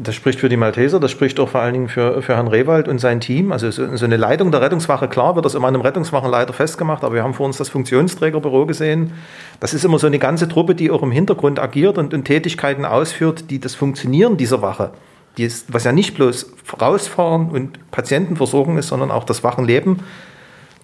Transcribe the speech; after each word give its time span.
Das 0.00 0.14
spricht 0.14 0.38
für 0.38 0.48
die 0.48 0.56
Malteser, 0.56 1.00
das 1.00 1.10
spricht 1.10 1.40
auch 1.40 1.48
vor 1.48 1.60
allen 1.60 1.72
Dingen 1.72 1.88
für, 1.88 2.22
für 2.22 2.36
Herrn 2.36 2.46
Rewald 2.46 2.86
und 2.86 3.00
sein 3.00 3.20
Team. 3.20 3.50
Also 3.50 3.70
so, 3.72 3.96
so 3.96 4.04
eine 4.04 4.16
Leitung 4.16 4.52
der 4.52 4.60
Rettungswache, 4.60 5.08
klar 5.08 5.34
wird 5.34 5.44
das 5.44 5.56
immer 5.56 5.66
einem 5.66 5.80
Rettungswachenleiter 5.80 6.52
festgemacht, 6.52 7.02
aber 7.02 7.16
wir 7.16 7.24
haben 7.24 7.34
vor 7.34 7.46
uns 7.46 7.56
das 7.56 7.68
Funktionsträgerbüro 7.68 8.66
gesehen. 8.66 9.12
Das 9.58 9.74
ist 9.74 9.84
immer 9.84 9.98
so 9.98 10.06
eine 10.06 10.20
ganze 10.20 10.48
Truppe, 10.48 10.76
die 10.76 10.92
auch 10.92 11.02
im 11.02 11.10
Hintergrund 11.10 11.58
agiert 11.58 11.98
und, 11.98 12.14
und 12.14 12.24
Tätigkeiten 12.24 12.84
ausführt, 12.84 13.50
die 13.50 13.58
das 13.58 13.74
Funktionieren 13.74 14.36
dieser 14.36 14.62
Wache, 14.62 14.92
die 15.36 15.42
ist, 15.42 15.72
was 15.72 15.82
ja 15.82 15.90
nicht 15.90 16.14
bloß 16.14 16.52
rausfahren 16.80 17.50
und 17.50 17.90
Patientenversorgung 17.90 18.78
ist, 18.78 18.88
sondern 18.88 19.10
auch 19.10 19.24
das 19.24 19.42
Wachenleben, 19.42 20.00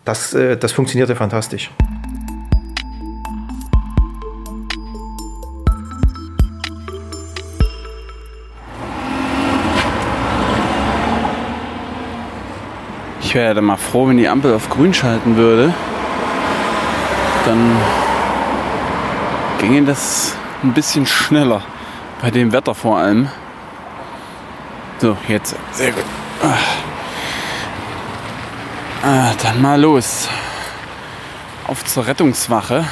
das, 0.05 0.35
äh, 0.35 0.57
das 0.57 0.73
funktioniert 0.73 1.09
ja 1.09 1.15
fantastisch. 1.15 1.71
Ich 13.35 13.37
wäre 13.37 13.49
ja 13.49 13.55
dann 13.55 13.65
mal 13.65 13.77
froh, 13.77 14.07
wenn 14.07 14.17
die 14.17 14.29
Ampel 14.29 14.55
auf 14.55 14.71
grün 14.71 14.95
schalten 14.95 15.35
würde. 15.35 15.75
Dann 17.45 17.77
ginge 19.59 19.83
das 19.83 20.37
ein 20.63 20.73
bisschen 20.73 21.05
schneller. 21.05 21.61
Bei 22.23 22.31
dem 22.31 22.53
Wetter 22.53 22.77
vor 22.77 22.99
allem. 22.99 23.29
So, 24.99 25.17
jetzt. 25.27 25.57
Sehr 25.73 25.91
gut. 25.91 26.05
Ah. 26.45 26.55
Ah, 29.03 29.33
dann 29.43 29.61
mal 29.61 29.81
los. 29.81 30.29
Auf 31.67 31.85
zur 31.85 32.07
Rettungswache. 32.07 32.85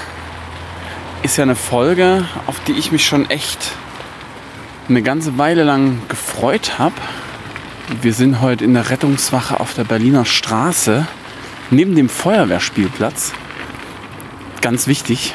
Ist 1.22 1.36
ja 1.36 1.44
eine 1.44 1.54
Folge, 1.54 2.24
auf 2.48 2.58
die 2.66 2.72
ich 2.72 2.90
mich 2.90 3.06
schon 3.06 3.30
echt 3.30 3.70
eine 4.88 5.02
ganze 5.02 5.38
Weile 5.38 5.62
lang 5.62 6.02
gefreut 6.08 6.80
habe. 6.80 6.96
Wir 8.00 8.14
sind 8.14 8.40
heute 8.40 8.64
in 8.64 8.74
der 8.74 8.90
Rettungswache 8.90 9.58
auf 9.58 9.74
der 9.74 9.84
Berliner 9.84 10.24
Straße, 10.24 11.06
neben 11.70 11.96
dem 11.96 12.08
Feuerwehrspielplatz. 12.08 13.32
Ganz 14.60 14.86
wichtig, 14.86 15.34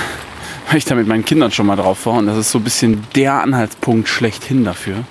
weil 0.68 0.78
ich 0.78 0.86
da 0.86 0.94
mit 0.94 1.06
meinen 1.06 1.26
Kindern 1.26 1.52
schon 1.52 1.66
mal 1.66 1.76
drauf 1.76 2.06
war 2.06 2.14
und 2.14 2.26
das 2.26 2.38
ist 2.38 2.50
so 2.50 2.58
ein 2.58 2.64
bisschen 2.64 3.06
der 3.14 3.34
Anhaltspunkt 3.34 4.08
schlechthin 4.08 4.64
dafür. 4.64 5.04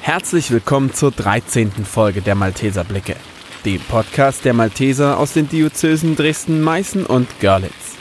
Herzlich 0.00 0.52
willkommen 0.52 0.94
zur 0.94 1.10
13. 1.10 1.72
Folge 1.84 2.22
der 2.22 2.36
Malteser 2.36 2.84
Blicke, 2.84 3.16
dem 3.64 3.80
Podcast 3.80 4.44
der 4.44 4.54
Malteser 4.54 5.18
aus 5.18 5.32
den 5.32 5.48
Diözesen 5.48 6.14
Dresden, 6.14 6.62
Meißen 6.62 7.04
und 7.04 7.28
Görlitz. 7.40 7.96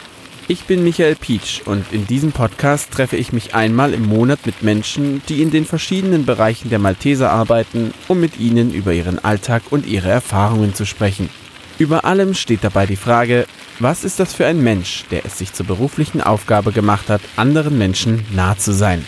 Ich 0.47 0.65
bin 0.65 0.83
Michael 0.83 1.15
Pietsch 1.15 1.61
und 1.65 1.91
in 1.91 2.05
diesem 2.05 2.31
Podcast 2.31 2.91
treffe 2.91 3.17
ich 3.17 3.33
mich 3.33 3.55
einmal 3.55 3.95
im 3.95 4.05
Monat 4.05 4.45
mit 4.45 4.61
Menschen, 4.61 5.23
die 5.27 5.41
in 5.41 5.49
den 5.49 5.65
verschiedenen 5.65 6.23
Bereichen 6.23 6.69
der 6.69 6.77
Malteser 6.77 7.31
arbeiten, 7.31 7.95
um 8.07 8.19
mit 8.19 8.39
ihnen 8.39 8.71
über 8.71 8.93
ihren 8.93 9.17
Alltag 9.17 9.63
und 9.71 9.87
ihre 9.87 10.09
Erfahrungen 10.09 10.75
zu 10.75 10.85
sprechen. 10.85 11.31
Über 11.79 12.05
allem 12.05 12.35
steht 12.35 12.63
dabei 12.63 12.85
die 12.85 12.95
Frage, 12.95 13.47
was 13.79 14.03
ist 14.03 14.19
das 14.19 14.35
für 14.35 14.45
ein 14.45 14.61
Mensch, 14.61 15.05
der 15.09 15.25
es 15.25 15.39
sich 15.39 15.51
zur 15.51 15.65
beruflichen 15.65 16.21
Aufgabe 16.21 16.71
gemacht 16.71 17.09
hat, 17.09 17.21
anderen 17.37 17.79
Menschen 17.79 18.23
nah 18.35 18.55
zu 18.55 18.71
sein? 18.71 19.03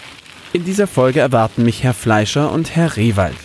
In 0.53 0.65
dieser 0.65 0.87
Folge 0.87 1.19
erwarten 1.19 1.61
mich 1.61 1.83
Herr 1.83 1.93
Fleischer 1.93 2.51
und 2.51 2.75
Herr 2.75 2.97
Rewald. 2.97 3.37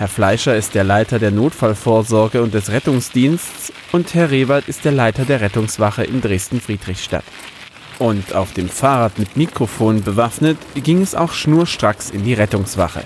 Herr 0.00 0.08
Fleischer 0.08 0.56
ist 0.56 0.74
der 0.74 0.82
Leiter 0.82 1.18
der 1.18 1.30
Notfallvorsorge 1.30 2.40
und 2.40 2.54
des 2.54 2.70
Rettungsdienstes 2.70 3.70
und 3.92 4.14
Herr 4.14 4.30
Rewald 4.30 4.66
ist 4.66 4.86
der 4.86 4.92
Leiter 4.92 5.26
der 5.26 5.42
Rettungswache 5.42 6.04
in 6.04 6.22
Dresden-Friedrichstadt. 6.22 7.24
Und 7.98 8.34
auf 8.34 8.54
dem 8.54 8.70
Fahrrad 8.70 9.18
mit 9.18 9.36
Mikrofon 9.36 10.02
bewaffnet 10.02 10.56
ging 10.74 11.02
es 11.02 11.14
auch 11.14 11.34
schnurstracks 11.34 12.08
in 12.08 12.24
die 12.24 12.32
Rettungswache. 12.32 13.02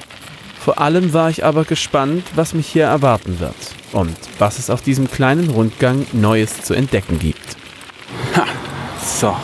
Vor 0.61 0.81
allem 0.81 1.13
war 1.13 1.31
ich 1.31 1.45
aber 1.45 1.65
gespannt, 1.65 2.23
was 2.37 2.55
mich 2.55 2.69
hier 2.69 2.85
erwarten 2.85 3.41
wird 3.41 3.57
und 3.91 4.17
was 4.39 4.61
es 4.61 4.71
auf 4.71 4.81
diesem 4.81 5.11
kleinen 5.11 5.51
Rundgang 5.51 6.07
Neues 6.13 6.63
zu 6.63 6.75
entdecken 6.75 7.19
gibt. 7.19 7.57
Ha, 8.37 8.45
so, 9.05 9.35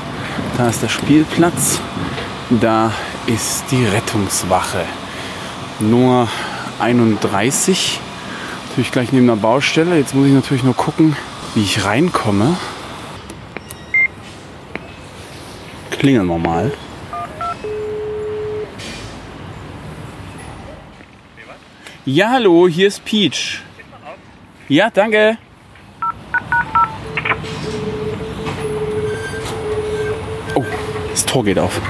da 0.56 0.68
ist 0.68 0.84
der 0.84 0.88
Spielplatz, 0.88 1.80
da 2.60 2.92
ist 3.26 3.64
die 3.72 3.86
Rettungswache. 3.86 4.84
Nur 5.80 6.28
31. 6.80 8.00
Natürlich 8.68 8.92
gleich 8.92 9.12
neben 9.12 9.26
der 9.26 9.36
Baustelle. 9.36 9.96
Jetzt 9.96 10.14
muss 10.14 10.26
ich 10.26 10.32
natürlich 10.32 10.62
nur 10.62 10.74
gucken, 10.74 11.16
wie 11.54 11.62
ich 11.62 11.84
reinkomme. 11.84 12.56
Klingeln 15.90 16.26
wir 16.26 16.38
mal. 16.38 16.72
Ja, 22.06 22.30
hallo, 22.30 22.66
hier 22.66 22.88
ist 22.88 23.04
Peach. 23.04 23.62
Ja, 24.68 24.88
danke. 24.88 25.36
Oh, 30.54 30.64
das 31.10 31.26
Tor 31.26 31.44
geht 31.44 31.58
auf. 31.58 31.80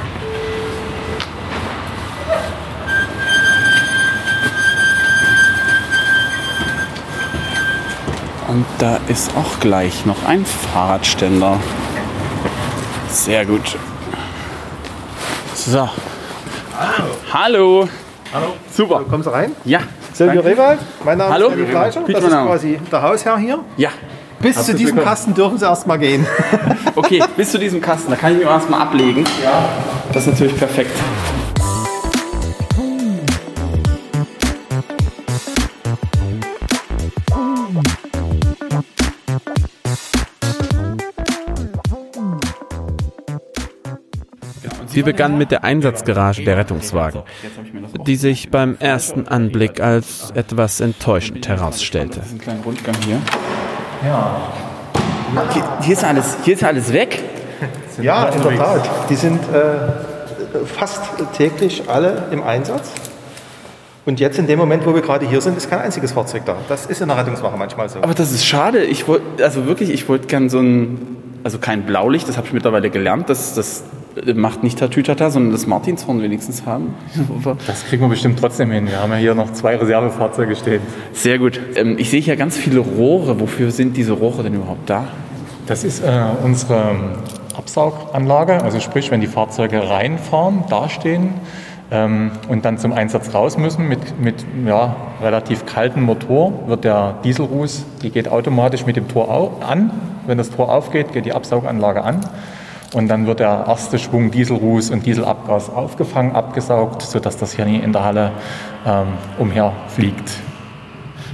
Und 8.51 8.67
da 8.79 8.99
ist 9.07 9.31
auch 9.37 9.61
gleich 9.61 10.07
noch 10.07 10.25
ein 10.27 10.45
Fahrradständer. 10.45 11.61
Sehr 13.09 13.47
gut. 13.47 13.77
So. 15.55 15.89
Hallo. 16.77 17.15
Hallo. 17.33 17.89
Hallo. 18.35 18.47
Super. 18.73 19.05
Kommst 19.09 19.29
du 19.29 19.31
rein? 19.31 19.53
Ja. 19.65 19.79
Silvio. 20.13 20.41
Rewald, 20.41 20.81
mein 21.05 21.19
Name 21.19 21.33
Hallo. 21.33 21.47
ist 21.47 21.55
Silvio 21.55 21.71
Fleischer, 21.71 22.03
das 22.09 22.25
ist 22.25 22.31
quasi 22.31 22.81
der 22.91 23.03
Hausherr 23.03 23.39
hier. 23.39 23.61
Ja. 23.77 23.91
Bis 24.41 24.55
zu 24.55 24.59
Herzlich 24.59 24.77
diesem 24.79 24.97
willkommen. 24.97 25.15
Kasten 25.15 25.35
dürfen 25.35 25.59
Sie 25.59 25.65
erstmal 25.65 25.99
gehen. 25.99 26.27
Okay, 26.97 27.23
bis 27.37 27.53
zu 27.53 27.59
diesem 27.59 27.81
Kasten. 27.81 28.11
Da 28.11 28.17
kann 28.17 28.33
ich 28.33 28.39
mich 28.39 28.47
erstmal 28.49 28.83
ablegen. 28.83 29.25
Ja. 29.45 29.69
Das 30.13 30.27
ist 30.27 30.33
natürlich 30.33 30.57
perfekt. 30.57 30.91
Wir 45.01 45.07
begannen 45.07 45.39
mit 45.39 45.51
der 45.51 45.65
Einsatzgarage 45.65 46.45
der 46.45 46.59
Rettungswagen, 46.59 47.23
die 48.07 48.17
sich 48.17 48.51
beim 48.51 48.77
ersten 48.79 49.27
Anblick 49.27 49.81
als 49.81 50.31
etwas 50.35 50.83
enttäuschend 50.83 51.49
herausstellte. 51.49 52.21
Hier. 53.07 53.17
Ja. 54.05 54.53
Hier, 55.55 55.79
hier, 55.81 55.93
ist 55.95 56.05
alles, 56.05 56.37
hier 56.45 56.53
ist 56.53 56.65
alles 56.65 56.93
weg. 56.93 57.23
Ja, 58.03 58.29
in 58.29 58.43
der 58.43 58.57
Tat. 58.57 58.89
Die 59.09 59.15
sind 59.15 59.41
äh, 59.55 60.67
fast 60.67 61.03
täglich 61.35 61.85
alle 61.89 62.25
im 62.31 62.43
Einsatz. 62.43 62.93
Und 64.05 64.21
jetzt 64.21 64.39
in 64.39 64.47
dem 64.47 64.59
Moment, 64.59 64.85
wo 64.85 64.95
wir 64.95 65.01
gerade 65.01 65.27
hier 65.27 65.41
sind, 65.41 65.57
ist 65.57 65.71
kein 65.71 65.81
einziges 65.81 66.13
Fahrzeug 66.13 66.45
da. 66.45 66.57
Das 66.69 66.85
ist 66.85 67.01
in 67.01 67.09
der 67.09 67.17
Rettungswache 67.17 67.57
manchmal 67.57 67.89
so. 67.89 68.03
Aber 68.03 68.15
das 68.15 68.33
ist 68.33 68.45
schade. 68.45 68.85
Ich 68.85 69.09
wollte, 69.09 69.43
also 69.45 69.65
wirklich, 69.65 69.89
ich 69.89 70.11
wollte 70.11 70.27
gern 70.27 70.51
so 70.51 70.61
ein, 70.61 71.17
also 71.43 71.59
kein 71.59 71.85
Blaulicht, 71.85 72.29
das 72.29 72.37
habe 72.37 72.47
ich 72.47 72.53
mittlerweile 72.53 72.91
gelernt. 72.91 73.31
Das, 73.31 73.55
das 73.55 73.83
macht 74.35 74.63
nicht 74.63 74.79
Tatütata, 74.79 75.31
sondern 75.31 75.53
das 75.53 75.67
Martinshorn 75.67 76.23
wenigstens 76.23 76.67
haben. 76.67 76.95
Das 77.67 77.87
kriegen 77.87 78.03
wir 78.03 78.09
bestimmt 78.09 78.39
trotzdem 78.39 78.71
hin. 78.71 78.89
Wir 78.89 79.01
haben 79.01 79.13
ja 79.13 79.19
hier 79.19 79.35
noch 79.35 79.53
zwei 79.53 79.77
Reservefahrzeuge 79.77 80.57
stehen. 80.57 80.81
Sehr 81.13 81.39
gut. 81.39 81.61
Ähm, 81.77 81.97
ich 81.99 82.11
sehe 82.11 82.21
hier 82.21 82.37
ganz 82.37 82.57
viele 82.57 82.81
Rohre. 82.81 83.41
Wofür 83.41 83.71
sind 83.71 83.97
diese 83.97 84.13
Rohre 84.13 84.43
denn 84.43 84.55
überhaupt 84.55 84.89
da? 84.89 85.09
Das 85.67 85.85
ist 85.85 86.01
äh, 86.03 86.11
unsere 86.43 86.97
Absauganlage, 87.57 88.63
also 88.63 88.81
sprich, 88.81 89.11
wenn 89.11 89.21
die 89.21 89.27
Fahrzeuge 89.27 89.89
reinfahren, 89.89 90.65
dastehen 90.69 91.35
ähm, 91.91 92.31
und 92.49 92.65
dann 92.65 92.79
zum 92.79 92.93
Einsatz 92.93 93.35
raus 93.35 93.59
müssen 93.59 93.89
mit, 93.89 94.19
mit 94.21 94.45
ja, 94.67 94.97
relativ 95.23 95.67
kaltem 95.67 96.03
Motor, 96.03 96.69
wird 96.69 96.85
der 96.85 97.17
Dieselruß, 97.25 97.85
die 98.03 98.11
geht 98.11 98.29
automatisch 98.29 98.87
mit 98.87 98.97
dem 98.97 99.09
Tor 99.09 99.59
an. 99.61 99.91
Wenn 100.27 100.39
das 100.39 100.51
Tor 100.51 100.73
aufgeht, 100.73 101.13
geht 101.13 101.27
die 101.27 101.33
Absauganlage 101.33 102.03
an. 102.03 102.21
Und 102.93 103.09
dann 103.09 103.27
wird 103.27 103.39
der 103.41 103.65
erste 103.69 103.99
Schwung 104.01 104.31
Dieselruß 104.33 104.91
und 104.91 105.07
Dieselabgas 105.07 105.71
aufgefangen, 105.71 106.35
abgesaugt, 106.35 107.03
sodass 107.03 107.37
das 107.37 107.53
hier 107.53 107.65
in 107.67 107.93
der 107.93 108.03
Halle 108.05 108.33
ähm, 108.85 109.07
umherfliegt. 109.39 110.31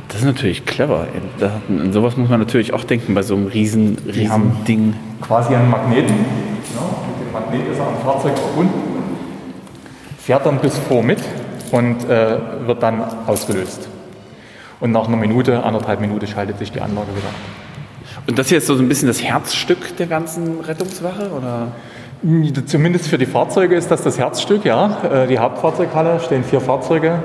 Das 0.09 0.19
ist 0.19 0.27
natürlich 0.27 0.67
clever. 0.67 1.07
Da- 1.39 1.53
An 1.69 1.93
sowas 1.93 2.17
muss 2.17 2.29
man 2.29 2.41
natürlich 2.41 2.75
auch 2.75 2.85
denken 2.85 3.15
bei 3.15 3.23
so 3.23 3.35
einem 3.35 3.47
riesen, 3.47 3.97
riesen 4.07 4.65
Ding. 4.69 4.95
quasi 5.23 5.55
einen 5.55 5.71
Magneten. 5.71 6.15
Ja, 6.75 6.83
mit 7.09 7.27
dem 7.27 7.33
Magnet 7.33 7.73
ist 7.73 7.79
er 7.79 7.87
am 7.87 7.97
Fahrzeug 8.05 8.37
verbunden, 8.39 8.75
fährt 10.19 10.45
dann 10.45 10.59
bis 10.59 10.77
vor 10.77 11.03
mit 11.03 11.19
und 11.73 12.05
äh, 12.09 12.39
wird 12.67 12.83
dann 12.83 13.03
ausgelöst. 13.27 13.89
Und 14.79 14.93
nach 14.93 15.09
einer 15.09 15.17
Minute, 15.17 15.63
anderthalb 15.65 16.01
Minuten 16.01 16.27
schaltet 16.27 16.59
sich 16.59 16.71
die 16.71 16.83
Anlage 16.83 17.09
wieder 17.09 17.29
ab. 17.29 17.66
Und 18.27 18.39
das 18.39 18.49
hier 18.49 18.59
ist 18.59 18.67
so 18.67 18.75
ein 18.75 18.89
bisschen 18.89 19.09
das 19.09 19.23
Herzstück 19.23 19.97
der 19.97 20.07
ganzen 20.07 20.61
Rettungswache? 20.61 21.31
Oder? 21.31 21.69
Zumindest 22.67 23.09
für 23.09 23.19
die 23.19 23.27
Fahrzeuge 23.27 23.77
ist 23.77 23.91
das 23.91 24.03
das 24.03 24.19
Herzstück, 24.19 24.65
ja. 24.65 25.03
Äh, 25.05 25.27
die 25.27 25.39
Hauptfahrzeughalle 25.39 26.21
stehen 26.21 26.45
vier 26.45 26.61
Fahrzeuge, 26.61 27.19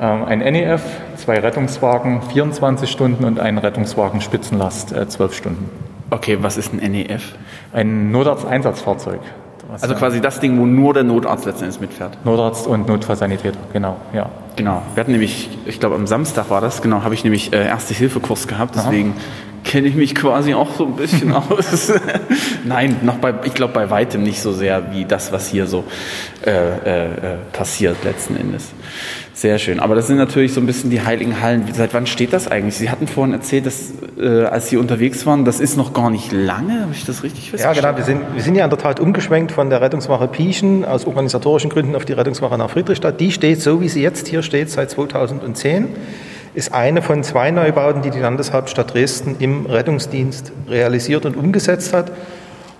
ähm, 0.00 0.24
ein 0.24 0.38
NEF, 0.38 0.82
zwei 1.16 1.38
Rettungswagen 1.40 2.22
24 2.22 2.90
Stunden 2.90 3.24
und 3.24 3.40
ein 3.40 3.58
Rettungswagen 3.58 4.20
Spitzenlast 4.20 4.90
12 4.90 5.18
äh, 5.18 5.34
Stunden. 5.34 5.70
Okay, 6.10 6.38
was 6.40 6.56
ist 6.56 6.72
ein 6.72 6.78
NEF? 6.92 7.34
Ein 7.72 8.10
Notarzt-Einsatzfahrzeug. 8.12 9.20
Also 9.82 9.94
quasi 9.96 10.22
das 10.22 10.40
Ding, 10.40 10.58
wo 10.58 10.64
nur 10.64 10.94
der 10.94 11.04
Notarzt 11.04 11.44
letztendlich 11.44 11.78
mitfährt. 11.80 12.24
Notarzt 12.24 12.66
und 12.66 12.88
Notfallsanitäter, 12.88 13.58
genau, 13.74 13.96
ja. 14.14 14.30
Genau. 14.56 14.80
Wir 14.94 15.02
hatten 15.02 15.12
nämlich, 15.12 15.50
ich 15.66 15.78
glaube 15.78 15.94
am 15.94 16.06
Samstag 16.06 16.48
war 16.48 16.62
das, 16.62 16.80
genau, 16.80 17.02
habe 17.02 17.12
ich 17.12 17.22
nämlich 17.22 17.52
äh, 17.52 17.66
Erste-Hilfe-Kurs 17.66 18.48
gehabt, 18.48 18.76
deswegen 18.76 19.10
Aha 19.10 19.47
kenne 19.64 19.88
ich 19.88 19.94
mich 19.94 20.14
quasi 20.14 20.54
auch 20.54 20.74
so 20.76 20.86
ein 20.86 20.96
bisschen 20.96 21.32
aus. 21.32 21.92
Nein, 22.64 22.96
noch 23.02 23.16
bei, 23.16 23.34
ich 23.44 23.54
glaube 23.54 23.74
bei 23.74 23.90
weitem 23.90 24.22
nicht 24.22 24.40
so 24.40 24.52
sehr 24.52 24.92
wie 24.92 25.04
das, 25.04 25.32
was 25.32 25.48
hier 25.48 25.66
so 25.66 25.84
äh, 26.44 26.50
äh, 26.50 27.04
äh, 27.06 27.10
passiert 27.52 27.96
letzten 28.04 28.36
Endes. 28.36 28.72
Sehr 29.38 29.60
schön. 29.60 29.78
Aber 29.78 29.94
das 29.94 30.08
sind 30.08 30.16
natürlich 30.16 30.52
so 30.52 30.60
ein 30.60 30.66
bisschen 30.66 30.90
die 30.90 31.00
heiligen 31.00 31.40
Hallen. 31.40 31.64
Seit 31.72 31.94
wann 31.94 32.08
steht 32.08 32.32
das 32.32 32.48
eigentlich? 32.48 32.76
Sie 32.76 32.90
hatten 32.90 33.06
vorhin 33.06 33.32
erzählt, 33.32 33.66
dass 33.66 33.92
äh, 34.18 34.44
als 34.44 34.68
Sie 34.68 34.76
unterwegs 34.76 35.26
waren, 35.26 35.44
das 35.44 35.60
ist 35.60 35.76
noch 35.76 35.92
gar 35.92 36.10
nicht 36.10 36.32
lange. 36.32 36.80
Habe 36.82 36.92
ich 36.92 37.04
das 37.04 37.22
richtig 37.22 37.50
festgestellt? 37.50 37.76
Ja, 37.76 37.90
genau. 37.92 37.96
Wir 37.96 38.04
sind, 38.04 38.34
wir 38.34 38.42
sind 38.42 38.56
ja 38.56 38.64
in 38.64 38.70
der 38.70 38.80
Tat 38.80 38.98
umgeschwenkt 38.98 39.52
von 39.52 39.70
der 39.70 39.80
Rettungswache 39.80 40.26
Pieschen 40.26 40.84
aus 40.84 41.06
organisatorischen 41.06 41.70
Gründen 41.70 41.94
auf 41.94 42.04
die 42.04 42.14
Rettungswache 42.14 42.58
nach 42.58 42.70
Friedrichstadt. 42.70 43.20
Die 43.20 43.30
steht 43.30 43.62
so, 43.62 43.80
wie 43.80 43.88
sie 43.88 44.02
jetzt 44.02 44.26
hier 44.26 44.42
steht, 44.42 44.70
seit 44.70 44.90
2010 44.90 45.86
ist 46.58 46.74
eine 46.74 47.02
von 47.02 47.22
zwei 47.22 47.52
Neubauten, 47.52 48.02
die 48.02 48.10
die 48.10 48.18
Landeshauptstadt 48.18 48.92
Dresden 48.92 49.36
im 49.38 49.66
Rettungsdienst 49.66 50.50
realisiert 50.68 51.24
und 51.24 51.36
umgesetzt 51.36 51.94
hat. 51.94 52.10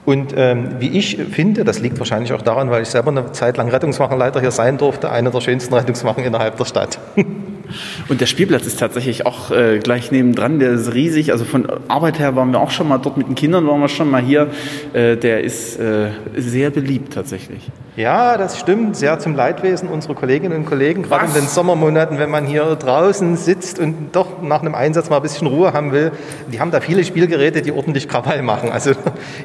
Und 0.04 0.34
ähm, 0.36 0.76
wie 0.80 0.88
ich 0.98 1.16
finde, 1.30 1.62
das 1.62 1.78
liegt 1.78 1.98
wahrscheinlich 2.00 2.32
auch 2.32 2.42
daran, 2.42 2.70
weil 2.70 2.82
ich 2.82 2.88
selber 2.88 3.12
eine 3.12 3.30
Zeit 3.30 3.56
lang 3.56 3.68
Rettungswachenleiter 3.68 4.40
hier 4.40 4.50
sein 4.50 4.78
durfte, 4.78 5.12
eine 5.12 5.30
der 5.30 5.40
schönsten 5.40 5.74
Rettungswachen 5.74 6.24
innerhalb 6.24 6.56
der 6.56 6.64
Stadt. 6.64 6.98
Und 8.08 8.20
der 8.20 8.26
Spielplatz 8.26 8.66
ist 8.66 8.80
tatsächlich 8.80 9.26
auch 9.26 9.52
äh, 9.52 9.78
gleich 9.78 10.10
nebendran, 10.10 10.58
der 10.58 10.72
ist 10.72 10.94
riesig. 10.94 11.30
Also 11.30 11.44
von 11.44 11.68
Arbeit 11.86 12.18
her 12.18 12.34
waren 12.34 12.50
wir 12.50 12.60
auch 12.60 12.70
schon 12.70 12.88
mal 12.88 12.98
dort 12.98 13.16
mit 13.16 13.28
den 13.28 13.36
Kindern, 13.36 13.66
waren 13.68 13.80
wir 13.80 13.88
schon 13.88 14.10
mal 14.10 14.22
hier. 14.22 14.48
Äh, 14.92 15.16
der 15.16 15.44
ist 15.44 15.78
äh, 15.78 16.08
sehr 16.34 16.70
beliebt 16.70 17.12
tatsächlich. 17.12 17.70
Ja, 17.98 18.36
das 18.38 18.60
stimmt. 18.60 18.94
Sehr 18.94 19.18
zum 19.18 19.34
Leidwesen 19.34 19.88
unserer 19.88 20.14
Kolleginnen 20.14 20.56
und 20.56 20.66
Kollegen, 20.66 21.02
gerade 21.02 21.26
in 21.26 21.34
den 21.34 21.48
Sommermonaten, 21.48 22.20
wenn 22.20 22.30
man 22.30 22.46
hier 22.46 22.76
draußen 22.76 23.36
sitzt 23.36 23.80
und 23.80 24.14
doch 24.14 24.40
nach 24.40 24.60
einem 24.60 24.76
Einsatz 24.76 25.10
mal 25.10 25.16
ein 25.16 25.22
bisschen 25.22 25.48
Ruhe 25.48 25.72
haben 25.72 25.90
will. 25.90 26.12
Die 26.52 26.60
haben 26.60 26.70
da 26.70 26.80
viele 26.80 27.02
Spielgeräte, 27.02 27.60
die 27.60 27.72
ordentlich 27.72 28.06
Krawall 28.06 28.42
machen. 28.42 28.70
Also 28.70 28.92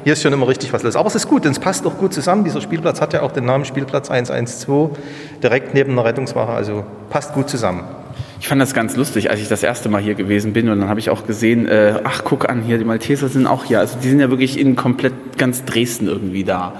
hier 0.04 0.12
ist 0.12 0.22
schon 0.22 0.32
immer 0.32 0.46
richtig 0.46 0.72
was 0.72 0.84
los. 0.84 0.94
Aber 0.94 1.08
es 1.08 1.16
ist 1.16 1.28
gut, 1.28 1.44
denn 1.44 1.50
es 1.50 1.58
passt 1.58 1.84
auch 1.84 1.98
gut 1.98 2.14
zusammen. 2.14 2.44
Dieser 2.44 2.60
Spielplatz 2.60 3.00
hat 3.00 3.12
ja 3.12 3.22
auch 3.22 3.32
den 3.32 3.44
Namen 3.44 3.64
Spielplatz 3.64 4.08
112, 4.08 4.90
direkt 5.42 5.74
neben 5.74 5.96
der 5.96 6.04
Rettungswache. 6.04 6.52
Also 6.52 6.84
passt 7.10 7.34
gut 7.34 7.50
zusammen. 7.50 7.82
Ich 8.38 8.46
fand 8.46 8.60
das 8.60 8.72
ganz 8.72 8.94
lustig, 8.94 9.30
als 9.30 9.40
ich 9.40 9.48
das 9.48 9.64
erste 9.64 9.88
Mal 9.88 10.00
hier 10.00 10.14
gewesen 10.14 10.52
bin 10.52 10.68
und 10.68 10.78
dann 10.78 10.88
habe 10.88 11.00
ich 11.00 11.10
auch 11.10 11.26
gesehen, 11.26 11.66
äh, 11.66 11.94
ach 12.04 12.22
guck 12.24 12.48
an, 12.48 12.62
hier 12.62 12.78
die 12.78 12.84
Malteser 12.84 13.28
sind 13.28 13.46
auch 13.46 13.64
hier. 13.64 13.80
Also 13.80 13.98
die 14.00 14.08
sind 14.08 14.20
ja 14.20 14.30
wirklich 14.30 14.60
in 14.60 14.76
komplett 14.76 15.14
ganz 15.38 15.64
Dresden 15.64 16.06
irgendwie 16.06 16.44
da. 16.44 16.74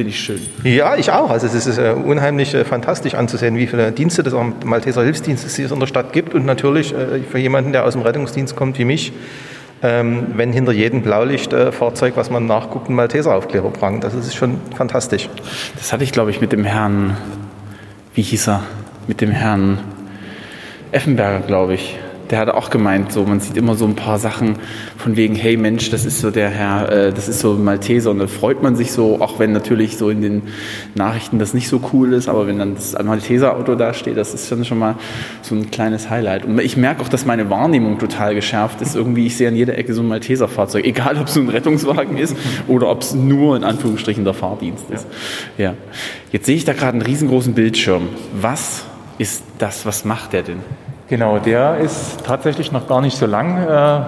Finde 0.00 0.14
ich 0.14 0.20
schön. 0.20 0.40
Ja, 0.64 0.96
ich 0.96 1.12
auch. 1.12 1.28
Also 1.28 1.46
es 1.46 1.66
ist 1.66 1.76
äh, 1.76 1.90
unheimlich 1.90 2.54
äh, 2.54 2.64
fantastisch 2.64 3.12
anzusehen, 3.12 3.58
wie 3.58 3.66
viele 3.66 3.92
Dienste 3.92 4.22
des 4.22 4.32
Malteser 4.64 5.02
Hilfsdienstes 5.02 5.58
es 5.58 5.70
in 5.70 5.78
der 5.78 5.86
Stadt 5.86 6.14
gibt 6.14 6.32
und 6.32 6.46
natürlich 6.46 6.94
äh, 6.94 7.20
für 7.30 7.36
jemanden, 7.36 7.72
der 7.72 7.84
aus 7.84 7.92
dem 7.92 8.00
Rettungsdienst 8.00 8.56
kommt 8.56 8.78
wie 8.78 8.86
mich, 8.86 9.12
ähm, 9.82 10.28
wenn 10.36 10.54
hinter 10.54 10.72
jedem 10.72 11.02
Blaulichtfahrzeug, 11.02 12.16
was 12.16 12.30
man 12.30 12.46
nachguckt, 12.46 12.88
ein 12.88 12.94
Malteser 12.94 13.34
Aufkleber 13.34 13.68
prangt. 13.68 14.02
Das 14.02 14.14
ist 14.14 14.34
schon 14.34 14.56
fantastisch. 14.74 15.28
Das 15.76 15.92
hatte 15.92 16.02
ich, 16.02 16.12
glaube 16.12 16.30
ich, 16.30 16.40
mit 16.40 16.52
dem 16.52 16.64
Herrn, 16.64 17.18
wie 18.14 18.22
hieß 18.22 18.48
er, 18.48 18.62
mit 19.06 19.20
dem 19.20 19.32
Herrn 19.32 19.80
Effenberger, 20.92 21.46
glaube 21.46 21.74
ich. 21.74 21.98
Der 22.30 22.38
hat 22.38 22.48
auch 22.48 22.70
gemeint, 22.70 23.12
so 23.12 23.24
man 23.24 23.40
sieht 23.40 23.56
immer 23.56 23.74
so 23.74 23.84
ein 23.86 23.96
paar 23.96 24.18
Sachen 24.18 24.56
von 24.96 25.16
wegen, 25.16 25.34
hey 25.34 25.56
Mensch, 25.56 25.90
das 25.90 26.04
ist 26.04 26.20
so 26.20 26.30
der 26.30 26.48
Herr, 26.48 26.90
äh, 26.90 27.12
das 27.12 27.28
ist 27.28 27.40
so 27.40 27.54
ein 27.54 27.64
Malteser 27.64 28.10
und 28.10 28.18
da 28.20 28.26
freut 28.28 28.62
man 28.62 28.76
sich 28.76 28.92
so, 28.92 29.20
auch 29.20 29.38
wenn 29.38 29.52
natürlich 29.52 29.96
so 29.96 30.10
in 30.10 30.22
den 30.22 30.42
Nachrichten 30.94 31.38
das 31.38 31.54
nicht 31.54 31.68
so 31.68 31.80
cool 31.92 32.12
ist, 32.12 32.28
aber 32.28 32.46
wenn 32.46 32.58
dann 32.58 32.76
das 32.76 32.96
Malteser 33.02 33.56
Auto 33.56 33.74
da 33.74 33.94
steht, 33.94 34.16
das 34.16 34.32
ist 34.32 34.50
dann 34.52 34.64
schon 34.64 34.78
mal 34.78 34.94
so 35.42 35.54
ein 35.54 35.70
kleines 35.70 36.08
Highlight. 36.08 36.44
Und 36.44 36.60
ich 36.60 36.76
merke 36.76 37.02
auch, 37.02 37.08
dass 37.08 37.26
meine 37.26 37.50
Wahrnehmung 37.50 37.98
total 37.98 38.34
geschärft 38.34 38.80
ist. 38.80 38.94
Irgendwie, 38.94 39.26
ich 39.26 39.36
sehe 39.36 39.48
an 39.48 39.56
jeder 39.56 39.76
Ecke 39.76 39.92
so 39.94 40.02
ein 40.02 40.08
Malteser 40.08 40.46
Fahrzeug, 40.46 40.84
egal 40.84 41.18
ob 41.18 41.26
es 41.26 41.34
so 41.34 41.40
ein 41.40 41.48
Rettungswagen 41.48 42.16
ist 42.16 42.36
oder 42.68 42.88
ob 42.90 43.02
es 43.02 43.14
nur 43.14 43.56
in 43.56 43.64
Anführungsstrichen 43.64 44.24
der 44.24 44.34
Fahrdienst 44.34 44.90
ist. 44.90 45.06
Ja. 45.58 45.64
ja. 45.64 45.74
Jetzt 46.32 46.46
sehe 46.46 46.56
ich 46.56 46.64
da 46.64 46.74
gerade 46.74 46.92
einen 46.92 47.02
riesengroßen 47.02 47.54
Bildschirm. 47.54 48.08
Was 48.40 48.84
ist 49.18 49.42
das, 49.58 49.84
was 49.84 50.04
macht 50.04 50.32
der 50.32 50.42
denn? 50.42 50.58
Genau, 51.10 51.40
der 51.40 51.78
ist 51.78 52.24
tatsächlich 52.24 52.70
noch 52.70 52.86
gar 52.86 53.00
nicht 53.00 53.16
so 53.16 53.26
lang 53.26 53.58
äh, 53.58 54.00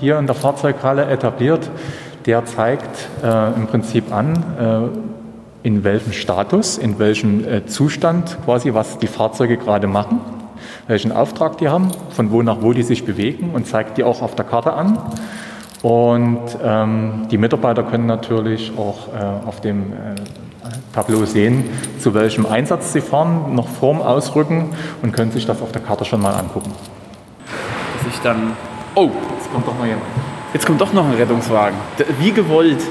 hier 0.00 0.18
in 0.18 0.26
der 0.26 0.34
Fahrzeughalle 0.34 1.04
etabliert. 1.04 1.70
Der 2.26 2.44
zeigt 2.44 3.08
äh, 3.22 3.54
im 3.54 3.68
Prinzip 3.68 4.12
an, 4.12 4.90
äh, 5.62 5.66
in 5.68 5.84
welchem 5.84 6.12
Status, 6.12 6.76
in 6.76 6.98
welchem 6.98 7.44
äh, 7.44 7.66
Zustand 7.66 8.36
quasi, 8.44 8.74
was 8.74 8.98
die 8.98 9.06
Fahrzeuge 9.06 9.58
gerade 9.58 9.86
machen, 9.86 10.22
welchen 10.88 11.12
Auftrag 11.12 11.56
die 11.58 11.68
haben, 11.68 11.92
von 12.10 12.32
wo 12.32 12.42
nach 12.42 12.62
wo 12.62 12.72
die 12.72 12.82
sich 12.82 13.04
bewegen 13.04 13.50
und 13.54 13.68
zeigt 13.68 13.96
die 13.96 14.02
auch 14.02 14.20
auf 14.20 14.34
der 14.34 14.44
Karte 14.44 14.72
an. 14.72 14.98
Und 15.82 16.58
ähm, 16.64 17.28
die 17.30 17.38
Mitarbeiter 17.38 17.84
können 17.84 18.06
natürlich 18.06 18.72
auch 18.76 19.14
äh, 19.14 19.46
auf 19.46 19.60
dem 19.60 19.92
äh, 19.92 19.94
Tableau 20.92 21.24
sehen, 21.24 21.64
zu 21.98 22.14
welchem 22.14 22.46
Einsatz 22.46 22.92
sie 22.92 23.00
fahren, 23.00 23.54
noch 23.54 23.68
vorm 23.68 24.00
Ausrücken 24.02 24.70
und 25.02 25.12
können 25.12 25.32
sich 25.32 25.46
das 25.46 25.62
auf 25.62 25.72
der 25.72 25.82
Karte 25.82 26.04
schon 26.04 26.20
mal 26.20 26.34
angucken. 26.34 26.72
Dass 27.98 28.14
ich 28.14 28.20
dann. 28.20 28.56
Oh, 28.94 29.10
jetzt 29.36 29.52
kommt 29.52 29.66
doch 29.66 29.78
noch 29.78 29.86
jemand. 29.86 30.04
Jetzt 30.52 30.66
kommt 30.66 30.80
doch 30.80 30.92
noch 30.92 31.04
ein 31.04 31.14
Rettungswagen. 31.14 31.78
Wie 32.18 32.32
gewollt. 32.32 32.82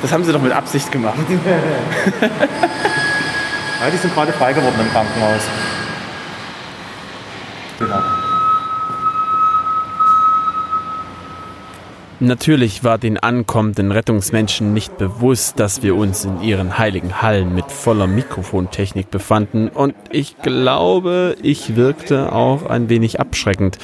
Das 0.00 0.12
haben 0.12 0.22
sie 0.22 0.32
doch 0.32 0.40
mit 0.40 0.52
Absicht 0.52 0.92
gemacht. 0.92 1.18
ja, 2.20 3.90
die 3.92 3.96
sind 3.96 4.14
gerade 4.14 4.32
frei 4.32 4.52
geworden 4.52 4.76
im 4.80 4.90
Krankenhaus. 4.90 5.42
Genau. 7.80 8.23
Natürlich 12.24 12.82
war 12.82 12.96
den 12.96 13.18
ankommenden 13.18 13.92
Rettungsmenschen 13.92 14.72
nicht 14.72 14.96
bewusst, 14.96 15.60
dass 15.60 15.82
wir 15.82 15.94
uns 15.94 16.24
in 16.24 16.40
ihren 16.40 16.78
heiligen 16.78 17.20
Hallen 17.20 17.54
mit 17.54 17.70
voller 17.70 18.06
Mikrofontechnik 18.06 19.10
befanden 19.10 19.68
und 19.68 19.94
ich 20.10 20.38
glaube, 20.38 21.36
ich 21.42 21.76
wirkte 21.76 22.32
auch 22.32 22.64
ein 22.64 22.88
wenig 22.88 23.20
abschreckend 23.20 23.76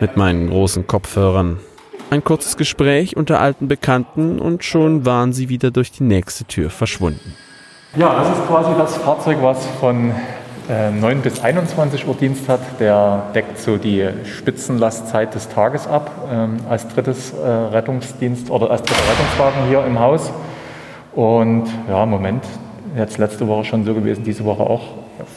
mit 0.00 0.16
meinen 0.16 0.48
großen 0.48 0.86
Kopfhörern. 0.86 1.58
Ein 2.08 2.24
kurzes 2.24 2.56
Gespräch 2.56 3.14
unter 3.14 3.40
alten 3.40 3.68
Bekannten 3.68 4.38
und 4.38 4.64
schon 4.64 5.04
waren 5.04 5.34
sie 5.34 5.50
wieder 5.50 5.70
durch 5.70 5.92
die 5.92 6.04
nächste 6.04 6.44
Tür 6.46 6.70
verschwunden. 6.70 7.34
Ja, 7.94 8.14
das 8.14 8.38
ist 8.38 8.46
quasi 8.46 8.70
das 8.78 8.96
Fahrzeug, 8.96 9.36
was 9.42 9.66
von 9.80 10.14
9 10.72 11.12
ähm, 11.12 11.22
bis 11.22 11.42
21 11.42 12.06
Uhr 12.06 12.14
Dienst 12.14 12.48
hat, 12.48 12.60
der 12.80 13.24
deckt 13.34 13.58
so 13.58 13.76
die 13.76 14.08
Spitzenlastzeit 14.24 15.34
des 15.34 15.48
Tages 15.50 15.86
ab 15.86 16.10
ähm, 16.32 16.56
als 16.68 16.88
drittes 16.88 17.32
äh, 17.32 17.46
Rettungsdienst 17.46 18.50
oder 18.50 18.70
als 18.70 18.82
dritter 18.82 19.02
Rettungswagen 19.10 19.68
hier 19.68 19.84
im 19.84 19.98
Haus. 19.98 20.30
Und 21.14 21.66
ja, 21.88 22.06
Moment, 22.06 22.44
jetzt 22.96 23.18
letzte 23.18 23.46
Woche 23.48 23.64
schon 23.64 23.84
so 23.84 23.92
gewesen, 23.92 24.24
diese 24.24 24.44
Woche 24.44 24.62
auch. 24.62 24.82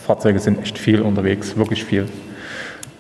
Fahrzeuge 0.06 0.40
sind 0.40 0.62
echt 0.62 0.78
viel 0.78 1.02
unterwegs, 1.02 1.58
wirklich 1.58 1.84
viel. 1.84 2.08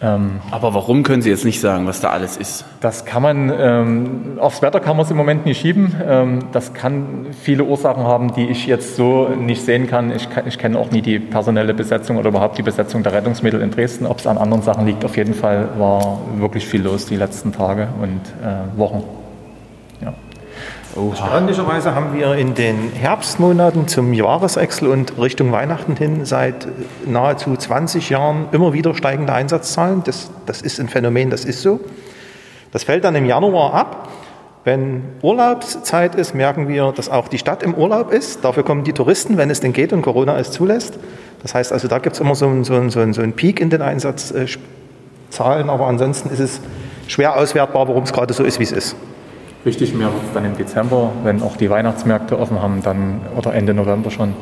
Ähm, 0.01 0.41
Aber 0.51 0.73
warum 0.73 1.03
können 1.03 1.21
Sie 1.21 1.29
jetzt 1.29 1.45
nicht 1.45 1.59
sagen, 1.59 1.87
was 1.87 2.01
da 2.01 2.09
alles 2.09 2.37
ist? 2.37 2.65
Das 2.81 3.05
kann 3.05 3.21
man, 3.23 3.51
ähm, 3.57 4.37
aufs 4.39 4.61
Wetter 4.61 4.79
kann 4.79 4.97
man 4.97 5.05
es 5.05 5.11
im 5.11 5.17
Moment 5.17 5.45
nicht 5.45 5.61
schieben. 5.61 5.95
Ähm, 6.05 6.39
das 6.51 6.73
kann 6.73 7.27
viele 7.41 7.63
Ursachen 7.63 8.03
haben, 8.03 8.33
die 8.33 8.47
ich 8.47 8.67
jetzt 8.67 8.95
so 8.95 9.29
nicht 9.29 9.63
sehen 9.63 9.87
kann. 9.87 10.11
Ich, 10.11 10.27
ich 10.45 10.57
kenne 10.57 10.77
auch 10.77 10.91
nie 10.91 11.01
die 11.01 11.19
personelle 11.19 11.73
Besetzung 11.73 12.17
oder 12.17 12.29
überhaupt 12.29 12.57
die 12.57 12.63
Besetzung 12.63 13.03
der 13.03 13.13
Rettungsmittel 13.13 13.61
in 13.61 13.71
Dresden. 13.71 14.05
Ob 14.05 14.19
es 14.19 14.27
an 14.27 14.37
anderen 14.37 14.63
Sachen 14.63 14.85
liegt, 14.85 15.05
auf 15.05 15.15
jeden 15.17 15.33
Fall 15.33 15.69
war 15.77 16.19
wirklich 16.37 16.67
viel 16.67 16.81
los 16.81 17.05
die 17.05 17.15
letzten 17.15 17.51
Tage 17.51 17.87
und 18.01 18.21
äh, 18.43 18.77
Wochen. 18.77 19.03
Erstaunlicherweise 20.95 21.93
haben 21.93 22.13
wir 22.13 22.35
in 22.35 22.53
den 22.53 22.89
Herbstmonaten 22.93 23.89
zum 23.89 24.13
Jahreswechsel 24.13 24.87
und 24.87 25.19
Richtung 25.19 25.51
Weihnachten 25.51 25.97
hin 25.97 26.23
seit 26.23 26.67
nahezu 27.05 27.53
20 27.53 28.09
Jahren 28.09 28.47
immer 28.53 28.71
wieder 28.71 28.95
steigende 28.95 29.33
Einsatzzahlen. 29.33 30.03
Das, 30.05 30.31
das 30.45 30.61
ist 30.61 30.79
ein 30.79 30.87
Phänomen, 30.87 31.29
das 31.29 31.43
ist 31.43 31.61
so. 31.61 31.81
Das 32.71 32.85
fällt 32.85 33.03
dann 33.03 33.13
im 33.15 33.25
Januar 33.25 33.73
ab. 33.73 34.07
Wenn 34.63 35.03
Urlaubszeit 35.21 36.15
ist, 36.15 36.33
merken 36.33 36.69
wir, 36.69 36.93
dass 36.93 37.09
auch 37.09 37.27
die 37.27 37.39
Stadt 37.39 37.61
im 37.61 37.73
Urlaub 37.73 38.13
ist. 38.13 38.45
Dafür 38.45 38.63
kommen 38.63 38.85
die 38.85 38.93
Touristen, 38.93 39.35
wenn 39.35 39.49
es 39.49 39.59
denn 39.59 39.73
geht 39.73 39.91
und 39.91 40.01
Corona 40.01 40.39
es 40.39 40.51
zulässt. 40.51 40.97
Das 41.41 41.53
heißt 41.53 41.73
also, 41.73 41.89
da 41.89 41.99
gibt 41.99 42.15
es 42.15 42.21
immer 42.21 42.35
so 42.35 42.47
einen, 42.47 42.63
so, 42.63 42.73
einen, 42.73 42.89
so, 42.89 43.01
einen, 43.01 43.33
Peak 43.33 43.59
in 43.59 43.69
den 43.69 43.81
Einsatzzahlen, 43.81 45.69
aber 45.69 45.87
ansonsten 45.87 46.29
ist 46.29 46.39
es 46.39 46.61
schwer 47.07 47.35
auswertbar, 47.35 47.89
warum 47.89 48.03
es 48.03 48.13
gerade 48.13 48.33
so 48.33 48.45
ist, 48.45 48.59
wie 48.59 48.63
es 48.63 48.71
ist. 48.71 48.95
Richtig 49.65 49.93
mehr 49.95 50.07
wird 50.07 50.23
es 50.27 50.33
dann 50.33 50.45
im 50.45 50.55
Dezember, 50.55 51.11
wenn 51.23 51.41
auch 51.41 51.57
die 51.57 51.69
Weihnachtsmärkte 51.69 52.37
offen 52.39 52.61
haben, 52.61 52.81
dann 52.83 53.21
oder 53.35 53.53
Ende 53.53 53.73
November 53.73 54.11
schon, 54.11 54.33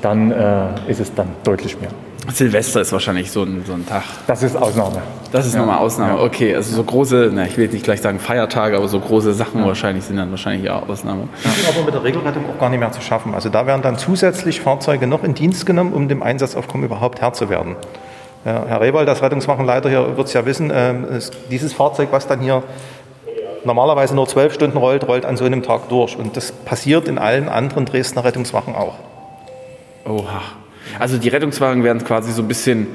dann 0.00 0.30
äh, 0.30 0.66
ist 0.86 1.00
es 1.00 1.12
dann 1.14 1.28
deutlich 1.42 1.80
mehr. 1.80 1.90
Silvester 2.32 2.80
ist 2.80 2.92
wahrscheinlich 2.92 3.32
so 3.32 3.42
ein, 3.42 3.64
so 3.66 3.72
ein 3.72 3.84
Tag. 3.86 4.04
Das 4.28 4.42
ist 4.44 4.54
Ausnahme. 4.54 5.02
Das 5.32 5.46
ist 5.46 5.54
Ja. 5.54 5.60
nochmal 5.60 5.78
Ausnahme. 5.78 6.18
Ja. 6.18 6.24
Okay, 6.24 6.54
also 6.54 6.76
so 6.76 6.84
große, 6.84 7.30
na, 7.34 7.46
ich 7.46 7.56
will 7.56 7.64
jetzt 7.64 7.72
nicht 7.72 7.82
gleich 7.84 8.00
sagen 8.00 8.20
Feiertage, 8.20 8.76
aber 8.76 8.86
so 8.86 9.00
große 9.00 9.32
Sachen 9.32 9.64
wahrscheinlich 9.64 10.04
sind 10.04 10.16
dann 10.18 10.30
wahrscheinlich 10.30 10.64
ja 10.64 10.80
Ausnahme. 10.86 11.24
Die 11.44 11.48
sind 11.48 11.68
aber 11.74 11.84
mit 11.84 11.94
der 11.94 12.04
Regelrettung 12.04 12.44
auch 12.48 12.60
gar 12.60 12.68
nicht 12.68 12.78
mehr 12.78 12.92
zu 12.92 13.00
schaffen. 13.00 13.34
Also 13.34 13.48
da 13.48 13.66
werden 13.66 13.82
dann 13.82 13.98
zusätzlich 13.98 14.60
Fahrzeuge 14.60 15.06
noch 15.08 15.24
in 15.24 15.34
Dienst 15.34 15.66
genommen, 15.66 15.92
um 15.92 16.08
dem 16.08 16.22
Einsatzaufkommen 16.22 16.86
überhaupt 16.86 17.20
Herr 17.20 17.32
zu 17.32 17.48
werden. 17.48 17.74
Ja, 18.44 18.64
Herr 18.68 18.80
Rewald, 18.80 19.08
das 19.08 19.20
Rettungswachenleiter 19.22 19.88
hier, 19.90 20.16
wird 20.16 20.28
es 20.28 20.32
ja 20.32 20.46
wissen, 20.46 20.70
ähm, 20.74 21.04
es, 21.10 21.30
dieses 21.50 21.72
Fahrzeug, 21.72 22.08
was 22.12 22.26
dann 22.26 22.40
hier 22.40 22.62
normalerweise 23.64 24.14
nur 24.14 24.26
zwölf 24.26 24.54
Stunden 24.54 24.76
rollt, 24.76 25.06
rollt 25.06 25.24
an 25.24 25.36
so 25.36 25.44
einem 25.44 25.62
Tag 25.62 25.88
durch. 25.88 26.16
Und 26.16 26.36
das 26.36 26.52
passiert 26.52 27.08
in 27.08 27.18
allen 27.18 27.48
anderen 27.48 27.84
Dresdner 27.84 28.24
Rettungswachen 28.24 28.74
auch. 28.74 28.94
Oha. 30.06 30.42
Also 30.98 31.18
die 31.18 31.28
Rettungswagen 31.28 31.84
werden 31.84 32.02
quasi 32.04 32.32
so 32.32 32.42
ein 32.42 32.48
bisschen, 32.48 32.88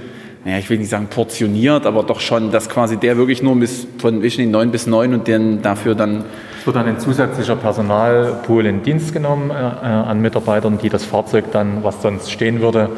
naja, 0.43 0.57
ich 0.57 0.69
will 0.69 0.77
nicht 0.77 0.89
sagen 0.89 1.07
portioniert, 1.07 1.85
aber 1.85 2.03
doch 2.03 2.19
schon, 2.19 2.51
dass 2.51 2.69
quasi 2.69 2.97
der 2.97 3.17
wirklich 3.17 3.41
nur 3.41 3.55
bis 3.55 3.87
von 3.99 4.19
zwischen 4.19 4.51
9 4.51 4.71
bis 4.71 4.87
9 4.87 5.13
und 5.13 5.27
dann 5.27 5.61
dafür 5.61 5.95
dann 5.95 6.25
Es 6.59 6.65
wird 6.65 6.75
dann 6.75 6.87
ein 6.87 6.99
zusätzlicher 6.99 7.55
Personalpool 7.55 8.65
in 8.65 8.83
Dienst 8.83 9.13
genommen 9.13 9.51
äh, 9.51 9.53
äh, 9.53 9.57
an 9.57 10.19
Mitarbeitern, 10.19 10.77
die 10.77 10.89
das 10.89 11.05
Fahrzeug 11.05 11.45
dann, 11.51 11.83
was 11.83 12.01
sonst 12.01 12.31
stehen 12.31 12.61
würde, 12.61 12.89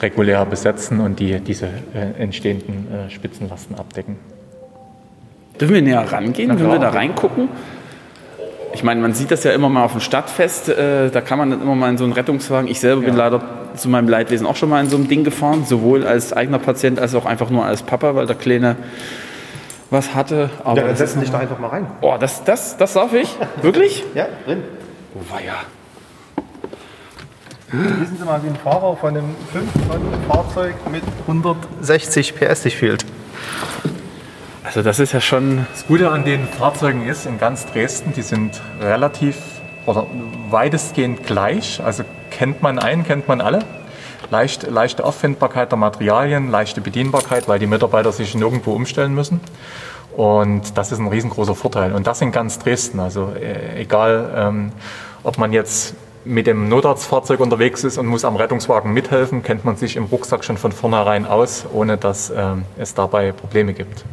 regulär 0.00 0.44
besetzen 0.46 1.00
und 1.00 1.20
die 1.20 1.38
diese 1.40 1.66
äh, 1.66 2.20
entstehenden 2.20 2.88
äh, 2.90 3.10
Spitzenlasten 3.10 3.76
abdecken. 3.76 4.16
Dürfen 5.60 5.74
wir 5.74 5.82
näher 5.82 6.10
rangehen? 6.10 6.48
Dürfen 6.56 6.70
wir 6.72 6.78
da 6.78 6.90
reingucken? 6.90 7.48
Ich 8.72 8.84
meine, 8.84 9.00
man 9.00 9.12
sieht 9.14 9.30
das 9.30 9.44
ja 9.44 9.52
immer 9.52 9.68
mal 9.68 9.84
auf 9.84 9.92
dem 9.92 10.00
Stadtfest. 10.00 10.68
Äh, 10.68 11.10
da 11.10 11.20
kann 11.20 11.38
man 11.38 11.50
dann 11.50 11.60
immer 11.60 11.74
mal 11.74 11.90
in 11.90 11.98
so 11.98 12.04
einen 12.04 12.12
Rettungswagen. 12.12 12.70
Ich 12.70 12.78
selber 12.80 13.02
bin 13.02 13.16
leider 13.16 13.42
zu 13.76 13.88
meinem 13.88 14.08
Leidwesen 14.08 14.46
auch 14.46 14.56
schon 14.56 14.68
mal 14.68 14.80
in 14.82 14.88
so 14.88 14.96
einem 14.96 15.08
Ding 15.08 15.24
gefahren. 15.24 15.64
Sowohl 15.66 16.06
als 16.06 16.32
eigener 16.32 16.58
Patient 16.60 16.98
als 17.00 17.14
auch 17.14 17.26
einfach 17.26 17.50
nur 17.50 17.64
als 17.64 17.82
Papa, 17.82 18.14
weil 18.14 18.26
der 18.26 18.36
Kleine 18.36 18.76
was 19.90 20.14
hatte. 20.14 20.50
Aber 20.64 20.76
Ja, 20.76 20.82
dann 20.82 20.90
das 20.92 20.98
setzen 21.00 21.20
dich 21.20 21.30
da 21.30 21.38
einfach 21.38 21.58
mal 21.58 21.66
rein. 21.68 21.86
oh, 22.00 22.14
das, 22.18 22.44
das, 22.44 22.76
das 22.76 22.92
darf 22.94 23.12
ich? 23.12 23.36
Wirklich? 23.60 24.04
Ja, 24.14 24.26
drin. 24.46 24.62
Oh, 25.14 25.34
weia. 25.34 25.54
Wissen 27.72 28.16
Sie 28.18 28.24
mal, 28.24 28.40
wie 28.42 28.48
ein 28.48 28.56
Fahrer 28.56 28.96
von 28.96 29.10
einem 29.10 29.34
5-Tonnen-Fahrzeug 29.54 30.74
mit 30.90 31.02
160 31.26 32.34
PS 32.36 32.62
sich 32.62 32.76
fühlt. 32.76 33.04
Also 34.70 34.82
das 34.82 35.00
ist 35.00 35.12
ja 35.12 35.20
schon... 35.20 35.66
Das 35.72 35.84
Gute 35.88 36.12
an 36.12 36.24
den 36.24 36.46
Fahrzeugen 36.46 37.04
ist, 37.04 37.26
in 37.26 37.40
ganz 37.40 37.66
Dresden, 37.66 38.12
die 38.14 38.22
sind 38.22 38.60
relativ 38.80 39.36
oder 39.84 40.06
weitestgehend 40.48 41.26
gleich. 41.26 41.82
Also 41.84 42.04
kennt 42.30 42.62
man 42.62 42.78
einen, 42.78 43.02
kennt 43.02 43.26
man 43.26 43.40
alle. 43.40 43.64
Leicht, 44.30 44.70
leichte 44.70 45.04
Auffindbarkeit 45.04 45.72
der 45.72 45.76
Materialien, 45.76 46.52
leichte 46.52 46.80
Bedienbarkeit, 46.80 47.48
weil 47.48 47.58
die 47.58 47.66
Mitarbeiter 47.66 48.12
sich 48.12 48.36
nirgendwo 48.36 48.70
umstellen 48.70 49.12
müssen. 49.12 49.40
Und 50.16 50.78
das 50.78 50.92
ist 50.92 51.00
ein 51.00 51.08
riesengroßer 51.08 51.56
Vorteil. 51.56 51.92
Und 51.92 52.06
das 52.06 52.20
in 52.20 52.30
ganz 52.30 52.60
Dresden. 52.60 53.00
Also 53.00 53.32
äh, 53.32 53.80
egal, 53.80 54.32
ähm, 54.36 54.72
ob 55.24 55.36
man 55.36 55.52
jetzt 55.52 55.96
mit 56.24 56.46
dem 56.46 56.68
Notarztfahrzeug 56.68 57.40
unterwegs 57.40 57.82
ist 57.82 57.98
und 57.98 58.06
muss 58.06 58.24
am 58.24 58.36
Rettungswagen 58.36 58.92
mithelfen, 58.92 59.42
kennt 59.42 59.64
man 59.64 59.74
sich 59.74 59.96
im 59.96 60.04
Rucksack 60.04 60.44
schon 60.44 60.58
von 60.58 60.70
vornherein 60.70 61.26
aus, 61.26 61.66
ohne 61.72 61.96
dass 61.96 62.30
ähm, 62.30 62.66
es 62.78 62.94
dabei 62.94 63.32
Probleme 63.32 63.72
gibt. 63.72 64.04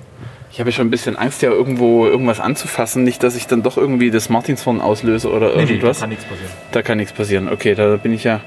Ich 0.52 0.60
habe 0.60 0.70
ja 0.70 0.76
schon 0.76 0.88
ein 0.88 0.92
bisschen 0.92 1.16
Angst, 1.16 1.42
ja 1.42 1.52
irgendwo 1.52 2.06
irgendwas 2.06 2.40
anzufassen. 2.40 3.04
Nicht, 3.04 3.22
dass 3.24 3.36
ich 3.36 3.48
dann 3.48 3.64
doch 3.64 3.78
irgendwie 3.78 4.12
das 4.12 4.30
Martinshorn 4.30 4.82
auslöse 4.82 5.30
oder 5.32 5.54
irgendwas. 5.54 6.00
kann 6.00 6.10
nichts 6.10 6.26
passieren. 6.26 6.52
Da 6.72 6.82
kann 6.82 6.98
nichts 6.98 7.14
passieren. 7.14 7.50
Okay, 7.50 7.76
da 7.76 7.98
bin 7.98 8.14
ich 8.14 8.24
ja, 8.24 8.42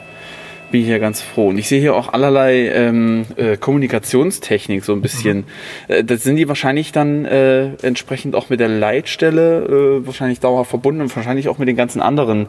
bin 0.70 0.80
ich 0.80 0.88
ja 0.88 0.98
ganz 0.98 1.20
froh. 1.20 1.48
Und 1.48 1.58
ich 1.58 1.68
sehe 1.68 1.80
hier 1.80 1.94
auch 1.94 2.12
allerlei 2.12 2.68
ähm, 2.68 3.26
äh, 3.36 3.56
Kommunikationstechnik 3.56 4.84
so 4.84 4.92
ein 4.92 5.02
bisschen. 5.02 5.44
Äh, 5.88 6.02
das 6.02 6.22
sind 6.22 6.36
die 6.36 6.48
wahrscheinlich 6.48 6.90
dann 6.92 7.26
äh, 7.26 7.74
entsprechend 7.82 8.34
auch 8.34 8.48
mit 8.48 8.60
der 8.60 8.68
Leitstelle 8.68 10.00
äh, 10.00 10.06
wahrscheinlich 10.06 10.40
dauerhaft 10.40 10.70
verbunden 10.70 11.02
und 11.02 11.14
wahrscheinlich 11.14 11.48
auch 11.48 11.58
mit 11.58 11.68
den 11.68 11.76
ganzen 11.76 12.00
anderen 12.00 12.46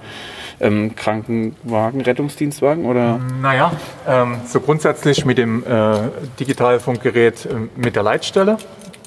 ähm, 0.61 0.95
Krankenwagen, 0.95 2.01
Rettungsdienstwagen 2.01 2.85
oder? 2.85 3.19
Naja, 3.41 3.73
ähm, 4.07 4.35
so 4.45 4.61
grundsätzlich 4.61 5.25
mit 5.25 5.37
dem 5.37 5.63
äh, 5.65 5.93
Digitalfunkgerät 6.39 7.49
mit 7.75 7.95
der 7.95 8.03
Leitstelle. 8.03 8.57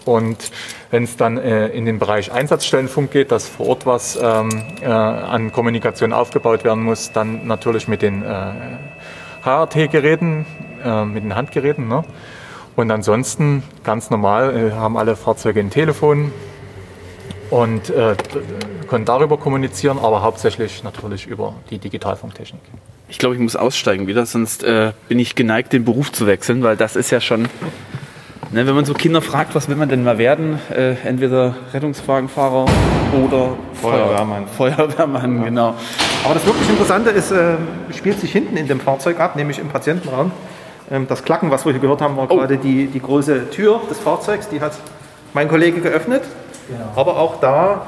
Und 0.05 0.51
wenn 0.91 1.05
es 1.05 1.17
dann 1.17 1.39
äh, 1.39 1.69
in 1.69 1.87
den 1.87 1.99
Bereich 1.99 2.31
Einsatzstellenfunk 2.31 3.11
geht, 3.11 3.33
dass 3.33 3.49
vor 3.49 3.69
Ort 3.69 3.87
was 3.87 4.19
ähm, 4.21 4.51
äh, 4.83 4.87
an 4.87 5.51
Kommunikation 5.53 6.13
aufgebaut 6.13 6.65
werden 6.65 6.83
muss, 6.83 7.13
dann 7.13 7.47
natürlich 7.47 7.89
mit 7.89 8.03
den 8.03 8.23
äh, 8.23 8.53
HRT-Geräten, 9.43 10.47
äh, 10.85 11.05
mit 11.05 11.25
den 11.25 11.35
Handgeräten. 11.35 11.89
Ne? 11.89 12.05
Und 12.77 12.91
ansonsten 12.91 13.63
ganz 13.83 14.11
normal 14.11 14.57
äh, 14.57 14.73
haben 14.73 14.97
alle 14.97 15.17
Fahrzeuge 15.17 15.61
ein 15.61 15.71
Telefon 15.71 16.33
und 17.51 17.89
äh, 17.91 18.17
können 18.89 19.05
darüber 19.05 19.39
kommunizieren, 19.39 19.99
aber 19.99 20.23
hauptsächlich 20.23 20.83
natürlich 20.83 21.27
über 21.27 21.55
die 21.71 21.79
Digitalfunktechnik. 21.79 22.61
Ich 23.09 23.19
glaube, 23.19 23.35
ich 23.35 23.41
muss 23.41 23.55
aussteigen 23.55 24.07
wieder, 24.07 24.27
sonst 24.27 24.65
bin 24.65 25.19
ich 25.19 25.35
geneigt, 25.35 25.73
den 25.73 25.85
Beruf 25.85 26.11
zu 26.11 26.27
wechseln, 26.27 26.63
weil 26.63 26.77
das 26.77 26.97
ist 26.97 27.11
ja 27.11 27.21
schon, 27.21 27.49
ne, 28.51 28.67
wenn 28.67 28.75
man 28.75 28.85
so 28.85 28.95
Kinder 28.95 29.23
fragt, 29.23 29.55
was 29.55 29.69
will 29.69 29.77
man 29.77 29.89
denn 29.89 30.05
mal 30.05 30.19
werden, 30.19 30.59
äh, 30.71 30.95
entweder 31.05 31.55
Rettungswagenfahrer 31.73 32.67
oder 33.25 33.51
Feuerwehrmann. 33.81 34.47
Feuerwehrmann, 34.47 35.45
genau. 35.45 35.75
Aber 36.25 36.35
das 36.35 36.47
wirklich 36.47 36.69
Interessante 36.69 37.11
ist, 37.11 37.31
äh, 37.31 37.57
spielt 37.97 38.21
sich 38.21 38.33
hinten 38.33 38.57
in 38.57 38.67
dem 38.67 38.81
Fahrzeug 38.81 39.21
ab, 39.21 39.37
nämlich 39.37 39.59
im 39.59 39.69
Patientenraum. 39.69 40.33
Ähm, 40.91 41.07
das 41.09 41.25
Klacken, 41.25 41.51
was 41.51 41.65
wir 41.65 41.73
hier 41.73 41.81
gehört 41.81 42.01
haben, 42.01 42.17
war 42.17 42.27
gerade 42.27 42.59
die, 42.59 42.87
die 42.87 43.01
große 43.01 43.51
Tür 43.51 43.81
des 43.91 43.99
Fahrzeugs. 43.99 44.49
Die 44.49 44.61
hat 44.61 44.73
mein 45.33 45.49
Kollege 45.49 45.81
geöffnet. 45.81 46.23
Aber 46.97 47.19
auch 47.19 47.41
da 47.41 47.83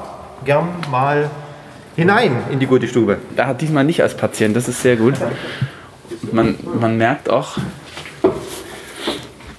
gern 0.45 0.67
mal 0.91 1.29
hinein 1.95 2.43
in 2.51 2.59
die 2.59 2.67
gute 2.67 2.87
Stube. 2.87 3.17
Da 3.35 3.47
hat 3.47 3.61
diesmal 3.61 3.83
nicht 3.83 4.03
als 4.03 4.15
Patient, 4.15 4.55
das 4.55 4.67
ist 4.67 4.81
sehr 4.81 4.97
gut. 4.97 5.15
Man, 6.31 6.55
man 6.79 6.97
merkt 6.97 7.29
auch, 7.29 7.57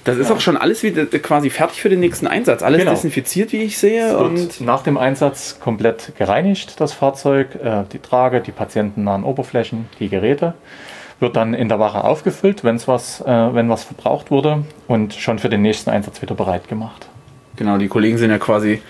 das 0.03 0.17
ist 0.17 0.31
auch 0.31 0.39
schon 0.39 0.57
alles 0.57 0.81
wieder 0.83 1.05
quasi 1.05 1.49
fertig 1.49 1.81
für 1.81 1.89
den 1.89 1.99
nächsten 1.99 2.27
Einsatz. 2.27 2.63
Alles 2.63 2.79
Genau. 2.79 2.91
desinfiziert, 2.91 3.51
wie 3.51 3.63
ich 3.63 3.77
sehe. 3.77 4.17
Und 4.17 4.61
nach 4.61 4.83
dem 4.83 4.97
Einsatz 4.97 5.59
komplett 5.59 6.13
gereinigt, 6.17 6.79
das 6.79 6.93
Fahrzeug, 6.93 7.55
äh, 7.63 7.83
die 7.91 7.99
Trage, 7.99 8.41
die 8.41 8.51
patientennahen 8.51 9.23
Oberflächen, 9.23 9.87
die 9.99 10.09
Geräte. 10.09 10.53
Wird 11.19 11.35
dann 11.35 11.53
in 11.53 11.67
der 11.67 11.79
Wache 11.79 12.05
aufgefüllt, 12.05 12.63
wenn's 12.63 12.87
was, 12.87 13.19
äh, 13.19 13.25
wenn 13.27 13.67
was 13.69 13.83
verbraucht 13.83 14.31
wurde 14.31 14.63
und 14.87 15.13
schon 15.13 15.37
für 15.37 15.49
den 15.49 15.61
nächsten 15.61 15.89
Einsatz 15.89 16.21
wieder 16.21 16.33
bereit 16.35 16.67
gemacht. 16.69 17.07
genau, 17.57 17.77
die 17.77 17.89
Kollegen 17.89 18.17
sind 18.17 18.31
ja 18.31 18.37
quasi 18.37 18.81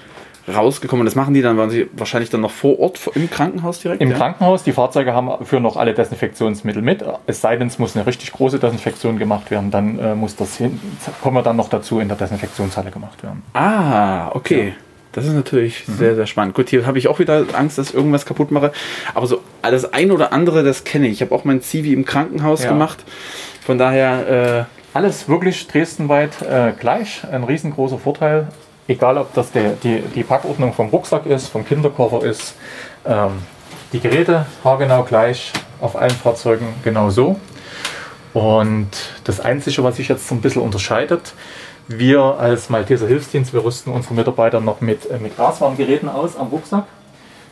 rausgekommen. 0.53 1.05
Das 1.05 1.15
machen 1.15 1.33
die 1.33 1.41
dann, 1.41 1.57
waren 1.57 1.69
sie 1.69 1.87
wahrscheinlich 1.93 2.29
dann 2.29 2.41
noch 2.41 2.51
vor 2.51 2.79
Ort 2.79 2.99
im 3.15 3.29
Krankenhaus 3.29 3.79
direkt? 3.79 4.01
Im 4.01 4.11
ja? 4.11 4.17
Krankenhaus, 4.17 4.63
die 4.63 4.71
Fahrzeuge 4.71 5.13
haben 5.13 5.45
führen 5.45 5.63
noch 5.63 5.77
alle 5.77 5.93
Desinfektionsmittel 5.93 6.81
mit. 6.81 7.03
Es 7.27 7.41
sei 7.41 7.55
denn, 7.55 7.67
es 7.67 7.79
muss 7.79 7.95
eine 7.95 8.05
richtig 8.05 8.31
große 8.31 8.59
Desinfektion 8.59 9.17
gemacht 9.17 9.51
werden, 9.51 9.71
dann 9.71 9.99
äh, 9.99 10.15
muss 10.15 10.35
das 10.35 10.57
hin, 10.57 10.79
kommen 11.21 11.37
wir 11.37 11.43
dann 11.43 11.55
noch 11.55 11.69
dazu 11.69 11.99
in 11.99 12.07
der 12.07 12.17
Desinfektionshalle 12.17 12.91
gemacht 12.91 13.21
werden. 13.23 13.43
Ah, 13.53 14.29
okay. 14.33 14.73
Das 15.11 15.25
ist 15.25 15.33
natürlich 15.33 15.85
sehr, 15.87 16.13
sehr 16.13 16.27
spannend. 16.27 16.53
Gut, 16.53 16.69
hier 16.69 16.85
habe 16.85 16.99
ich 16.99 17.07
auch 17.07 17.17
wieder 17.17 17.43
Angst, 17.53 17.79
dass 17.79 17.89
ich 17.89 17.95
irgendwas 17.95 18.27
kaputt 18.27 18.51
mache. 18.51 18.71
Aber 19.15 19.25
so 19.25 19.41
das 19.63 19.91
ein 19.91 20.11
oder 20.11 20.31
andere, 20.31 20.63
das 20.63 20.83
kenne 20.83 21.07
ich. 21.07 21.13
Ich 21.13 21.21
habe 21.21 21.33
auch 21.33 21.45
mein 21.45 21.61
Zivi 21.61 21.93
im 21.93 22.05
Krankenhaus 22.05 22.63
Ja. 22.63 22.69
gemacht. 22.69 23.03
Von 23.65 23.79
daher, 23.79 24.67
Alles 24.93 25.29
wirklich 25.29 25.67
dresdenweit 25.67 26.41
äh, 26.41 26.73
gleich, 26.77 27.21
ein 27.31 27.43
riesengroßer 27.43 27.99
Vorteil. 27.99 28.47
Egal, 28.89 29.19
ob 29.19 29.31
das 29.35 29.51
der, 29.51 29.73
die, 29.73 30.01
die 30.01 30.23
Packordnung 30.23 30.73
vom 30.73 30.89
Rucksack 30.89 31.27
ist, 31.27 31.49
vom 31.49 31.63
Kinderkoffer 31.63 32.25
ist, 32.25 32.55
ähm, 33.05 33.33
die 33.93 33.99
Geräte 33.99 34.47
haargenau 34.63 35.03
gleich, 35.03 35.53
auf 35.79 35.95
allen 35.95 36.09
Fahrzeugen 36.09 36.73
genau 36.83 37.11
so. 37.11 37.39
Und 38.33 38.89
das 39.25 39.39
Einzige, 39.41 39.83
was 39.83 39.97
sich 39.97 40.07
jetzt 40.07 40.27
so 40.27 40.33
ein 40.33 40.41
bisschen 40.41 40.63
unterscheidet, 40.63 41.33
wir 41.87 42.19
als 42.39 42.71
Malteser 42.71 43.05
Hilfsdienst, 43.05 43.53
wir 43.53 43.63
rüsten 43.63 43.93
unsere 43.93 44.15
Mitarbeiter 44.15 44.59
noch 44.59 44.81
mit, 44.81 45.07
äh, 45.11 45.19
mit 45.19 45.37
Gaswarngeräten 45.37 46.09
aus 46.09 46.35
am 46.35 46.47
Rucksack. 46.47 46.85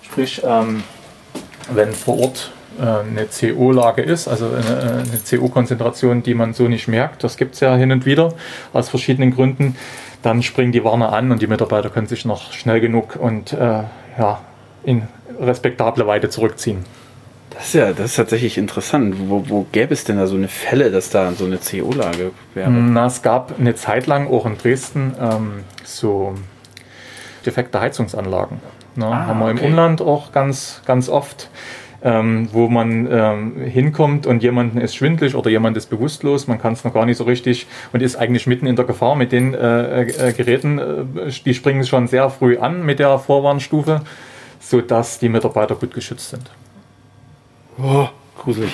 Sprich, 0.01 0.41
ähm, 0.43 0.81
wenn 1.71 1.93
vor 1.93 2.19
Ort 2.19 2.51
äh, 2.79 2.81
eine 2.81 3.27
CO-Lage 3.27 4.01
ist, 4.01 4.27
also 4.27 4.47
eine, 4.47 5.03
eine 5.05 5.19
CO-Konzentration, 5.29 6.23
die 6.23 6.33
man 6.33 6.53
so 6.55 6.67
nicht 6.67 6.87
merkt, 6.87 7.23
das 7.23 7.37
gibt 7.37 7.53
es 7.53 7.59
ja 7.59 7.75
hin 7.75 7.91
und 7.91 8.07
wieder 8.07 8.33
aus 8.73 8.89
verschiedenen 8.89 9.35
Gründen, 9.35 9.75
dann 10.27 10.43
springen 10.43 10.73
die 10.73 10.83
Warner 10.83 11.13
an 11.13 11.31
und 11.31 11.41
die 11.41 11.47
Mitarbeiter 11.47 11.89
können 11.89 12.07
sich 12.07 12.25
noch 12.25 12.51
schnell 12.51 12.81
genug 12.81 13.15
und 13.15 13.53
äh, 13.53 13.83
ja, 14.19 14.41
in 14.83 15.03
respektable 15.39 16.05
Weite 16.05 16.29
zurückziehen. 16.29 16.83
das 17.51 17.67
ist 17.67 17.75
ja 17.75 17.93
das 17.93 18.07
ist 18.07 18.15
tatsächlich 18.17 18.57
interessant. 18.57 19.15
Wo, 19.29 19.47
wo 19.47 19.65
gäbe 19.71 19.93
es 19.93 20.03
denn 20.03 20.17
da 20.17 20.27
so 20.27 20.35
eine 20.35 20.49
Fälle, 20.49 20.91
dass 20.91 21.09
da 21.11 21.31
so 21.31 21.45
eine 21.45 21.59
CO-Lage 21.59 22.31
wäre? 22.53 22.69
Na, 22.69 23.05
es 23.05 23.21
gab 23.21 23.57
eine 23.57 23.75
Zeit 23.75 24.05
lang 24.05 24.27
auch 24.27 24.45
in 24.45 24.57
Dresden 24.57 25.15
ähm, 25.17 25.63
so 25.85 26.35
defekte 27.45 27.79
Heizungsanlagen. 27.79 28.59
Ne? 28.95 29.05
Ah, 29.05 29.27
haben 29.27 29.39
wir 29.39 29.49
im 29.49 29.57
okay. 29.57 29.67
Umland 29.67 30.01
auch 30.01 30.33
ganz, 30.33 30.81
ganz 30.85 31.07
oft, 31.07 31.49
ähm, 32.03 32.49
wo 32.51 32.67
man 32.67 33.07
ähm, 33.11 33.61
hinkommt 33.61 34.25
und 34.25 34.43
jemanden 34.43 34.79
ist 34.79 34.95
schwindlig 34.95 35.35
oder 35.35 35.49
jemand 35.49 35.77
ist 35.77 35.89
bewusstlos, 35.89 36.47
man 36.47 36.59
kann 36.59 36.73
es 36.73 36.83
noch 36.83 36.93
gar 36.93 37.05
nicht 37.05 37.17
so 37.17 37.23
richtig 37.23 37.67
und 37.93 38.01
ist 38.01 38.15
eigentlich 38.15 38.47
mitten 38.47 38.67
in 38.67 38.75
der 38.75 38.85
Gefahr 38.85 39.15
mit 39.15 39.31
den 39.31 39.53
äh, 39.53 40.03
äh, 40.03 40.33
Geräten. 40.33 40.79
Äh, 40.79 41.31
die 41.45 41.53
springen 41.53 41.85
schon 41.85 42.07
sehr 42.07 42.29
früh 42.29 42.57
an 42.57 42.85
mit 42.85 42.99
der 42.99 43.17
Vorwarnstufe, 43.19 44.01
sodass 44.59 45.19
die 45.19 45.29
Mitarbeiter 45.29 45.75
gut 45.75 45.93
geschützt 45.93 46.29
sind. 46.29 46.49
Oh, 47.77 48.07
gruselig. 48.37 48.71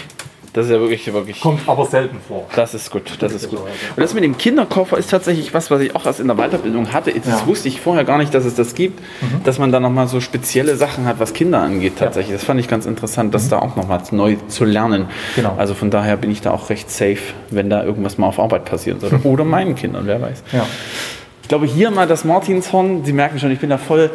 Das 0.54 0.66
ist 0.68 0.72
ja 0.72 0.80
wirklich, 0.80 1.12
wirklich. 1.12 1.42
Kommt 1.42 1.68
aber 1.68 1.86
selten 1.88 2.18
vor. 2.28 2.46
Das 2.56 2.76
ist 2.76 2.92
gut, 2.92 3.18
das 3.20 3.34
ist 3.34 3.50
gut. 3.50 3.60
Und 3.60 3.68
das 3.98 4.14
mit 4.14 4.24
dem 4.24 4.38
Kinderkoffer 4.38 5.00
ist 5.00 5.10
tatsächlich 5.10 5.52
was, 5.56 5.72
was 5.72 5.82
ich 5.82 5.96
auch 5.96 6.06
erst 6.06 6.20
in 6.20 6.28
der 6.28 6.36
Weiterbildung 6.36 6.94
hatte. 6.94 7.12
Das 7.12 7.26
Ja. 7.28 7.42
Mhm. 7.42 7.48
wusste 7.48 7.68
ich 7.70 7.82
vorher 7.82 8.04
gar 8.04 8.20
nicht, 8.20 8.34
dass 8.36 8.46
es 8.46 8.54
das 8.54 8.76
gibt, 8.76 9.00
dass 9.46 9.58
man 9.58 9.72
da 9.72 9.80
nochmal 9.80 10.08
so 10.08 10.20
spezielle 10.22 10.76
Sachen 10.76 11.06
hat, 11.06 11.20
was 11.20 11.34
Kinder 11.34 11.60
angeht 11.60 11.94
tatsächlich. 11.98 12.36
Das 12.36 12.44
fand 12.44 12.60
ich 12.60 12.68
ganz 12.68 12.86
interessant, 12.86 13.34
das 13.34 13.50
da 13.50 13.58
auch 13.60 13.76
nochmal 13.76 14.02
neu 14.12 14.36
zu 14.48 14.64
lernen. 14.64 15.04
Mhm. 15.04 15.08
Genau. 15.38 15.56
Also 15.58 15.74
von 15.74 15.90
daher 15.90 16.18
bin 16.18 16.30
ich 16.30 16.42
da 16.42 16.52
auch 16.52 16.70
recht 16.70 16.92
safe, 16.92 17.18
wenn 17.50 17.72
da 17.72 17.84
irgendwas 17.84 18.20
mal 18.20 18.28
auf 18.28 18.40
Arbeit 18.40 18.66
passieren 18.66 19.00
sollte. 19.00 19.20
Oder 19.28 19.46
meinen 19.46 19.74
Kindern, 19.74 20.06
wer 20.06 20.22
weiß. 20.22 20.44
Ja. 20.52 20.68
Ich 21.42 21.48
glaube, 21.50 21.66
hier 21.66 21.90
mal 21.90 22.06
das 22.08 22.24
Martinshorn. 22.26 23.04
Sie 23.06 23.12
merken 23.14 23.40
schon, 23.40 23.50
ich 23.52 23.60
bin 23.60 23.72
da 23.72 23.78
voll 23.80 24.12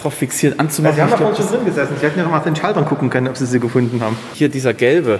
drauf 0.00 0.12
fixiert 0.14 0.60
anzumachen. 0.60 0.94
Sie 0.96 1.00
haben 1.02 1.08
Ich 1.08 1.14
da 1.14 1.18
vorhin 1.18 1.36
schon 1.36 1.48
drin 1.56 1.64
gesessen. 1.64 1.94
Sie 1.98 2.04
hätten 2.06 2.18
ja 2.18 2.24
noch 2.24 2.30
mal 2.30 2.38
auf 2.38 2.44
den 2.44 2.54
Schaltern 2.54 2.84
gucken 2.84 3.08
können, 3.10 3.26
ob 3.26 3.36
Sie 3.38 3.46
sie 3.46 3.58
gefunden 3.58 4.00
haben. 4.02 4.16
hier 4.34 4.48
dieser 4.50 4.74
gelbe. 4.74 5.18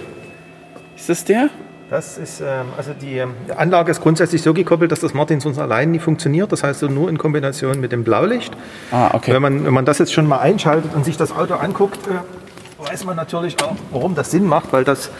Ist 0.99 1.09
das 1.09 1.25
der? 1.25 1.49
Das 1.91 2.19
ist, 2.19 2.41
ähm, 2.41 2.67
also 2.77 2.93
die 2.93 3.17
ähm, 3.17 3.31
Anlage 3.57 3.91
ist 3.91 4.03
grundsätzlich 4.03 4.43
so 4.43 4.53
gekoppelt, 4.53 4.93
dass 4.93 5.01
das 5.01 5.15
Martinshorn 5.15 5.59
allein 5.59 5.91
nie 5.93 6.01
funktioniert. 6.01 6.53
Das 6.53 6.63
heißt, 6.63 6.83
nur 6.83 7.09
in 7.09 7.17
Kombination 7.17 7.81
mit 7.81 7.93
dem 7.93 8.05
Blaulicht. 8.05 8.55
Ah, 8.91 9.11
okay. 9.15 9.33
Wenn, 9.33 9.41
man, 9.41 9.65
wenn 9.65 9.73
man 9.73 9.87
das 9.87 9.99
jetzt 9.99 10.13
schon 10.13 10.27
mal 10.27 10.39
einschaltet 10.41 10.95
und 10.95 11.05
sich 11.07 11.17
das 11.17 11.33
Auto 11.35 11.55
anguckt, 11.55 12.01
äh, 12.09 12.91
weiß 12.91 13.07
man 13.07 13.17
natürlich 13.17 13.57
auch, 13.63 13.75
warum 13.91 14.15
das 14.15 14.31
Sinn 14.33 14.45
macht, 14.47 14.73
weil 14.73 14.85
das 14.85 15.11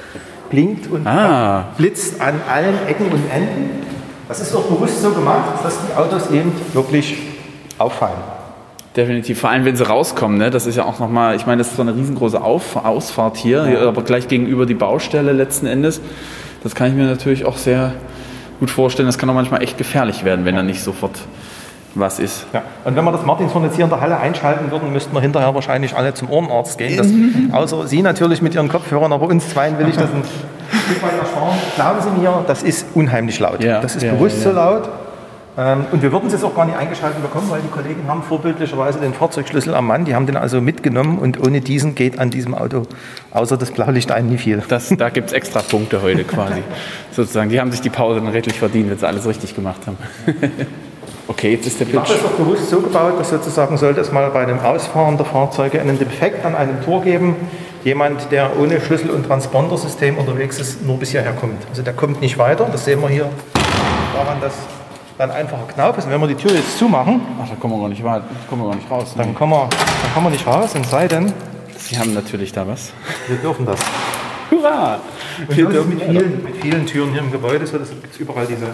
blinkt 0.51 0.91
und 0.91 1.07
Ah. 1.07 1.69
blitzt 1.79 2.21
an 2.21 2.35
allen 2.51 2.87
Ecken 2.87 3.07
und 3.11 3.31
Enden. 3.31 3.87
Das 4.29 4.41
ist 4.41 4.55
auch 4.55 4.65
bewusst 4.65 5.01
so 5.01 5.11
gemacht, 5.13 5.65
dass 5.65 5.79
die 5.87 5.95
Autos 5.97 6.31
eben 6.31 6.53
wirklich 6.75 7.17
auffallen. 7.79 8.19
Definitiv, 8.99 9.39
vor 9.39 9.51
allem 9.51 9.65
wenn 9.65 9.77
sie 9.77 9.87
rauskommen, 9.87 10.39
ne? 10.39 10.51
das 10.51 10.67
ist 10.67 10.75
ja 10.75 10.85
auch 10.85 10.99
nochmal, 10.99 11.37
ich 11.37 11.47
meine, 11.47 11.59
das 11.59 11.69
ist 11.69 11.77
zwar 11.77 11.87
eine 11.87 11.95
riesengroße 11.95 12.43
Auf 12.43 12.75
Ausfahrt 12.75 13.37
hier, 13.37 13.65
hier, 13.65 13.83
aber 13.83 14.03
gleich 14.03 14.27
gegenüber 14.27 14.67
die 14.67 14.75
Baustelle 14.75 15.31
letzten 15.31 15.67
Endes. 15.67 16.01
Das 16.65 16.75
kann 16.75 16.89
ich 16.89 16.95
mir 16.95 17.07
natürlich 17.07 17.45
auch 17.45 17.59
sehr 17.59 17.93
gut 18.59 18.73
vorstellen. 18.73 19.07
Das 19.07 19.17
kann 19.17 19.31
auch 19.31 19.35
manchmal 19.35 19.63
echt 19.63 19.79
gefährlich 19.79 20.25
werden, 20.25 20.45
wenn 20.45 20.57
da 20.57 20.65
nicht 20.65 20.83
sofort 20.83 21.13
was 21.95 22.19
ist. 22.19 22.47
Ja. 22.53 22.65
Und 22.85 22.97
wenn 22.97 23.05
wir 23.05 23.13
das 23.13 23.25
Martinshorn 23.25 23.63
jetzt 23.63 23.77
hier 23.77 23.85
in 23.85 23.91
der 23.91 24.01
Halle 24.01 24.19
einschalten 24.19 24.69
würden, 24.73 24.93
müssten 24.93 25.15
wir 25.15 25.21
hinterher 25.21 25.55
wahrscheinlich 25.55 25.95
alle 25.95 26.13
zum 26.15 26.29
Ohrenarzt 26.29 26.77
gehen. 26.77 26.97
Das, 26.97 27.07
außer 27.53 27.87
Sie 27.87 28.03
natürlich 28.03 28.43
mit 28.43 28.57
Ihren 28.57 28.69
Kopfhörern, 28.69 29.13
aber 29.13 29.29
uns 29.29 29.49
zweien 29.49 29.79
will 29.79 29.89
ich 29.89 29.95
das 29.95 30.11
ein 30.11 30.25
Stück 30.25 31.03
weit 31.05 31.21
ersparen. 31.21 31.57
Glauben 31.77 32.01
Sie 32.01 32.21
mir, 32.21 32.45
das 32.49 32.65
ist 32.65 32.85
unheimlich 32.95 33.39
laut. 33.39 33.63
Ja, 33.63 33.81
das 33.81 33.95
ist 33.95 34.03
ja, 34.03 34.15
bewusst 34.15 34.39
ja, 34.39 34.51
so 34.51 34.57
laut. 34.57 34.89
Ähm, 35.59 35.87
Und 35.91 36.03
wir 36.03 36.13
würden 36.13 36.29
es 36.29 36.35
jetzt 36.35 36.45
auch 36.45 36.55
gar 36.55 36.67
nicht 36.67 36.79
eingeschaltet 36.79 37.21
bekommen, 37.21 37.51
weil 37.51 37.61
die 37.61 37.69
Kollegen 37.69 38.07
haben 38.07 38.23
vorbildlicherweise 38.23 39.01
den 39.01 39.13
Fahrzeugschlüssel 39.13 39.75
am 39.75 39.89
Mann. 39.89 40.05
Die 40.05 40.15
haben 40.15 40.25
den 40.27 40.37
also 40.37 40.61
mitgenommen 40.61 41.19
und 41.19 41.45
ohne 41.45 41.61
diesen 41.61 41.97
geht 41.97 42.21
an 42.21 42.31
diesem 42.31 42.55
Auto 42.55 42.83
außer 43.33 43.57
das 43.57 43.73
Blaulicht 43.73 44.13
ein 44.13 44.27
nie 44.29 44.39
viel. 44.39 44.63
Das, 44.69 44.89
da 44.97 45.09
gibt 45.09 45.29
es 45.29 45.33
extra 45.33 45.61
Punkte 45.61 46.01
heute 46.01 46.23
quasi. 46.23 46.63
Sozusagen. 47.11 47.51
Die 47.51 47.59
haben 47.59 47.73
sich 47.73 47.81
die 47.81 47.91
Pause 47.91 48.21
dann 48.21 48.29
redlich 48.29 48.57
verdient, 48.57 48.89
wenn 48.89 48.99
sie 48.99 49.07
alles 49.09 49.27
richtig 49.27 49.57
gemacht 49.57 49.81
haben. 49.89 49.97
okay, 51.27 51.53
jetzt 51.55 51.67
ist 51.67 51.81
der 51.81 51.89
Ich 51.89 51.95
habe 51.97 52.07
Pitch. 52.07 52.17
das 52.17 52.25
auch 52.25 52.37
bewusst 52.37 52.71
so 52.71 52.81
gebaut, 52.81 53.19
dass 53.19 53.31
sozusagen 53.31 53.77
sollte 53.79 54.01
es 54.01 54.13
mal 54.13 54.31
bei 54.31 54.45
dem 54.45 54.61
Ausfahren 54.61 55.17
der 55.17 55.27
Fahrzeuge 55.27 55.81
einen 55.81 55.99
Defekt 55.99 56.45
an 56.47 56.55
einem 56.55 56.81
Tor 56.85 57.03
geben. 57.03 57.35
Jemand, 57.83 58.31
der 58.31 58.57
ohne 58.61 58.81
Schlüssel- 58.81 59.11
und 59.11 59.27
Transpondersystem 59.27 60.19
unterwegs 60.19 60.61
ist, 60.61 60.87
nur 60.87 60.99
bis 60.99 61.11
hierher 61.11 61.33
kommt. 61.33 61.67
Also 61.69 61.83
der 61.83 61.95
kommt 61.95 62.21
nicht 62.21 62.39
weiter. 62.39 62.69
Das 62.71 62.85
sehen 62.85 63.01
wir 63.01 63.09
hier 63.09 63.29
daran, 64.15 64.41
dass 64.41 64.55
dann 65.19 65.31
einfacher 65.31 65.67
Knauf 65.75 65.99
ist. 65.99 66.05
Und 66.07 66.13
wenn 66.13 66.21
wir 66.21 66.29
die 66.29 66.35
Tür 66.37 66.53
jetzt 66.53 66.79
zumachen, 66.79 67.21
Ach, 67.43 67.49
da 67.49 67.55
kommen 67.57 67.75
wir 67.75 67.81
gar 67.81 67.89
nicht, 67.89 68.03
weit- 68.05 68.23
kommen 68.49 68.63
wir 68.63 68.69
gar 68.69 68.77
nicht 68.77 68.91
raus. 68.91 69.15
dann 69.17 69.35
kommen, 69.35 69.53
wir, 69.53 69.69
dann 69.69 70.15
kommen 70.15 70.27
wir 70.27 70.31
nicht 70.31 70.47
raus. 70.47 70.71
Es 70.81 70.91
sei 70.91 71.09
denn, 71.09 71.33
Sie 71.77 71.99
haben 71.99 72.15
natürlich 72.15 72.53
da 72.53 72.67
was. 72.67 72.93
wir 73.27 73.37
dürfen 73.37 73.67
das. 73.67 73.81
Hurra! 74.51 74.99
Und 75.49 75.55
so 75.55 75.63
ist 75.69 75.75
es 75.77 75.87
mit 75.87 76.03
vielen, 76.03 76.45
mit 76.45 76.57
vielen 76.57 76.87
Türen 76.87 77.13
hier 77.13 77.21
im 77.21 77.31
Gebäude 77.31 77.67
so. 77.67 77.77
Es 77.77 77.91
gibt 77.91 78.19
überall 78.19 78.47
diese 78.47 78.67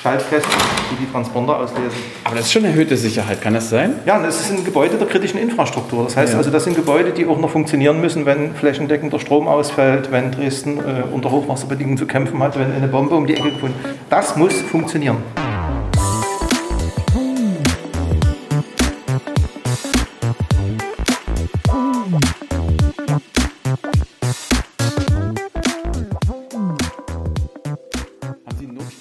Schaltkästen, 0.00 0.52
die 0.92 1.04
die 1.04 1.10
Transponder 1.10 1.58
auslesen. 1.58 1.90
Aber 2.24 2.36
das 2.36 2.46
ist 2.46 2.52
schon 2.52 2.64
erhöhte 2.64 2.96
Sicherheit, 2.96 3.42
kann 3.42 3.54
das 3.54 3.68
sein? 3.70 3.94
Ja, 4.06 4.16
und 4.18 4.22
das 4.22 4.40
ist 4.40 4.52
ein 4.52 4.64
Gebäude 4.64 4.96
der 4.96 5.06
kritischen 5.08 5.40
Infrastruktur. 5.40 6.04
Das 6.04 6.16
heißt 6.16 6.34
also, 6.34 6.50
das 6.50 6.64
sind 6.64 6.76
Gebäude, 6.76 7.10
die 7.10 7.26
auch 7.26 7.38
noch 7.38 7.50
funktionieren 7.50 8.00
müssen, 8.00 8.24
wenn 8.24 8.54
flächendeckend 8.54 9.12
der 9.12 9.18
Strom 9.18 9.48
ausfällt, 9.48 10.12
wenn 10.12 10.30
Dresden 10.32 10.78
äh, 10.78 11.02
unter 11.12 11.30
Hochwasserbedingungen 11.30 11.98
zu 11.98 12.06
kämpfen 12.06 12.40
hat, 12.42 12.58
wenn 12.58 12.72
eine 12.72 12.88
Bombe 12.88 13.14
um 13.16 13.26
die 13.26 13.34
Ecke 13.34 13.50
gefunden 13.50 13.74
Das 14.08 14.36
muss 14.36 14.54
funktionieren. 14.62 15.16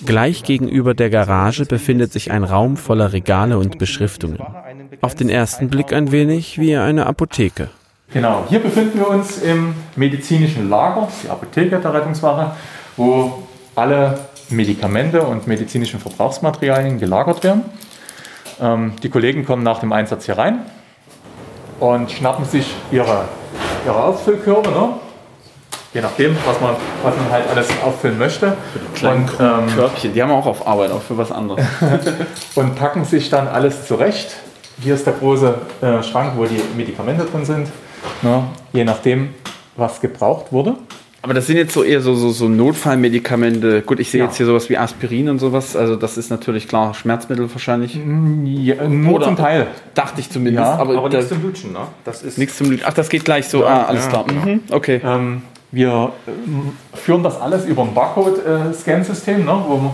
Gleich 0.06 0.44
gegenüber 0.44 0.94
der 0.94 1.10
Garage 1.10 1.66
befindet 1.66 2.14
sich 2.14 2.32
ein 2.32 2.44
Raum 2.44 2.78
voller 2.78 3.14
Regale 3.14 3.58
und 3.58 3.78
Beschriftungen. 3.78 4.40
Auf 5.02 5.16
den 5.16 5.30
ersten 5.30 5.70
Blick 5.70 5.94
ein 5.94 6.12
wenig 6.12 6.60
wie 6.60 6.76
eine 6.76 7.06
Apotheke. 7.06 7.70
Genau, 8.14 8.46
hier 8.48 8.60
befinden 8.60 9.00
wir 9.00 9.10
uns 9.10 9.42
im 9.42 9.74
medizinischen 9.96 10.70
Lager, 10.70 11.08
die 11.24 11.30
Apotheke 11.30 11.80
der 11.80 11.94
Rettungswache, 11.94 12.56
wo 12.96 13.44
alle 13.76 14.20
Medikamente 14.50 15.22
und 15.24 15.48
medizinischen 15.48 16.00
Verbrauchsmaterialien 16.00 17.00
gelagert 17.00 17.44
werden. 17.44 17.64
Ähm, 18.62 18.94
die 19.02 19.10
Kollegen 19.10 19.44
kommen 19.44 19.64
nach 19.64 19.80
dem 19.80 19.92
Einsatz 19.92 20.26
hier 20.26 20.38
rein 20.38 20.60
und 21.80 22.12
schnappen 22.12 22.46
sich 22.46 22.76
ihre, 22.92 23.26
ihre 23.86 24.04
Auffüllkörbe, 24.04 24.70
ne? 24.70 24.90
Je 25.96 26.02
nachdem, 26.02 26.36
was 26.46 26.60
man, 26.62 26.76
was 27.04 27.16
man 27.16 27.32
halt 27.32 27.46
alles 27.50 27.68
auffüllen 27.84 28.18
möchte. 28.20 28.56
Und, 29.02 29.30
ähm, 29.40 29.76
Körbchen, 29.76 30.14
die 30.14 30.22
haben 30.22 30.30
wir 30.30 30.36
auch 30.36 30.46
auf 30.46 30.68
Arbeit, 30.68 30.92
auch 30.92 31.02
für 31.02 31.18
was 31.18 31.32
anderes. 31.32 31.66
und 32.56 32.76
packen 32.76 33.06
sich 33.06 33.30
dann 33.30 33.48
alles 33.48 33.88
zurecht. 33.88 34.36
Hier 34.82 34.94
ist 34.94 35.06
der 35.08 35.14
große 35.14 35.56
äh, 35.82 36.04
Schrank, 36.04 36.34
wo 36.36 36.44
die 36.46 36.62
Medikamente 36.76 37.24
drin 37.24 37.46
sind. 37.46 37.70
Ne? 38.22 38.44
Je 38.74 38.84
nachdem, 38.84 39.30
was 39.78 40.02
gebraucht 40.02 40.52
wurde. 40.52 40.76
Aber 41.22 41.34
das 41.34 41.48
sind 41.48 41.58
jetzt 41.58 41.74
so 41.74 41.82
eher 41.82 42.02
so, 42.02 42.14
so, 42.14 42.30
so 42.30 42.48
Notfallmedikamente. 42.50 43.82
Gut, 43.82 44.00
ich 44.00 44.12
sehe 44.12 44.20
Ja. 44.20 44.26
jetzt 44.28 44.36
hier 44.38 44.46
sowas 44.46 44.70
wie 44.70 44.78
Aspirin 44.78 45.30
und 45.30 45.40
sowas. 45.40 45.76
Also 45.78 45.96
das 45.96 46.18
ist 46.18 46.30
natürlich 46.30 46.68
klar 46.68 46.94
Schmerzmittel 46.94 47.50
wahrscheinlich. 47.52 47.96
Ja, 48.44 48.88
nur 48.88 49.16
Oder- 49.16 49.26
zum 49.26 49.38
Teil. 49.38 49.68
Dachte 49.96 50.20
ich 50.20 50.30
zumindest. 50.30 50.68
Ja, 50.68 50.76
aber 50.76 50.98
Aber 50.98 51.10
nichts 51.10 51.30
zum 51.30 51.42
Lutschen, 51.42 51.72
ne? 51.72 51.80
Das 52.04 52.22
ist 52.22 52.38
nichts 52.38 52.58
zum 52.58 52.70
Lügen. 52.70 52.84
Ach, 52.86 52.94
das 52.94 53.10
geht 53.10 53.24
gleich 53.26 53.48
so. 53.48 53.66
ah, 53.66 53.86
alles 53.86 54.08
klar. 54.10 54.26
Mhm. 54.32 54.60
Okay. 54.70 55.02
Ähm, 55.04 55.42
wir 55.76 56.14
ähm, 56.26 56.72
führen 56.94 57.22
das 57.22 57.40
alles 57.40 57.66
über 57.66 57.84
ein 57.84 57.94
Barcode-Scan-System, 57.94 59.44
ne? 59.46 59.64
wo 59.68 59.94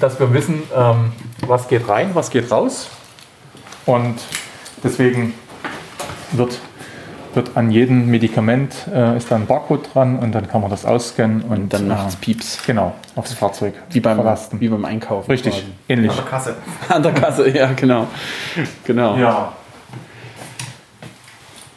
dass 0.00 0.20
wir 0.20 0.32
wissen, 0.32 0.62
ähm, 0.76 1.12
was 1.46 1.68
geht 1.68 1.88
rein, 1.88 2.10
was 2.12 2.30
geht 2.30 2.50
raus. 2.50 2.88
Und 3.86 4.16
deswegen 4.84 5.34
wird, 6.32 6.58
wird 7.34 7.56
an 7.56 7.70
jedem 7.70 8.06
Medikament 8.06 8.74
äh, 8.92 9.16
ist 9.16 9.30
da 9.30 9.36
ein 9.36 9.46
Barcode 9.46 9.88
dran 9.92 10.18
und 10.18 10.32
dann 10.32 10.48
kann 10.48 10.60
man 10.60 10.70
das 10.70 10.84
ausscannen 10.84 11.42
und, 11.42 11.50
Und 11.50 11.72
dann 11.72 11.88
macht's 11.88 12.14
äh, 12.14 12.18
Pieps. 12.20 12.58
Genau, 12.66 12.94
aufs 13.14 13.32
Fahrzeug 13.32 13.74
Wie 13.90 14.00
beim, 14.00 14.16
verlasten. 14.16 14.60
wie 14.60 14.68
beim 14.68 14.84
Einkaufen. 14.84 15.30
Richtig, 15.30 15.54
quasi. 15.54 15.66
ähnlich. 15.88 16.10
an 16.10 16.16
der 16.16 16.24
Kasse. 16.26 16.56
An 16.88 17.02
der 17.02 17.12
Kasse, 17.14 17.48
ja, 17.56 17.72
genau. 17.72 18.06
Genau. 18.84 19.16
Ja. 19.16 19.52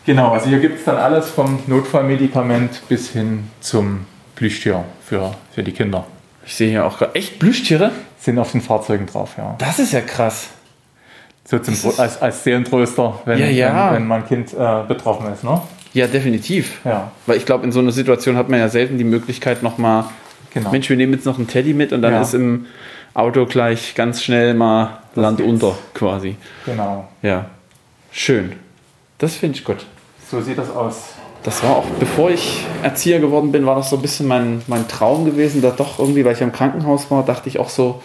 Genau, 0.09 0.31
also 0.31 0.47
hier 0.49 0.57
gibt 0.57 0.79
es 0.79 0.85
dann 0.85 0.95
alles 0.97 1.29
vom 1.29 1.59
Notfallmedikament 1.67 2.81
bis 2.89 3.09
hin 3.11 3.43
zum 3.61 4.07
Plüschtier 4.35 4.83
für, 5.05 5.35
für 5.53 5.61
die 5.61 5.71
Kinder. 5.71 6.07
Ich 6.47 6.55
sehe 6.55 6.71
hier 6.71 6.83
auch 6.87 6.97
gerade. 6.97 7.13
Echt 7.13 7.37
Plüschtiere? 7.37 7.91
Sind 8.19 8.39
auf 8.39 8.51
den 8.51 8.61
Fahrzeugen 8.61 9.05
drauf, 9.05 9.35
ja. 9.37 9.53
Das 9.59 9.77
ist 9.77 9.93
ja 9.93 10.01
krass. 10.01 10.47
So 11.45 11.59
zum, 11.59 11.75
als, 11.99 12.19
als 12.23 12.43
Seelentröster, 12.43 13.21
wenn, 13.25 13.37
Ja, 13.37 13.45
ja. 13.45 13.87
wenn, 13.91 13.97
wenn 13.97 14.07
mein 14.07 14.25
Kind 14.27 14.51
äh, 14.51 14.81
betroffen 14.87 15.31
ist, 15.31 15.43
ne? 15.43 15.61
Ja, 15.93 16.07
definitiv. 16.07 16.79
Ja. 16.85 17.11
Weil 17.27 17.37
ich 17.37 17.45
glaube, 17.45 17.63
in 17.65 17.71
so 17.71 17.79
einer 17.79 17.91
Situation 17.91 18.35
hat 18.35 18.49
man 18.49 18.57
ja 18.59 18.67
selten 18.69 18.97
die 18.97 19.03
Möglichkeit 19.03 19.61
nochmal, 19.61 20.05
Genau. 20.55 20.71
Mensch, 20.71 20.89
wir 20.89 20.97
nehmen 20.97 21.13
jetzt 21.13 21.27
noch 21.27 21.37
einen 21.37 21.47
Teddy 21.47 21.75
mit 21.75 21.93
und 21.93 22.01
dann 22.01 22.13
Ja. 22.13 22.21
ist 22.23 22.33
im 22.33 22.65
Auto 23.13 23.45
gleich 23.45 23.93
ganz 23.93 24.23
schnell 24.23 24.55
mal 24.55 24.97
Land 25.13 25.37
geht's. 25.37 25.47
unter 25.49 25.77
quasi. 25.93 26.35
Genau. 26.65 27.07
Ja. 27.21 27.45
Schön. 28.11 28.53
Das 29.19 29.35
finde 29.35 29.59
ich 29.59 29.63
gut. 29.63 29.85
So 30.29 30.41
sieht 30.41 30.57
das 30.57 30.69
aus. 30.69 30.95
Das 31.43 31.63
war 31.63 31.77
auch, 31.77 31.85
bevor 31.99 32.29
ich 32.29 32.65
Erzieher 32.83 33.19
geworden 33.19 33.51
bin, 33.51 33.65
war 33.65 33.75
das 33.75 33.89
so 33.89 33.95
ein 33.95 34.01
bisschen 34.01 34.27
mein, 34.27 34.61
mein 34.67 34.87
Traum 34.87 35.25
gewesen, 35.25 35.61
da 35.61 35.71
doch 35.71 35.97
irgendwie, 35.99 36.25
weil 36.25 36.33
ich 36.33 36.41
im 36.41 36.51
Krankenhaus 36.51 37.09
war, 37.09 37.23
dachte 37.23 37.47
ich 37.47 37.59
auch 37.59 37.69
so, 37.69 38.01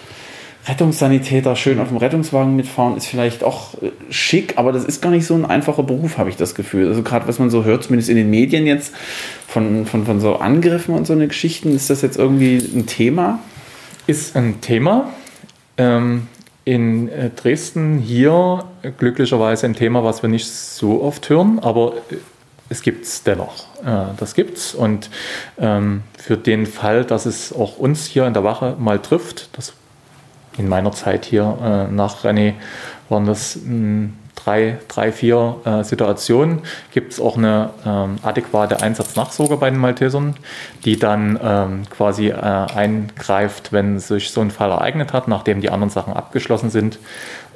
Rettungssanitäter 0.66 1.56
schön 1.56 1.78
auf 1.78 1.88
dem 1.88 1.98
Rettungswagen 1.98 2.56
mitfahren, 2.56 2.96
ist 2.96 3.06
vielleicht 3.06 3.44
auch 3.44 3.74
äh, 3.82 3.90
schick, 4.08 4.54
aber 4.56 4.72
das 4.72 4.84
ist 4.84 5.02
gar 5.02 5.10
nicht 5.10 5.26
so 5.26 5.34
ein 5.34 5.44
einfacher 5.44 5.82
Beruf, 5.82 6.16
habe 6.16 6.30
ich 6.30 6.36
das 6.36 6.54
Gefühl. 6.54 6.88
Also 6.88 7.02
gerade 7.02 7.28
was 7.28 7.38
man 7.38 7.50
so 7.50 7.64
hört, 7.64 7.84
zumindest 7.84 8.08
in 8.08 8.16
den 8.16 8.30
Medien 8.30 8.66
jetzt, 8.66 8.94
von, 9.46 9.84
von, 9.84 10.06
von 10.06 10.20
so 10.20 10.36
Angriffen 10.36 10.94
und 10.94 11.06
so 11.06 11.12
eine 11.12 11.28
Geschichten, 11.28 11.74
ist 11.74 11.90
das 11.90 12.00
jetzt 12.00 12.16
irgendwie 12.16 12.56
ein 12.56 12.86
Thema? 12.86 13.40
Ist 14.06 14.36
ein 14.36 14.60
Thema. 14.62 15.08
Ähm, 15.76 16.28
in 16.64 17.08
äh, 17.08 17.30
Dresden 17.30 17.98
hier 17.98 18.64
glücklicherweise 18.98 19.66
ein 19.66 19.74
Thema, 19.74 20.02
was 20.04 20.22
wir 20.22 20.28
nicht 20.28 20.50
so 20.50 21.02
oft 21.02 21.28
hören, 21.28 21.58
aber 21.58 21.94
äh, 22.10 22.16
es 22.70 22.82
gibt 22.82 23.04
es 23.04 23.22
dennoch. 23.22 23.66
Äh, 23.84 24.14
das 24.16 24.34
gibt's. 24.34 24.74
Und 24.74 25.10
ähm, 25.58 26.02
für 26.18 26.36
den 26.36 26.66
Fall, 26.66 27.04
dass 27.04 27.26
es 27.26 27.52
auch 27.52 27.78
uns 27.78 28.06
hier 28.06 28.26
in 28.26 28.34
der 28.34 28.44
Wache 28.44 28.76
mal 28.78 28.98
trifft, 28.98 29.50
das 29.56 29.74
in 30.56 30.68
meiner 30.68 30.92
Zeit 30.92 31.24
hier 31.24 31.88
nach 31.90 32.24
René 32.24 32.54
waren 33.08 33.26
das 33.26 33.56
hm, 33.56 34.14
drei, 34.34 34.78
drei 34.88 35.12
vier 35.12 35.56
äh, 35.64 35.84
Situationen 35.84 36.60
gibt 36.92 37.12
es 37.12 37.20
auch 37.20 37.36
eine 37.36 37.70
ähm, 37.86 38.16
adäquate 38.22 38.82
Einsatznachsorge 38.82 39.56
bei 39.56 39.70
den 39.70 39.78
Maltesern, 39.78 40.36
die 40.84 40.98
dann 40.98 41.38
ähm, 41.42 41.82
quasi 41.90 42.28
äh, 42.28 42.34
eingreift, 42.34 43.72
wenn 43.72 43.98
sich 43.98 44.30
so 44.30 44.40
ein 44.40 44.50
Fall 44.50 44.70
ereignet 44.70 45.12
hat, 45.12 45.28
nachdem 45.28 45.60
die 45.60 45.70
anderen 45.70 45.90
Sachen 45.90 46.12
abgeschlossen 46.12 46.70
sind. 46.70 46.98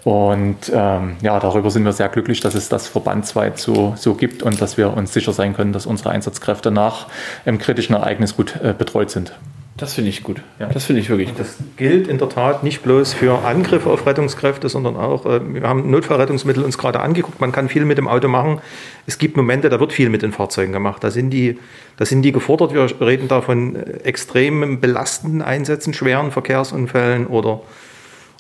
Und 0.05 0.73
ähm, 0.73 1.17
ja, 1.21 1.39
darüber 1.39 1.71
sind 1.71 1.85
wir 1.85 1.93
sehr 1.93 2.09
glücklich, 2.09 2.41
dass 2.41 2.55
es 2.55 2.69
das 2.69 2.87
verbandsweit 2.87 3.59
so, 3.59 3.95
so 3.97 4.15
gibt 4.15 4.43
und 4.43 4.61
dass 4.61 4.77
wir 4.77 4.97
uns 4.97 5.13
sicher 5.13 5.33
sein 5.33 5.55
können, 5.55 5.73
dass 5.73 5.87
unsere 5.87 6.11
Einsatzkräfte 6.11 6.71
nach 6.71 7.09
einem 7.45 7.59
kritischen 7.59 7.95
Ereignis 7.95 8.37
gut 8.37 8.57
äh, 8.63 8.73
betreut 8.73 9.11
sind. 9.11 9.35
Das 9.79 9.95
finde 9.95 10.11
ich 10.11 10.25
gut. 10.25 10.43
Ja. 10.59 10.67
Das 10.67 10.85
finde 10.85 11.01
ich 11.01 11.09
wirklich 11.09 11.29
gut. 11.29 11.39
Das 11.39 11.57
gilt 11.77 12.09
in 12.09 12.19
der 12.19 12.29
Tat 12.29 12.65
nicht 12.65 12.83
bloß 12.83 13.15
für 13.15 13.45
Angriffe 13.45 13.89
auf 13.89 14.07
Rettungskräfte, 14.07 14.69
sondern 14.69 14.97
auch, 14.97 15.25
äh, 15.25 15.41
wir 15.55 15.63
haben 15.63 15.89
Notfallrettungsmittel 15.89 16.65
uns 16.65 16.77
gerade 16.79 16.99
angeguckt. 16.99 17.41
Man 17.41 17.53
kann 17.53 17.69
viel 17.69 17.85
mit 17.85 17.97
dem 17.97 18.09
Auto 18.09 18.27
machen. 18.27 18.61
Es 19.07 19.19
gibt 19.19 19.37
Momente, 19.37 19.69
da 19.69 19.79
wird 19.79 19.93
viel 19.93 20.11
mit 20.11 20.23
den 20.23 20.33
Fahrzeugen 20.33 20.73
gemacht. 20.73 21.05
Da 21.05 21.13
sind 21.13 21.31
die, 21.31 21.59
da 21.97 22.05
sind 22.05 22.23
die 22.23 22.33
gefordert. 22.33 22.75
Wir 22.75 22.89
reden 23.01 23.29
da 23.29 23.41
von 23.41 23.77
äh, 23.77 23.99
extrem 24.03 24.81
belastenden 24.81 25.43
Einsätzen, 25.43 25.95
schweren 25.95 26.33
Verkehrsunfällen 26.33 27.29
oder 27.29 27.61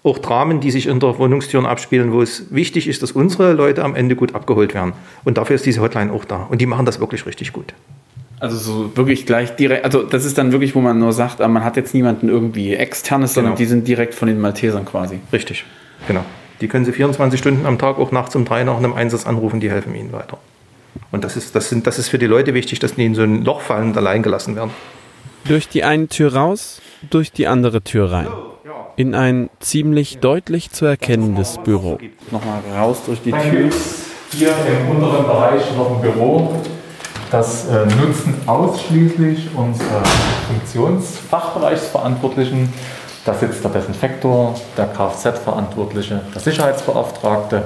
auch 0.03 0.19
Dramen, 0.19 0.59
die 0.61 0.73
sich 0.73 0.89
unter 0.89 1.19
Wohnungstüren 1.19 1.67
abspielen, 1.67 2.13
wo 2.13 2.21
es 2.21 2.53
wichtig 2.53 2.89
ist, 2.89 3.05
dass 3.05 3.13
unsere 3.13 3.53
Leute 3.53 3.85
am 3.85 3.95
Ende 3.95 4.17
gut 4.17 4.35
abgeholt 4.35 4.75
werden. 4.75 4.93
Und 5.23 5.39
dafür 5.39 5.55
ist 5.55 5.67
diese 5.67 5.81
Hotline 5.83 6.13
auch 6.13 6.25
da. 6.25 6.49
Und 6.51 6.61
die 6.61 6.67
machen 6.67 6.85
das 6.85 6.99
wirklich 6.99 7.27
richtig 7.27 7.53
gut. 7.53 7.75
Also 8.41 8.57
so 8.57 8.97
wirklich 8.97 9.27
gleich 9.27 9.57
direkt, 9.57 9.85
also 9.85 10.03
das 10.03 10.25
ist 10.25 10.39
dann 10.39 10.53
wirklich, 10.53 10.75
wo 10.75 10.81
man 10.81 10.99
nur 10.99 11.13
sagt, 11.13 11.41
ah, 11.41 11.49
man 11.49 11.65
hat 11.65 11.77
jetzt 11.77 11.93
niemanden 11.93 12.29
irgendwie 12.29 12.75
externes, 12.75 13.35
sondern 13.35 13.53
genau. 13.53 13.59
die 13.59 13.67
sind 13.67 13.89
direkt 13.89 14.15
von 14.15 14.29
den 14.29 14.41
Maltesern 14.41 14.85
quasi. 14.85 15.19
Richtig, 15.33 15.65
genau. 16.07 16.25
Die 16.61 16.69
können 16.69 16.85
sie 16.85 16.93
24 16.93 17.39
Stunden 17.39 17.67
am 17.67 17.79
Tag, 17.79 17.99
auch 17.99 18.13
nachts 18.13 18.37
um 18.37 18.45
drei 18.45 18.65
nach 18.65 18.77
einem 18.77 18.93
Einsatz 18.93 19.27
anrufen, 19.27 19.61
die 19.61 19.71
helfen 19.71 19.95
ihnen 19.95 20.13
weiter. 20.13 20.39
Und 21.11 21.25
das 21.25 21.37
ist, 21.37 21.55
das, 21.55 21.69
sind, 21.69 21.87
das 21.87 21.99
ist 21.99 22.09
für 22.09 22.19
die 22.19 22.27
Leute 22.27 22.55
wichtig, 22.55 22.79
dass 22.79 22.95
die 22.95 23.05
in 23.05 23.15
so 23.15 23.23
ein 23.23 23.45
Loch 23.45 23.61
fallen 23.61 23.89
und 23.91 23.97
allein 23.97 24.23
gelassen 24.23 24.57
werden. 24.57 24.71
Durch 25.45 25.69
die 25.69 25.85
eine 25.85 26.09
Tür 26.09 26.35
raus, 26.35 26.81
durch 27.11 27.33
die 27.33 27.47
andere 27.47 27.83
Tür 27.83 28.13
rein. 28.13 28.29
In 28.97 29.15
ein 29.15 29.49
ziemlich 29.61 30.19
deutlich 30.19 30.71
zu 30.71 30.85
erkennendes 30.85 31.59
Büro. 31.59 31.99
Nochmal 32.31 32.61
raus 32.77 33.03
durch 33.07 33.21
die 33.23 33.31
Tür. 33.31 33.71
Hier 34.33 34.49
im 34.49 34.97
unteren 34.97 35.27
Bereich 35.27 35.63
noch 35.77 35.97
ein 35.97 36.03
Büro 36.03 36.61
das 37.31 37.69
äh, 37.69 37.87
nutzen 38.01 38.35
ausschließlich 38.47 39.51
unsere 39.55 40.03
Funktionsfachbereichsverantwortlichen. 40.49 42.73
Da 43.25 43.35
sitzt 43.35 43.63
der 43.63 43.71
Desinfektor, 43.71 44.57
der 44.77 44.87
Kfz-Verantwortliche, 44.87 46.23
der 46.35 46.41
Sicherheitsbeauftragte, 46.41 47.63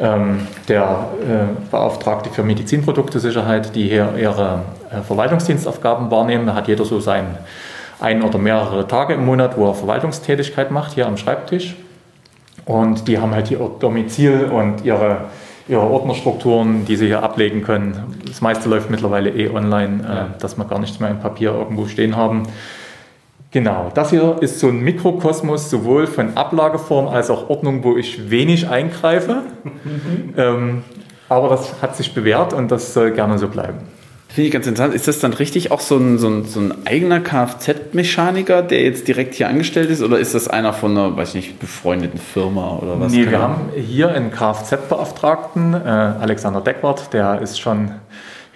ähm, 0.00 0.46
der 0.68 1.08
äh, 1.20 1.46
Beauftragte 1.70 2.30
für 2.30 2.44
Medizinproduktesicherheit, 2.44 3.74
die 3.74 3.88
hier 3.88 4.14
ihre 4.16 4.60
äh, 4.90 5.02
Verwaltungsdienstaufgaben 5.02 6.10
wahrnehmen. 6.10 6.46
Da 6.46 6.54
hat 6.54 6.68
jeder 6.68 6.84
so 6.84 7.00
seinen 7.00 7.36
ein 8.00 8.22
oder 8.22 8.38
mehrere 8.38 8.86
Tage 8.86 9.14
im 9.14 9.24
Monat, 9.24 9.56
wo 9.56 9.66
er 9.66 9.74
Verwaltungstätigkeit 9.74 10.70
macht, 10.70 10.92
hier 10.92 11.06
am 11.06 11.16
Schreibtisch. 11.16 11.74
Und 12.64 13.08
die 13.08 13.18
haben 13.18 13.34
halt 13.34 13.50
ihr 13.50 13.58
Domizil 13.78 14.46
und 14.46 14.84
ihre 14.84 15.24
ihre 15.68 15.82
Ordnerstrukturen, 15.82 16.84
die 16.84 16.96
sie 16.96 17.06
hier 17.06 17.22
ablegen 17.22 17.62
können. 17.62 18.20
Das 18.26 18.40
meiste 18.40 18.68
läuft 18.68 18.90
mittlerweile 18.90 19.30
eh 19.30 19.48
online, 19.48 20.02
äh, 20.02 20.14
ja. 20.14 20.28
dass 20.38 20.56
wir 20.56 20.64
gar 20.64 20.78
nichts 20.78 21.00
mehr 21.00 21.10
im 21.10 21.20
Papier 21.20 21.52
irgendwo 21.52 21.86
stehen 21.86 22.16
haben. 22.16 22.44
Genau, 23.50 23.90
das 23.94 24.10
hier 24.10 24.38
ist 24.40 24.58
so 24.58 24.68
ein 24.68 24.80
Mikrokosmos 24.80 25.70
sowohl 25.70 26.08
von 26.08 26.36
Ablageform 26.36 27.06
als 27.06 27.30
auch 27.30 27.48
Ordnung, 27.48 27.84
wo 27.84 27.96
ich 27.96 28.30
wenig 28.30 28.68
eingreife. 28.68 29.42
Ähm, 30.36 30.82
aber 31.28 31.48
das 31.48 31.80
hat 31.80 31.96
sich 31.96 32.12
bewährt 32.12 32.52
und 32.52 32.70
das 32.72 32.92
soll 32.92 33.12
gerne 33.12 33.38
so 33.38 33.46
bleiben. 33.46 33.78
Finde 34.34 34.48
ich 34.48 34.52
ganz 34.52 34.66
interessant. 34.66 34.96
Ist 34.96 35.06
das 35.06 35.20
dann 35.20 35.32
richtig 35.32 35.70
auch 35.70 35.78
so 35.78 35.96
ein, 35.96 36.18
so 36.18 36.26
ein, 36.26 36.44
so 36.44 36.58
ein 36.58 36.88
eigener 36.88 37.20
Kfz-Mechaniker, 37.20 38.62
der 38.62 38.82
jetzt 38.82 39.06
direkt 39.06 39.36
hier 39.36 39.46
angestellt 39.46 39.90
ist? 39.90 40.02
Oder 40.02 40.18
ist 40.18 40.34
das 40.34 40.48
einer 40.48 40.72
von 40.72 40.90
einer, 40.90 41.16
weiß 41.16 41.28
ich 41.28 41.34
nicht, 41.36 41.60
befreundeten 41.60 42.18
Firma 42.18 42.78
oder 42.82 42.98
was? 42.98 43.12
Nee, 43.12 43.30
wir 43.30 43.38
haben 43.38 43.68
hier 43.76 44.08
einen 44.08 44.32
Kfz-Beauftragten, 44.32 45.74
äh, 45.74 45.76
Alexander 45.86 46.60
Deckwart, 46.60 47.12
der 47.12 47.42
ist 47.42 47.60
schon 47.60 47.92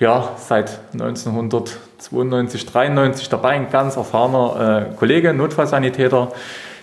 ja, 0.01 0.31
seit 0.37 0.81
1992, 0.95 2.67
93 2.67 3.29
dabei, 3.29 3.51
ein 3.51 3.71
ganz 3.71 3.95
erfahrener 3.95 4.89
äh, 4.91 4.97
Kollege, 4.97 5.33
Notfallsanitäter, 5.33 6.33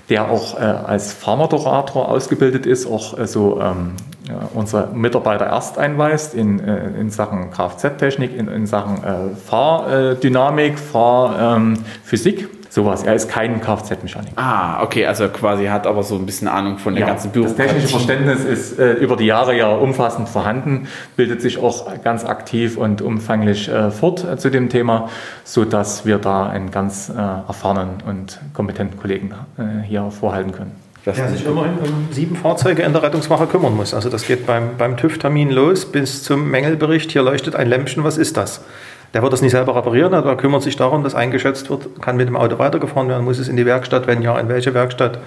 der 0.09 0.29
auch 0.29 0.59
äh, 0.59 0.63
als 0.63 1.13
Pharmadorator 1.13 2.09
ausgebildet 2.09 2.65
ist, 2.65 2.85
auch 2.85 3.17
äh, 3.17 3.27
so 3.27 3.59
ähm, 3.61 3.93
ja, 4.27 4.49
unsere 4.53 4.87
Mitarbeiter 4.87 5.47
erst 5.47 5.77
einweist 5.77 6.33
in, 6.33 6.59
äh, 6.59 6.99
in 6.99 7.09
Sachen 7.09 7.51
Kfz-Technik, 7.51 8.35
in, 8.35 8.47
in 8.47 8.67
Sachen 8.67 9.03
äh, 9.03 9.35
Fahrdynamik, 9.35 10.79
Fahrphysik. 10.79 12.49
Sowas. 12.75 13.03
Er 13.03 13.15
ist 13.15 13.29
kein 13.29 13.61
Kfz-Mechaniker. 13.61 14.33
Ah, 14.35 14.83
okay, 14.83 15.05
also 15.05 15.29
quasi 15.29 15.67
hat 15.67 15.87
aber 15.87 16.03
so 16.03 16.15
ein 16.15 16.25
bisschen 16.25 16.49
Ahnung 16.49 16.77
von 16.77 16.93
der 16.93 17.03
ja, 17.03 17.07
ganzen 17.07 17.31
Bürokratie. 17.31 17.57
Das 17.57 17.67
technische 17.67 17.87
Verständnis 17.87 18.43
ist 18.43 18.77
äh, 18.77 18.95
über 18.95 19.15
die 19.15 19.25
Jahre 19.25 19.57
ja 19.57 19.69
umfassend 19.69 20.27
vorhanden, 20.27 20.89
bildet 21.15 21.41
sich 21.41 21.57
auch 21.57 21.87
ganz 22.03 22.25
aktiv 22.25 22.75
und 22.75 23.01
umfänglich 23.01 23.69
äh, 23.69 23.91
fort 23.91 24.25
äh, 24.29 24.35
zu 24.35 24.51
dem 24.51 24.67
Thema, 24.67 25.07
sodass 25.45 26.05
wir 26.05 26.17
da 26.17 26.47
einen 26.47 26.69
ganz 26.69 27.07
äh, 27.07 27.13
erfahrenen 27.13 28.03
und 28.05 28.41
kompetenten 28.53 28.99
Kollegen 28.99 29.31
äh, 29.57 29.81
hier 29.87 30.11
vorhalten 30.11 30.51
können. 30.51 30.73
Das 31.05 31.15
der 31.15 31.29
sich 31.29 31.45
immerhin 31.45 31.77
um 31.77 32.07
sieben 32.11 32.35
Fahrzeuge 32.35 32.81
in 32.81 32.91
der 32.91 33.03
Rettungswache 33.03 33.47
kümmern 33.47 33.77
muss. 33.77 33.93
Also 33.93 34.09
das 34.09 34.27
geht 34.27 34.45
beim, 34.45 34.75
beim 34.77 34.97
TÜV-Termin 34.97 35.49
los 35.49 35.85
bis 35.85 36.23
zum 36.23 36.51
Mängelbericht. 36.51 37.09
Hier 37.09 37.21
leuchtet 37.21 37.55
ein 37.55 37.69
Lämpchen, 37.69 38.03
was 38.03 38.17
ist 38.17 38.35
das? 38.35 38.65
Der 39.15 39.21
wird 39.21 39.31
das 39.31 39.41
nicht 39.41 39.53
selber 39.53 39.77
reparieren, 39.77 40.13
aber 40.13 40.31
er 40.31 40.35
kümmert 40.35 40.61
sich 40.61 40.75
darum, 40.75 41.01
dass 41.01 41.15
eingeschätzt 41.15 41.69
wird, 41.69 42.01
kann 42.01 42.17
mit 42.17 42.27
dem 42.27 42.35
Auto 42.35 42.59
weitergefahren 42.59 43.07
werden, 43.07 43.23
muss 43.23 43.39
es 43.39 43.47
in 43.47 43.55
die 43.55 43.65
Werkstatt, 43.65 44.07
wenn 44.07 44.21
ja, 44.21 44.37
in 44.37 44.49
welche 44.49 44.73
Werkstatt, 44.73 45.19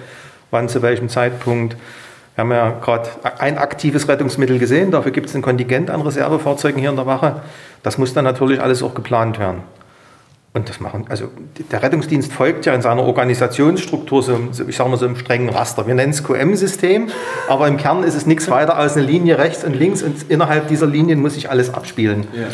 wann, 0.51 0.69
zu 0.69 0.83
welchem 0.83 1.09
Zeitpunkt. 1.09 1.75
Wir 2.35 2.43
haben 2.43 2.51
ja 2.51 2.69
gerade 2.69 3.09
ein 3.39 3.57
aktives 3.57 4.07
Rettungsmittel 4.07 4.59
gesehen, 4.59 4.91
dafür 4.91 5.11
gibt 5.11 5.29
es 5.29 5.35
ein 5.35 5.41
Kontingent 5.41 5.89
an 5.89 6.01
Reservefahrzeugen 6.01 6.79
hier 6.79 6.91
in 6.91 6.97
der 6.97 7.07
Wache. 7.07 7.37
Das 7.81 7.97
muss 7.97 8.13
dann 8.13 8.25
natürlich 8.25 8.61
alles 8.61 8.83
auch 8.83 8.93
geplant 8.93 9.39
werden. 9.39 9.63
Und 10.53 10.69
das 10.69 10.79
machen, 10.79 11.05
also 11.09 11.29
der 11.71 11.81
Rettungsdienst 11.81 12.31
folgt 12.31 12.65
ja 12.67 12.73
in 12.73 12.81
seiner 12.81 13.03
Organisationsstruktur 13.03 14.21
so, 14.21 14.39
ich 14.67 14.75
sage 14.75 14.89
mal 14.89 14.97
so 14.97 15.05
einem 15.05 15.15
strengen 15.15 15.49
Raster. 15.49 15.87
Wir 15.87 15.95
nennen 15.95 16.11
es 16.11 16.23
QM-System, 16.23 17.09
aber 17.47 17.67
im 17.67 17.77
Kern 17.77 18.03
ist 18.03 18.15
es 18.15 18.25
nichts 18.25 18.49
weiter 18.49 18.75
als 18.75 18.97
eine 18.97 19.05
Linie 19.05 19.39
rechts 19.39 19.63
und 19.63 19.75
links 19.75 20.03
und 20.03 20.29
innerhalb 20.29 20.67
dieser 20.67 20.87
Linien 20.87 21.21
muss 21.21 21.35
sich 21.35 21.49
alles 21.49 21.73
abspielen. 21.73 22.27
Ja. 22.33 22.47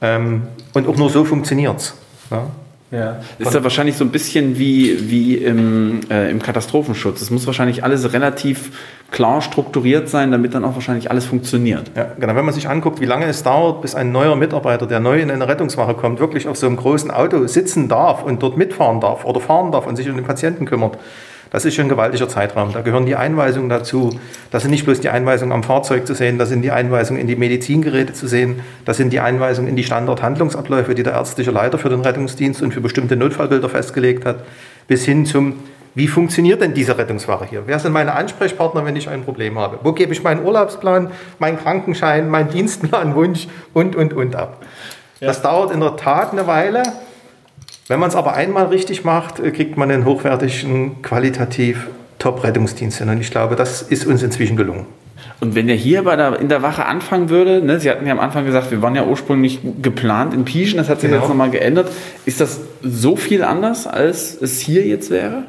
Ähm, 0.00 0.42
und 0.74 0.88
auch 0.88 0.96
nur 0.96 1.10
so 1.10 1.24
funktioniert 1.24 1.78
es. 1.78 1.94
Ja? 2.30 2.46
Ja. 2.90 3.20
Ist 3.38 3.52
ja 3.52 3.62
wahrscheinlich 3.62 3.96
so 3.96 4.04
ein 4.04 4.10
bisschen 4.10 4.58
wie, 4.58 5.10
wie 5.10 5.36
im, 5.36 6.00
äh, 6.10 6.30
im 6.30 6.40
Katastrophenschutz. 6.40 7.20
Es 7.20 7.30
muss 7.30 7.46
wahrscheinlich 7.46 7.84
alles 7.84 8.14
relativ 8.14 8.70
klar 9.10 9.42
strukturiert 9.42 10.08
sein, 10.08 10.30
damit 10.30 10.54
dann 10.54 10.64
auch 10.64 10.74
wahrscheinlich 10.74 11.10
alles 11.10 11.26
funktioniert. 11.26 11.90
Ja, 11.94 12.12
genau. 12.18 12.34
Wenn 12.34 12.46
man 12.46 12.54
sich 12.54 12.68
anguckt, 12.68 13.00
wie 13.00 13.04
lange 13.04 13.26
es 13.26 13.42
dauert, 13.42 13.82
bis 13.82 13.94
ein 13.94 14.10
neuer 14.10 14.36
Mitarbeiter, 14.36 14.86
der 14.86 15.00
neu 15.00 15.20
in 15.20 15.30
eine 15.30 15.46
Rettungswache 15.46 15.94
kommt, 15.94 16.18
wirklich 16.18 16.48
auf 16.48 16.56
so 16.56 16.66
einem 16.66 16.76
großen 16.76 17.10
Auto 17.10 17.46
sitzen 17.46 17.88
darf 17.88 18.22
und 18.22 18.42
dort 18.42 18.56
mitfahren 18.56 19.00
darf 19.00 19.26
oder 19.26 19.40
fahren 19.40 19.70
darf 19.70 19.86
und 19.86 19.96
sich 19.96 20.08
um 20.08 20.16
den 20.16 20.24
Patienten 20.24 20.64
kümmert, 20.64 20.96
das 21.50 21.64
ist 21.64 21.74
schon 21.74 21.86
ein 21.86 21.88
gewaltiger 21.88 22.28
Zeitraum. 22.28 22.72
Da 22.72 22.82
gehören 22.82 23.06
die 23.06 23.16
Einweisungen 23.16 23.68
dazu. 23.68 24.18
Das 24.50 24.62
sind 24.62 24.70
nicht 24.70 24.84
bloß 24.84 25.00
die 25.00 25.08
Einweisungen 25.08 25.52
am 25.52 25.62
Fahrzeug 25.62 26.06
zu 26.06 26.14
sehen, 26.14 26.38
das 26.38 26.48
sind 26.48 26.62
die 26.62 26.70
Einweisungen 26.70 27.20
in 27.20 27.26
die 27.26 27.36
Medizingeräte 27.36 28.12
zu 28.12 28.26
sehen, 28.26 28.60
das 28.84 28.96
sind 28.96 29.12
die 29.12 29.20
Einweisungen 29.20 29.68
in 29.68 29.76
die 29.76 29.84
Standardhandlungsabläufe, 29.84 30.94
die 30.94 31.02
der 31.02 31.14
ärztliche 31.14 31.50
Leiter 31.50 31.78
für 31.78 31.88
den 31.88 32.00
Rettungsdienst 32.00 32.62
und 32.62 32.72
für 32.72 32.80
bestimmte 32.80 33.16
Notfallbilder 33.16 33.68
festgelegt 33.68 34.24
hat, 34.24 34.44
bis 34.86 35.04
hin 35.04 35.26
zum, 35.26 35.54
wie 35.94 36.08
funktioniert 36.08 36.60
denn 36.60 36.74
diese 36.74 36.96
Rettungswache 36.96 37.46
hier? 37.46 37.62
Wer 37.66 37.78
sind 37.78 37.92
meine 37.92 38.14
Ansprechpartner, 38.14 38.84
wenn 38.84 38.96
ich 38.96 39.08
ein 39.08 39.24
Problem 39.24 39.58
habe? 39.58 39.78
Wo 39.82 39.92
gebe 39.92 40.12
ich 40.12 40.22
meinen 40.22 40.44
Urlaubsplan, 40.44 41.10
meinen 41.38 41.58
Krankenschein, 41.58 42.28
meinen 42.28 42.50
Dienstplanwunsch 42.50 43.48
und, 43.74 43.96
und, 43.96 44.12
und 44.12 44.36
ab? 44.36 44.62
Ja. 45.20 45.28
Das 45.28 45.42
dauert 45.42 45.72
in 45.72 45.80
der 45.80 45.96
Tat 45.96 46.32
eine 46.32 46.46
Weile. 46.46 46.82
Wenn 47.88 48.00
man 48.00 48.10
es 48.10 48.16
aber 48.16 48.34
einmal 48.34 48.66
richtig 48.66 49.04
macht, 49.04 49.40
äh, 49.40 49.50
kriegt 49.50 49.76
man 49.76 49.90
einen 49.90 50.04
hochwertigen, 50.04 51.02
qualitativ 51.02 51.88
Top-Rettungsdienst 52.18 52.98
sind. 52.98 53.08
Und 53.08 53.20
ich 53.20 53.30
glaube, 53.30 53.56
das 53.56 53.82
ist 53.82 54.06
uns 54.06 54.22
inzwischen 54.22 54.56
gelungen. 54.56 54.86
Und 55.40 55.54
wenn 55.54 55.68
er 55.68 55.76
hier 55.76 56.02
bei 56.02 56.16
der, 56.16 56.38
in 56.40 56.48
der 56.48 56.62
Wache 56.62 56.86
anfangen 56.86 57.28
würde, 57.28 57.62
ne, 57.62 57.78
Sie 57.78 57.90
hatten 57.90 58.06
ja 58.06 58.12
am 58.12 58.18
Anfang 58.18 58.44
gesagt, 58.44 58.70
wir 58.70 58.82
waren 58.82 58.94
ja 58.96 59.04
ursprünglich 59.04 59.60
geplant 59.80 60.34
in 60.34 60.44
Pieschen, 60.44 60.78
das 60.78 60.88
hat 60.88 61.00
sich 61.00 61.08
Genau. 61.10 61.22
jetzt 61.22 61.28
nochmal 61.28 61.50
geändert. 61.50 61.90
Ist 62.26 62.40
das 62.40 62.60
so 62.82 63.16
viel 63.16 63.44
anders, 63.44 63.86
als 63.86 64.36
es 64.40 64.60
hier 64.60 64.84
jetzt 64.84 65.10
wäre? 65.10 65.44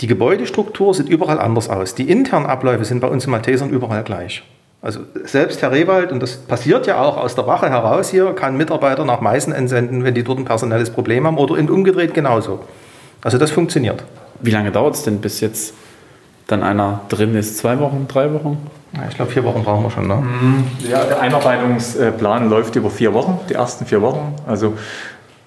Die 0.00 0.06
Gebäudestruktur 0.06 0.94
sieht 0.94 1.08
überall 1.08 1.38
anders 1.38 1.68
aus. 1.68 1.94
Die 1.94 2.08
internen 2.10 2.46
Abläufe 2.46 2.84
sind 2.84 3.00
bei 3.00 3.08
uns 3.08 3.24
in 3.24 3.30
Maltesern 3.30 3.70
überall 3.70 4.02
gleich. 4.02 4.42
Also 4.80 5.00
selbst 5.24 5.60
Herr 5.60 5.72
Rewald, 5.72 6.12
und 6.12 6.22
das 6.22 6.36
passiert 6.36 6.86
ja 6.86 7.00
auch 7.02 7.16
aus 7.16 7.34
der 7.34 7.46
Wache 7.48 7.68
heraus 7.68 8.10
hier, 8.10 8.32
kann 8.34 8.56
Mitarbeiter 8.56 9.04
nach 9.04 9.20
Meißen 9.20 9.52
entsenden, 9.52 10.04
wenn 10.04 10.14
die 10.14 10.22
dort 10.22 10.38
ein 10.38 10.44
personelles 10.44 10.90
Problem 10.90 11.26
haben 11.26 11.36
oder 11.36 11.56
in- 11.56 11.68
umgedreht 11.68 12.14
genauso. 12.14 12.60
Also 13.22 13.38
das 13.38 13.50
funktioniert. 13.50 14.04
Wie 14.40 14.52
lange 14.52 14.70
dauert 14.70 14.94
es 14.94 15.02
denn, 15.02 15.18
bis 15.18 15.40
jetzt 15.40 15.74
dann 16.46 16.62
einer 16.62 17.00
drin 17.08 17.34
ist? 17.34 17.58
Zwei 17.58 17.80
Wochen, 17.80 18.06
drei 18.06 18.32
Wochen? 18.32 18.56
Ja, 18.94 19.00
ich 19.08 19.16
glaube, 19.16 19.32
vier 19.32 19.42
Wochen 19.44 19.64
brauchen 19.64 19.82
wir 19.82 19.90
schon. 19.90 20.06
Ne? 20.06 20.22
Ja, 20.88 21.04
der 21.04 21.20
Einarbeitungsplan 21.20 22.48
läuft 22.48 22.76
über 22.76 22.88
vier 22.88 23.12
Wochen, 23.12 23.38
die 23.50 23.54
ersten 23.54 23.84
vier 23.84 24.00
Wochen. 24.00 24.34
Also 24.46 24.74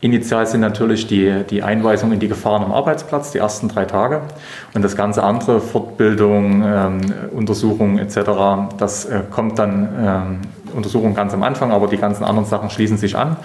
initial 0.01 0.47
sind 0.47 0.61
natürlich 0.61 1.07
die, 1.07 1.43
die 1.49 1.63
Einweisungen 1.63 2.13
in 2.13 2.19
die 2.19 2.27
Gefahren 2.27 2.63
am 2.63 2.71
Arbeitsplatz, 2.71 3.31
die 3.31 3.37
ersten 3.37 3.69
drei 3.69 3.85
Tage. 3.85 4.21
Und 4.73 4.83
das 4.83 4.95
ganze 4.95 5.23
andere, 5.23 5.61
Fortbildung, 5.61 6.63
ähm, 6.65 7.01
Untersuchung 7.31 7.99
etc., 7.99 8.19
das 8.77 9.05
äh, 9.05 9.21
kommt 9.29 9.59
dann, 9.59 9.89
ähm, 9.99 10.41
Untersuchung 10.75 11.13
ganz 11.13 11.33
am 11.33 11.43
Anfang, 11.43 11.71
aber 11.71 11.87
die 11.87 11.97
ganzen 11.97 12.23
anderen 12.23 12.47
Sachen 12.47 12.69
schließen 12.69 12.97
sich 12.97 13.15
an. 13.15 13.35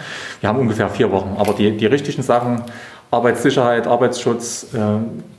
Wir 0.40 0.48
haben 0.48 0.58
ungefähr 0.58 0.88
vier 0.88 1.10
Wochen. 1.10 1.36
Aber 1.38 1.52
die, 1.52 1.76
die 1.76 1.86
richtigen 1.86 2.22
Sachen, 2.22 2.62
Arbeitssicherheit, 3.10 3.86
Arbeitsschutz, 3.86 4.68
äh, 4.74 4.78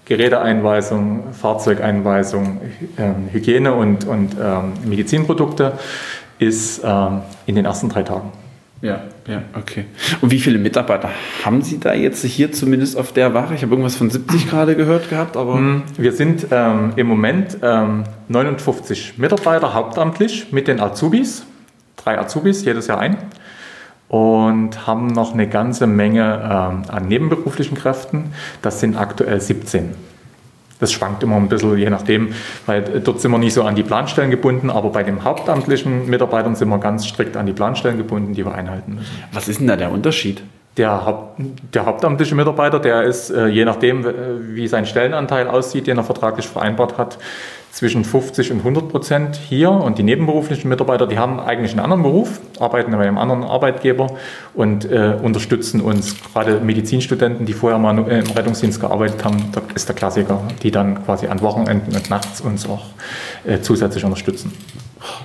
Geräteeinweisung, 0.06 1.34
Fahrzeugeinweisung, 1.34 2.62
ähm, 2.98 3.30
Hygiene 3.32 3.74
und, 3.74 4.06
und 4.06 4.36
ähm, 4.42 4.74
Medizinprodukte 4.86 5.74
ist 6.40 6.82
ähm, 6.84 7.22
in 7.46 7.56
den 7.56 7.66
ersten 7.66 7.90
drei 7.90 8.04
Tagen. 8.04 8.32
Ja, 8.82 9.02
ja, 9.28 9.42
okay. 9.56 9.86
Und 10.22 10.32
wie 10.32 10.40
viele 10.40 10.60
Mitarbeiter 10.60 11.10
haben 11.44 11.64
Sie 11.64 11.80
da 11.80 11.94
jetzt 11.94 12.24
hier 12.24 12.52
zumindest 12.52 12.96
auf 12.96 13.12
der 13.12 13.34
Wache? 13.34 13.56
Ich 13.56 13.64
habe 13.64 13.72
irgendwas 13.72 13.96
von 13.96 14.10
70 14.10 14.50
gerade 14.50 14.76
gehört 14.76 15.10
gehabt, 15.10 15.36
aber. 15.36 15.60
Wir 15.98 16.12
sind 16.12 16.48
ähm, 16.52 16.94
im 16.96 17.08
Moment 17.08 17.58
ähm, 17.64 18.04
59 18.28 19.18
Mitarbeiter 19.18 19.74
hauptamtlich 19.74 20.52
mit 20.52 20.68
den 20.68 20.80
Azubis, 20.80 21.46
drei 21.96 22.20
Azubis 22.20 22.64
jedes 22.66 22.88
Jahr 22.88 23.00
ein 23.00 23.18
und 24.10 24.86
haben 24.88 25.08
noch 25.08 25.34
eine 25.34 25.50
ganze 25.50 25.88
Menge 25.88 26.40
ähm, 26.44 26.84
an 26.88 27.08
nebenberuflichen 27.08 27.78
Kräften. 27.78 28.32
Das 28.62 28.80
sind 28.80 28.96
aktuell 28.96 29.42
17. 29.42 29.96
Das 30.80 30.92
schwankt 30.92 31.24
immer 31.24 31.38
ein 31.38 31.50
bisschen, 31.50 31.78
je 31.78 31.90
nachdem, 31.90 32.34
weil 32.66 32.84
dort 33.02 33.20
sind 33.20 33.32
wir 33.32 33.38
nicht 33.38 33.54
so 33.54 33.64
an 33.64 33.76
die 33.76 33.84
Planstellen 33.84 34.30
gebunden, 34.30 34.70
aber 34.70 34.90
bei 34.90 35.04
den 35.04 35.24
hauptamtlichen 35.24 36.10
Mitarbeitern 36.10 36.56
sind 36.56 36.70
wir 36.70 36.78
ganz 36.78 37.08
strikt 37.08 37.36
an 37.36 37.46
die 37.46 37.54
Planstellen 37.54 37.98
gebunden, 37.98 38.34
die 38.34 38.46
wir 38.46 38.54
einhalten 38.54 38.96
müssen. 38.96 39.24
Was 39.32 39.48
ist 39.48 39.60
denn 39.60 39.68
da 39.68 39.76
der 39.76 39.92
Unterschied? 39.92 40.44
Der, 40.78 41.06
Haupt, 41.06 41.42
der 41.74 41.86
hauptamtliche 41.88 42.36
Mitarbeiter, 42.36 42.80
der 42.80 43.04
ist, 43.04 43.32
äh, 43.32 43.48
je 43.48 43.66
nachdem, 43.66 44.06
wie 44.54 44.68
sein 44.68 44.86
Stellenanteil 44.86 45.48
aussieht, 45.48 45.88
den 45.88 45.98
er 45.98 46.04
vertraglich 46.04 46.48
vereinbart 46.48 47.00
hat, 47.00 47.18
zwischen 47.78 48.04
50 48.04 48.52
und 48.52 48.58
100 48.60 48.90
Prozent 48.90 49.36
hier. 49.36 49.70
Und 49.70 50.00
die 50.00 50.04
nebenberuflichen 50.04 50.68
Mitarbeiter, 50.68 51.06
die 51.06 51.20
haben 51.20 51.40
eigentlich 51.40 51.74
einen 51.74 51.82
anderen 51.82 52.02
Beruf, 52.02 52.42
arbeiten 52.60 52.92
bei 52.92 53.08
einem 53.08 53.20
anderen 53.20 53.44
Arbeitgeber 53.44 54.08
und 54.56 54.86
äh, 54.86 55.16
unterstützen 55.22 55.82
uns. 55.82 56.16
Gerade 56.34 56.60
Medizinstudenten, 56.60 57.46
die 57.46 57.54
vorher 57.54 57.78
mal 57.78 57.96
im 57.96 58.32
Rettungsdienst 58.32 58.80
gearbeitet 58.82 59.24
haben, 59.24 59.52
da 59.52 59.62
ist 59.76 59.88
der 59.88 59.96
Klassiker, 59.96 60.42
die 60.64 60.72
dann 60.72 61.06
quasi 61.06 61.28
an 61.28 61.40
Wochenenden 61.42 61.96
und 61.96 62.10
nachts 62.10 62.42
uns 62.42 62.68
auch 62.68 62.86
äh, 63.46 63.60
zusätzlich 63.60 64.04
unterstützen. 64.04 64.52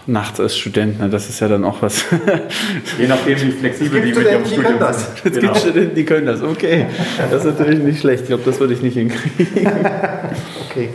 Nachts 0.06 0.38
als 0.38 0.54
Student, 0.54 1.00
ne, 1.00 1.08
das 1.08 1.30
ist 1.30 1.40
ja 1.40 1.48
dann 1.48 1.64
auch 1.64 1.80
was. 1.80 2.04
Je 2.98 3.06
nachdem, 3.06 3.40
wie 3.40 3.50
flexibel 3.52 4.02
die 4.02 4.12
mit 4.12 4.26
ihrem 4.26 4.44
Studium 4.44 4.74
sind. 4.78 5.34
Es 5.34 5.40
gibt 5.40 5.56
Studenten, 5.56 5.94
die 5.94 6.04
können 6.04 6.26
das. 6.26 6.42
Okay, 6.42 6.84
das 7.30 7.46
ist 7.46 7.58
natürlich 7.58 7.80
nicht 7.80 8.00
schlecht. 8.00 8.24
Ich 8.24 8.28
glaube, 8.28 8.42
das 8.44 8.60
würde 8.60 8.74
ich 8.74 8.82
nicht 8.82 8.94
hinkriegen. 8.94 9.72
Okay. 10.70 10.88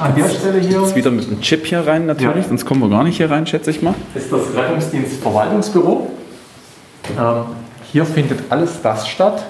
An 0.00 0.14
der 0.16 0.28
Stelle 0.28 0.58
hier 0.60 0.80
Jetzt 0.80 0.96
wieder 0.96 1.10
mit 1.10 1.26
einem 1.26 1.40
Chip 1.40 1.66
hier 1.66 1.86
rein 1.86 2.06
natürlich, 2.06 2.44
Ja. 2.44 2.48
sonst 2.48 2.64
kommen 2.64 2.80
wir 2.80 2.88
gar 2.88 3.04
nicht 3.04 3.18
hier 3.18 3.30
rein, 3.30 3.46
schätze 3.46 3.70
ich 3.70 3.82
mal. 3.82 3.94
ist 4.14 4.32
das 4.32 4.54
Rettungsdienstverwaltungsbüro. 4.56 6.10
Ähm, 7.18 7.34
hier 7.92 8.06
findet 8.06 8.40
alles 8.50 8.80
das 8.82 9.06
statt, 9.08 9.44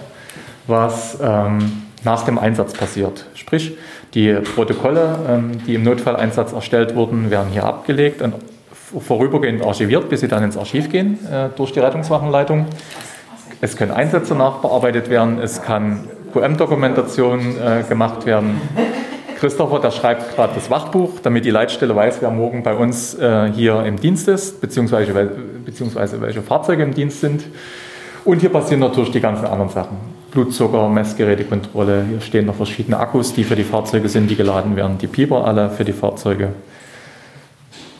was 0.66 1.18
ähm, 1.22 1.82
nach 2.04 2.24
dem 2.24 2.38
Einsatz 2.38 2.72
passiert. 2.72 3.26
Sprich, 3.34 3.76
die 4.14 4.32
Protokolle, 4.34 5.18
ähm, 5.28 5.52
die 5.66 5.74
im 5.74 5.84
Notfalleinsatz 5.84 6.52
erstellt 6.52 6.96
wurden, 6.96 7.30
werden 7.30 7.50
hier 7.52 7.64
abgelegt 7.64 8.22
und 8.22 8.34
vorübergehend 8.98 9.62
archiviert, 9.64 10.08
bis 10.08 10.20
sie 10.20 10.28
dann 10.28 10.42
ins 10.42 10.56
Archiv 10.56 10.90
gehen 10.90 11.18
äh, 11.30 11.48
durch 11.56 11.72
die 11.72 11.78
Rettungswachenleitung. 11.80 12.66
Es 13.60 13.76
können 13.76 13.92
Einsätze 13.92 14.34
nachbearbeitet 14.34 15.10
werden, 15.10 15.38
es 15.38 15.62
kann 15.62 16.08
QM-Dokumentation 16.32 17.40
äh, 17.40 17.82
gemacht 17.88 18.24
werden. 18.26 18.60
Christopher, 19.40 19.78
der 19.78 19.90
schreibt 19.90 20.36
gerade 20.36 20.52
das 20.54 20.68
Wachbuch, 20.68 21.12
damit 21.22 21.46
die 21.46 21.50
Leitstelle 21.50 21.96
weiß, 21.96 22.20
wer 22.20 22.30
morgen 22.30 22.62
bei 22.62 22.74
uns 22.74 23.18
äh, 23.18 23.50
hier 23.50 23.82
im 23.86 23.98
Dienst 23.98 24.28
ist, 24.28 24.60
beziehungsweise, 24.60 25.14
beziehungsweise 25.64 26.20
welche 26.20 26.42
Fahrzeuge 26.42 26.82
im 26.82 26.92
Dienst 26.92 27.22
sind. 27.22 27.44
Und 28.26 28.40
hier 28.40 28.50
passieren 28.50 28.80
natürlich 28.80 29.12
die 29.12 29.20
ganzen 29.20 29.46
anderen 29.46 29.70
Sachen. 29.70 29.96
Blutzucker, 30.30 30.90
Messgerätekontrolle, 30.90 32.04
hier 32.06 32.20
stehen 32.20 32.44
noch 32.44 32.54
verschiedene 32.54 32.98
Akkus, 32.98 33.32
die 33.32 33.44
für 33.44 33.56
die 33.56 33.64
Fahrzeuge 33.64 34.10
sind, 34.10 34.30
die 34.30 34.36
geladen 34.36 34.76
werden, 34.76 34.98
die 34.98 35.06
Pieper 35.06 35.46
alle 35.46 35.70
für 35.70 35.86
die 35.86 35.94
Fahrzeuge. 35.94 36.50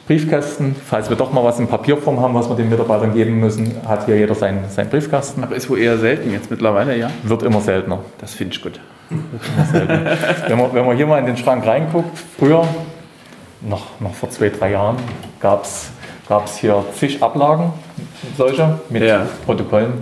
Briefkästen, 0.07 0.76
falls 0.76 1.09
wir 1.09 1.16
doch 1.16 1.33
mal 1.33 1.42
was 1.42 1.59
in 1.59 1.68
Papierform 1.68 2.20
haben, 2.20 2.35
was 2.35 2.50
wir 2.50 2.57
den 2.57 2.68
Mitarbeitern 2.68 3.14
geben 3.14 3.40
müssen, 3.40 3.76
hat 3.88 4.05
hier 4.05 4.18
jeder 4.18 4.35
seinen, 4.35 4.68
seinen 4.68 4.90
Briefkasten. 4.90 5.42
Aber 5.42 5.57
ist 5.57 5.70
wohl 5.70 5.79
eher 5.79 5.96
selten 5.96 6.33
jetzt 6.33 6.50
mittlerweile, 6.50 6.98
ja? 6.98 7.11
Wird 7.22 7.42
immer 7.44 7.62
seltener. 7.62 8.00
Das 8.18 8.35
finde 8.35 8.55
ich 8.55 8.62
gut. 8.62 8.79
Wenn 9.11 10.59
man, 10.59 10.73
wenn 10.73 10.87
man 10.87 10.96
hier 10.96 11.07
mal 11.07 11.18
in 11.18 11.27
den 11.27 11.37
Schrank 11.37 11.66
reinguckt, 11.66 12.16
früher, 12.38 12.66
noch, 13.61 14.01
noch 14.01 14.14
vor 14.14 14.31
zwei, 14.31 14.49
drei 14.49 14.73
Jahren, 14.73 14.96
gab 15.40 15.64
es 15.64 15.90
hier 16.59 16.85
zig 16.94 17.23
Ablagen, 17.23 17.73
solche, 18.37 18.79
mit 18.88 19.03
Ja. 19.03 19.27
Protokollen, 19.44 19.94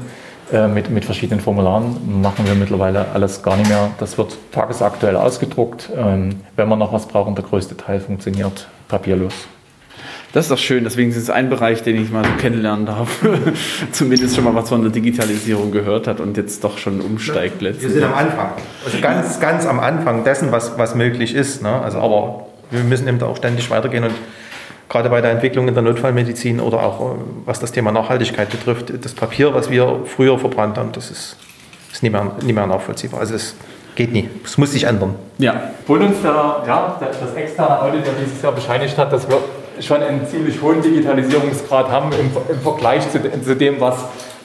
äh, 0.52 0.68
mit, 0.68 0.90
mit 0.90 1.04
verschiedenen 1.04 1.40
Formularen. 1.40 2.20
Machen 2.20 2.46
wir 2.46 2.54
mittlerweile 2.54 3.06
alles 3.12 3.42
gar 3.42 3.56
nicht 3.56 3.68
mehr. 3.68 3.90
Das 3.98 4.16
wird 4.18 4.36
tagesaktuell 4.52 5.16
ausgedruckt. 5.16 5.90
Ähm, 5.96 6.40
wenn 6.56 6.68
man 6.68 6.78
noch 6.78 6.92
was 6.92 7.06
braucht, 7.06 7.28
und 7.28 7.36
der 7.36 7.44
größte 7.44 7.76
Teil 7.76 8.00
funktioniert 8.00 8.68
papierlos. 8.88 9.34
Das 10.38 10.44
ist 10.44 10.52
doch 10.52 10.58
schön, 10.58 10.84
deswegen 10.84 11.10
ist 11.10 11.16
es 11.16 11.30
ein 11.30 11.50
Bereich, 11.50 11.82
den 11.82 12.00
ich 12.00 12.12
mal 12.12 12.24
so 12.24 12.30
kennenlernen 12.40 12.86
darf. 12.86 13.10
Zumindest 13.90 14.36
schon 14.36 14.44
mal 14.44 14.54
was 14.54 14.68
von 14.68 14.82
der 14.82 14.92
Digitalisierung 14.92 15.72
gehört 15.72 16.06
hat 16.06 16.20
und 16.20 16.36
jetzt 16.36 16.62
doch 16.62 16.78
schon 16.78 17.00
umsteigt 17.00 17.60
Wir 17.60 17.70
letztendlich. 17.70 18.00
sind 18.00 18.04
am 18.04 18.14
Anfang. 18.14 18.50
Also 18.84 19.00
ganz, 19.00 19.40
ganz 19.40 19.66
am 19.66 19.80
Anfang 19.80 20.22
dessen, 20.22 20.52
was, 20.52 20.78
was 20.78 20.94
möglich 20.94 21.34
ist. 21.34 21.60
Ne? 21.60 21.82
Also, 21.82 21.98
aber 21.98 22.46
wir 22.70 22.84
müssen 22.84 23.08
eben 23.08 23.18
da 23.18 23.26
auch 23.26 23.36
ständig 23.36 23.68
weitergehen 23.68 24.04
und 24.04 24.12
gerade 24.88 25.08
bei 25.08 25.20
der 25.20 25.32
Entwicklung 25.32 25.66
in 25.66 25.74
der 25.74 25.82
Notfallmedizin 25.82 26.60
oder 26.60 26.84
auch 26.84 27.00
äh, 27.00 27.18
was 27.44 27.58
das 27.58 27.72
Thema 27.72 27.90
Nachhaltigkeit 27.90 28.48
betrifft, 28.48 28.92
das 29.04 29.14
Papier, 29.14 29.54
was 29.54 29.70
wir 29.70 30.02
früher 30.06 30.38
verbrannt 30.38 30.78
haben, 30.78 30.92
das 30.92 31.10
ist, 31.10 31.36
ist 31.92 32.04
nicht, 32.04 32.12
mehr, 32.12 32.30
nicht 32.44 32.54
mehr 32.54 32.68
nachvollziehbar. 32.68 33.18
Also 33.18 33.34
es 33.34 33.56
geht 33.96 34.12
nie. 34.12 34.30
Es 34.44 34.56
muss 34.56 34.70
sich 34.70 34.84
ändern. 34.84 35.16
Ja, 35.38 35.72
Obwohl 35.82 36.00
uns 36.02 36.22
der, 36.22 36.62
ja, 36.64 36.96
der, 37.00 37.08
das 37.08 37.34
externe 37.34 37.82
Audit 37.82 38.06
ja 38.06 38.12
dieses 38.24 38.40
Jahr 38.40 38.52
bescheinigt 38.52 38.96
hat, 38.96 39.12
dass 39.12 39.28
wir 39.28 39.38
schon 39.80 40.02
einen 40.02 40.26
ziemlich 40.26 40.60
hohen 40.62 40.82
Digitalisierungsgrad 40.82 41.90
haben 41.90 42.10
im, 42.12 42.30
im 42.54 42.60
Vergleich 42.60 43.10
zu, 43.10 43.18
zu 43.42 43.56
dem, 43.56 43.80
was, 43.80 43.96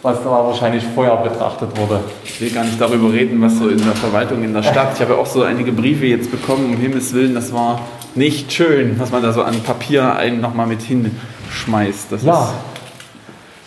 was 0.02 0.24
da 0.24 0.30
wahrscheinlich 0.30 0.84
vorher 0.96 1.16
betrachtet 1.18 1.70
wurde. 1.78 2.02
ich 2.24 2.40
will 2.42 2.50
gar 2.52 2.64
nicht 2.64 2.80
darüber 2.80 3.12
reden, 3.12 3.42
was 3.42 3.58
so 3.58 3.70
in 3.70 3.78
der 3.78 3.94
Verwaltung 3.96 4.44
in 4.44 4.54
der 4.54 4.64
Stadt. 4.64 4.90
Ich 4.96 5.02
habe 5.02 5.18
auch 5.18 5.26
so 5.26 5.44
einige 5.44 5.72
Briefe 5.72 6.06
jetzt 6.06 6.30
bekommen, 6.32 6.74
um 6.74 6.78
Himmels 6.78 7.14
Willen, 7.14 7.34
das 7.36 7.54
war 7.54 7.80
nicht 8.16 8.52
schön, 8.54 9.00
was 9.00 9.12
man 9.12 9.24
da 9.24 9.32
so 9.34 9.42
an 9.44 9.60
Papier 9.62 10.16
einen 10.16 10.40
nochmal 10.42 10.68
mit 10.68 10.82
hinschmeißt. 10.82 12.12
Das 12.12 12.24
Ja. 12.24 12.44
ist 12.44 12.50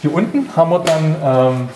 Hier 0.03 0.15
unten 0.15 0.49
haben 0.57 0.71
wir 0.71 0.79
dann 0.81 1.17
ähm, 1.25 1.69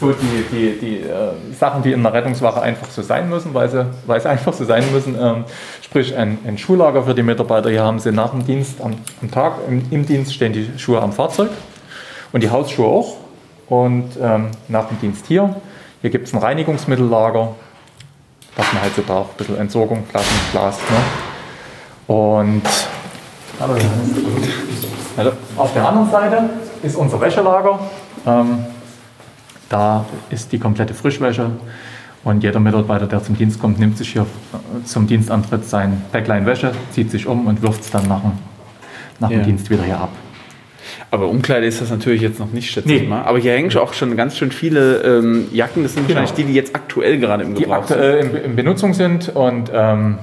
so 0.00 0.12
die, 0.12 0.44
die, 0.50 0.78
die 0.78 0.96
äh, 1.00 1.32
Sachen, 1.58 1.82
die 1.82 1.92
in 1.92 2.02
der 2.02 2.12
Rettungswache 2.12 2.60
einfach 2.60 2.88
so 2.88 3.02
sein 3.02 3.28
müssen, 3.28 3.52
weil 3.54 3.68
sie, 3.68 3.86
weil 4.06 4.20
sie 4.20 4.28
einfach 4.30 4.52
so 4.52 4.64
sein 4.64 4.84
müssen. 4.92 5.16
Ähm, 5.20 5.44
sprich, 5.82 6.16
ein, 6.16 6.38
ein 6.46 6.58
Schuhlager 6.58 7.02
für 7.02 7.14
die 7.14 7.22
Mitarbeiter. 7.22 7.70
Hier 7.70 7.82
haben 7.82 7.98
sie 7.98 8.12
nach 8.12 8.30
dem 8.30 8.44
Dienst, 8.44 8.80
am, 8.80 8.94
am 9.20 9.30
Tag 9.30 9.54
im, 9.68 9.84
im 9.90 10.06
Dienst 10.06 10.34
stehen 10.34 10.52
die 10.52 10.70
Schuhe 10.78 11.00
am 11.02 11.12
Fahrzeug 11.12 11.50
und 12.32 12.42
die 12.42 12.50
Hausschuhe 12.50 12.86
auch. 12.86 13.16
Und 13.68 14.10
ähm, 14.20 14.50
nach 14.68 14.88
dem 14.88 14.98
Dienst 15.00 15.26
hier. 15.26 15.54
Hier 16.00 16.10
gibt 16.10 16.28
es 16.28 16.32
ein 16.32 16.38
Reinigungsmittellager, 16.38 17.54
was 18.56 18.72
man 18.72 18.82
halt 18.82 18.94
so 18.94 19.02
braucht. 19.02 19.32
Ein 19.32 19.36
bisschen 19.36 19.56
Entsorgung, 19.58 20.04
Flaschen, 20.06 20.36
Glas. 20.52 20.78
Ne? 20.78 22.14
Und 22.14 22.62
Hallo. 23.60 25.32
auf 25.56 25.72
der 25.74 25.86
anderen 25.86 26.10
Seite 26.10 26.50
ist 26.82 26.96
unser 26.96 27.20
Wäschelager. 27.20 27.80
Ähm, 28.24 28.64
da 29.68 30.04
ist 30.30 30.52
die 30.52 30.58
komplette 30.58 30.94
Frischwäsche 30.94 31.50
Und 32.24 32.42
jeder 32.42 32.58
Mitarbeiter, 32.60 33.06
der 33.06 33.22
zum 33.22 33.36
Dienst 33.36 33.60
kommt, 33.60 33.78
nimmt 33.78 33.96
sich 33.96 34.12
hier 34.12 34.22
äh, 34.22 34.84
zum 34.84 35.06
Dienstantritt 35.06 35.64
sein 35.64 36.02
Päcklein 36.12 36.44
Wäsche, 36.46 36.72
zieht 36.90 37.10
sich 37.10 37.26
um 37.26 37.46
und 37.46 37.62
wirft 37.62 37.82
es 37.82 37.90
dann 37.90 38.08
nach, 38.08 38.20
dem, 38.22 38.32
nach 39.20 39.30
Ja. 39.30 39.38
dem 39.38 39.46
Dienst 39.46 39.70
wieder 39.70 39.84
hier 39.84 39.98
ab. 39.98 40.10
Aber 41.10 41.28
Umkleide 41.28 41.64
ist 41.66 41.80
das 41.80 41.90
natürlich 41.90 42.20
jetzt 42.20 42.38
noch 42.40 42.50
nicht, 42.52 42.70
schätze 42.70 42.92
ich 42.92 43.02
Nee. 43.02 43.08
mal. 43.08 43.22
Aber 43.22 43.38
hier 43.38 43.52
hängen 43.52 43.70
schon 43.70 43.82
auch 43.82 43.94
schon 43.94 44.16
ganz 44.16 44.36
schön 44.36 44.50
viele 44.50 44.98
ähm, 45.02 45.46
Jacken. 45.52 45.84
Das 45.84 45.94
sind 45.94 46.08
Genau. 46.08 46.20
wahrscheinlich 46.20 46.44
die, 46.44 46.50
die 46.52 46.56
jetzt 46.56 46.74
aktuell 46.74 47.18
gerade 47.18 47.44
im 47.44 47.54
Die 47.54 47.62
Gebrauch 47.62 47.86
sind. 47.86 47.96
aktuell 47.98 48.18
in, 48.26 48.34
in 48.50 48.56
Benutzung 48.56 48.94
sind 48.94 49.28
und 49.34 49.70
ähm, 49.72 50.18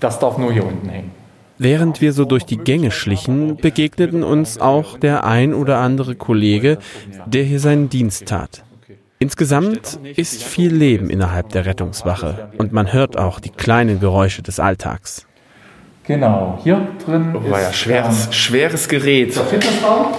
das 0.00 0.18
darf 0.18 0.36
nur 0.38 0.52
hier 0.52 0.66
unten 0.66 0.88
hängen. 0.88 1.10
Während 1.58 2.02
wir 2.02 2.12
so 2.12 2.24
durch 2.26 2.44
die 2.44 2.58
Gänge 2.58 2.90
schlichen, 2.90 3.56
begegneten 3.56 4.22
uns 4.24 4.58
auch 4.60 4.98
der 4.98 5.24
ein 5.24 5.54
oder 5.54 5.78
andere 5.78 6.14
Kollege, 6.16 6.76
der 7.24 7.44
hier 7.44 7.60
seinen 7.60 7.88
Dienst 7.88 8.26
tat. 8.26 8.62
Insgesamt 9.18 9.98
ist 10.16 10.42
viel 10.42 10.74
Leben 10.74 11.08
innerhalb 11.08 11.48
der 11.50 11.64
Rettungswache 11.64 12.50
und 12.58 12.72
man 12.72 12.92
hört 12.92 13.16
auch 13.16 13.40
die 13.40 13.48
kleinen 13.50 13.98
Geräusche 13.98 14.42
des 14.42 14.60
Alltags. 14.60 15.26
Genau, 16.06 16.58
hier 16.62 16.86
drin 17.04 17.34
Oh, 17.34 17.50
war 17.50 17.62
ja 17.62 17.70
ist 17.70 17.76
schweres, 17.76 18.26
ähm, 18.26 18.32
schweres 18.32 18.88
Gerät. 18.88 19.34
der 19.34 19.44
Fitnessraum. 19.44 20.06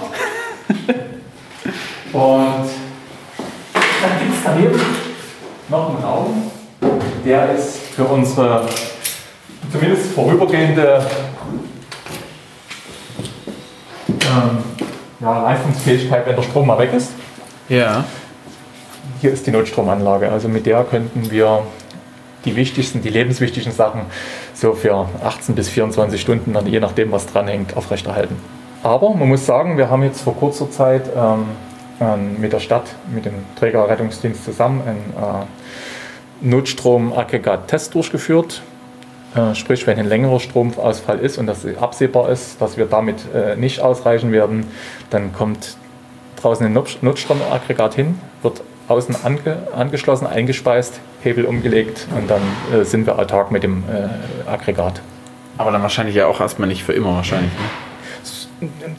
und 2.12 2.68
dann 4.02 4.18
gibt 4.18 4.34
es 4.36 4.42
daneben 4.44 4.80
noch 5.68 5.90
einen 5.90 6.04
Raum, 6.04 6.50
der 7.24 7.54
ist 7.54 7.78
für 7.94 8.04
unsere 8.04 8.66
zumindest 9.72 10.12
vorübergehende 10.12 11.06
ähm, 14.08 14.58
ja, 15.20 15.42
Leistungsfähigkeit, 15.42 16.26
wenn 16.26 16.36
der 16.36 16.42
Strom 16.42 16.66
mal 16.66 16.78
weg 16.78 16.92
ist. 16.94 17.12
Ja. 17.68 18.04
Hier 19.20 19.32
ist 19.32 19.46
die 19.46 19.50
Notstromanlage. 19.50 20.30
Also 20.30 20.48
mit 20.48 20.66
der 20.66 20.84
könnten 20.84 21.30
wir 21.30 21.64
die 22.44 22.54
wichtigsten, 22.54 23.02
die 23.02 23.08
lebenswichtigen 23.08 23.72
Sachen 23.72 24.02
so 24.54 24.74
für 24.74 25.08
18 25.24 25.56
bis 25.56 25.68
24 25.68 26.20
Stunden, 26.20 26.52
dann 26.52 26.66
je 26.66 26.78
nachdem, 26.78 27.10
was 27.10 27.26
dranhängt, 27.26 27.76
aufrechterhalten. 27.76 28.36
Aber 28.84 29.12
man 29.14 29.28
muss 29.28 29.44
sagen, 29.44 29.76
wir 29.76 29.90
haben 29.90 30.04
jetzt 30.04 30.20
vor 30.20 30.36
kurzer 30.36 30.70
Zeit 30.70 31.02
ähm, 31.16 31.46
ähm, 32.00 32.40
mit 32.40 32.52
der 32.52 32.60
Stadt, 32.60 32.84
mit 33.12 33.24
dem 33.24 33.34
Trägerrettungsdienst 33.58 34.44
zusammen 34.44 34.82
einen 34.86 35.12
äh, 35.16 36.48
Notstromaggregat-Test 36.48 37.94
durchgeführt. 37.94 38.62
Äh, 39.34 39.56
sprich, 39.56 39.84
wenn 39.88 39.98
ein 39.98 40.06
längerer 40.06 40.38
Stromausfall 40.38 41.18
ist 41.18 41.38
und 41.38 41.46
das 41.46 41.66
absehbar 41.80 42.30
ist, 42.30 42.62
dass 42.62 42.76
wir 42.76 42.86
damit 42.86 43.16
äh, 43.34 43.56
nicht 43.56 43.80
ausreichen 43.80 44.30
werden, 44.30 44.68
dann 45.10 45.32
kommt 45.32 45.76
draußen 46.40 46.64
ein 46.64 46.72
Not- 46.72 46.98
Notstromaggregat 47.02 47.94
hin, 47.94 48.20
wird 48.42 48.62
außen 48.88 49.16
ange, 49.24 49.68
angeschlossen, 49.74 50.26
eingespeist, 50.26 51.00
Hebel 51.22 51.44
umgelegt 51.44 52.06
und 52.16 52.30
dann 52.30 52.42
äh, 52.72 52.84
sind 52.84 53.06
wir 53.06 53.18
autark 53.18 53.50
mit 53.50 53.62
dem 53.62 53.84
äh, 53.88 54.50
Aggregat. 54.50 55.00
Aber 55.58 55.70
dann 55.70 55.82
wahrscheinlich 55.82 56.16
ja 56.16 56.26
auch 56.26 56.40
erstmal 56.40 56.68
nicht 56.68 56.84
für 56.84 56.92
immer 56.92 57.14
wahrscheinlich. 57.14 57.52
Ne? 57.52 57.87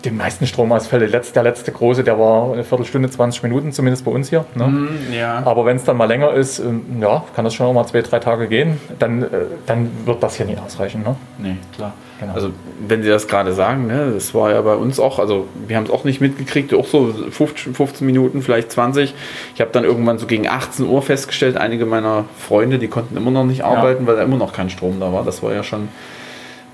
Die 0.05 0.11
meisten 0.11 0.47
Stromausfälle, 0.47 1.07
letzt, 1.07 1.35
der 1.35 1.43
letzte 1.43 1.71
große, 1.71 2.03
der 2.03 2.17
war 2.17 2.53
eine 2.53 2.63
Viertelstunde, 2.63 3.09
20 3.09 3.43
Minuten, 3.43 3.71
zumindest 3.73 4.05
bei 4.05 4.11
uns 4.11 4.29
hier. 4.29 4.45
Ne? 4.55 4.87
ja. 5.11 5.41
Aber 5.45 5.65
wenn 5.65 5.75
es 5.75 5.83
dann 5.83 5.97
mal 5.97 6.05
länger 6.05 6.33
ist, 6.33 6.59
ähm, 6.59 6.83
ja, 7.01 7.23
kann 7.35 7.43
das 7.43 7.53
schon 7.53 7.65
auch 7.67 7.73
mal 7.73 7.85
zwei, 7.85 8.01
drei 8.01 8.19
Tage 8.19 8.47
gehen, 8.47 8.79
dann, 8.99 9.23
äh, 9.23 9.27
dann 9.65 9.91
wird 10.05 10.23
das 10.23 10.35
hier 10.35 10.45
nicht 10.45 10.61
ausreichen. 10.61 11.03
Ne? 11.03 11.15
Nee, 11.37 11.57
klar. 11.75 11.93
Genau. 12.19 12.33
Also, 12.33 12.51
wenn 12.85 13.01
Sie 13.01 13.09
das 13.09 13.27
gerade 13.27 13.53
sagen, 13.53 13.87
ne, 13.87 14.11
das 14.13 14.33
war 14.33 14.51
ja 14.51 14.61
bei 14.61 14.75
uns 14.75 14.99
auch, 14.99 15.19
also 15.19 15.47
wir 15.67 15.77
haben 15.77 15.85
es 15.85 15.89
auch 15.89 16.03
nicht 16.03 16.19
mitgekriegt, 16.19 16.73
auch 16.73 16.85
so 16.85 17.13
15, 17.13 17.73
15 17.73 18.05
Minuten, 18.05 18.41
vielleicht 18.41 18.71
20. 18.71 19.13
Ich 19.55 19.61
habe 19.61 19.71
dann 19.71 19.85
irgendwann 19.85 20.19
so 20.19 20.27
gegen 20.27 20.47
18 20.47 20.85
Uhr 20.85 21.01
festgestellt, 21.01 21.55
einige 21.55 21.85
meiner 21.85 22.25
Freunde, 22.37 22.77
die 22.77 22.89
konnten 22.89 23.15
immer 23.15 23.31
noch 23.31 23.45
nicht 23.45 23.63
arbeiten, 23.63 24.05
weil 24.05 24.17
da 24.17 24.23
immer 24.23 24.37
noch 24.37 24.51
kein 24.51 24.69
Strom 24.69 24.99
da 24.99 25.13
war. 25.13 25.23
Das 25.23 25.41
war 25.43 25.53
ja 25.53 25.63
schon, 25.63 25.87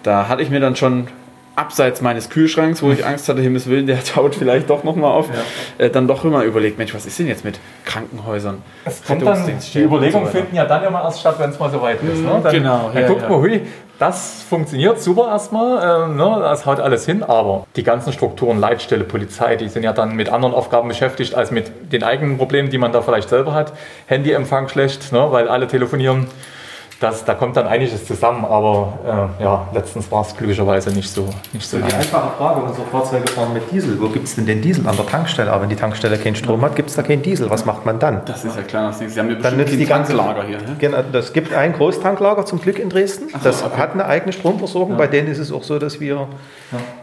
da 0.02 0.28
hatte 0.28 0.41
ich 0.41 0.50
mir 0.50 0.60
dann 0.60 0.76
schon 0.76 1.08
abseits 1.56 2.02
meines 2.02 2.30
Kühlschranks, 2.30 2.84
wo 2.84 2.91
ich 2.91 3.06
Angst 3.06 3.30
hatte, 3.30 3.41
Himmels 3.41 3.68
Willen, 3.68 3.88
der 3.88 4.04
taut 4.04 4.36
vielleicht 4.36 4.70
doch 4.70 4.84
nochmal 4.84 5.12
auf, 5.12 5.30
äh, 5.78 5.89
dann 5.89 6.08
doch 6.08 6.24
immer 6.26 6.44
überlegt, 6.44 6.78
Mensch, 6.78 6.94
was 6.94 7.06
ist 7.06 7.18
denn 7.20 7.28
jetzt 7.28 7.46
mit 7.46 7.60
Krankenhäusern? 7.86 8.62
Es 8.84 9.04
kommt 9.04 9.26
dann, 9.26 9.46
die 9.74 9.82
Überlegungen 9.82 10.26
so 10.26 10.32
finden 10.32 10.56
ja 10.56 10.65
dann 10.65 10.84
immer 10.84 11.02
erst 11.02 11.20
statt, 11.22 11.36
wenn 11.39 11.50
es 11.50 11.60
mal 11.60 11.70
so 11.70 11.82
weit 11.82 12.02
ist. 12.02 12.22
Ne? 12.22 12.39
Dann, 12.44 12.54
genau, 12.54 12.89
dann 12.94 13.04
ja, 13.04 13.08
guckt 13.08 13.22
ja. 13.22 13.30
man, 13.30 13.39
hui, 13.39 13.62
das 13.98 14.44
funktioniert 14.50 15.02
super 15.02 15.30
erstmal, 15.30 16.10
ähm, 16.10 16.18
ne? 16.18 16.38
das 16.41 16.65
haut 16.65 16.82
alles 16.82 17.06
hin, 17.06 17.24
aber 17.24 17.65
die 17.78 17.84
ganzen 17.84 18.12
Strukturen, 18.12 18.60
Leitstelle, 18.60 19.06
Polizei, 19.06 19.56
die 19.56 19.70
sind 19.70 19.84
ja 19.84 19.94
dann 19.94 20.15
mit 20.15 20.30
anderen 20.30 20.54
Aufgaben 20.54 20.89
beschäftigt, 20.89 21.36
als 21.36 21.52
mit 21.52 21.94
den 21.94 22.04
eigenen 22.04 22.38
Problemen, 22.38 22.70
die 22.70 22.78
man 22.78 22.91
da 22.91 23.02
vielleicht 23.02 23.30
selber 23.30 23.54
hat. 23.54 23.72
Handyempfang 24.08 24.68
schlecht, 24.68 25.13
ne? 25.13 25.28
weil 25.32 25.48
alle 25.48 25.68
telefonieren. 25.68 26.28
Das, 27.02 27.26
da 27.26 27.34
kommt 27.34 27.58
dann 27.58 27.68
einiges 27.68 28.06
zusammen, 28.06 28.46
aber 28.46 29.30
äh, 29.40 29.44
ja, 29.44 29.68
letztens 29.74 30.10
war 30.12 30.22
es 30.22 30.36
glücklicherweise 30.36 30.92
nicht 30.92 31.10
so, 31.10 31.28
nicht 31.52 31.68
so 31.68 31.76
Die 31.78 31.84
lange. 31.84 31.96
einfache 31.96 32.38
Frage, 32.38 32.62
unsere 32.62 32.88
Fahrzeuge 32.88 33.28
fahren 33.28 33.52
mit 33.54 33.70
Diesel. 33.70 34.00
Wo 34.00 34.08
gibt 34.08 34.28
es 34.28 34.36
denn 34.36 34.46
den 34.46 34.62
Diesel? 34.62 34.88
An 34.88 34.96
der 34.96 35.06
Tankstelle. 35.06 35.52
Aber 35.52 35.64
wenn 35.64 35.70
die 35.70 35.76
Tankstelle 35.76 36.18
keinen 36.18 36.36
Strom 36.36 36.62
hat, 36.62 36.76
gibt 36.78 36.90
es 36.90 36.96
da 36.96 37.04
keinen 37.04 37.22
Diesel. 37.22 37.50
Was 37.50 37.66
macht 37.66 37.86
man 37.86 38.00
dann? 38.00 38.22
Das 38.26 38.46
ist 38.46 38.56
ja 38.56 38.64
klar, 38.64 38.88
das 38.88 39.00
Sie 39.00 39.20
haben 39.20 39.28
ja 39.30 39.36
Dann 39.36 39.42
bestimmt 39.42 39.58
nützt 39.58 39.80
die 39.80 39.86
ganze 39.86 40.16
Tanklager 40.16 40.48
hier. 40.48 40.58
Ne? 40.60 40.76
Genau, 40.80 40.98
das 41.12 41.34
gibt 41.34 41.54
ein 41.54 41.74
Großtanklager 41.74 42.46
zum 42.46 42.62
Glück 42.62 42.80
in 42.80 42.90
Dresden. 42.90 43.28
so, 43.30 43.40
das 43.44 43.64
okay. 43.64 43.78
hat 43.78 43.92
eine 43.94 44.06
eigene 44.06 44.32
Stromversorgung. 44.32 44.96
Bei 44.96 45.08
denen 45.08 45.28
ist 45.28 45.40
es 45.40 45.52
auch 45.52 45.64
so, 45.64 45.80
dass 45.80 46.00
wir 46.00 46.28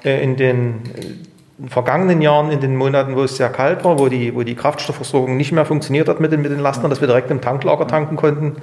äh, 0.04 0.22
in 0.24 0.36
den 0.36 0.82
äh, 0.96 1.68
vergangenen 1.68 2.22
Jahren, 2.22 2.50
in 2.50 2.60
den 2.60 2.76
Monaten, 2.76 3.14
wo 3.14 3.24
es 3.24 3.36
sehr 3.36 3.50
kalt 3.50 3.84
war, 3.84 3.98
wo 3.98 4.08
die, 4.08 4.34
wo 4.34 4.42
die 4.42 4.54
Kraftstoffversorgung 4.54 5.36
nicht 5.36 5.52
mehr 5.52 5.66
funktioniert 5.66 6.08
hat 6.08 6.18
mit 6.18 6.32
den, 6.32 6.40
mit 6.40 6.50
den 6.50 6.60
Lastern, 6.60 6.88
dass 6.88 7.00
wir 7.02 7.08
direkt 7.08 7.30
im 7.30 7.42
Tanklager 7.42 7.86
tanken 7.86 8.16
konnten. 8.16 8.56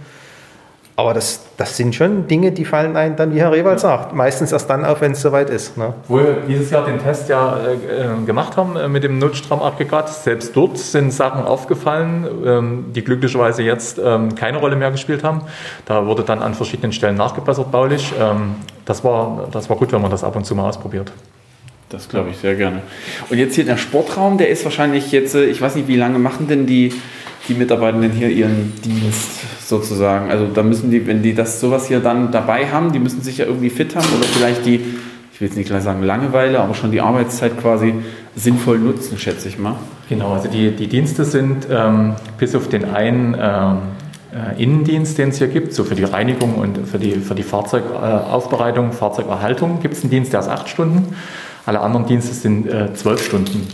Aber 0.99 1.13
das, 1.13 1.39
das 1.55 1.77
sind 1.77 1.95
schon 1.95 2.27
Dinge, 2.27 2.51
die 2.51 2.65
fallen 2.65 2.97
einem 2.97 3.15
dann, 3.15 3.33
wie 3.33 3.39
Herr 3.39 3.53
Rewald 3.53 3.79
sagt, 3.79 4.13
meistens 4.13 4.51
erst 4.51 4.69
dann 4.69 4.83
auf, 4.83 4.99
wenn 4.99 5.13
es 5.13 5.21
soweit 5.21 5.49
ist. 5.49 5.77
Ne? 5.77 5.93
Wo 6.09 6.17
wir 6.17 6.41
dieses 6.45 6.71
Jahr 6.71 6.83
den 6.83 6.99
Test 6.99 7.29
ja 7.29 7.57
äh, 7.57 7.71
äh, 7.71 8.25
gemacht 8.25 8.57
haben 8.57 8.75
äh, 8.75 8.89
mit 8.89 9.05
dem 9.05 9.17
Notstromaggregat, 9.17 10.09
selbst 10.09 10.53
dort 10.57 10.77
sind 10.77 11.13
Sachen 11.13 11.45
aufgefallen, 11.45 12.27
ähm, 12.45 12.85
die 12.93 13.01
glücklicherweise 13.01 13.63
jetzt 13.63 13.97
ähm, 13.97 14.35
keine 14.35 14.57
Rolle 14.57 14.75
mehr 14.75 14.91
gespielt 14.91 15.23
haben. 15.23 15.43
Da 15.85 16.05
wurde 16.05 16.23
dann 16.23 16.41
an 16.41 16.53
verschiedenen 16.53 16.91
Stellen 16.91 17.15
nachgebessert 17.15 17.71
baulich. 17.71 18.13
Ähm, 18.19 18.55
das, 18.83 19.01
war, 19.05 19.47
das 19.53 19.69
war 19.69 19.77
gut, 19.77 19.93
wenn 19.93 20.01
man 20.01 20.11
das 20.11 20.25
ab 20.25 20.35
und 20.35 20.43
zu 20.43 20.53
mal 20.53 20.67
ausprobiert. 20.67 21.13
Das 21.87 22.09
glaube 22.09 22.31
ich 22.31 22.37
sehr 22.37 22.55
gerne. 22.55 22.81
Und 23.29 23.37
jetzt 23.37 23.55
hier 23.55 23.65
der 23.65 23.77
Sportraum, 23.77 24.37
der 24.37 24.49
ist 24.49 24.65
wahrscheinlich 24.65 25.13
jetzt, 25.13 25.33
äh, 25.33 25.45
ich 25.45 25.61
weiß 25.61 25.75
nicht, 25.75 25.87
wie 25.87 25.95
lange 25.95 26.19
machen 26.19 26.49
denn 26.49 26.65
die, 26.65 26.93
die 27.49 27.55
Mitarbeitenden 27.55 28.11
hier 28.11 28.29
ihren 28.29 28.73
Dienst 28.83 29.67
sozusagen? 29.67 30.29
Also 30.29 30.47
da 30.47 30.63
müssen 30.63 30.91
die, 30.91 31.05
wenn 31.05 31.21
die 31.21 31.33
das 31.33 31.59
sowas 31.59 31.87
hier 31.87 31.99
dann 31.99 32.31
dabei 32.31 32.67
haben, 32.67 32.91
die 32.91 32.99
müssen 32.99 33.21
sich 33.21 33.39
ja 33.39 33.45
irgendwie 33.45 33.69
fit 33.69 33.95
haben 33.95 34.07
oder 34.17 34.25
vielleicht 34.25 34.65
die, 34.65 34.75
ich 35.33 35.41
will 35.41 35.47
jetzt 35.47 35.57
nicht 35.57 35.67
gleich 35.67 35.83
sagen 35.83 36.03
Langeweile, 36.03 36.59
aber 36.59 36.73
schon 36.75 36.91
die 36.91 37.01
Arbeitszeit 37.01 37.59
quasi 37.59 37.93
sinnvoll 38.35 38.79
nutzen, 38.79 39.17
schätze 39.17 39.47
ich 39.47 39.57
mal. 39.57 39.75
Genau, 40.07 40.33
also 40.33 40.47
die, 40.47 40.71
die 40.71 40.87
Dienste 40.87 41.25
sind 41.25 41.67
ähm, 41.69 42.13
bis 42.37 42.55
auf 42.55 42.69
den 42.69 42.85
einen 42.85 43.35
ähm, 43.39 43.77
äh, 44.33 44.61
Innendienst, 44.61 45.17
den 45.17 45.29
es 45.29 45.37
hier 45.37 45.47
gibt, 45.47 45.73
so 45.73 45.83
für 45.83 45.95
die 45.95 46.03
Reinigung 46.03 46.55
und 46.55 46.87
für 46.87 46.99
die, 46.99 47.13
für 47.13 47.35
die 47.35 47.43
Fahrzeugaufbereitung, 47.43 48.91
Fahrzeugerhaltung 48.91 49.81
gibt 49.81 49.95
es 49.95 50.01
einen 50.01 50.11
Dienst, 50.11 50.33
der 50.33 50.41
ist 50.41 50.49
acht 50.49 50.69
Stunden. 50.69 51.15
Alle 51.65 51.81
anderen 51.81 52.05
Dienste 52.05 52.33
sind 52.33 52.67
äh, 52.67 52.93
zwölf 52.93 53.23
Stunden, 53.23 53.67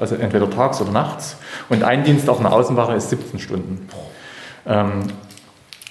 also 0.00 0.16
entweder 0.16 0.48
tags 0.50 0.80
oder 0.80 0.92
nachts. 0.92 1.36
Und 1.68 1.84
ein 1.84 2.04
Dienst 2.04 2.28
auf 2.28 2.40
einer 2.40 2.52
Außenwache 2.52 2.94
ist 2.94 3.10
17 3.10 3.38
Stunden. 3.38 3.88
Ähm, 4.66 5.02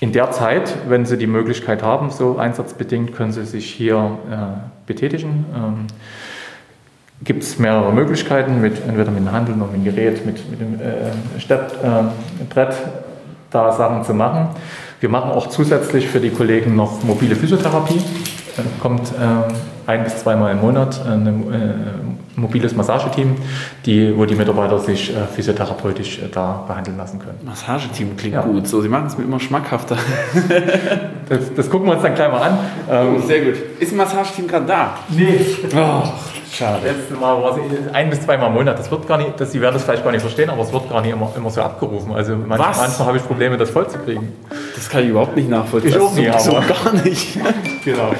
in 0.01 0.13
der 0.13 0.31
Zeit, 0.31 0.73
wenn 0.87 1.05
Sie 1.05 1.17
die 1.17 1.27
Möglichkeit 1.27 1.83
haben, 1.83 2.09
so 2.09 2.37
einsatzbedingt, 2.37 3.13
können 3.13 3.33
Sie 3.33 3.45
sich 3.45 3.69
hier 3.69 4.17
äh, 4.31 4.35
betätigen. 4.87 5.45
Ähm, 5.53 5.87
gibt 7.21 7.43
es 7.43 7.59
mehrere 7.59 7.91
Möglichkeiten, 7.91 8.61
mit, 8.61 8.81
entweder 8.87 9.11
mit 9.11 9.19
dem 9.19 9.31
Handel 9.31 9.55
noch 9.55 9.67
mit 9.71 9.77
dem 9.77 9.83
Gerät, 9.83 10.25
mit, 10.25 10.49
mit 10.49 10.61
dem 10.61 10.79
äh, 10.79 11.39
Stepp, 11.39 11.73
äh, 11.83 12.65
da 13.51 13.71
Sachen 13.71 14.05
zu 14.05 14.13
machen. 14.13 14.49
Wir 14.99 15.09
machen 15.09 15.31
auch 15.31 15.47
zusätzlich 15.47 16.07
für 16.07 16.19
die 16.19 16.29
Kollegen 16.29 16.75
noch 16.75 17.03
mobile 17.03 17.35
Physiotherapie. 17.35 17.97
Äh, 17.97 18.61
kommt 18.81 19.11
äh, 19.11 19.89
ein 19.89 20.03
bis 20.03 20.17
zweimal 20.17 20.51
im 20.51 20.61
Monat 20.61 21.05
ein 21.05 21.27
äh, 21.27 22.08
mobiles 22.35 22.75
Massageteam, 22.75 23.35
die, 23.85 24.15
wo 24.17 24.25
die 24.25 24.35
Mitarbeiter 24.35 24.79
sich 24.79 25.09
äh, 25.15 25.25
physiotherapeutisch 25.35 26.19
äh, 26.19 26.29
da 26.31 26.63
behandeln 26.67 26.97
lassen 26.97 27.19
können. 27.19 27.37
Massageteam 27.45 28.15
klingt 28.15 28.35
Ja. 28.35 28.41
gut. 28.41 28.67
So, 28.67 28.81
sie 28.81 28.87
machen 28.89 29.07
es 29.07 29.17
mir 29.17 29.23
immer 29.25 29.39
schmackhafter. 29.39 29.97
Das, 31.29 31.53
das 31.53 31.69
gucken 31.69 31.87
wir 31.87 31.93
uns 31.93 32.01
dann 32.01 32.15
gleich 32.15 32.31
mal 32.31 32.41
an. 32.41 32.57
Ähm, 32.89 33.21
Sehr 33.21 33.41
gut. 33.41 33.53
Ist 33.79 33.91
ein 33.91 33.97
Massageteam 33.97 34.47
gerade 34.47 34.65
da? 34.65 34.95
nee, 35.09 35.39
Oh, 35.75 36.01
schade. 36.51 36.79
Letztes 36.83 37.19
Mal 37.19 37.39
war 37.39 37.55
es 37.55 37.93
ein 37.93 38.09
bis 38.09 38.21
zweimal 38.21 38.47
im 38.47 38.55
Monat. 38.55 38.79
Das 38.79 38.89
wird 38.89 39.07
gar 39.07 39.19
nicht, 39.19 39.39
das, 39.39 39.51
Sie 39.51 39.61
werden 39.61 39.75
das 39.75 39.83
vielleicht 39.83 40.03
gar 40.03 40.11
nicht 40.11 40.21
verstehen, 40.21 40.49
aber 40.49 40.63
es 40.63 40.73
wird 40.73 40.89
gar 40.89 41.01
nicht 41.01 41.11
immer, 41.11 41.31
immer 41.37 41.51
so 41.51 41.61
abgerufen. 41.61 42.13
Also 42.13 42.35
manch, 42.35 42.59
manchmal 42.59 43.07
habe 43.07 43.17
ich 43.17 43.27
Probleme, 43.27 43.57
das 43.57 43.69
voll 43.69 43.87
zu 43.87 43.99
kriegen. 43.99 44.33
Das 44.73 44.89
kann 44.89 45.03
ich 45.03 45.09
überhaupt 45.09 45.35
nicht 45.35 45.49
nachvollziehen. 45.49 45.91
Ich 45.91 45.99
auch 45.99 46.13
nicht, 46.15 46.39
so, 46.39 46.49
so 46.51 46.57
gar 46.83 46.93
nicht. 47.03 47.37
Genau. 47.85 48.11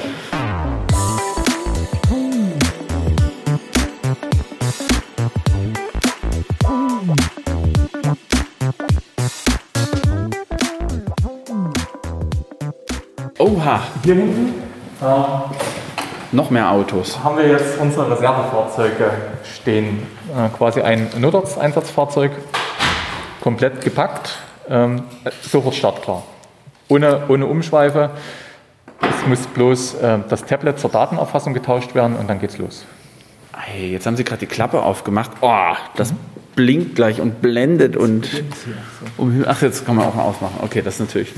Oha, 13.60 13.82
Hier 14.04 14.14
hinten 14.14 14.54
äh, 15.02 15.04
noch 16.32 16.48
mehr 16.48 16.70
Autos. 16.70 17.22
haben 17.22 17.36
wir 17.36 17.46
jetzt 17.48 17.78
unsere 17.78 18.10
Reservefahrzeuge 18.10 19.10
stehen. 19.44 20.06
Äh, 20.34 20.48
quasi 20.56 20.80
ein 20.80 21.10
Notarzteinsatzfahrzeug, 21.18 22.32
komplett 23.42 23.82
gepackt, 23.82 24.38
ähm, 24.66 25.02
sofort 25.42 25.74
startklar. 25.74 26.22
Ohne, 26.88 27.24
ohne 27.28 27.44
Umschweife. 27.44 28.10
Es 29.02 29.26
muss 29.26 29.46
bloß 29.48 29.94
äh, 29.96 30.18
das 30.26 30.46
Tablet 30.46 30.78
zur 30.78 30.88
Datenerfassung 30.88 31.52
getauscht 31.52 31.94
werden 31.94 32.16
und 32.16 32.30
dann 32.30 32.40
geht's 32.40 32.56
los. 32.56 32.86
Hey, 33.54 33.92
jetzt 33.92 34.06
haben 34.06 34.16
Sie 34.16 34.24
gerade 34.24 34.40
die 34.40 34.46
Klappe 34.46 34.82
aufgemacht. 34.82 35.32
Oh, 35.42 35.74
das 35.96 36.14
blinkt 36.56 36.94
gleich 36.94 37.20
und 37.20 37.42
blendet 37.42 37.94
und. 37.94 38.26
Ach, 39.46 39.60
jetzt 39.60 39.84
kann 39.84 39.96
man 39.96 40.06
auch 40.06 40.14
mal 40.14 40.22
ausmachen. 40.22 40.60
Okay, 40.62 40.80
das 40.80 40.94
ist 40.94 41.00
natürlich 41.00 41.34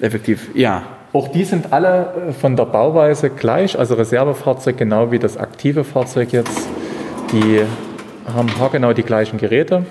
effektiv. 0.00 0.48
Ja. 0.54 0.82
Auch 1.12 1.28
die 1.28 1.44
sind 1.44 1.72
alle 1.72 2.12
äh, 2.28 2.32
von 2.32 2.56
der 2.56 2.66
Bauweise 2.66 3.30
gleich, 3.30 3.78
also 3.78 3.94
Reservefahrzeug 3.94 4.76
genau 4.76 5.10
wie 5.10 5.18
das 5.18 5.36
aktive 5.36 5.84
Fahrzeug 5.84 6.32
jetzt. 6.32 6.68
Die 7.32 7.62
haben 8.34 8.48
genau 8.72 8.92
die 8.92 9.02
gleichen 9.02 9.38
Geräte 9.38 9.86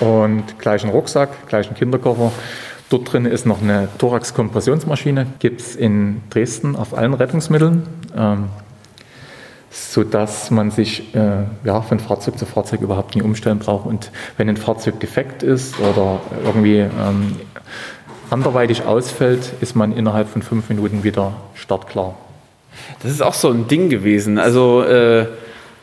und 0.00 0.58
gleichen 0.58 0.90
Rucksack, 0.90 1.46
gleichen 1.48 1.74
Kinderkoffer. 1.74 2.32
Dort 2.88 3.12
drin 3.12 3.26
ist 3.26 3.46
noch 3.46 3.60
eine 3.60 3.88
Thorax-Kompressionsmaschine, 3.98 5.26
gibt 5.40 5.60
es 5.60 5.76
in 5.76 6.22
Dresden 6.30 6.76
auf 6.76 6.96
allen 6.96 7.14
Rettungsmitteln, 7.14 7.82
ähm, 8.16 8.44
sodass 9.70 10.50
man 10.50 10.70
sich 10.70 11.14
äh, 11.14 11.44
ja, 11.64 11.82
von 11.82 11.98
Fahrzeug 11.98 12.38
zu 12.38 12.46
Fahrzeug 12.46 12.80
überhaupt 12.80 13.16
nie 13.16 13.22
umstellen 13.22 13.58
braucht. 13.58 13.86
Und 13.86 14.10
wenn 14.36 14.48
ein 14.48 14.56
Fahrzeug 14.56 15.00
defekt 15.00 15.42
ist 15.42 15.78
oder 15.80 16.20
irgendwie 16.44 16.78
ähm, 16.78 17.36
anderweitig 18.30 18.84
ausfällt, 18.84 19.52
ist 19.60 19.76
man 19.76 19.92
innerhalb 19.92 20.28
von 20.28 20.42
fünf 20.42 20.68
Minuten 20.68 21.04
wieder 21.04 21.32
startklar. 21.54 22.14
Das 23.02 23.10
ist 23.10 23.22
auch 23.22 23.34
so 23.34 23.50
ein 23.50 23.68
Ding 23.68 23.88
gewesen. 23.88 24.38
Also, 24.38 24.82
äh, 24.82 25.26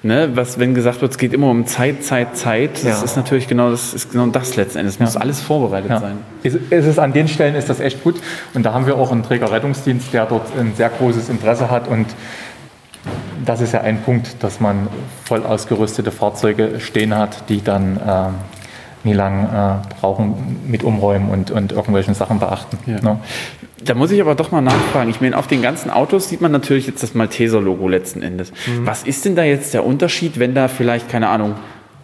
ne, 0.04 0.30
was, 0.36 0.60
wenn 0.60 0.76
gesagt 0.76 1.02
wird, 1.02 1.12
es 1.14 1.18
geht 1.18 1.34
immer 1.34 1.50
um 1.50 1.66
Zeit, 1.66 2.04
Zeit, 2.04 2.36
Zeit, 2.38 2.72
das 2.76 3.00
Ja. 3.00 3.04
ist 3.04 3.16
natürlich 3.18 3.48
genau 3.48 3.72
das, 3.72 3.94
ist 3.94 4.12
genau 4.12 4.28
das 4.28 4.56
letzten 4.56 4.80
Endes. 4.80 4.96
Es 4.96 5.00
muss 5.00 5.14
Ja. 5.16 5.22
alles 5.22 5.42
vorbereitet 5.42 5.90
Ja. 5.90 6.00
sein. 6.00 6.18
Es 6.44 6.56
es 6.70 6.86
ist 6.86 7.00
an 7.00 7.14
den 7.14 7.28
Stellen 7.28 7.56
ist 7.56 7.70
das 7.70 7.80
echt 7.80 8.04
gut. 8.04 8.16
Und 8.54 8.64
da 8.64 8.74
haben 8.74 8.86
wir 8.86 8.96
auch 8.98 9.12
einen 9.12 9.24
Trägerrettungsdienst, 9.24 10.14
der 10.14 10.26
dort 10.26 10.48
ein 10.60 10.74
sehr 10.76 10.90
großes 10.90 11.30
Interesse 11.30 11.72
hat. 11.72 11.88
Und 11.88 12.08
das 13.46 13.60
ist 13.62 13.74
ja 13.74 13.82
ein 13.82 14.02
Punkt, 14.04 14.42
dass 14.44 14.60
man 14.60 14.88
voll 15.26 15.44
ausgerüstete 15.46 16.12
Fahrzeuge 16.12 16.80
stehen 16.80 17.16
hat, 17.16 17.50
die 17.50 17.64
dann 17.64 18.00
ähm, 18.08 18.34
nie 19.04 19.14
lang 19.14 19.46
äh, 19.46 19.96
brauchen 20.00 20.62
mit 20.68 20.84
Umräumen 20.84 21.30
und, 21.30 21.52
und 21.52 21.72
irgendwelchen 21.72 22.14
Sachen 22.14 22.40
beachten. 22.40 22.78
Ja. 22.86 23.02
Ne? 23.02 23.20
Da 23.84 23.96
muss 23.96 24.12
ich 24.12 24.22
aber 24.22 24.36
doch 24.36 24.52
mal 24.52 24.62
nachfragen. 24.62 25.10
Ich 25.10 25.20
meine, 25.20 25.38
auf 25.38 25.48
den 25.48 25.62
ganzen 25.62 25.90
Autos 25.92 26.30
sieht 26.30 26.40
man 26.40 26.52
natürlich 26.54 26.88
jetzt 26.88 27.04
das 27.04 27.14
Malteser-Logo 27.14 27.90
letzten 27.90 28.22
Endes. 28.22 28.54
Was 28.86 29.04
ist 29.04 29.26
denn 29.26 29.36
da 29.36 29.44
jetzt 29.44 29.74
der 29.74 29.86
Unterschied, 29.86 30.40
wenn 30.40 30.56
da 30.56 30.70
vielleicht, 30.70 31.10
keine 31.10 31.28
Ahnung, 31.28 31.56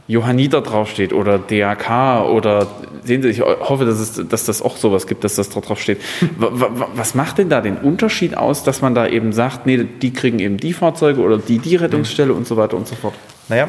Johanniter 0.10 0.62
draufsteht 0.62 1.14
oder 1.14 1.38
DAK 1.38 2.26
oder 2.32 2.66
sehen 3.04 3.22
Sie, 3.22 3.30
ich 3.30 3.41
hoffe, 3.41 3.86
dass, 3.86 4.00
es, 4.00 4.20
dass 4.28 4.43
das 4.43 4.62
auch 4.62 4.76
sowas 4.76 5.06
gibt, 5.08 5.24
dass 5.24 5.36
das 5.36 5.50
dort 5.52 5.70
drauf 5.70 5.80
steht. 5.80 6.00
Wa- 6.38 6.50
wa- 6.52 6.70
wa- 6.74 6.88
Was 6.95 7.14
macht 7.16 7.38
denn 7.38 7.47
da 7.47 7.62
den 7.62 7.78
Unterschied 7.78 8.36
aus, 8.36 8.64
dass 8.64 8.82
man 8.82 8.95
da 8.95 9.08
eben 9.08 9.32
sagt, 9.34 9.66
nee, 9.68 9.78
die 10.02 10.12
kriegen 10.12 10.39
eben 10.39 10.58
die 10.58 10.74
Fahrzeuge 10.74 11.22
oder 11.22 11.38
die, 11.38 11.60
die 11.60 11.76
Rettungsstelle 11.76 12.34
und 12.34 12.47
so 12.47 12.58
weiter 12.58 12.76
und 12.76 12.88
so 12.88 12.95
fort? 12.95 13.14
Naja, 13.50 13.68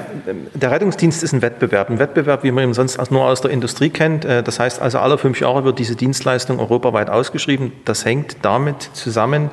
der 0.53 0.70
Rettungsdienst 0.70 1.22
ist 1.22 1.33
ein 1.33 1.41
Wettbewerb. 1.41 1.89
Ein 1.89 1.99
Wettbewerb, 1.99 2.45
wie 2.45 2.53
man 2.53 2.64
ihn 2.64 2.74
sonst 2.74 3.11
nur 3.11 3.24
aus 3.24 3.41
der 3.41 3.51
Industrie 3.51 3.89
kennt. 3.89 4.26
Äh, 4.26 4.43
Das 4.43 4.61
heißt 4.61 4.81
also, 4.81 4.99
alle 4.99 5.16
fünf 5.16 5.41
Jahre 5.41 5.64
wird 5.64 5.78
diese 5.78 5.97
Dienstleistung 5.97 6.61
europaweit 6.61 7.09
ausgeschrieben. 7.09 7.72
Das 7.87 8.05
hängt 8.05 8.37
damit 8.43 8.83
zusammen, 8.93 9.51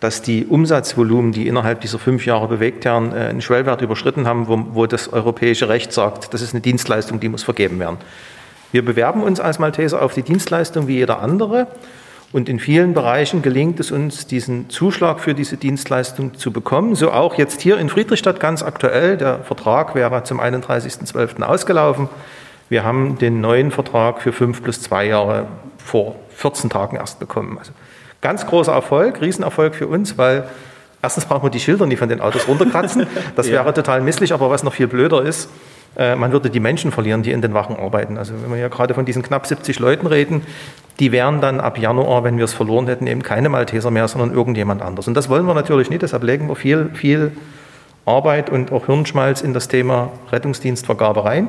dass 0.00 0.22
die 0.22 0.46
Umsatzvolumen, 0.46 1.30
die 1.30 1.46
innerhalb 1.46 1.82
dieser 1.82 1.98
fünf 1.98 2.26
Jahre 2.26 2.48
bewegt 2.48 2.84
werden, 2.84 3.12
äh, 3.12 3.26
einen 3.26 3.42
Schwellwert 3.42 3.80
überschritten 3.80 4.26
haben, 4.26 4.48
wo, 4.48 4.60
wo 4.72 4.86
das 4.86 5.12
europäische 5.12 5.68
Recht 5.68 5.92
sagt, 5.92 6.34
das 6.34 6.42
ist 6.42 6.52
eine 6.52 6.62
Dienstleistung, 6.62 7.20
die 7.20 7.28
muss 7.28 7.44
vergeben 7.44 7.78
werden. 7.78 7.98
Wir 8.72 8.84
bewerben 8.84 9.22
uns 9.22 9.38
als 9.38 9.58
Malteser 9.60 10.02
auf 10.02 10.14
die 10.14 10.22
Dienstleistung 10.22 10.88
wie 10.88 10.94
jeder 10.94 11.20
andere. 11.20 11.68
Und 12.32 12.48
in 12.48 12.60
vielen 12.60 12.94
Bereichen 12.94 13.42
gelingt 13.42 13.80
es 13.80 13.90
uns, 13.90 14.26
diesen 14.26 14.70
Zuschlag 14.70 15.18
für 15.18 15.34
diese 15.34 15.56
Dienstleistung 15.56 16.34
zu 16.34 16.52
bekommen. 16.52 16.94
So 16.94 17.10
auch 17.10 17.34
jetzt 17.34 17.60
hier 17.60 17.78
in 17.78 17.88
Friedrichstadt 17.88 18.38
ganz 18.38 18.62
aktuell. 18.62 19.16
Der 19.16 19.40
Vertrag 19.40 19.96
wäre 19.96 20.22
zum 20.22 20.40
31.12. 20.40 21.42
ausgelaufen. 21.42 22.08
Wir 22.68 22.84
haben 22.84 23.18
den 23.18 23.40
neuen 23.40 23.72
Vertrag 23.72 24.22
für 24.22 24.32
fünf 24.32 24.62
plus 24.62 24.80
zwei 24.80 25.06
Jahre 25.06 25.48
vor 25.78 26.14
14 26.30 26.70
Tagen 26.70 26.96
erst 26.96 27.18
bekommen. 27.18 27.58
Also 27.58 27.72
ganz 28.20 28.46
großer 28.46 28.72
Erfolg, 28.72 29.20
Riesenerfolg 29.20 29.74
für 29.74 29.88
uns, 29.88 30.16
weil 30.16 30.48
erstens 31.02 31.24
brauchen 31.24 31.44
wir 31.44 31.50
die 31.50 31.60
Schilder 31.60 31.86
nicht 31.86 31.98
von 31.98 32.08
den 32.08 32.20
Autos 32.20 32.48
runterkratzen. 32.48 33.06
Das 33.36 33.48
wäre 33.50 33.72
total 33.74 34.00
misslich, 34.00 34.32
aber 34.32 34.50
was 34.50 34.62
noch 34.62 34.74
viel 34.74 34.86
blöder 34.86 35.22
ist, 35.22 35.50
äh, 35.96 36.14
man 36.14 36.32
würde 36.32 36.50
die 36.50 36.60
Menschen 36.60 36.92
verlieren, 36.92 37.22
die 37.22 37.32
in 37.32 37.42
den 37.42 37.54
Wachen 37.54 37.76
arbeiten. 37.76 38.16
Also 38.16 38.34
wenn 38.42 38.50
wir 38.50 38.58
ja 38.58 38.68
gerade 38.68 38.94
von 38.94 39.04
diesen 39.04 39.22
knapp 39.22 39.46
70 39.46 39.78
Leuten 39.78 40.06
reden, 40.06 40.42
die 41.00 41.12
wären 41.12 41.40
dann 41.40 41.60
ab 41.60 41.78
Januar, 41.78 42.24
wenn 42.24 42.36
wir 42.36 42.44
es 42.44 42.52
verloren 42.52 42.86
hätten, 42.86 43.06
eben 43.06 43.22
keine 43.22 43.48
Malteser 43.48 43.90
mehr, 43.90 44.06
sondern 44.06 44.32
irgendjemand 44.32 44.82
anders. 44.82 45.08
Und 45.08 45.14
das 45.14 45.28
wollen 45.28 45.46
wir 45.46 45.54
natürlich 45.54 45.90
nicht, 45.90 46.02
deshalb 46.02 46.22
legen 46.22 46.48
wir 46.48 46.56
viel, 46.56 46.90
viel 46.94 47.32
Arbeit 48.06 48.50
und 48.50 48.72
auch 48.72 48.86
Hirnschmalz 48.86 49.40
in 49.40 49.54
das 49.54 49.68
Thema 49.68 50.10
Rettungsdienstvergabe 50.30 51.24
rein. 51.24 51.48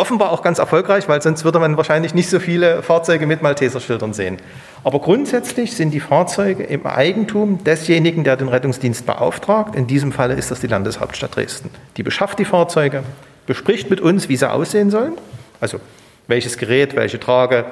Offenbar 0.00 0.30
auch 0.30 0.42
ganz 0.42 0.60
erfolgreich, 0.60 1.08
weil 1.08 1.20
sonst 1.20 1.44
würde 1.44 1.58
man 1.58 1.76
wahrscheinlich 1.76 2.14
nicht 2.14 2.30
so 2.30 2.38
viele 2.38 2.84
Fahrzeuge 2.84 3.26
mit 3.26 3.42
Malteserschildern 3.42 4.12
sehen. 4.12 4.36
Aber 4.84 5.00
grundsätzlich 5.00 5.74
sind 5.74 5.90
die 5.90 5.98
Fahrzeuge 5.98 6.62
im 6.62 6.86
Eigentum 6.86 7.64
desjenigen, 7.64 8.22
der 8.22 8.36
den 8.36 8.46
Rettungsdienst 8.46 9.06
beauftragt. 9.06 9.74
In 9.74 9.88
diesem 9.88 10.12
Falle 10.12 10.34
ist 10.34 10.52
das 10.52 10.60
die 10.60 10.68
Landeshauptstadt 10.68 11.34
Dresden. 11.34 11.70
Die 11.96 12.04
beschafft 12.04 12.38
die 12.38 12.44
Fahrzeuge, 12.44 13.02
bespricht 13.48 13.90
mit 13.90 14.00
uns, 14.00 14.28
wie 14.28 14.36
sie 14.36 14.48
aussehen 14.48 14.90
sollen. 14.90 15.14
Also 15.60 15.80
welches 16.28 16.58
Gerät, 16.58 16.94
welche 16.94 17.18
Trage, 17.18 17.64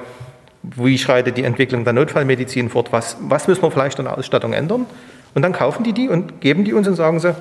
wie 0.63 0.97
schreitet 0.97 1.37
die 1.37 1.45
Entwicklung 1.45 1.85
der 1.85 1.93
Notfallmedizin 1.93 2.69
fort, 2.69 2.91
was, 2.91 3.15
was 3.21 3.47
müssen 3.47 3.61
wir 3.61 3.71
vielleicht 3.71 3.99
an 3.99 4.05
der 4.05 4.17
Ausstattung 4.17 4.51
ändern. 4.51 4.85
Und 5.33 5.43
dann 5.43 5.53
kaufen 5.53 5.85
die 5.85 5.93
die 5.93 6.09
und 6.09 6.41
geben 6.41 6.65
die 6.65 6.73
uns 6.73 6.89
und 6.89 6.95
sagen 6.95 7.21
sie, 7.21 7.35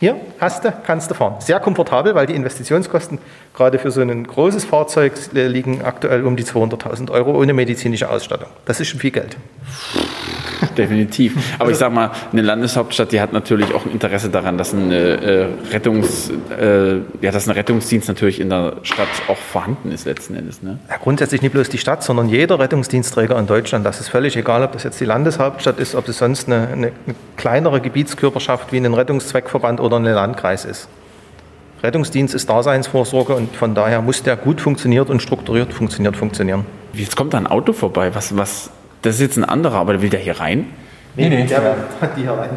hier, 0.00 0.16
hast 0.38 0.64
du, 0.64 0.72
kannst 0.86 1.10
du 1.10 1.14
fahren. 1.14 1.36
Sehr 1.40 1.58
komfortabel, 1.58 2.14
weil 2.14 2.26
die 2.26 2.34
Investitionskosten 2.34 3.18
gerade 3.52 3.80
für 3.80 3.90
so 3.90 4.00
ein 4.00 4.24
großes 4.24 4.64
Fahrzeug 4.64 5.12
äh, 5.34 5.48
liegen 5.48 5.82
aktuell 5.82 6.24
um 6.24 6.36
die 6.36 6.44
200.000 6.44 7.10
Euro 7.10 7.36
ohne 7.36 7.52
medizinische 7.52 8.08
Ausstattung. 8.08 8.48
Das 8.64 8.78
ist 8.78 8.88
schon 8.88 9.00
viel 9.00 9.10
Geld. 9.10 9.36
Definitiv. 10.76 11.34
Aber 11.58 11.70
ich 11.70 11.76
sag 11.76 11.92
mal, 11.92 12.12
eine 12.32 12.42
Landeshauptstadt, 12.42 13.12
die 13.12 13.20
hat 13.20 13.32
natürlich 13.32 13.74
auch 13.74 13.84
ein 13.86 13.92
Interesse 13.92 14.28
daran, 14.28 14.58
dass 14.58 14.72
ein, 14.72 14.90
äh, 14.92 15.46
Rettungs, 15.72 16.30
äh, 16.50 16.96
ja, 17.20 17.32
dass 17.32 17.48
ein 17.48 17.52
Rettungsdienst 17.52 18.08
natürlich 18.08 18.40
in 18.40 18.50
der 18.50 18.76
Stadt 18.82 19.08
auch 19.26 19.36
vorhanden 19.36 19.90
ist 19.90 20.06
letzten 20.06 20.36
Endes. 20.36 20.62
Ne? 20.62 20.78
Ja, 20.88 20.96
grundsätzlich 20.96 21.42
nicht 21.42 21.52
bloß 21.52 21.68
die 21.68 21.78
Stadt, 21.78 22.02
sondern 22.02 22.28
jeder 22.28 22.58
Rettungsdienstträger 22.58 23.38
in 23.38 23.46
Deutschland. 23.46 23.84
Das 23.84 24.00
ist 24.00 24.08
völlig 24.08 24.36
egal, 24.36 24.62
ob 24.62 24.72
das 24.72 24.84
jetzt 24.84 25.00
die 25.00 25.04
Landeshauptstadt 25.04 25.78
ist, 25.80 25.94
ob 25.94 26.08
es 26.08 26.18
sonst 26.18 26.46
eine, 26.46 26.68
eine 26.68 26.92
kleinere 27.36 27.80
Gebietskörperschaft 27.80 28.72
wie 28.72 28.78
ein 28.78 28.94
Rettungszweckverband 28.94 29.80
oder 29.80 29.87
ein 29.96 30.04
Landkreis 30.04 30.64
ist. 30.64 30.88
Rettungsdienst 31.82 32.34
ist 32.34 32.48
Daseinsvorsorge 32.50 33.34
und 33.34 33.54
von 33.54 33.74
daher 33.74 34.02
muss 34.02 34.22
der 34.22 34.36
gut 34.36 34.60
funktioniert 34.60 35.10
und 35.10 35.22
strukturiert 35.22 35.72
funktioniert 35.72 36.16
funktionieren. 36.16 36.66
Jetzt 36.92 37.16
kommt 37.16 37.34
da 37.34 37.38
ein 37.38 37.46
Auto 37.46 37.72
vorbei. 37.72 38.14
Was, 38.14 38.36
was, 38.36 38.70
das 39.02 39.16
ist 39.16 39.20
jetzt 39.20 39.36
ein 39.36 39.44
anderer, 39.44 39.76
aber 39.76 40.02
will 40.02 40.10
der 40.10 40.20
hier 40.20 40.40
rein? 40.40 40.66
Nee, 41.14 41.28
nee. 41.28 41.44
Der 41.44 41.76
hat 42.00 42.10
die 42.16 42.22
hier 42.22 42.32
rein. 42.32 42.50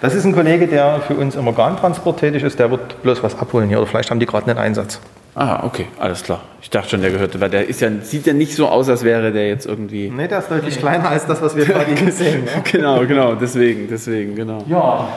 Das 0.00 0.14
ist 0.14 0.24
ein 0.24 0.32
Kollege, 0.32 0.66
der 0.66 1.00
für 1.06 1.14
uns 1.14 1.36
im 1.36 1.46
Organtransport 1.46 2.20
tätig 2.20 2.42
ist. 2.42 2.58
Der 2.58 2.70
wird 2.70 3.02
bloß 3.02 3.22
was 3.22 3.38
abholen 3.38 3.68
hier 3.68 3.78
oder 3.78 3.86
vielleicht 3.86 4.10
haben 4.10 4.20
die 4.20 4.26
gerade 4.26 4.50
einen 4.50 4.58
Einsatz. 4.58 5.00
Ah, 5.34 5.64
okay, 5.64 5.86
alles 5.98 6.22
klar. 6.22 6.42
Ich 6.60 6.68
dachte 6.68 6.90
schon, 6.90 7.00
der 7.00 7.10
gehörte, 7.10 7.40
weil 7.40 7.48
der 7.48 7.66
ist 7.66 7.80
ja, 7.80 7.88
sieht 8.02 8.26
ja 8.26 8.34
nicht 8.34 8.54
so 8.54 8.68
aus, 8.68 8.88
als 8.88 9.02
wäre 9.02 9.32
der 9.32 9.48
jetzt 9.48 9.64
irgendwie. 9.64 10.10
Nee, 10.10 10.28
der 10.28 10.40
ist 10.40 10.50
deutlich 10.50 10.78
kleiner 10.78 11.08
als 11.08 11.26
das, 11.26 11.40
was 11.40 11.56
wir 11.56 11.64
gerade 11.66 11.94
hier 11.94 12.12
sehen. 12.12 12.44
Ne? 12.44 12.50
Genau, 12.70 13.06
genau, 13.06 13.34
deswegen, 13.34 13.88
deswegen, 13.88 14.34
genau. 14.34 14.62
Ja, 14.68 15.08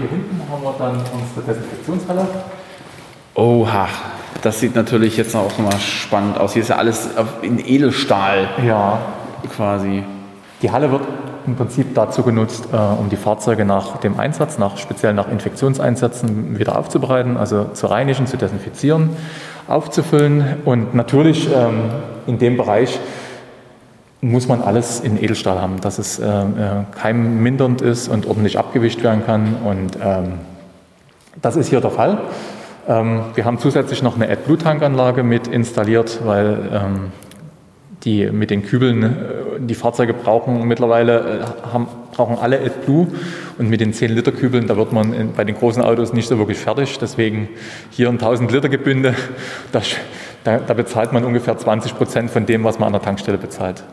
hier 0.00 0.08
hinten 0.08 0.40
haben 0.50 0.62
wir 0.62 0.74
dann 0.78 0.96
unsere 0.96 1.46
Desinfektionshalle. 1.46 2.26
Oha, 3.34 3.88
das 4.42 4.60
sieht 4.60 4.74
natürlich 4.74 5.16
jetzt 5.16 5.36
auch 5.36 5.50
nochmal 5.58 5.78
spannend 5.78 6.38
aus. 6.38 6.54
Hier 6.54 6.62
ist 6.62 6.68
ja 6.68 6.76
alles 6.76 7.10
in 7.42 7.58
Edelstahl 7.58 8.48
Ja, 8.66 8.98
quasi. 9.54 10.02
Die 10.62 10.70
Halle 10.70 10.90
wird 10.90 11.02
im 11.46 11.56
Prinzip 11.56 11.94
dazu 11.94 12.22
genutzt, 12.22 12.68
äh, 12.72 12.76
um 12.76 13.08
die 13.08 13.16
Fahrzeuge 13.16 13.64
nach 13.64 13.98
dem 13.98 14.18
Einsatz, 14.18 14.58
nach, 14.58 14.76
speziell 14.76 15.14
nach 15.14 15.28
Infektionseinsätzen 15.30 16.58
wieder 16.58 16.78
aufzubereiten, 16.78 17.36
also 17.36 17.66
zu 17.72 17.86
reinigen, 17.86 18.26
zu 18.26 18.36
desinfizieren, 18.36 19.10
aufzufüllen. 19.68 20.58
Und 20.64 20.94
natürlich 20.94 21.48
ähm, 21.54 21.90
in 22.26 22.38
dem 22.38 22.56
Bereich 22.56 22.98
muss 24.22 24.48
man 24.48 24.60
alles 24.60 25.00
in 25.00 25.22
Edelstahl 25.22 25.60
haben, 25.60 25.80
dass 25.80 25.98
es 25.98 26.18
äh, 26.18 26.26
äh, 26.26 26.44
keimmindernd 26.94 27.80
ist 27.80 28.08
und 28.08 28.26
ordentlich 28.26 28.58
abgewischt 28.58 29.02
werden 29.02 29.24
kann. 29.24 29.56
Und 29.64 29.96
ähm, 30.02 30.32
das 31.40 31.56
ist 31.56 31.68
hier 31.68 31.80
der 31.80 31.90
Fall. 31.90 32.18
Ähm, 32.86 33.22
wir 33.34 33.44
haben 33.44 33.58
zusätzlich 33.58 34.02
noch 34.02 34.16
eine 34.16 34.28
AdBlue-Tankanlage 34.28 35.22
mit 35.22 35.48
installiert, 35.48 36.20
weil 36.24 36.58
ähm, 36.72 37.12
die 38.04 38.30
mit 38.30 38.50
den 38.50 38.62
Kübeln, 38.62 39.02
äh, 39.02 39.08
die 39.60 39.74
Fahrzeuge 39.74 40.12
brauchen 40.12 40.66
mittlerweile, 40.66 41.40
äh, 41.40 41.72
haben, 41.72 41.88
brauchen 42.12 42.38
alle 42.38 42.60
AdBlue 42.60 43.06
und 43.58 43.70
mit 43.70 43.80
den 43.80 43.94
10 43.94 44.12
Liter 44.12 44.32
Kübeln, 44.32 44.66
da 44.66 44.76
wird 44.76 44.92
man 44.92 45.14
in, 45.14 45.32
bei 45.32 45.44
den 45.44 45.56
großen 45.56 45.82
Autos 45.82 46.12
nicht 46.12 46.28
so 46.28 46.36
wirklich 46.36 46.58
fertig. 46.58 46.98
Deswegen 46.98 47.48
hier 47.90 48.08
ein 48.08 48.14
1000 48.14 48.52
Liter 48.52 48.68
Gebinde, 48.68 49.14
da, 49.72 49.80
da, 50.44 50.58
da 50.58 50.74
bezahlt 50.74 51.12
man 51.12 51.24
ungefähr 51.24 51.56
20 51.56 51.96
Prozent 51.96 52.30
von 52.30 52.44
dem, 52.44 52.64
was 52.64 52.78
man 52.78 52.88
an 52.88 52.92
der 52.92 53.02
Tankstelle 53.02 53.38
bezahlt. 53.38 53.84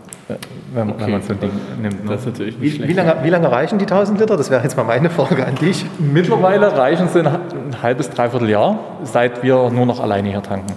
Wenn, 0.74 0.90
okay. 0.90 1.00
wenn 1.04 1.12
man 1.12 1.22
so 1.22 1.34
ein 1.34 1.40
Ding 1.40 1.52
nimmt. 1.82 2.04
Ne? 2.04 2.12
Das 2.12 2.22
ist 2.22 2.26
natürlich 2.28 2.58
nicht 2.58 2.74
Wie, 2.74 2.76
schlecht. 2.76 2.90
wie, 2.90 2.94
lange, 2.94 3.16
wie 3.24 3.30
lange 3.30 3.52
reichen 3.52 3.80
die 3.80 3.86
1000 3.86 4.20
Liter? 4.20 4.36
Das 4.36 4.50
wäre 4.52 4.62
jetzt 4.64 4.76
mal 4.76 4.84
meine 4.84 5.10
Frage 5.10 5.46
an 5.46 5.56
dich. 5.56 5.86
Mittlerweile 6.00 6.78
reichen 6.78 7.08
sie 7.08 7.20
ein, 7.20 7.28
ein 7.28 7.82
halbes, 7.82 8.10
dreiviertel 8.10 8.50
Jahr, 8.50 8.78
seit 9.04 9.42
wir 9.44 9.70
nur 9.70 9.86
noch 9.86 10.00
alleine 10.02 10.30
hier 10.30 10.44
tanken. 10.44 10.74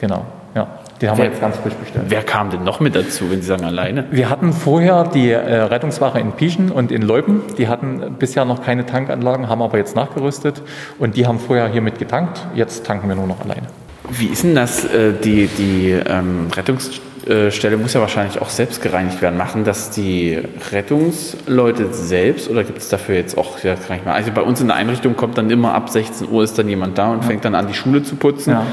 Genau, 0.00 0.24
ja. 0.54 0.66
Die 1.02 1.10
haben 1.10 1.18
wir 1.18 1.26
jetzt 1.26 1.42
ganz 1.42 1.58
frisch 1.58 1.74
bestellt. 1.74 2.06
Wer 2.08 2.22
kam 2.22 2.48
denn 2.48 2.64
noch 2.64 2.80
mit 2.80 2.94
dazu, 2.96 3.30
wenn 3.30 3.42
Sie 3.42 3.46
sagen 3.48 3.64
alleine? 3.64 4.06
Wir 4.10 4.30
hatten 4.30 4.54
vorher 4.54 5.04
die 5.04 5.30
äh, 5.30 5.36
Rettungswache 5.36 6.18
in 6.18 6.32
Pieschen 6.32 6.70
und 6.70 6.90
in 6.90 7.02
Leupen. 7.02 7.42
Die 7.58 7.68
hatten 7.68 8.16
bisher 8.18 8.46
noch 8.46 8.62
keine 8.64 8.86
Tankanlagen, 8.86 9.50
haben 9.50 9.60
aber 9.60 9.76
jetzt 9.76 9.94
nachgerüstet 9.94 10.62
und 10.98 11.18
die 11.18 11.26
haben 11.26 11.38
vorher 11.38 11.68
hier 11.68 11.82
mit 11.82 11.98
getankt. 11.98 12.46
Jetzt 12.54 12.86
tanken 12.86 13.08
wir 13.10 13.14
nur 13.16 13.26
noch 13.26 13.42
alleine. 13.42 13.66
Wie 14.08 14.28
ist 14.28 14.42
denn 14.44 14.54
das? 14.54 14.86
äh, 14.86 15.12
Die, 15.22 15.48
die 15.48 15.90
ähm, 15.90 16.48
Rettungsstelle 17.26 17.76
muss 17.76 17.94
ja 17.94 18.00
wahrscheinlich 18.00 18.40
auch 18.40 18.48
selbst 18.48 18.82
gereinigt 18.82 19.20
werden. 19.20 19.36
Machen 19.36 19.64
das 19.64 19.90
die 19.90 20.38
Rettungsleute 20.72 21.92
selbst 21.92 22.48
oder 22.48 22.64
gibt 22.64 22.78
es 22.78 22.88
dafür 22.88 23.16
jetzt 23.16 23.36
auch, 23.36 23.62
ja, 23.62 23.74
kann 23.74 23.96
ich 23.96 24.04
mal, 24.04 24.12
also 24.12 24.30
bei 24.32 24.42
uns 24.42 24.60
in 24.60 24.68
der 24.68 24.76
Einrichtung 24.76 25.16
kommt 25.16 25.36
dann 25.38 25.50
immer 25.50 25.74
ab 25.74 25.88
16 25.90 26.28
Uhr 26.28 26.44
ist 26.44 26.58
dann 26.58 26.68
jemand 26.68 26.98
da 26.98 27.10
und 27.10 27.24
fängt 27.24 27.44
dann 27.44 27.54
an, 27.54 27.66
die 27.66 27.74
Schule 27.74 28.02
zu 28.02 28.16
putzen. 28.16 28.50
Ja. 28.50 28.66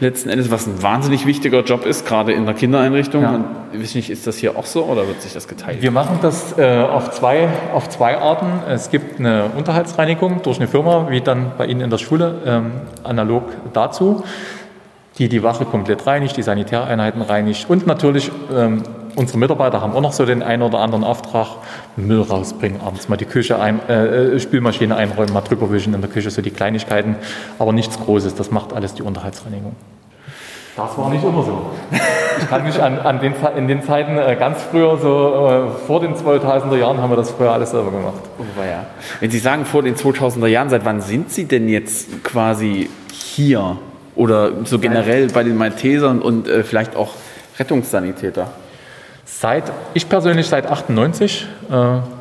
Letzten 0.00 0.28
Endes, 0.28 0.48
was 0.52 0.68
ein 0.68 0.80
wahnsinnig 0.80 1.26
wichtiger 1.26 1.64
Job 1.64 1.84
ist, 1.84 2.06
gerade 2.06 2.32
in 2.32 2.46
der 2.46 2.54
Kindereinrichtung. 2.54 3.22
Ja. 3.22 3.34
Und 3.34 3.44
ich 3.72 3.80
weiß 3.80 3.94
nicht, 3.96 4.10
ist 4.10 4.28
das 4.28 4.36
hier 4.36 4.56
auch 4.56 4.64
so 4.66 4.84
oder 4.84 5.08
wird 5.08 5.20
sich 5.20 5.32
das 5.32 5.48
geteilt? 5.48 5.82
Wir 5.82 5.90
machen 5.90 6.20
das 6.22 6.56
äh, 6.56 6.82
auf, 6.82 7.10
zwei, 7.10 7.48
auf 7.74 7.88
zwei 7.88 8.16
Arten. 8.16 8.46
Es 8.68 8.90
gibt 8.90 9.18
eine 9.18 9.46
Unterhaltsreinigung 9.56 10.42
durch 10.42 10.58
eine 10.58 10.68
Firma, 10.68 11.08
wie 11.10 11.20
dann 11.20 11.50
bei 11.58 11.66
Ihnen 11.66 11.80
in 11.80 11.90
der 11.90 11.98
Schule, 11.98 12.36
ähm, 12.46 12.70
analog 13.02 13.48
dazu, 13.72 14.22
die 15.18 15.28
die 15.28 15.42
Wache 15.42 15.64
komplett 15.64 16.06
reinigt, 16.06 16.36
die 16.36 16.42
Sanitäreinheiten 16.42 17.22
reinigt 17.22 17.68
und 17.68 17.86
natürlich 17.86 18.30
ähm, 18.54 18.82
unsere 19.16 19.38
Mitarbeiter 19.38 19.80
haben 19.80 19.92
auch 19.94 20.00
noch 20.00 20.12
so 20.12 20.24
den 20.24 20.42
einen 20.42 20.62
oder 20.62 20.78
anderen 20.78 21.04
Auftrag, 21.04 21.48
Müll 21.96 22.22
rausbringen, 22.22 22.80
abends 22.80 23.08
mal 23.08 23.16
die 23.16 23.24
Küche 23.24 23.58
ein, 23.58 23.80
äh, 23.88 24.34
äh, 24.36 24.40
Spülmaschine 24.40 24.96
einräumen, 24.96 25.32
mal 25.32 25.40
drüber 25.40 25.70
wischen 25.72 25.92
in 25.92 26.00
der 26.00 26.10
Küche, 26.10 26.30
so 26.30 26.40
die 26.40 26.50
Kleinigkeiten, 26.50 27.16
aber 27.58 27.72
nichts 27.72 27.98
Großes, 27.98 28.36
das 28.36 28.50
macht 28.50 28.72
alles 28.72 28.94
die 28.94 29.02
Unterhaltsreinigung. 29.02 29.74
Das 30.76 30.96
war 30.96 31.10
nicht 31.10 31.24
immer 31.24 31.42
so. 31.42 31.70
Ich 32.38 32.48
kann 32.48 32.62
mich 32.62 32.80
an, 32.80 33.00
an 33.00 33.18
den, 33.18 33.34
in 33.56 33.66
den 33.66 33.82
Zeiten 33.82 34.16
äh, 34.16 34.36
ganz 34.38 34.62
früher, 34.62 34.96
so 34.96 35.48
äh, 35.48 35.86
vor 35.88 35.98
den 35.98 36.14
2000er 36.14 36.76
Jahren, 36.76 36.98
haben 36.98 37.10
wir 37.10 37.16
das 37.16 37.32
früher 37.32 37.50
alles 37.50 37.72
selber 37.72 37.90
gemacht. 37.90 38.20
Oh, 38.38 38.44
ja. 38.62 38.86
Wenn 39.18 39.32
Sie 39.32 39.40
sagen 39.40 39.64
vor 39.64 39.82
den 39.82 39.96
2000er 39.96 40.46
Jahren, 40.46 40.68
seit 40.68 40.84
wann 40.84 41.00
sind 41.00 41.32
Sie 41.32 41.46
denn 41.46 41.68
jetzt 41.68 42.22
quasi 42.22 42.88
hier? 43.10 43.78
Oder 44.18 44.50
so 44.64 44.80
generell 44.80 45.28
bei 45.28 45.44
den 45.44 45.56
Maltesern 45.56 46.20
und 46.20 46.48
äh, 46.48 46.64
vielleicht 46.64 46.96
auch 46.96 47.14
Rettungssanitäter? 47.56 48.50
Seit, 49.24 49.70
ich 49.94 50.08
persönlich 50.08 50.48
seit 50.48 50.66
98 50.66 51.46
äh, 51.70 51.74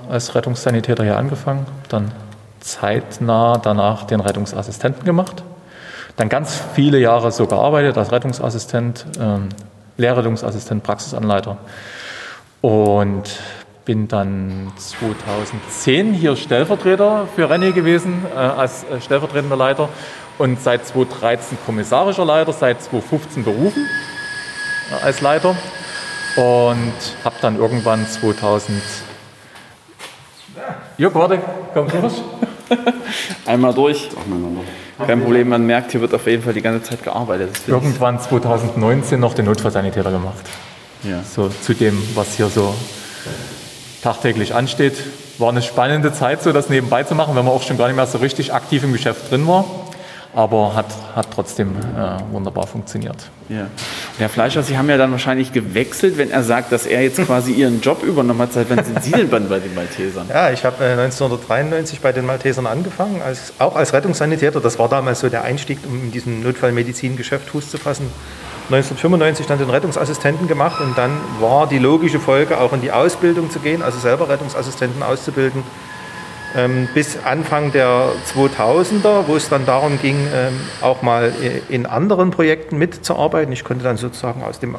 als 0.07 0.35
Rettungssanitäter 0.35 1.03
hier 1.03 1.17
angefangen, 1.17 1.65
dann 1.89 2.11
zeitnah 2.59 3.57
danach 3.57 4.03
den 4.03 4.19
Rettungsassistenten 4.19 5.05
gemacht, 5.05 5.41
dann 6.17 6.29
ganz 6.29 6.61
viele 6.75 6.99
Jahre 6.99 7.31
so 7.31 7.47
gearbeitet 7.47 7.97
als 7.97 8.11
Rettungsassistent, 8.11 9.07
ähm, 9.19 9.49
Lehrrettungsassistent, 9.97 10.83
Praxisanleiter. 10.83 11.57
Und 12.61 13.39
bin 13.85 14.07
dann 14.07 14.71
2010 14.77 16.13
hier 16.13 16.35
Stellvertreter 16.35 17.27
für 17.35 17.49
René 17.49 17.71
gewesen, 17.71 18.23
äh, 18.35 18.37
als 18.37 18.83
äh, 18.83 19.01
stellvertretender 19.01 19.55
Leiter 19.55 19.89
und 20.37 20.61
seit 20.61 20.85
2013 20.85 21.57
kommissarischer 21.65 22.25
Leiter, 22.25 22.53
seit 22.53 22.81
2015 22.81 23.43
berufen 23.43 23.87
äh, 24.91 25.03
als 25.03 25.21
Leiter 25.21 25.55
und 26.35 26.93
habe 27.23 27.35
dann 27.41 27.57
irgendwann 27.57 28.07
2000. 28.07 28.81
Jörg, 30.97 31.15
warte, 31.15 31.39
komm 31.73 31.87
durch. 31.89 32.13
Einmal 33.45 33.73
durch. 33.73 34.09
Kein 35.05 35.21
Problem, 35.21 35.49
man 35.49 35.65
merkt, 35.65 35.91
hier 35.91 36.01
wird 36.01 36.13
auf 36.13 36.25
jeden 36.25 36.43
Fall 36.43 36.53
die 36.53 36.61
ganze 36.61 36.89
Zeit 36.89 37.03
gearbeitet. 37.03 37.51
Irgendwann 37.67 38.19
2019 38.19 39.19
noch 39.19 39.33
den 39.33 39.45
Notfallsanitäter 39.45 40.11
gemacht. 40.11 40.45
Ja. 41.03 41.23
So 41.23 41.49
zu 41.49 41.73
dem, 41.73 42.01
was 42.15 42.35
hier 42.35 42.47
so 42.47 42.73
tagtäglich 44.01 44.55
ansteht. 44.55 44.95
War 45.37 45.49
eine 45.49 45.61
spannende 45.61 46.11
Zeit, 46.13 46.41
so 46.41 46.51
das 46.51 46.69
nebenbei 46.69 47.03
zu 47.03 47.13
machen, 47.13 47.35
wenn 47.35 47.45
man 47.45 47.53
auch 47.53 47.61
schon 47.61 47.77
gar 47.77 47.87
nicht 47.87 47.95
mehr 47.95 48.07
so 48.07 48.17
richtig 48.17 48.53
aktiv 48.53 48.83
im 48.83 48.91
Geschäft 48.91 49.29
drin 49.29 49.47
war. 49.47 49.65
Aber 50.33 50.75
hat, 50.75 50.87
hat 51.15 51.27
trotzdem 51.33 51.69
äh, 51.69 52.33
wunderbar 52.33 52.67
funktioniert. 52.67 53.29
Ja. 53.49 53.61
Und 53.61 53.69
Herr 54.19 54.29
Fleischer, 54.29 54.61
Sie 54.61 54.77
haben 54.77 54.89
ja 54.89 54.97
dann 54.97 55.11
wahrscheinlich 55.11 55.53
gewechselt, 55.53 56.17
wenn 56.17 56.29
er 56.29 56.43
sagt, 56.43 56.71
dass 56.71 56.85
er 56.85 57.01
jetzt 57.01 57.17
quasi 57.25 57.53
Ihren 57.53 57.81
Job 57.81 58.03
übernommen 58.03 58.41
hat. 58.41 58.53
Seit 58.53 58.69
wann 58.69 58.83
sind 58.83 59.01
Sie 59.03 59.11
denn 59.11 59.29
bei 59.29 59.39
den 59.39 59.73
Maltesern? 59.73 60.27
Ja, 60.29 60.51
ich 60.51 60.65
habe 60.65 60.83
äh, 60.83 60.91
1993 60.91 62.01
bei 62.01 62.11
den 62.11 62.25
Maltesern 62.25 62.67
angefangen, 62.67 63.21
als, 63.21 63.53
auch 63.59 63.75
als 63.75 63.93
Rettungssanitäter. 63.93 64.59
Das 64.59 64.77
war 64.77 64.89
damals 64.89 65.21
so 65.21 65.29
der 65.29 65.43
Einstieg, 65.43 65.79
um 65.87 66.03
in 66.03 66.11
diesem 66.11 66.43
Notfallmedizin-Geschäft 66.43 67.49
Fuß 67.49 67.71
zu 67.71 67.77
fassen. 67.77 68.11
1995 68.69 69.45
dann 69.45 69.59
den 69.59 69.69
Rettungsassistenten 69.69 70.49
gemacht 70.49 70.81
und 70.81 70.97
dann 70.97 71.11
war 71.39 71.67
die 71.67 71.79
logische 71.79 72.19
Folge, 72.19 72.59
auch 72.59 72.73
in 72.73 72.81
die 72.81 72.91
Ausbildung 72.91 73.49
zu 73.49 73.59
gehen, 73.59 73.81
also 73.81 73.97
selber 73.97 74.27
Rettungsassistenten 74.27 75.03
auszubilden. 75.03 75.63
Ähm, 76.57 76.87
bis 76.95 77.19
Anfang 77.23 77.71
der 77.71 78.09
2000er, 78.33 79.27
wo 79.27 79.35
es 79.35 79.47
dann 79.47 79.65
darum 79.67 79.99
ging, 80.01 80.15
ähm, 80.35 80.53
auch 80.81 81.03
mal 81.03 81.31
i- 81.41 81.73
in 81.73 81.85
anderen 81.85 82.31
Projekten 82.31 82.77
mitzuarbeiten. 82.79 83.53
Ich 83.53 83.63
konnte 83.63 83.83
dann 83.83 83.97
sozusagen 83.97 84.43
aus 84.43 84.59
dem 84.59 84.75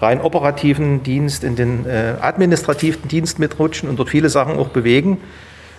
rein 0.00 0.20
operativen 0.20 1.02
Dienst 1.02 1.42
in 1.42 1.56
den 1.56 1.86
äh, 1.86 2.14
administrativen 2.20 3.08
Dienst 3.08 3.40
mitrutschen 3.40 3.88
und 3.88 3.98
dort 3.98 4.10
viele 4.10 4.28
Sachen 4.28 4.56
auch 4.58 4.68
bewegen. 4.68 5.20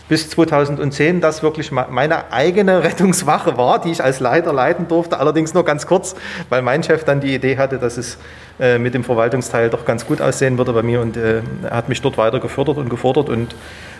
Bis 0.10 0.28
2010 0.30 1.22
das 1.22 1.42
wirklich 1.44 1.72
meine 1.72 2.34
eigene 2.34 2.84
Rettungswache 2.84 3.56
war, 3.58 3.80
die 3.80 3.92
ich 3.92 4.04
als 4.04 4.20
Leiter 4.20 4.52
leiten 4.52 4.88
durfte, 4.90 5.20
allerdings 5.20 5.54
nur 5.54 5.64
ganz 5.64 5.86
kurz, 5.88 6.16
weil 6.50 6.64
mein 6.64 6.84
Chef 6.84 7.04
dann 7.06 7.22
die 7.22 7.34
Idee 7.34 7.58
hatte, 7.58 7.78
dass 7.78 7.96
es 7.96 8.18
äh, 8.60 8.78
mit 8.78 8.94
dem 8.96 9.04
Verwaltungsteil 9.06 9.70
doch 9.70 9.86
ganz 9.86 10.06
gut 10.06 10.20
aussehen 10.20 10.58
würde 10.58 10.74
bei 10.74 10.82
mir 10.82 11.00
und 11.00 11.16
äh, 11.16 11.42
er 11.64 11.78
hat 11.78 11.88
mich 11.88 12.02
dort 12.02 12.18
weiter 12.18 12.40
gefördert 12.42 12.78
und 12.78 12.90
gefordert 12.90 13.30
und 13.30 13.56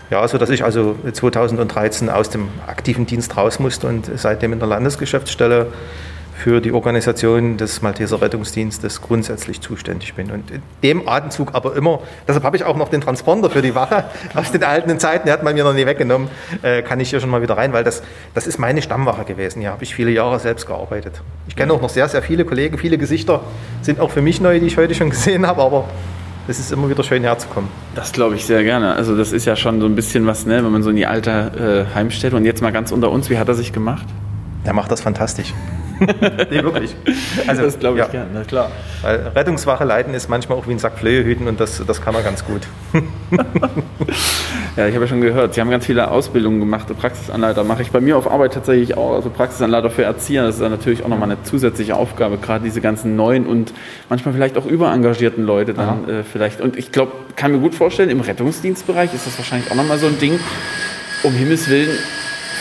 ja, 0.10 0.28
so 0.28 0.38
dass 0.38 0.50
ich 0.50 0.64
also 0.64 0.96
2013 1.12 2.10
aus 2.10 2.30
dem 2.30 2.48
aktiven 2.68 3.06
Dienst 3.06 3.38
raus 3.38 3.60
musste 3.60 3.88
und 3.88 4.10
seitdem 4.16 4.54
in 4.54 4.60
der 4.60 4.68
Landesgeschäftsstelle 4.68 5.68
für 6.40 6.62
die 6.62 6.72
Organisation 6.72 7.58
des 7.58 7.82
Malteser 7.82 8.22
Rettungsdienstes 8.22 9.02
grundsätzlich 9.02 9.60
zuständig 9.60 10.14
bin. 10.14 10.32
Und 10.32 10.50
in 10.52 10.62
dem 10.84 11.08
Atemzug 11.08 11.54
aber 11.54 11.76
immer, 11.76 12.00
deshalb 12.28 12.46
habe 12.46 12.56
ich 12.56 12.64
auch 12.64 12.78
noch 12.78 12.88
den 12.88 13.02
Transponder 13.02 13.50
für 13.50 13.62
die 13.62 13.76
Wache 13.76 14.06
aus 14.36 14.52
den 14.52 14.64
alten 14.64 14.98
Zeiten, 15.00 15.26
der 15.26 15.34
hat 15.34 15.44
man 15.44 15.54
mir 15.54 15.66
noch 15.66 15.74
nie 15.74 15.86
weggenommen, 15.86 16.30
äh, 16.62 16.82
kann 16.82 17.02
ich 17.02 17.10
hier 17.10 17.20
schon 17.20 17.30
mal 17.30 17.42
wieder 17.42 17.58
rein, 17.58 17.74
weil 17.74 17.84
das, 17.84 18.02
das 18.34 18.48
ist 18.48 18.58
meine 18.58 18.82
Stammwache 18.82 19.26
gewesen. 19.26 19.60
Hier 19.60 19.72
habe 19.72 19.84
ich 19.84 19.94
viele 19.94 20.12
Jahre 20.12 20.40
selbst 20.40 20.66
gearbeitet. 20.66 21.22
Ich 21.50 21.58
kenne 21.58 21.74
auch 21.74 21.82
noch 21.82 21.90
sehr, 21.90 22.08
sehr 22.08 22.22
viele 22.22 22.46
Kollegen, 22.46 22.78
viele 22.78 22.98
Gesichter 22.98 23.42
sind 23.82 24.00
auch 24.00 24.12
für 24.12 24.22
mich 24.22 24.40
neu, 24.40 24.62
die 24.62 24.68
ich 24.68 24.78
heute 24.78 24.96
schon 24.96 25.10
gesehen 25.10 25.46
habe, 25.46 25.62
aber 25.62 25.90
es 26.50 26.60
ist 26.60 26.72
immer 26.72 26.90
wieder 26.90 27.04
schön 27.04 27.22
herzukommen. 27.22 27.70
Das 27.94 28.12
glaube 28.12 28.36
ich 28.36 28.44
sehr 28.44 28.64
gerne. 28.64 28.96
Also 28.96 29.16
das 29.16 29.32
ist 29.32 29.46
ja 29.46 29.56
schon 29.56 29.80
so 29.80 29.86
ein 29.86 29.94
bisschen 29.94 30.26
was, 30.26 30.48
ne, 30.48 30.64
wenn 30.64 30.72
man 30.72 30.82
so 30.82 30.90
in 30.90 30.96
die 30.96 31.06
alte 31.06 31.86
äh, 31.92 31.96
Heimstätte 31.96 32.36
und 32.36 32.44
jetzt 32.44 32.62
mal 32.64 32.72
ganz 32.72 32.92
unter 32.92 33.12
uns, 33.12 33.30
wie 33.30 33.38
hat 33.38 33.48
er 33.48 33.54
sich 33.54 33.72
gemacht? 33.72 34.08
Er 34.64 34.74
macht 34.74 34.92
das 34.92 35.02
fantastisch. 35.02 35.54
nee, 36.52 36.64
wirklich. 36.64 36.96
Also, 37.48 37.64
das 37.64 37.80
glaube 37.80 38.00
ich 38.00 38.06
ja. 38.06 38.12
gerne, 38.12 38.30
na 38.34 38.44
klar. 38.44 38.72
Weil 39.02 39.32
Rettungswache 39.36 39.84
leiten 39.84 40.14
ist 40.14 40.30
manchmal 40.30 40.58
auch 40.58 40.68
wie 40.68 40.72
ein 40.72 40.80
Sack 40.80 40.98
Flöhe 41.00 41.24
hüten 41.24 41.48
und 41.48 41.60
das, 41.60 41.84
das 41.86 42.02
kann 42.02 42.16
er 42.16 42.22
ganz 42.22 42.46
gut. 42.46 42.62
Ja, 44.76 44.88
ich 44.88 44.94
habe 44.96 45.06
ja 45.06 45.10
schon 45.10 45.20
gehört, 45.20 45.54
Sie 45.56 45.60
haben 45.60 45.70
ganz 45.70 45.86
viele 45.86 46.10
Ausbildungen 46.10 46.62
gemacht. 46.62 46.88
Praxisanleiter 46.98 47.66
mache 47.66 47.82
ich 47.82 47.92
bei 47.92 48.00
mir 48.00 48.18
auf 48.18 48.32
Arbeit 48.32 48.54
tatsächlich 48.54 48.96
auch. 48.96 49.16
Also 49.16 49.30
Praxisanleiter 49.30 49.90
für 49.90 50.04
Erzieher, 50.04 50.44
das 50.44 50.56
ist 50.56 50.62
dann 50.62 50.72
natürlich 50.72 51.04
auch 51.04 51.10
nochmal 51.10 51.30
eine 51.30 51.44
zusätzliche 51.44 51.98
Aufgabe, 51.98 52.38
gerade 52.38 52.64
diese 52.64 52.80
ganzen 52.80 53.18
neuen 53.18 53.46
und 53.46 53.74
manchmal 54.08 54.34
vielleicht 54.34 54.58
auch 54.58 54.66
überengagierten 54.66 55.44
Leute 55.44 55.74
dann 55.74 56.08
äh, 56.08 56.24
vielleicht. 56.24 56.62
Und 56.62 56.78
ich 56.78 56.94
glaube, 56.94 57.12
kann 57.36 57.52
mir 57.52 57.60
gut 57.60 57.76
vorstellen, 57.76 58.10
im 58.10 58.22
Rettungsdienstbereich 58.22 59.14
ist 59.14 59.28
das 59.28 59.38
wahrscheinlich 59.38 59.70
auch 59.70 59.76
nochmal 59.76 59.98
so 59.98 60.08
ein 60.08 60.18
Ding. 60.20 60.40
Um 61.24 61.34
Himmels 61.34 61.70
Willen, 61.70 61.90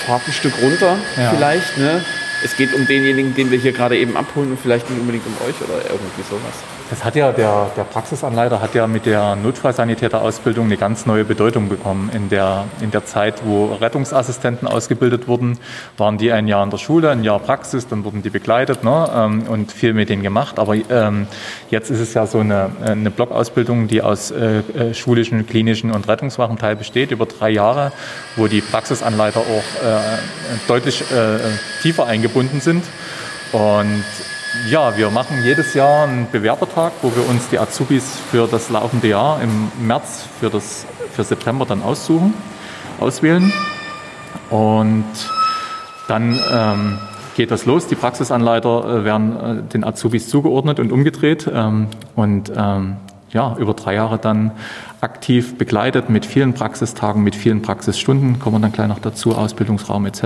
fahrt 0.04 0.22
ein 0.26 0.32
Stück 0.32 0.54
runter 0.60 0.96
Ja. 1.16 1.30
vielleicht. 1.30 1.78
Ne? 1.78 2.00
Es 2.44 2.56
geht 2.56 2.72
um 2.74 2.86
denjenigen, 2.86 3.34
den 3.34 3.50
wir 3.50 3.58
hier 3.58 3.72
gerade 3.72 3.96
eben 3.96 4.16
abholen 4.16 4.52
und 4.52 4.60
vielleicht 4.60 4.88
nicht 4.88 5.00
unbedingt 5.00 5.26
um 5.26 5.34
euch 5.46 5.56
oder 5.60 5.82
irgendwie 5.90 6.22
sowas. 6.28 6.77
Das 6.90 7.04
hat 7.04 7.16
ja 7.16 7.32
der, 7.32 7.70
der 7.76 7.84
Praxisanleiter 7.84 8.62
hat 8.62 8.74
ja 8.74 8.86
mit 8.86 9.04
der 9.04 9.36
Notfallsanitäterausbildung 9.36 10.66
eine 10.66 10.78
ganz 10.78 11.04
neue 11.04 11.22
Bedeutung 11.22 11.68
bekommen. 11.68 12.08
In 12.14 12.30
der, 12.30 12.64
in 12.80 12.90
der 12.90 13.04
Zeit, 13.04 13.42
wo 13.44 13.74
Rettungsassistenten 13.74 14.66
ausgebildet 14.66 15.28
wurden, 15.28 15.58
waren 15.98 16.16
die 16.16 16.32
ein 16.32 16.48
Jahr 16.48 16.64
in 16.64 16.70
der 16.70 16.78
Schule, 16.78 17.10
ein 17.10 17.24
Jahr 17.24 17.40
Praxis, 17.40 17.88
dann 17.88 18.04
wurden 18.04 18.22
die 18.22 18.30
begleitet 18.30 18.84
ne, 18.84 19.10
ähm, 19.14 19.42
und 19.48 19.70
viel 19.70 19.92
mit 19.92 20.08
denen 20.08 20.22
gemacht. 20.22 20.58
Aber 20.58 20.76
ähm, 20.76 21.26
jetzt 21.68 21.90
ist 21.90 22.00
es 22.00 22.14
ja 22.14 22.26
so 22.26 22.38
eine, 22.38 22.70
eine 22.82 23.10
Blockausbildung, 23.10 23.86
die 23.86 24.00
aus 24.00 24.30
äh, 24.30 24.60
äh 24.60 24.94
schulischen, 24.94 25.46
klinischen 25.46 25.92
und 25.92 26.08
Rettungswachenteil 26.08 26.74
besteht, 26.74 27.10
über 27.10 27.26
drei 27.26 27.50
Jahre, 27.50 27.92
wo 28.36 28.46
die 28.46 28.62
Praxisanleiter 28.62 29.40
auch 29.40 29.82
äh, 29.84 29.98
deutlich 30.68 31.02
äh, 31.02 31.38
tiefer 31.82 32.06
eingebunden 32.06 32.62
sind. 32.62 32.82
Und 33.52 34.04
ja, 34.68 34.96
wir 34.96 35.10
machen 35.10 35.42
jedes 35.42 35.74
Jahr 35.74 36.04
einen 36.04 36.30
Bewerbertag, 36.30 36.92
wo 37.02 37.14
wir 37.14 37.28
uns 37.28 37.48
die 37.48 37.58
Azubis 37.58 38.18
für 38.30 38.46
das 38.46 38.70
laufende 38.70 39.08
Jahr 39.08 39.40
im 39.42 39.70
März 39.86 40.24
für, 40.40 40.50
das, 40.50 40.86
für 41.12 41.24
September 41.24 41.66
dann 41.66 41.82
aussuchen, 41.82 42.34
auswählen. 42.98 43.52
Und 44.50 45.04
dann 46.08 46.38
ähm, 46.50 46.98
geht 47.36 47.50
das 47.50 47.66
los. 47.66 47.86
Die 47.86 47.94
Praxisanleiter 47.94 49.00
äh, 49.00 49.04
werden 49.04 49.36
äh, 49.36 49.62
den 49.62 49.84
Azubis 49.84 50.28
zugeordnet 50.28 50.80
und 50.80 50.92
umgedreht 50.92 51.48
ähm, 51.52 51.88
und 52.16 52.50
ähm, 52.56 52.96
ja, 53.30 53.54
über 53.58 53.74
drei 53.74 53.94
Jahre 53.94 54.18
dann 54.18 54.52
aktiv 55.02 55.58
begleitet 55.58 56.08
mit 56.08 56.24
vielen 56.24 56.54
Praxistagen, 56.54 57.22
mit 57.22 57.36
vielen 57.36 57.60
Praxisstunden, 57.60 58.38
kommen 58.38 58.56
wir 58.56 58.60
dann 58.60 58.72
gleich 58.72 58.88
noch 58.88 59.00
dazu, 59.00 59.36
Ausbildungsraum 59.36 60.06
etc. 60.06 60.22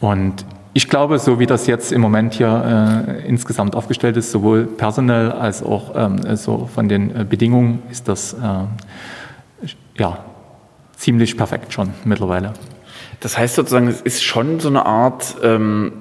Und 0.00 0.44
ich 0.74 0.88
glaube, 0.88 1.20
so 1.20 1.38
wie 1.38 1.46
das 1.46 1.68
jetzt 1.68 1.92
im 1.92 2.00
Moment 2.00 2.34
hier 2.34 3.06
äh, 3.08 3.28
insgesamt 3.28 3.76
aufgestellt 3.76 4.16
ist, 4.16 4.32
sowohl 4.32 4.66
personell 4.66 5.30
als 5.30 5.62
auch 5.62 5.92
ähm, 5.94 6.36
so 6.36 6.68
von 6.72 6.88
den 6.88 7.14
äh, 7.14 7.24
Bedingungen, 7.24 7.82
ist 7.90 8.08
das 8.08 8.34
äh, 8.34 9.68
ja 9.96 10.18
ziemlich 10.96 11.36
perfekt 11.36 11.72
schon 11.72 11.90
mittlerweile. 12.04 12.52
Das 13.20 13.38
heißt 13.38 13.54
sozusagen, 13.54 13.86
es 13.86 14.00
ist 14.00 14.24
schon 14.24 14.58
so 14.58 14.68
eine 14.68 14.84
Art 14.84 15.36
ähm, 15.42 15.92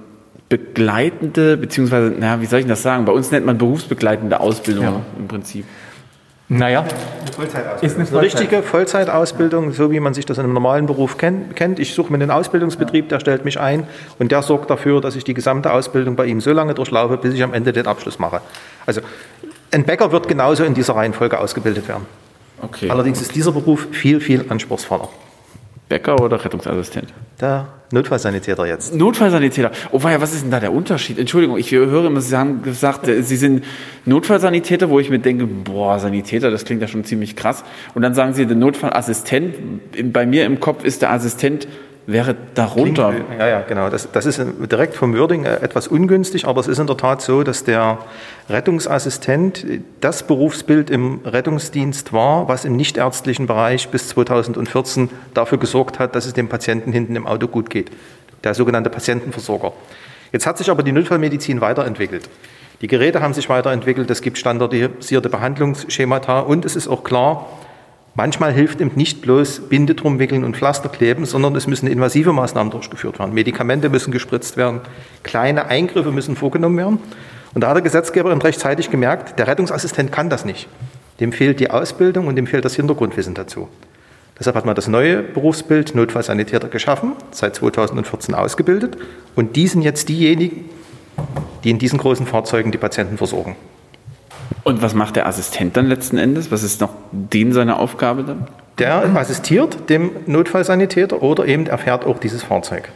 begleitende, 0.50 1.56
beziehungsweise, 1.56 2.10
naja, 2.10 2.42
wie 2.42 2.48
soll 2.48 2.60
ich 2.60 2.66
das 2.66 2.82
sagen? 2.82 3.06
Bei 3.06 3.12
uns 3.12 3.32
nennt 3.32 3.46
man 3.46 3.60
berufsbegleitende 3.60 4.40
Ausbildung 4.40 4.86
ja. 4.86 5.02
im 5.20 5.28
Prinzip. 5.28 5.66
Naja, 6.58 6.82
eine 6.82 7.32
Vollzeitausbildung. 7.32 7.82
Ist 7.82 7.96
eine, 7.96 8.06
Vollzeit. 8.06 8.14
eine 8.14 8.22
richtige 8.22 8.64
Vollzeitausbildung, 8.64 9.72
so 9.72 9.92
wie 9.92 10.00
man 10.00 10.14
sich 10.14 10.26
das 10.26 10.38
in 10.38 10.44
einem 10.44 10.54
normalen 10.54 10.86
Beruf 10.86 11.18
kennt. 11.18 11.80
Ich 11.80 11.94
suche 11.94 12.12
mir 12.12 12.20
einen 12.20 12.32
Ausbildungsbetrieb, 12.32 13.10
der 13.10 13.20
stellt 13.20 13.44
mich 13.44 13.60
ein 13.60 13.88
und 14.20 14.32
der 14.32 14.42
sorgt 14.44 14.70
dafür, 14.70 15.02
dass 15.02 15.16
ich 15.16 15.24
die 15.24 15.34
gesamte 15.34 15.74
Ausbildung 15.74 16.16
bei 16.16 16.26
ihm 16.26 16.42
so 16.42 16.52
lange 16.52 16.76
durchlaufe, 16.76 17.18
bis 17.18 17.34
ich 17.34 17.44
am 17.44 17.54
Ende 17.54 17.74
den 17.74 17.88
Abschluss 17.88 18.20
mache. 18.20 18.42
Also 18.86 19.02
ein 19.72 19.84
Bäcker 19.84 20.12
wird 20.12 20.28
genauso 20.28 20.64
in 20.64 20.76
dieser 20.76 20.96
Reihenfolge 20.96 21.40
ausgebildet 21.40 21.88
werden. 21.88 22.06
Okay. 22.62 22.90
Allerdings 22.90 23.22
ist 23.22 23.36
dieser 23.36 23.52
Beruf 23.52 23.88
viel, 23.92 24.20
viel 24.20 24.46
anspruchsvoller. 24.50 25.10
Bäcker 25.90 26.22
oder 26.22 26.44
Rettungsassistent? 26.44 27.14
Der 27.42 27.68
Notfallsanitäter 27.94 28.66
jetzt. 28.66 28.96
Notfallsanitäter. 28.96 29.72
Oh, 29.92 30.02
weia, 30.02 30.20
was 30.20 30.34
ist 30.34 30.44
denn 30.44 30.50
da 30.52 30.60
der 30.60 30.74
Unterschied? 30.74 31.20
Entschuldigung, 31.20 31.58
ich 31.58 31.72
höre 31.72 32.06
immer, 32.06 32.22
Sie 32.22 32.36
haben 32.36 32.64
gesagt, 32.64 33.08
äh, 33.08 33.22
Sie 33.22 33.36
sind 33.36 33.64
Notfallsanitäter, 34.06 34.90
wo 34.90 35.00
ich 35.00 35.12
mir 35.12 35.20
denke, 35.20 35.46
boah, 35.46 36.00
Sanitäter, 36.00 36.50
das 36.50 36.66
klingt 36.66 36.82
ja 36.82 36.88
schon 36.88 37.04
ziemlich 37.04 37.36
krass. 37.36 37.64
Und 37.94 38.02
dann 38.02 38.16
sagen 38.16 38.34
Sie, 38.34 38.48
der 38.48 38.58
Notfallassistent. 38.58 40.12
Bei 40.12 40.26
mir 40.26 40.46
im 40.46 40.60
Kopf 40.60 40.84
ist 40.84 41.04
der 41.04 41.12
Assistent 41.12 41.68
wäre 42.06 42.36
darunter. 42.54 43.12
Klingt, 43.12 43.40
ja, 43.40 43.48
ja, 43.48 43.62
genau. 43.62 43.90
Das, 43.90 44.12
das 44.12 44.26
ist 44.26 44.42
direkt 44.72 44.96
vom 44.96 45.18
Wording 45.18 45.46
äh, 45.46 45.56
etwas 45.56 45.88
ungünstig, 45.88 46.46
aber 46.46 46.60
es 46.60 46.68
ist 46.68 46.80
in 46.80 46.88
der 46.88 46.98
Tat 46.98 47.22
so, 47.22 47.44
dass 47.44 47.64
der 47.64 48.00
Rettungsassistent 48.50 49.66
das 50.02 50.24
Berufsbild 50.24 50.90
im 50.90 51.22
Rettungsdienst 51.24 52.12
war, 52.12 52.48
was 52.48 52.66
im 52.66 52.76
nichtärztlichen 52.76 53.48
Bereich 53.48 53.90
bis 53.90 54.10
2014 54.10 55.10
dafür 55.34 55.58
gesorgt 55.58 56.00
hat, 56.00 56.16
dass 56.16 56.26
es 56.26 56.34
dem 56.34 56.50
Patienten 56.50 56.92
hinten 56.92 57.16
im 57.16 57.26
Auto 57.26 57.48
gut 57.48 57.70
geht. 57.70 57.92
Der 58.44 58.54
sogenannte 58.54 58.90
Patientenversorger. 58.90 59.72
Jetzt 60.34 60.46
hat 60.46 60.58
sich 60.58 60.70
aber 60.70 60.84
die 60.84 60.92
Notfallmedizin 60.92 61.62
weiterentwickelt. 61.62 62.30
Die 62.82 62.88
Geräte 62.88 63.22
haben 63.22 63.34
sich 63.34 63.48
weiterentwickelt, 63.48 64.10
es 64.12 64.22
gibt 64.22 64.38
standardisierte 64.38 65.30
Behandlungsschemata 65.30 66.42
und 66.42 66.66
es 66.66 66.76
ist 66.76 66.90
auch 66.90 67.06
klar, 67.06 67.48
Manchmal 68.16 68.54
hilft 68.54 68.80
eben 68.80 68.92
nicht 68.96 69.24
bloß 69.24 69.70
Binde 69.70 69.96
drum 69.96 70.20
wickeln 70.20 70.44
und 70.44 70.56
Pflaster 70.56 70.88
kleben, 70.88 71.26
sondern 71.26 71.56
es 71.56 71.66
müssen 71.66 71.88
invasive 71.88 72.32
Maßnahmen 72.32 72.70
durchgeführt 72.70 73.18
werden. 73.18 73.34
Medikamente 73.34 73.90
müssen 73.90 74.12
gespritzt 74.12 74.56
werden, 74.56 74.82
kleine 75.24 75.66
Eingriffe 75.66 76.12
müssen 76.12 76.36
vorgenommen 76.36 76.78
werden. 76.78 77.00
Und 77.56 77.62
da 77.62 77.70
hat 77.70 77.76
der 77.76 77.82
Gesetzgeber 77.82 78.32
eben 78.32 78.42
rechtzeitig 78.42 78.92
gemerkt, 78.92 79.40
der 79.40 79.48
Rettungsassistent 79.48 80.12
kann 80.12 80.30
das 80.30 80.46
nicht. 80.46 80.68
Dem 81.20 81.32
fehlt 81.32 81.60
die 81.60 81.72
Ausbildung 81.72 82.28
und 82.28 82.36
dem 82.36 82.46
fehlt 82.46 82.66
das 82.66 82.76
Hintergrundwissen 82.76 83.34
dazu. 83.34 83.68
Deshalb 84.40 84.56
hat 84.56 84.66
man 84.66 84.76
das 84.76 84.88
neue 84.88 85.24
Berufsbild 85.24 85.96
Notfallsanitäter 85.96 86.68
geschaffen, 86.68 87.14
seit 87.32 87.56
2014 87.56 88.36
ausgebildet. 88.36 88.98
Und 89.36 89.56
die 89.56 89.68
sind 89.68 89.84
jetzt 89.84 90.10
diejenigen, 90.10 90.70
die 91.64 91.70
in 91.72 91.80
diesen 91.80 92.00
großen 92.00 92.26
Fahrzeugen 92.26 92.72
die 92.72 92.78
Patienten 92.78 93.18
versorgen. 93.18 93.56
Und 94.64 94.82
was 94.82 94.94
macht 94.94 95.16
der 95.16 95.28
Assistent 95.28 95.78
dann 95.78 95.88
letzten 95.88 96.18
Endes? 96.18 96.52
Was 96.52 96.64
ist 96.64 96.82
noch 96.82 96.92
den 97.12 97.54
seine 97.54 97.78
Aufgabe 97.78 98.24
dann? 98.24 98.48
Der 98.80 99.16
assistiert 99.16 99.90
dem 99.90 100.12
Notfallsanitäter 100.26 101.22
oder 101.22 101.46
eben 101.46 101.68
erfährt 101.68 102.06
auch 102.06 102.20
dieses 102.20 102.44
Fahrzeug. 102.44 102.90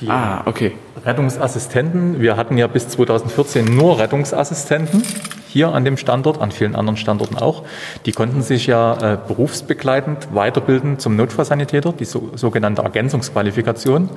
Die 0.00 0.08
ah, 0.08 0.42
okay. 0.46 0.72
Rettungsassistenten, 1.04 2.20
wir 2.20 2.36
hatten 2.36 2.58
ja 2.58 2.66
bis 2.66 2.88
2014 2.88 3.64
nur 3.76 3.98
Rettungsassistenten 3.98 5.02
hier 5.48 5.68
an 5.72 5.84
dem 5.84 5.96
Standort, 5.96 6.40
an 6.40 6.50
vielen 6.50 6.74
anderen 6.74 6.96
Standorten 6.96 7.36
auch. 7.36 7.64
Die 8.06 8.12
konnten 8.12 8.42
sich 8.42 8.66
ja 8.66 9.14
äh, 9.14 9.18
berufsbegleitend 9.26 10.28
weiterbilden 10.34 10.98
zum 10.98 11.16
Notfallsanitäter, 11.16 11.92
die 11.92 12.04
so, 12.04 12.30
sogenannte 12.34 12.82
Ergänzungsqualifikation. 12.82 14.08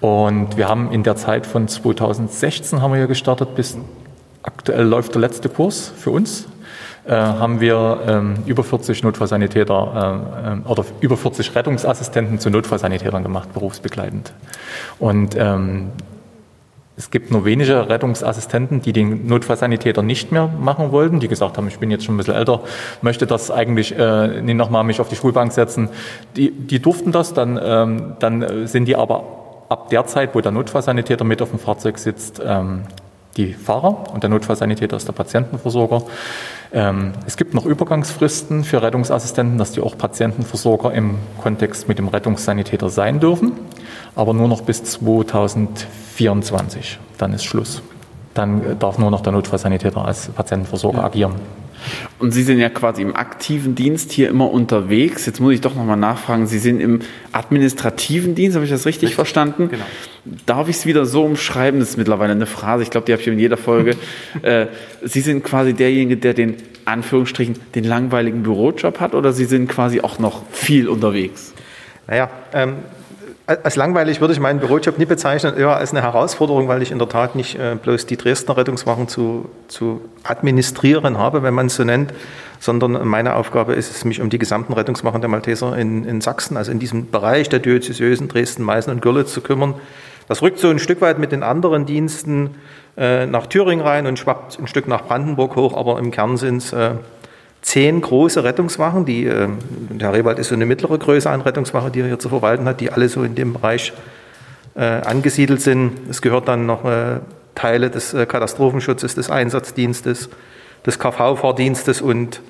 Und 0.00 0.56
wir 0.56 0.68
haben 0.68 0.92
in 0.92 1.02
der 1.02 1.16
Zeit 1.16 1.46
von 1.46 1.66
2016 1.68 2.82
haben 2.82 2.92
wir 2.92 3.00
ja 3.00 3.06
gestartet 3.06 3.54
bis 3.54 3.78
Aktuell 4.42 4.84
läuft 4.84 5.14
der 5.14 5.20
letzte 5.20 5.48
Kurs 5.48 5.92
für 5.96 6.10
uns. 6.10 6.46
Äh, 7.08 7.14
haben 7.14 7.60
wir 7.60 8.00
ähm, 8.06 8.34
über 8.44 8.62
40 8.62 9.02
Notfallsanitäter 9.02 10.22
äh, 10.44 10.52
äh, 10.52 10.70
oder 10.70 10.84
über 11.00 11.16
40 11.16 11.54
Rettungsassistenten 11.54 12.38
zu 12.38 12.50
Notfallsanitätern 12.50 13.22
gemacht, 13.22 13.52
berufsbegleitend. 13.54 14.34
Und 14.98 15.34
ähm, 15.38 15.90
es 16.98 17.10
gibt 17.10 17.30
nur 17.30 17.46
wenige 17.46 17.88
Rettungsassistenten, 17.88 18.82
die 18.82 18.92
den 18.92 19.26
Notfallsanitäter 19.26 20.02
nicht 20.02 20.32
mehr 20.32 20.48
machen 20.48 20.92
wollten, 20.92 21.18
die 21.18 21.28
gesagt 21.28 21.56
haben, 21.56 21.68
ich 21.68 21.78
bin 21.78 21.90
jetzt 21.90 22.04
schon 22.04 22.16
ein 22.16 22.18
bisschen 22.18 22.34
älter, 22.34 22.60
möchte 23.00 23.26
das 23.26 23.50
eigentlich 23.50 23.96
äh, 23.96 24.42
nicht 24.42 24.56
nochmal 24.56 24.84
mich 24.84 25.00
auf 25.00 25.08
die 25.08 25.16
Schulbank 25.16 25.52
setzen. 25.52 25.88
Die, 26.36 26.50
die 26.50 26.82
durften 26.82 27.10
das, 27.10 27.32
dann, 27.32 27.58
ähm, 27.62 28.16
dann 28.18 28.66
sind 28.66 28.84
die 28.84 28.96
aber 28.96 29.24
ab 29.70 29.88
der 29.88 30.06
Zeit, 30.06 30.34
wo 30.34 30.42
der 30.42 30.52
Notfallsanitäter 30.52 31.24
mit 31.24 31.40
auf 31.40 31.50
dem 31.50 31.58
Fahrzeug 31.58 31.96
sitzt, 31.96 32.42
ähm, 32.44 32.82
die 33.38 33.54
Fahrer 33.54 34.12
und 34.12 34.22
der 34.22 34.28
Notfallsanitäter 34.30 34.96
ist 34.96 35.08
der 35.08 35.14
Patientenversorger. 35.14 36.02
Ähm, 36.72 37.12
es 37.26 37.36
gibt 37.36 37.54
noch 37.54 37.64
Übergangsfristen 37.64 38.64
für 38.64 38.82
Rettungsassistenten, 38.82 39.56
dass 39.56 39.70
die 39.72 39.80
auch 39.80 39.96
Patientenversorger 39.96 40.92
im 40.92 41.14
Kontext 41.40 41.88
mit 41.88 41.98
dem 41.98 42.08
Rettungssanitäter 42.08 42.90
sein 42.90 43.20
dürfen, 43.20 43.52
aber 44.16 44.34
nur 44.34 44.48
noch 44.48 44.62
bis 44.62 44.82
2024. 44.84 46.98
Dann 47.16 47.32
ist 47.32 47.44
Schluss. 47.44 47.80
Dann 48.34 48.78
darf 48.78 48.98
nur 48.98 49.10
noch 49.10 49.22
der 49.22 49.32
Notfallsanitäter 49.32 50.04
als 50.04 50.28
Patientenversorger 50.28 50.98
ja. 50.98 51.04
agieren. 51.04 51.32
Und 52.18 52.32
Sie 52.32 52.42
sind 52.42 52.58
ja 52.58 52.68
quasi 52.68 53.02
im 53.02 53.14
aktiven 53.14 53.74
Dienst 53.74 54.12
hier 54.12 54.28
immer 54.28 54.50
unterwegs. 54.50 55.26
Jetzt 55.26 55.40
muss 55.40 55.54
ich 55.54 55.60
doch 55.60 55.74
nochmal 55.74 55.96
nachfragen. 55.96 56.46
Sie 56.46 56.58
sind 56.58 56.80
im 56.80 57.00
administrativen 57.32 58.34
Dienst, 58.34 58.56
habe 58.56 58.64
ich 58.64 58.70
das 58.70 58.86
richtig, 58.86 59.08
richtig. 59.08 59.14
verstanden? 59.14 59.68
Genau. 59.70 59.84
Darf 60.46 60.68
ich 60.68 60.76
es 60.76 60.86
wieder 60.86 61.06
so 61.06 61.24
umschreiben? 61.24 61.80
Das 61.80 61.90
ist 61.90 61.96
mittlerweile 61.96 62.32
eine 62.32 62.46
Phrase, 62.46 62.82
ich 62.82 62.90
glaube, 62.90 63.06
die 63.06 63.12
habe 63.12 63.22
ich 63.22 63.28
in 63.28 63.38
jeder 63.38 63.56
Folge. 63.56 63.96
äh, 64.42 64.66
Sie 65.02 65.20
sind 65.20 65.44
quasi 65.44 65.74
derjenige, 65.74 66.16
der 66.16 66.34
den 66.34 66.56
Anführungsstrichen 66.84 67.58
den 67.74 67.84
langweiligen 67.84 68.42
Bürojob 68.42 69.00
hat 69.00 69.14
oder 69.14 69.32
Sie 69.32 69.44
sind 69.44 69.68
quasi 69.68 70.00
auch 70.00 70.18
noch 70.18 70.42
viel 70.50 70.88
unterwegs? 70.88 71.54
Naja, 72.06 72.30
ähm, 72.52 72.76
als 73.48 73.76
langweilig 73.76 74.20
würde 74.20 74.34
ich 74.34 74.40
meinen 74.40 74.60
Bürojob 74.60 74.98
nie 74.98 75.06
bezeichnen, 75.06 75.56
eher 75.56 75.74
als 75.74 75.92
eine 75.92 76.02
Herausforderung, 76.02 76.68
weil 76.68 76.82
ich 76.82 76.90
in 76.90 76.98
der 76.98 77.08
Tat 77.08 77.34
nicht 77.34 77.58
äh, 77.58 77.76
bloß 77.82 78.04
die 78.04 78.18
Dresdner 78.18 78.58
Rettungswachen 78.58 79.08
zu, 79.08 79.48
zu 79.68 80.02
administrieren 80.22 81.16
habe, 81.16 81.42
wenn 81.42 81.54
man 81.54 81.66
es 81.66 81.76
so 81.76 81.84
nennt, 81.84 82.12
sondern 82.60 83.08
meine 83.08 83.36
Aufgabe 83.36 83.72
ist 83.72 83.90
es, 83.90 84.04
mich 84.04 84.20
um 84.20 84.28
die 84.28 84.38
gesamten 84.38 84.74
Rettungswachen 84.74 85.22
der 85.22 85.30
Malteser 85.30 85.76
in, 85.78 86.04
in 86.04 86.20
Sachsen, 86.20 86.58
also 86.58 86.70
in 86.70 86.78
diesem 86.78 87.10
Bereich 87.10 87.48
der 87.48 87.60
Diözesösen 87.60 88.28
Dresden, 88.28 88.64
Meißen 88.64 88.92
und 88.92 89.00
Görlitz 89.00 89.32
zu 89.32 89.40
kümmern. 89.40 89.74
Das 90.28 90.42
rückt 90.42 90.58
so 90.58 90.68
ein 90.68 90.78
Stück 90.78 91.00
weit 91.00 91.18
mit 91.18 91.32
den 91.32 91.42
anderen 91.42 91.86
Diensten 91.86 92.50
äh, 92.98 93.24
nach 93.24 93.46
Thüringen 93.46 93.84
rein 93.84 94.06
und 94.06 94.18
schwappt 94.18 94.58
ein 94.58 94.66
Stück 94.66 94.86
nach 94.88 95.04
Brandenburg 95.06 95.56
hoch, 95.56 95.74
aber 95.74 95.98
im 95.98 96.10
Kern 96.10 96.36
sind 96.36 96.58
es 96.58 96.74
äh, 96.74 96.90
zehn 97.62 98.00
große 98.00 98.44
Rettungswachen, 98.44 99.04
die, 99.04 99.26
äh, 99.26 99.48
der 99.90 100.12
Rewald 100.12 100.38
ist 100.38 100.48
so 100.48 100.54
eine 100.54 100.66
mittlere 100.66 100.98
Größe 100.98 101.28
an 101.30 101.40
Rettungswache, 101.40 101.90
die 101.90 102.00
er 102.00 102.06
hier 102.06 102.18
zu 102.18 102.28
verwalten 102.28 102.66
hat, 102.66 102.80
die 102.80 102.90
alle 102.90 103.08
so 103.08 103.22
in 103.22 103.34
dem 103.34 103.52
Bereich 103.52 103.92
äh, 104.74 104.84
angesiedelt 104.84 105.60
sind. 105.60 105.92
Es 106.08 106.22
gehört 106.22 106.48
dann 106.48 106.66
noch 106.66 106.84
äh, 106.84 107.18
Teile 107.54 107.90
des 107.90 108.14
äh, 108.14 108.26
Katastrophenschutzes, 108.26 109.14
des 109.14 109.30
Einsatzdienstes, 109.30 110.28
des 110.86 110.98
KV-Fahrdienstes 110.98 112.00
und 112.00 112.40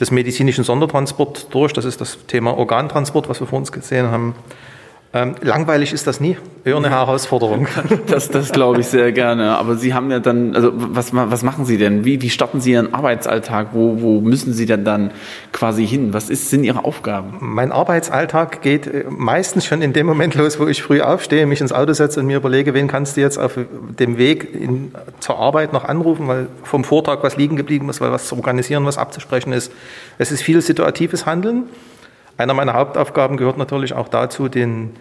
des 0.00 0.10
medizinischen 0.10 0.64
Sondertransports 0.64 1.48
durch. 1.48 1.72
Das 1.72 1.84
ist 1.84 2.00
das 2.00 2.26
Thema 2.26 2.56
Organtransport, 2.56 3.28
was 3.28 3.40
wir 3.40 3.46
vor 3.46 3.58
uns 3.58 3.72
gesehen 3.72 4.10
haben. 4.10 4.34
Ähm, 5.14 5.36
langweilig 5.40 5.94
ist 5.94 6.06
das 6.06 6.20
nie. 6.20 6.36
Eher 6.64 6.76
eine 6.76 6.90
Herausforderung. 6.90 7.66
Das, 8.06 8.30
das 8.30 8.52
glaube 8.52 8.80
ich 8.80 8.86
sehr 8.86 9.12
gerne. 9.12 9.56
Aber 9.56 9.76
Sie 9.76 9.94
haben 9.94 10.10
ja 10.10 10.18
dann, 10.18 10.54
also 10.54 10.72
was, 10.74 11.14
was 11.14 11.42
machen 11.42 11.64
Sie 11.64 11.78
denn? 11.78 12.04
Wie, 12.04 12.20
wie 12.20 12.30
starten 12.30 12.60
Sie 12.60 12.72
Ihren 12.72 12.94
Arbeitsalltag? 12.94 13.68
Wo, 13.72 14.00
wo 14.00 14.20
müssen 14.20 14.52
Sie 14.52 14.66
denn 14.66 14.84
dann 14.84 15.10
quasi 15.52 15.86
hin? 15.86 16.12
Was 16.12 16.30
ist, 16.30 16.50
sind 16.50 16.64
Ihre 16.64 16.84
Aufgaben? 16.84 17.36
Mein 17.40 17.72
Arbeitsalltag 17.72 18.60
geht 18.62 18.86
äh, 18.86 19.04
meistens 19.08 19.64
schon 19.64 19.82
in 19.82 19.92
dem 19.92 20.06
Moment 20.06 20.34
los, 20.34 20.58
wo 20.58 20.66
ich 20.66 20.82
früh 20.82 21.00
aufstehe, 21.00 21.46
mich 21.46 21.60
ins 21.60 21.72
Auto 21.72 21.92
setze 21.92 22.20
und 22.20 22.26
mir 22.26 22.36
überlege, 22.36 22.74
wen 22.74 22.88
kannst 22.88 23.16
du 23.16 23.20
jetzt 23.22 23.38
auf 23.38 23.58
dem 23.98 24.18
Weg 24.18 24.54
in, 24.54 24.92
zur 25.20 25.38
Arbeit 25.38 25.72
noch 25.72 25.84
anrufen, 25.84 26.28
weil 26.28 26.48
vom 26.64 26.84
Vortag 26.84 27.22
was 27.22 27.36
liegen 27.36 27.56
geblieben 27.56 27.88
ist, 27.88 28.00
weil 28.00 28.12
was 28.12 28.26
zu 28.26 28.36
organisieren, 28.36 28.84
was 28.84 28.98
abzusprechen 28.98 29.52
ist. 29.52 29.72
Es 30.18 30.32
ist 30.32 30.42
viel 30.42 30.60
situatives 30.60 31.24
Handeln. 31.24 31.64
Einer 32.38 32.54
meiner 32.54 32.74
Hauptaufgaben 32.74 33.36
gehört 33.36 33.58
natürlich 33.58 33.94
auch 33.94 34.08
dazu, 34.08 34.48
den, 34.48 34.92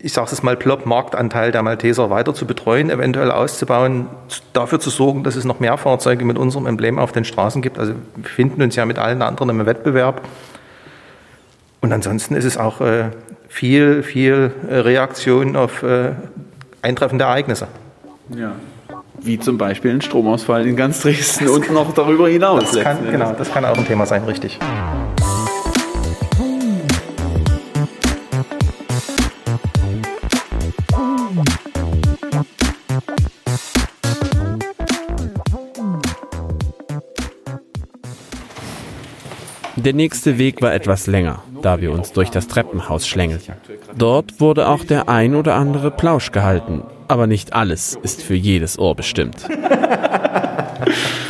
ich 0.00 0.12
sage 0.12 0.30
es 0.32 0.42
mal, 0.42 0.56
Plop-Marktanteil 0.56 1.52
der 1.52 1.62
Malteser 1.62 2.10
weiter 2.10 2.34
zu 2.34 2.44
betreuen, 2.44 2.90
eventuell 2.90 3.30
auszubauen, 3.30 4.08
dafür 4.52 4.80
zu 4.80 4.90
sorgen, 4.90 5.22
dass 5.22 5.36
es 5.36 5.44
noch 5.44 5.60
mehr 5.60 5.78
Fahrzeuge 5.78 6.24
mit 6.24 6.38
unserem 6.38 6.66
Emblem 6.66 6.98
auf 6.98 7.12
den 7.12 7.24
Straßen 7.24 7.62
gibt. 7.62 7.78
Also 7.78 7.94
wir 8.16 8.28
finden 8.28 8.60
uns 8.62 8.74
ja 8.74 8.84
mit 8.84 8.98
allen 8.98 9.22
anderen 9.22 9.48
im 9.48 9.64
Wettbewerb. 9.64 10.22
Und 11.80 11.92
ansonsten 11.92 12.34
ist 12.34 12.44
es 12.44 12.58
auch 12.58 12.80
äh, 12.80 13.10
viel, 13.48 14.02
viel 14.02 14.52
Reaktion 14.68 15.54
auf 15.54 15.84
äh, 15.84 16.10
eintreffende 16.82 17.26
Ereignisse. 17.26 17.68
Ja. 18.36 18.52
Wie 19.20 19.38
zum 19.38 19.56
Beispiel 19.56 19.92
ein 19.92 20.00
Stromausfall 20.00 20.66
in 20.66 20.74
ganz 20.74 21.02
Dresden 21.02 21.46
das 21.46 21.54
und 21.54 21.66
kann, 21.66 21.74
noch 21.74 21.94
darüber 21.94 22.28
hinaus. 22.28 22.72
Das 22.72 22.82
kann, 22.82 23.08
genau, 23.08 23.34
das 23.38 23.52
kann 23.52 23.64
auch 23.64 23.78
ein 23.78 23.86
Thema 23.86 24.04
sein, 24.04 24.24
richtig. 24.24 24.58
Der 39.84 39.94
nächste 39.94 40.38
Weg 40.38 40.62
war 40.62 40.72
etwas 40.72 41.08
länger, 41.08 41.42
da 41.60 41.80
wir 41.80 41.90
uns 41.90 42.12
durch 42.12 42.30
das 42.30 42.46
Treppenhaus 42.46 43.08
schlängelten. 43.08 43.54
Dort 43.96 44.40
wurde 44.40 44.68
auch 44.68 44.84
der 44.84 45.08
ein 45.08 45.34
oder 45.34 45.56
andere 45.56 45.90
Plausch 45.90 46.30
gehalten, 46.30 46.82
aber 47.08 47.26
nicht 47.26 47.52
alles 47.52 47.98
ist 48.02 48.22
für 48.22 48.34
jedes 48.34 48.78
Ohr 48.78 48.94
bestimmt. 48.94 49.44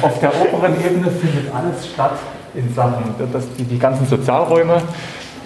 Auf 0.03 0.21
der 0.21 0.33
oberen 0.39 0.75
Ebene 0.85 1.11
findet 1.11 1.55
alles 1.55 1.87
statt 1.87 2.19
in 2.55 2.75
Sachen, 2.75 3.15
das, 3.33 3.45
die, 3.59 3.65
die 3.65 3.79
ganzen 3.79 4.07
Sozialräume. 4.07 4.83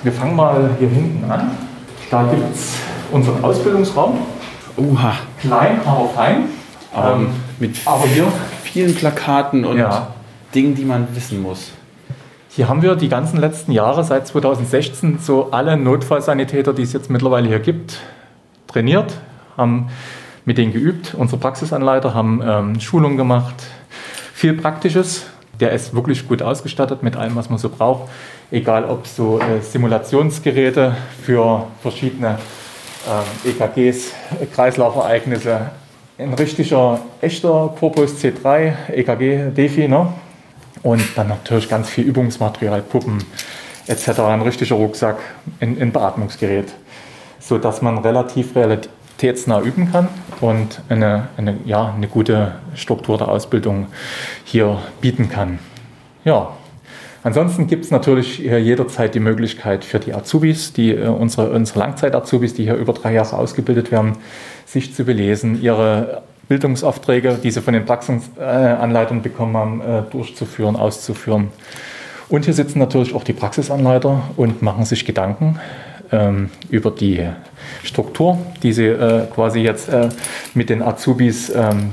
Wir 0.03 0.13
fangen 0.13 0.35
mal 0.35 0.71
hier 0.79 0.89
hinten 0.89 1.31
an. 1.31 1.53
Da 2.11 2.25
gibt 2.25 2.55
es 2.55 2.75
unseren 3.13 3.45
Ausbildungsraum. 3.45 4.19
Uha. 4.77 5.13
Klein, 5.41 5.81
aber 5.85 6.09
fein. 6.09 6.45
Ähm, 6.95 7.29
mit 7.59 7.77
aber 7.85 8.07
hier 8.09 8.27
vielen 8.65 8.95
Plakaten 8.95 9.65
und 9.65 9.79
ja. 9.79 10.09
Dingen, 10.55 10.75
die 10.75 10.85
man 10.85 11.07
wissen 11.15 11.41
muss. 11.41 11.71
Hier 12.57 12.71
haben 12.71 12.81
wir 12.81 12.97
die 12.97 13.11
ganzen 13.11 13.39
letzten 13.39 13.71
Jahre, 13.71 14.03
seit 14.03 14.27
2016, 14.27 15.19
so 15.19 15.51
alle 15.51 15.77
Notfallsanitäter, 15.77 16.73
die 16.73 16.85
es 16.85 16.95
jetzt 16.95 17.11
mittlerweile 17.11 17.49
hier 17.49 17.59
gibt, 17.59 18.01
trainiert, 18.67 19.13
haben 19.59 19.91
mit 20.47 20.57
denen 20.57 20.73
geübt. 20.73 21.13
Unsere 21.19 21.39
Praxisanleiter 21.39 22.15
haben 22.15 22.41
ähm, 22.43 22.81
Schulungen 22.81 23.19
gemacht, 23.19 23.57
viel 24.33 24.55
Praktisches. 24.55 25.27
Der 25.61 25.73
ist 25.73 25.95
wirklich 25.95 26.27
gut 26.27 26.41
ausgestattet 26.41 27.03
mit 27.03 27.15
allem, 27.15 27.37
was 27.37 27.51
man 27.51 27.59
so 27.59 27.69
braucht. 27.69 28.09
Egal 28.51 28.87
ob 28.87 29.07
so 29.07 29.39
äh, 29.39 29.61
Simulationsgeräte 29.61 30.97
für 31.23 31.67
verschiedene 31.83 32.39
äh, 33.45 33.51
EKGs, 33.51 34.15
Kreislaufereignisse, 34.55 35.73
ein 36.17 36.33
richtiger, 36.33 37.01
echter 37.21 37.75
Corpus 37.79 38.15
C3, 38.15 38.93
EKG, 38.95 39.51
Defi, 39.55 39.89
ne? 39.89 40.09
Und 40.87 41.19
dann 41.19 41.27
natürlich 41.27 41.69
ganz 41.69 41.89
viel 41.89 42.05
Übungsmaterial, 42.05 42.81
Puppen 42.81 43.19
etc., 43.89 44.21
ein 44.21 44.41
richtiger 44.41 44.77
Rucksack, 44.77 45.17
ein, 45.59 45.77
ein 45.83 45.91
Beatmungsgerät, 45.91 46.73
sodass 47.41 47.83
man 47.83 47.99
relativ 47.99 48.55
realitätsnah 48.55 49.63
üben 49.63 49.91
kann 49.91 50.07
und 50.41 50.83
eine, 50.89 51.27
eine, 51.37 51.57
ja, 51.65 51.93
eine 51.93 52.07
gute 52.07 52.55
Struktur 52.77 53.19
der 53.19 53.27
Ausbildung 53.27 53.89
hier 54.45 54.79
bieten 55.01 55.29
kann. 55.29 55.59
Ja, 56.25 56.51
Ansonsten 57.25 57.67
gibt 57.67 57.85
es 57.85 57.91
natürlich 57.91 58.39
jederzeit 58.39 59.17
die 59.17 59.19
Möglichkeit 59.19 59.85
für 59.85 59.99
die 59.99 60.15
Azubis, 60.15 60.73
die, 60.73 60.93
äh, 60.93 61.09
unsere, 61.09 61.51
unsere 61.51 61.81
Langzeit-Azubis, 61.81 62.55
die 62.55 62.63
hier 62.63 62.77
über 62.77 62.93
drei 62.93 63.15
Jahre 63.15 63.37
ausgebildet 63.37 63.91
werden, 63.91 64.13
sich 64.65 64.95
zu 64.95 65.03
belesen, 65.03 65.61
ihre 65.61 66.23
Bildungsaufträge, 66.49 67.39
die 67.43 67.51
sie 67.51 67.61
von 67.61 67.75
den 67.75 67.85
Praxisanleitern 67.85 69.23
bekommen 69.23 69.57
haben, 69.57 69.81
äh, 69.81 70.03
durchzuführen, 70.11 70.77
auszuführen. 70.77 71.49
Und 72.29 72.45
hier 72.45 72.55
sitzen 72.55 72.79
natürlich 72.79 73.15
auch 73.15 73.25
die 73.25 73.33
Praxisanleiter 73.33 74.23
und 74.37 74.63
machen 74.63 74.85
sich 74.85 75.05
Gedanken 75.05 75.61
ähm, 76.13 76.51
über 76.71 76.91
die 76.91 77.25
Struktur, 77.83 78.39
die 78.63 78.73
sie 78.73 78.87
äh, 78.87 79.27
quasi 79.33 79.61
jetzt 79.61 79.89
äh, 79.89 80.09
mit 80.55 80.71
den 80.71 80.83
Azubis 80.83 81.51
ähm, 81.51 81.91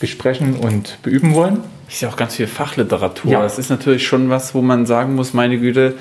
besprechen 0.00 0.56
und 0.56 0.98
beüben 1.02 1.34
wollen. 1.34 1.60
Ist 1.88 2.02
ja 2.02 2.08
auch 2.08 2.16
ganz 2.16 2.36
viel 2.36 2.46
Fachliteratur. 2.46 3.32
Ja. 3.32 3.42
Das 3.42 3.58
ist 3.58 3.68
natürlich 3.68 4.06
schon 4.06 4.30
was, 4.30 4.54
wo 4.54 4.62
man 4.62 4.86
sagen 4.86 5.14
muss, 5.14 5.34
meine 5.34 5.58
Güte, 5.58 5.94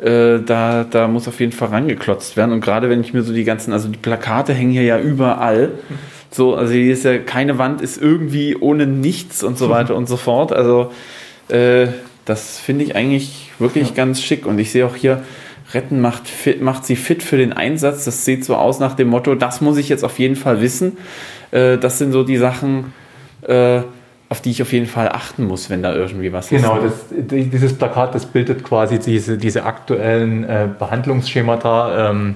äh, 0.00 0.38
da, 0.40 0.84
da 0.84 1.08
muss 1.08 1.26
auf 1.28 1.40
jeden 1.40 1.52
Fall 1.52 1.68
rangeklotzt 1.68 2.36
werden. 2.36 2.52
Und 2.52 2.60
gerade 2.60 2.88
wenn 2.88 3.00
ich 3.00 3.12
mir 3.12 3.22
so 3.22 3.32
die 3.32 3.44
ganzen, 3.44 3.72
also 3.72 3.88
die 3.88 3.98
Plakate 3.98 4.54
hängen 4.54 4.72
hier 4.72 4.84
ja 4.84 4.98
überall. 4.98 5.68
Mhm 5.88 6.11
so, 6.34 6.54
also 6.54 6.72
hier 6.72 6.92
ist 6.92 7.04
ja 7.04 7.18
keine 7.18 7.58
Wand 7.58 7.80
ist 7.80 8.00
irgendwie 8.00 8.56
ohne 8.56 8.86
nichts 8.86 9.42
und 9.42 9.58
so 9.58 9.68
weiter 9.68 9.94
und 9.94 10.08
so 10.08 10.16
fort. 10.16 10.52
Also 10.52 10.90
äh, 11.48 11.88
das 12.24 12.58
finde 12.58 12.84
ich 12.84 12.96
eigentlich 12.96 13.50
wirklich 13.58 13.90
ja. 13.90 13.94
ganz 13.94 14.22
schick. 14.22 14.46
Und 14.46 14.58
ich 14.58 14.70
sehe 14.70 14.86
auch 14.86 14.96
hier, 14.96 15.22
Retten 15.74 16.00
macht, 16.00 16.28
fit, 16.28 16.60
macht 16.60 16.84
sie 16.84 16.96
fit 16.96 17.22
für 17.22 17.36
den 17.36 17.52
Einsatz. 17.52 18.04
Das 18.04 18.24
sieht 18.24 18.44
so 18.44 18.56
aus 18.56 18.78
nach 18.78 18.94
dem 18.94 19.08
Motto, 19.08 19.34
das 19.34 19.60
muss 19.60 19.76
ich 19.76 19.88
jetzt 19.88 20.04
auf 20.04 20.18
jeden 20.18 20.36
Fall 20.36 20.60
wissen. 20.60 20.98
Äh, 21.50 21.78
das 21.78 21.98
sind 21.98 22.12
so 22.12 22.24
die 22.24 22.36
Sachen, 22.36 22.92
äh, 23.42 23.82
auf 24.28 24.40
die 24.40 24.50
ich 24.50 24.62
auf 24.62 24.72
jeden 24.72 24.86
Fall 24.86 25.08
achten 25.10 25.44
muss, 25.44 25.68
wenn 25.68 25.82
da 25.82 25.94
irgendwie 25.94 26.32
was 26.32 26.48
genau, 26.48 26.78
ist. 26.78 27.10
Genau, 27.10 27.44
dieses 27.44 27.74
Plakat, 27.74 28.14
das 28.14 28.26
bildet 28.26 28.64
quasi 28.64 28.98
diese, 28.98 29.36
diese 29.36 29.64
aktuellen 29.64 30.44
äh, 30.44 30.68
Behandlungsschemata 30.78 32.10
ähm, 32.10 32.34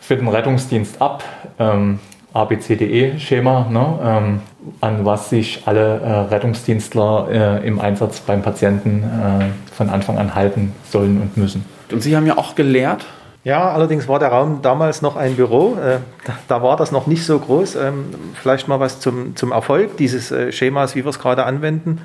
für 0.00 0.16
den 0.16 0.26
Rettungsdienst 0.26 1.00
ab. 1.00 1.22
Ähm, 1.58 2.00
ABCDE-Schema, 2.32 3.68
ne, 3.70 3.98
ähm, 4.04 4.40
an 4.80 5.04
was 5.04 5.30
sich 5.30 5.62
alle 5.66 6.00
äh, 6.00 6.12
Rettungsdienstler 6.34 7.28
äh, 7.30 7.66
im 7.66 7.80
Einsatz 7.80 8.20
beim 8.20 8.42
Patienten 8.42 9.02
äh, 9.02 9.74
von 9.74 9.88
Anfang 9.88 10.18
an 10.18 10.34
halten 10.34 10.72
sollen 10.90 11.20
und 11.20 11.36
müssen. 11.36 11.64
Und 11.90 12.02
Sie 12.02 12.16
haben 12.16 12.26
ja 12.26 12.36
auch 12.36 12.54
gelehrt? 12.54 13.06
Ja, 13.44 13.70
allerdings 13.70 14.08
war 14.08 14.18
der 14.18 14.28
Raum 14.28 14.60
damals 14.62 15.00
noch 15.00 15.16
ein 15.16 15.36
Büro. 15.36 15.76
Äh, 15.76 16.00
da, 16.24 16.38
da, 16.48 16.62
war 16.62 16.76
das 16.76 16.92
noch 16.92 17.06
nicht 17.06 17.24
so 17.24 17.38
groß. 17.38 17.76
Ähm, 17.76 18.06
vielleicht 18.34 18.68
mal 18.68 18.78
was 18.78 19.00
zum, 19.00 19.36
zum 19.36 19.52
Erfolg 19.52 19.96
dieses 19.96 20.30
äh, 20.30 20.52
Schemas, 20.52 20.94
wie 20.96 21.04
wir 21.04 21.10
es 21.10 21.18
gerade 21.18 21.44
anwenden. 21.44 22.02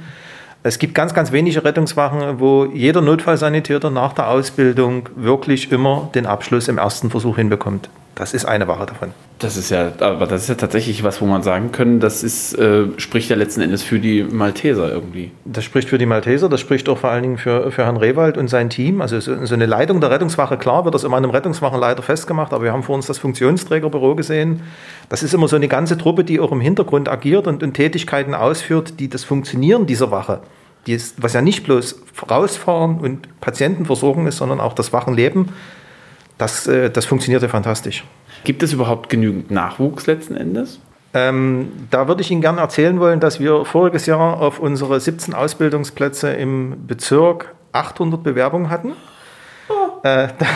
Es 0.65 0.79
gibt 0.79 0.95
ganz, 0.95 1.13
ganz 1.13 1.33
wenige 1.33 1.65
Rettungswachen, 1.65 2.39
wo 2.39 2.63
jeder 2.65 3.01
Notfallsanitäter 3.01 3.89
nach 3.89 4.13
der 4.13 4.29
Ausbildung 4.29 5.09
wirklich 5.17 5.73
immer 5.73 6.09
den 6.15 6.25
Abschluss 6.25 6.69
im 6.69 6.77
ersten 6.77 7.09
Versuch 7.09 7.35
hinbekommt. 7.35 7.89
Das 8.15 8.33
ist 8.33 8.45
eine 8.45 8.67
Wache 8.67 8.85
davon. 8.85 9.11
Das 9.39 9.57
ist 9.57 9.71
ja, 9.71 9.91
aber 9.99 10.27
das 10.27 10.43
ist 10.43 10.47
ja 10.47 10.55
tatsächlich 10.55 11.03
was, 11.03 11.19
wo 11.19 11.25
man 11.25 11.41
sagen 11.41 11.71
können, 11.71 11.99
das 11.99 12.23
ist, 12.23 12.53
äh, 12.53 12.85
spricht 12.97 13.29
ja 13.29 13.35
letzten 13.35 13.61
Endes 13.61 13.81
für 13.81 13.99
die 13.99 14.23
Malteser 14.23 14.91
irgendwie. 14.91 15.31
Das 15.45 15.63
spricht 15.63 15.89
für 15.89 15.97
die 15.97 16.05
Malteser, 16.05 16.47
das 16.47 16.61
spricht 16.61 16.87
auch 16.89 16.99
vor 16.99 17.09
allen 17.09 17.23
Dingen 17.23 17.37
für, 17.37 17.71
für 17.71 17.83
Herrn 17.83 17.97
Rewald 17.97 18.37
und 18.37 18.49
sein 18.49 18.69
Team. 18.69 19.01
Also 19.01 19.19
so, 19.19 19.45
so 19.45 19.55
eine 19.55 19.65
Leitung 19.65 19.99
der 19.99 20.11
Rettungswache, 20.11 20.57
klar, 20.57 20.85
wird 20.85 20.93
das 20.93 21.03
immer 21.03 21.17
einem 21.17 21.31
Rettungswachenleiter 21.31 22.03
festgemacht, 22.03 22.53
aber 22.53 22.63
wir 22.63 22.71
haben 22.71 22.83
vor 22.83 22.95
uns 22.95 23.07
das 23.07 23.17
Funktionsträgerbüro 23.17 24.15
gesehen. 24.15 24.61
Das 25.09 25.23
ist 25.23 25.33
immer 25.33 25.47
so 25.47 25.55
eine 25.55 25.67
ganze 25.67 25.97
Truppe, 25.97 26.23
die 26.23 26.39
auch 26.39 26.51
im 26.51 26.61
Hintergrund 26.61 27.09
agiert 27.09 27.47
und, 27.47 27.63
und 27.63 27.73
Tätigkeiten 27.73 28.35
ausführt, 28.35 28.99
die 28.99 29.09
das 29.09 29.23
Funktionieren 29.23 29.87
dieser 29.87 30.11
Wache 30.11 30.41
die 30.85 30.93
ist, 30.93 31.21
was 31.21 31.33
ja 31.33 31.41
nicht 31.41 31.63
bloß 31.63 32.01
rausfahren 32.29 32.99
und 32.99 33.39
Patientenversorgung 33.39 34.27
ist, 34.27 34.37
sondern 34.37 34.59
auch 34.59 34.73
das 34.73 34.91
Wachenleben 34.91 35.49
das, 36.37 36.67
äh, 36.67 36.89
das 36.89 37.05
funktionierte 37.05 37.49
fantastisch. 37.49 38.03
Gibt 38.43 38.63
es 38.63 38.73
überhaupt 38.73 39.09
genügend 39.09 39.51
Nachwuchs 39.51 40.07
letzten 40.07 40.35
Endes? 40.35 40.79
Ähm, 41.13 41.71
da 41.91 42.07
würde 42.07 42.21
ich 42.21 42.31
Ihnen 42.31 42.41
gerne 42.41 42.59
erzählen 42.59 42.99
wollen, 42.99 43.19
dass 43.19 43.39
wir 43.39 43.65
voriges 43.65 44.05
Jahr 44.07 44.41
auf 44.41 44.59
unsere 44.59 44.99
17 44.99 45.33
Ausbildungsplätze 45.33 46.31
im 46.33 46.87
Bezirk 46.87 47.53
800 47.71 48.23
Bewerbungen 48.23 48.69
hatten. 48.69 48.93
Oh. 49.69 50.05
Äh, 50.07 50.29
da, 50.39 50.47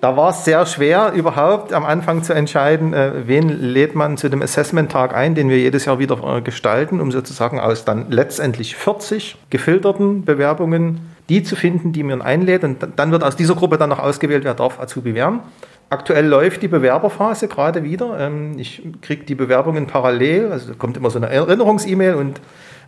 Da 0.00 0.16
war 0.16 0.30
es 0.30 0.44
sehr 0.44 0.66
schwer, 0.66 1.12
überhaupt 1.14 1.72
am 1.72 1.84
Anfang 1.84 2.22
zu 2.22 2.34
entscheiden, 2.34 2.92
äh, 2.92 3.26
wen 3.26 3.48
lädt 3.48 3.94
man 3.94 4.16
zu 4.16 4.28
dem 4.28 4.42
Assessment-Tag 4.42 5.14
ein, 5.16 5.34
den 5.34 5.48
wir 5.48 5.58
jedes 5.58 5.86
Jahr 5.86 5.98
wieder 5.98 6.22
äh, 6.22 6.42
gestalten, 6.42 7.00
um 7.00 7.10
sozusagen 7.10 7.58
aus 7.58 7.84
dann 7.84 8.10
letztendlich 8.10 8.76
40 8.76 9.36
gefilterten 9.48 10.24
Bewerbungen 10.24 11.15
die 11.28 11.42
zu 11.42 11.56
finden, 11.56 11.92
die 11.92 12.02
man 12.02 12.22
einlädt. 12.22 12.64
Und 12.64 12.78
dann 12.96 13.10
wird 13.10 13.24
aus 13.24 13.36
dieser 13.36 13.54
Gruppe 13.54 13.78
dann 13.78 13.90
noch 13.90 13.98
ausgewählt, 13.98 14.44
wer 14.44 14.54
darf 14.54 14.78
Azubi 14.80 15.14
werden. 15.14 15.40
Aktuell 15.88 16.26
läuft 16.26 16.62
die 16.62 16.68
Bewerberphase 16.68 17.48
gerade 17.48 17.84
wieder. 17.84 18.18
Ähm, 18.18 18.58
ich 18.58 18.82
kriege 19.02 19.24
die 19.24 19.34
Bewerbungen 19.34 19.86
parallel, 19.86 20.50
also 20.50 20.74
kommt 20.74 20.96
immer 20.96 21.10
so 21.10 21.18
eine 21.18 21.28
Erinnerungs-E-Mail 21.28 22.14
und 22.14 22.40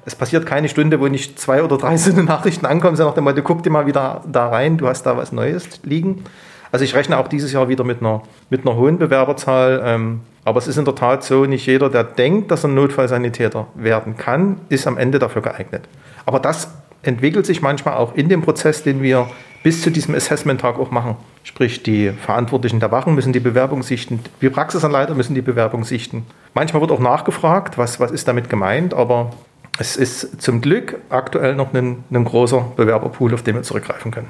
es 0.05 0.16
passiert 0.16 0.47
keine 0.47 0.68
Stunde, 0.68 1.01
wo 1.01 1.07
nicht 1.07 1.39
zwei 1.39 1.62
oder 1.62 1.78
drei 1.78 1.97
so 1.99 2.11
Nachrichten 2.20 2.66
ankommen, 2.66 2.97
sondern 2.97 3.11
nach 3.11 3.14
dem 3.14 3.24
Motto, 3.24 3.43
guck 3.43 3.62
dir 3.62 3.70
mal 3.70 3.86
wieder 3.86 4.22
da 4.30 4.49
rein, 4.49 4.78
du 4.78 4.89
hast 4.89 5.05
da 5.05 5.16
was 5.16 5.32
Neues 5.32 5.80
liegen. 5.84 6.24
Also 6.72 6.84
ich 6.84 6.95
rechne 6.95 7.18
auch 7.18 7.28
dieses 7.28 7.53
Jahr 7.53 7.68
wieder 7.68 7.84
mit 7.84 8.01
einer, 8.01 8.22
mit 8.51 8.66
einer 8.66 8.76
hohen 8.76 8.99
Bewerberzahl. 8.99 9.80
Ähm, 9.84 10.20
aber 10.45 10.59
es 10.59 10.66
ist 10.66 10.76
in 10.76 10.84
der 10.84 10.95
Tat 10.95 11.24
so, 11.24 11.45
nicht 11.45 11.66
jeder, 11.66 11.91
der 11.91 12.05
denkt, 12.05 12.51
dass 12.51 12.64
er 12.64 12.68
Notfallsanitäter 12.68 13.66
werden 13.74 14.16
kann, 14.16 14.61
ist 14.68 14.86
am 14.86 14.99
Ende 14.99 15.18
dafür 15.18 15.43
geeignet. 15.43 15.82
Aber 16.26 16.41
das 16.41 16.68
entwickelt 17.09 17.47
sich 17.47 17.63
manchmal 17.63 17.95
auch 17.95 18.15
in 18.15 18.29
dem 18.29 18.43
Prozess, 18.43 18.83
den 18.83 19.03
wir 19.03 19.29
bis 19.63 19.83
zu 19.83 19.91
diesem 19.91 20.15
Assessment-Tag 20.15 20.79
auch 20.79 20.91
machen. 20.91 21.17
Sprich, 21.43 21.83
die 21.83 22.11
Verantwortlichen 22.11 22.79
der 22.79 22.93
Wachen 22.93 23.15
müssen 23.15 23.33
die 23.33 23.41
Bewerbung 23.41 23.83
sichten, 23.83 24.21
wir 24.39 24.51
Praxisanleiter 24.51 25.15
müssen 25.15 25.35
die 25.35 25.43
Bewerbung 25.43 25.85
sichten. 25.85 26.25
Manchmal 26.55 26.81
wird 26.83 26.93
auch 26.93 27.01
nachgefragt, 27.01 27.79
was, 27.79 27.99
was 27.99 28.11
ist 28.13 28.29
damit 28.29 28.49
gemeint, 28.49 28.95
aber 28.95 29.33
es 29.79 29.97
ist 29.97 30.41
zum 30.41 30.61
Glück 30.61 30.99
aktuell 31.09 31.55
noch 31.55 31.73
ein, 31.75 32.05
ein 32.11 32.25
großer 32.25 32.73
Bewerberpool, 32.77 33.35
auf 33.35 33.43
den 33.43 33.57
wir 33.57 33.63
zurückgreifen 33.63 34.11
können. 34.11 34.29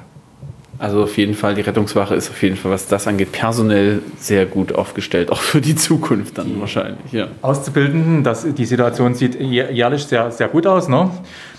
Also 0.79 1.03
auf 1.03 1.17
jeden 1.17 1.33
Fall, 1.33 1.55
die 1.55 1.61
Rettungswache 1.61 2.15
ist 2.15 2.29
auf 2.29 2.41
jeden 2.41 2.55
Fall, 2.55 2.71
was 2.71 2.87
das 2.87 3.05
angeht, 3.05 3.33
personell 3.33 4.01
sehr 4.17 4.45
gut 4.45 4.73
aufgestellt, 4.73 5.29
auch 5.29 5.41
für 5.41 5.59
die 5.59 5.75
Zukunft 5.75 6.37
dann 6.37 6.57
wahrscheinlich. 6.61 7.11
Ja. 7.11 7.27
Auszubildenden, 7.41 8.23
das, 8.23 8.47
die 8.53 8.65
Situation 8.65 9.13
sieht 9.13 9.35
jährlich 9.39 10.05
sehr, 10.05 10.31
sehr 10.31 10.47
gut 10.47 10.65
aus. 10.65 10.87
Ne? 10.87 11.11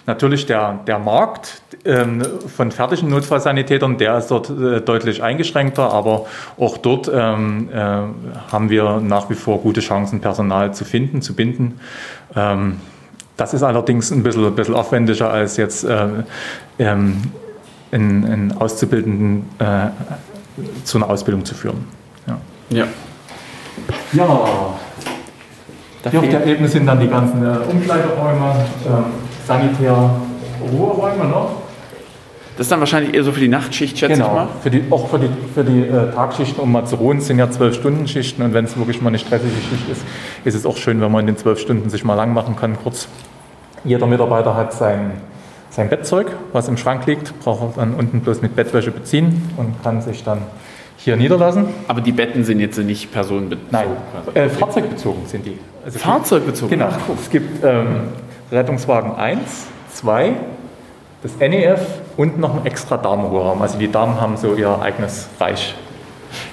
Natürlich 0.06 0.46
der, 0.46 0.80
der 0.86 0.98
Markt 0.98 1.62
ähm, 1.84 2.22
von 2.54 2.70
fertigen 2.70 3.10
Notfallsanitätern, 3.10 3.98
der 3.98 4.18
ist 4.18 4.30
dort 4.30 4.50
äh, 4.50 4.80
deutlich 4.80 5.22
eingeschränkter, 5.22 5.92
aber 5.92 6.26
auch 6.58 6.78
dort 6.78 7.10
ähm, 7.12 7.68
äh, 7.72 7.76
haben 8.50 8.70
wir 8.70 9.00
nach 9.00 9.30
wie 9.30 9.34
vor 9.34 9.60
gute 9.60 9.80
Chancen, 9.80 10.20
Personal 10.20 10.74
zu 10.74 10.84
finden, 10.84 11.22
zu 11.22 11.34
binden. 11.34 11.80
Ähm, 12.34 12.80
das 13.36 13.54
ist 13.54 13.62
allerdings 13.62 14.10
ein 14.10 14.22
bisschen, 14.22 14.44
ein 14.44 14.54
bisschen 14.54 14.74
aufwendiger 14.74 15.30
als 15.30 15.56
jetzt 15.56 15.84
äh, 15.84 16.08
ähm, 16.78 17.22
einen, 17.92 18.24
einen 18.24 18.52
Auszubildenden 18.52 19.48
äh, 19.58 19.88
zu 20.84 20.98
einer 20.98 21.08
Ausbildung 21.08 21.44
zu 21.44 21.54
führen. 21.54 21.86
Ja. 22.26 22.38
Ja. 22.70 22.86
ja. 24.12 24.76
Hier 26.10 26.20
auf 26.20 26.28
der 26.28 26.46
Ebene 26.46 26.68
sind 26.68 26.86
dann 26.86 27.00
die 27.00 27.08
ganzen 27.08 27.44
äh, 27.44 27.58
Umkleideräume, 27.70 28.64
äh, 28.86 29.29
Sanitär, 29.50 30.10
Ruheräume 30.72 31.24
noch. 31.24 31.50
Das 32.56 32.66
ist 32.66 32.70
dann 32.70 32.78
wahrscheinlich 32.78 33.14
eher 33.14 33.24
so 33.24 33.32
für 33.32 33.40
die 33.40 33.48
Nachtschicht, 33.48 33.98
schätze 33.98 34.14
genau. 34.14 34.28
ich 34.28 34.32
mal. 34.32 34.48
Für 34.62 34.70
die, 34.70 34.84
auch 34.90 35.08
für 35.08 35.18
die, 35.18 35.28
für 35.52 35.64
die 35.64 35.80
äh, 35.88 36.12
Tagschichten, 36.12 36.62
um 36.62 36.70
mal 36.70 36.84
zu 36.84 36.94
ruhen, 36.94 37.20
sind 37.20 37.40
ja 37.40 37.50
zwölf 37.50 37.74
Stunden 37.74 38.06
Schichten 38.06 38.42
und 38.42 38.54
wenn 38.54 38.66
es 38.66 38.76
wirklich 38.76 39.02
mal 39.02 39.08
eine 39.08 39.18
stressige 39.18 39.50
Schicht 39.50 39.90
ist, 39.90 40.04
ist 40.44 40.54
es 40.54 40.66
auch 40.66 40.76
schön, 40.76 41.00
wenn 41.00 41.10
man 41.10 41.22
in 41.22 41.26
den 41.26 41.36
zwölf 41.36 41.58
Stunden 41.58 41.90
sich 41.90 42.04
mal 42.04 42.14
lang 42.14 42.32
machen 42.32 42.54
kann, 42.54 42.76
kurz. 42.80 43.08
Jeder 43.82 44.06
Mitarbeiter 44.06 44.54
hat 44.54 44.72
sein 44.72 45.12
sein 45.70 45.88
Bettzeug, 45.88 46.28
was 46.52 46.68
im 46.68 46.76
Schrank 46.76 47.06
liegt, 47.06 47.36
braucht 47.40 47.76
er 47.76 47.80
dann 47.80 47.94
unten 47.94 48.20
bloß 48.20 48.42
mit 48.42 48.54
Bettwäsche 48.54 48.92
beziehen 48.92 49.50
und 49.56 49.82
kann 49.82 50.00
sich 50.00 50.22
dann 50.22 50.42
hier 50.96 51.16
niederlassen. 51.16 51.66
Aber 51.88 52.00
die 52.00 52.12
Betten 52.12 52.44
sind 52.44 52.60
jetzt 52.60 52.78
nicht 52.78 53.12
personenbezogen? 53.12 53.68
Nein, 53.70 53.86
äh, 54.34 54.48
fahrzeugbezogen 54.48 55.26
sind 55.26 55.46
die. 55.46 55.58
Also 55.84 55.98
fahrzeugbezogen? 55.98 56.70
Genau. 56.70 56.88
Es 57.20 57.30
gibt 57.30 57.64
ähm, 57.64 58.02
Rettungswagen 58.50 59.14
1, 59.14 59.40
2, 59.94 60.32
das 61.22 61.36
NEF 61.38 61.80
und 62.16 62.38
noch 62.38 62.56
ein 62.56 62.66
extra 62.66 62.96
Damenruheraum. 62.96 63.62
Also 63.62 63.78
die 63.78 63.90
Damen 63.90 64.20
haben 64.20 64.36
so 64.36 64.54
ihr 64.54 64.80
eigenes 64.80 65.28
Reich. 65.38 65.74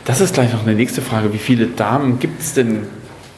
Das 0.05 0.21
ist 0.21 0.33
gleich 0.33 0.53
noch 0.53 0.63
eine 0.63 0.75
nächste 0.75 1.01
Frage. 1.01 1.33
Wie 1.33 1.37
viele 1.37 1.67
Damen 1.67 2.19
gibt 2.19 2.41
es 2.41 2.53
denn 2.53 2.87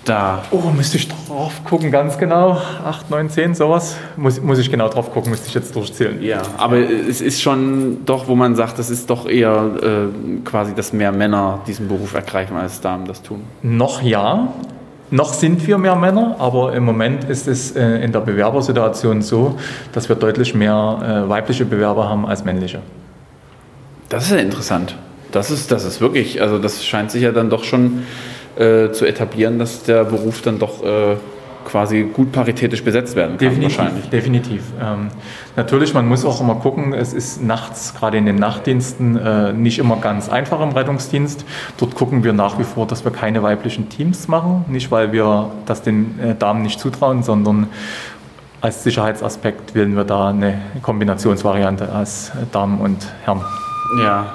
da? 0.05 0.43
Oh, 0.51 0.71
müsste 0.75 0.97
ich 0.97 1.07
drauf 1.07 1.63
gucken, 1.63 1.91
ganz 1.91 2.17
genau. 2.17 2.57
8, 2.85 3.09
9, 3.09 3.29
10, 3.29 3.55
sowas. 3.55 3.95
Muss, 4.17 4.41
muss 4.41 4.59
ich 4.59 4.71
genau 4.71 4.89
drauf 4.89 5.11
gucken, 5.11 5.31
müsste 5.31 5.47
ich 5.47 5.53
jetzt 5.53 5.75
durchzählen. 5.75 6.21
Ja, 6.21 6.41
aber 6.57 6.77
es 6.77 7.21
ist 7.21 7.41
schon 7.41 8.05
doch, 8.05 8.27
wo 8.27 8.35
man 8.35 8.55
sagt, 8.55 8.79
das 8.79 8.89
ist 8.89 9.09
doch 9.09 9.27
eher 9.27 9.71
äh, 9.81 10.41
quasi, 10.43 10.73
dass 10.73 10.93
mehr 10.93 11.11
Männer 11.11 11.61
diesen 11.67 11.87
Beruf 11.87 12.13
ergreifen, 12.13 12.57
als 12.57 12.81
Damen 12.81 13.05
das 13.05 13.21
tun. 13.21 13.43
Noch 13.61 14.01
ja. 14.01 14.49
Noch 15.11 15.33
sind 15.33 15.65
wir 15.65 15.77
mehr 15.77 15.95
Männer, 15.95 16.35
aber 16.37 16.73
im 16.73 16.83
Moment 16.83 17.23
ist 17.23 17.47
es 17.47 17.75
äh, 17.75 18.03
in 18.03 18.11
der 18.11 18.19
Bewerbersituation 18.19 19.21
so, 19.21 19.57
dass 19.91 20.07
wir 20.07 20.15
deutlich 20.15 20.53
mehr 20.53 21.25
äh, 21.25 21.29
weibliche 21.29 21.65
Bewerber 21.65 22.07
haben 22.07 22.27
als 22.27 22.45
männliche. 22.45 22.79
Das 24.09 24.25
ist 24.25 24.31
ja 24.31 24.37
interessant. 24.37 24.95
Das 25.31 25.49
ist, 25.51 25.71
das 25.71 25.83
ist 25.85 26.01
wirklich, 26.01 26.41
also 26.41 26.59
das 26.59 26.85
scheint 26.85 27.11
sich 27.11 27.23
ja 27.23 27.31
dann 27.31 27.49
doch 27.49 27.63
schon 27.63 28.03
äh, 28.55 28.91
zu 28.91 29.05
etablieren, 29.05 29.57
dass 29.57 29.83
der 29.83 30.03
Beruf 30.03 30.41
dann 30.41 30.59
doch 30.59 30.83
äh, 30.83 31.15
quasi 31.69 32.03
gut 32.03 32.31
paritätisch 32.31 32.83
besetzt 32.83 33.15
werden 33.15 33.37
kann. 33.37 33.49
Definitiv, 33.49 33.77
wahrscheinlich. 33.77 34.09
definitiv. 34.09 34.63
Ähm, 34.81 35.09
natürlich, 35.55 35.93
man 35.93 36.07
muss 36.07 36.25
auch 36.25 36.41
immer 36.41 36.55
gucken, 36.55 36.93
es 36.93 37.13
ist 37.13 37.43
nachts, 37.43 37.93
gerade 37.95 38.17
in 38.17 38.25
den 38.25 38.37
Nachtdiensten, 38.37 39.17
äh, 39.17 39.53
nicht 39.53 39.79
immer 39.79 39.97
ganz 39.97 40.29
einfach 40.29 40.61
im 40.61 40.69
Rettungsdienst. 40.69 41.45
Dort 41.77 41.95
gucken 41.95 42.23
wir 42.23 42.33
nach 42.33 42.59
wie 42.59 42.63
vor, 42.63 42.87
dass 42.87 43.03
wir 43.03 43.11
keine 43.11 43.43
weiblichen 43.43 43.89
Teams 43.89 44.27
machen. 44.27 44.65
Nicht, 44.67 44.91
weil 44.91 45.11
wir 45.11 45.51
das 45.65 45.81
den 45.81 46.19
äh, 46.19 46.35
Damen 46.35 46.63
nicht 46.63 46.79
zutrauen, 46.79 47.23
sondern 47.23 47.67
als 48.61 48.83
Sicherheitsaspekt 48.83 49.75
wählen 49.75 49.95
wir 49.95 50.03
da 50.03 50.29
eine 50.29 50.59
Kombinationsvariante 50.81 51.91
als 51.91 52.31
Damen 52.51 52.81
und 52.81 53.07
Herren. 53.23 53.41
Ja, 54.03 54.33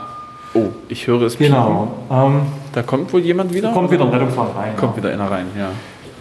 Oh, 0.56 0.68
ich 0.88 1.08
höre 1.08 1.22
es. 1.22 1.36
Genau. 1.36 1.88
Ähm, 2.10 2.42
da 2.72 2.82
kommt 2.82 3.12
wohl 3.12 3.20
jemand 3.20 3.52
wieder? 3.52 3.72
Kommt 3.72 3.90
wieder 3.90 4.04
ein 4.04 4.10
Rettungswagen 4.10 4.56
rein. 4.56 4.76
Kommt 4.76 4.96
ja. 4.96 5.02
wieder 5.02 5.12
einer 5.12 5.28
rein, 5.28 5.46
ja. 5.58 5.70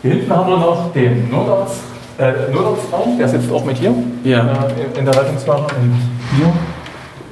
Hier 0.03 0.11
hinten 0.11 0.31
haben 0.31 0.49
wir 0.49 0.57
noch 0.57 0.93
den 0.93 1.31
Notarzt, 1.31 1.81
äh, 2.19 2.51
Notarztraum, 2.53 3.17
der 3.17 3.27
sitzt 3.27 3.51
auch 3.51 3.65
mit 3.65 3.77
hier 3.77 3.95
ja. 4.23 4.67
äh, 4.67 4.99
in 4.99 5.05
der 5.05 5.15
Rettungswache. 5.15 5.75
Und 5.75 5.95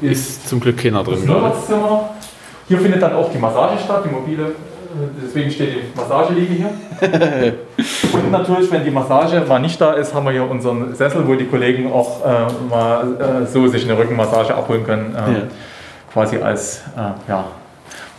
hier 0.02 0.10
ist, 0.10 0.50
zum 0.50 0.60
Glück 0.60 0.78
keiner 0.78 1.04
drin. 1.04 1.18
Das 1.18 1.26
Notarztzimmer. 1.26 2.10
Hier 2.68 2.80
findet 2.80 3.02
dann 3.04 3.14
auch 3.14 3.32
die 3.32 3.38
Massage 3.38 3.78
statt, 3.84 4.04
die 4.06 4.10
mobile. 4.10 4.44
Äh, 4.44 4.54
deswegen 5.24 5.52
steht 5.52 5.70
die 5.70 6.00
Massageliege 6.00 6.54
hier. 6.54 6.70
und 8.14 8.32
natürlich, 8.32 8.72
wenn 8.72 8.84
die 8.84 8.92
Massage 8.92 9.44
mal 9.48 9.60
nicht 9.60 9.80
da 9.80 9.92
ist, 9.94 10.16
haben 10.16 10.26
wir 10.26 10.32
hier 10.32 10.50
unseren 10.50 10.96
Sessel, 10.96 11.28
wo 11.28 11.36
die 11.36 11.46
Kollegen 11.46 11.92
auch 11.92 12.26
äh, 12.26 12.70
mal 12.70 13.44
äh, 13.44 13.46
so 13.46 13.68
sich 13.68 13.84
eine 13.84 13.96
Rückenmassage 13.96 14.56
abholen 14.56 14.84
können. 14.84 15.16
Ähm, 15.16 15.36
ja 15.36 15.42
quasi 16.12 16.38
als 16.38 16.82
äh, 16.96 17.30
ja, 17.30 17.46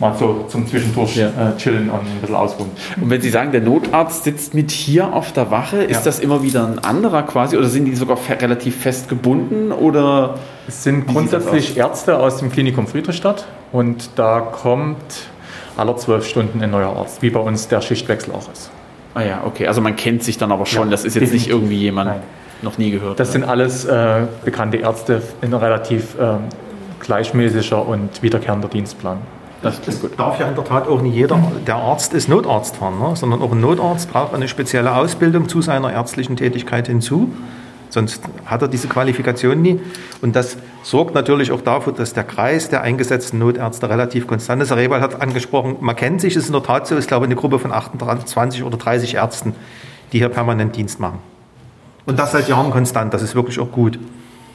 mal 0.03 0.17
so 0.17 0.45
zum 0.47 0.67
Zwischendurch 0.67 1.15
ja. 1.15 1.27
äh, 1.27 1.57
chillen 1.57 1.89
und 1.89 1.99
ein 1.99 2.19
bisschen 2.21 2.35
ausruhen. 2.35 2.69
Und 2.99 3.09
wenn 3.09 3.21
Sie 3.21 3.29
sagen, 3.29 3.51
der 3.51 3.61
Notarzt 3.61 4.23
sitzt 4.23 4.53
mit 4.53 4.71
hier 4.71 5.13
auf 5.13 5.31
der 5.31 5.49
Wache, 5.49 5.83
ist 5.83 5.97
ja. 5.97 6.01
das 6.03 6.19
immer 6.19 6.43
wieder 6.43 6.67
ein 6.67 6.79
anderer 6.79 7.23
quasi 7.23 7.57
oder 7.57 7.67
sind 7.67 7.85
die 7.85 7.95
sogar 7.95 8.17
fe 8.17 8.39
relativ 8.39 8.77
fest 8.77 9.09
gebunden 9.09 9.71
oder? 9.71 10.35
Es 10.67 10.83
sind 10.83 11.07
grundsätzlich 11.07 11.77
Ärzte 11.77 12.17
aus 12.19 12.37
dem 12.37 12.51
Klinikum 12.51 12.87
Friedrichstadt 12.87 13.45
und 13.71 14.11
da 14.15 14.39
kommt 14.39 14.97
alle 15.75 15.95
zwölf 15.95 16.27
Stunden 16.27 16.61
ein 16.61 16.71
neuer 16.71 16.95
Arzt, 16.95 17.21
wie 17.21 17.29
bei 17.29 17.39
uns 17.39 17.67
der 17.67 17.81
Schichtwechsel 17.81 18.33
auch 18.33 18.51
ist. 18.51 18.69
Ah 19.13 19.21
ja, 19.21 19.43
okay. 19.45 19.67
Also 19.67 19.81
man 19.81 19.95
kennt 19.95 20.23
sich 20.23 20.37
dann 20.37 20.51
aber 20.51 20.65
schon. 20.65 20.87
Ja, 20.87 20.91
das 20.91 21.01
ist 21.01 21.15
jetzt 21.15 21.23
definitiv. 21.23 21.47
nicht 21.47 21.49
irgendwie 21.49 21.77
jemand 21.77 22.09
Nein. 22.09 22.19
noch 22.61 22.77
nie 22.77 22.91
gehört. 22.91 23.19
Das 23.19 23.29
oder? 23.29 23.33
sind 23.33 23.43
alles 23.43 23.85
äh, 23.85 24.21
bekannte 24.43 24.77
Ärzte 24.77 25.21
in 25.41 25.53
relativ 25.53 26.15
ähm, 26.19 26.39
gleichmäßiger 26.99 27.85
und 27.87 28.21
wiederkehrender 28.23 28.69
Dienstplan. 28.69 29.17
Das, 29.63 29.81
das 29.81 30.01
darf 30.17 30.39
ja 30.41 30.49
in 30.49 30.55
der 30.55 30.65
Tat 30.65 30.89
auch 30.89 31.01
nicht 31.01 31.15
jeder, 31.15 31.39
der 31.65 31.75
Arzt 31.75 32.13
ist 32.13 32.27
Notarzt 32.27 32.75
fahren, 32.75 32.99
ne? 32.99 33.15
sondern 33.15 33.41
auch 33.41 33.53
ein 33.53 33.61
Notarzt 33.61 34.11
braucht 34.11 34.33
eine 34.33 34.49
spezielle 34.49 34.93
Ausbildung 34.93 35.47
zu 35.47 35.61
seiner 35.61 35.91
ärztlichen 35.91 36.35
Tätigkeit 36.35 36.87
hinzu. 36.87 37.31
Sonst 37.89 38.23
hat 38.45 38.61
er 38.61 38.67
diese 38.67 38.89
Qualifikation 38.89 39.61
nie. 39.61 39.79
Und 40.21 40.35
das 40.35 40.57
sorgt 40.81 41.15
natürlich 41.15 41.51
auch 41.51 41.61
dafür, 41.61 41.93
dass 41.93 42.13
der 42.13 42.25
Kreis 42.25 42.67
der 42.69 42.81
eingesetzten 42.81 43.39
Notärzte 43.39 43.89
relativ 43.89 44.27
konstant 44.27 44.61
ist. 44.61 44.69
Herr 44.69 44.77
Rebal 44.77 44.99
hat 44.99 45.21
angesprochen, 45.21 45.77
man 45.79 45.95
kennt 45.95 46.19
sich, 46.19 46.35
es 46.35 46.43
ist 46.43 46.49
in 46.49 46.53
der 46.53 46.63
Tat 46.63 46.85
so, 46.85 46.95
ist 46.97 47.07
glaube 47.07 47.25
ich 47.25 47.27
eine 47.27 47.39
Gruppe 47.39 47.59
von 47.59 47.71
28 47.71 48.63
oder 48.63 48.77
30 48.77 49.15
Ärzten, 49.15 49.55
die 50.11 50.17
hier 50.17 50.29
permanent 50.29 50.75
Dienst 50.75 50.99
machen. 50.99 51.19
Und 52.05 52.19
das 52.19 52.33
seit 52.33 52.49
Jahren 52.49 52.69
konstant, 52.71 53.13
das 53.13 53.21
ist 53.21 53.33
wirklich 53.33 53.59
auch 53.59 53.71
gut. 53.71 53.97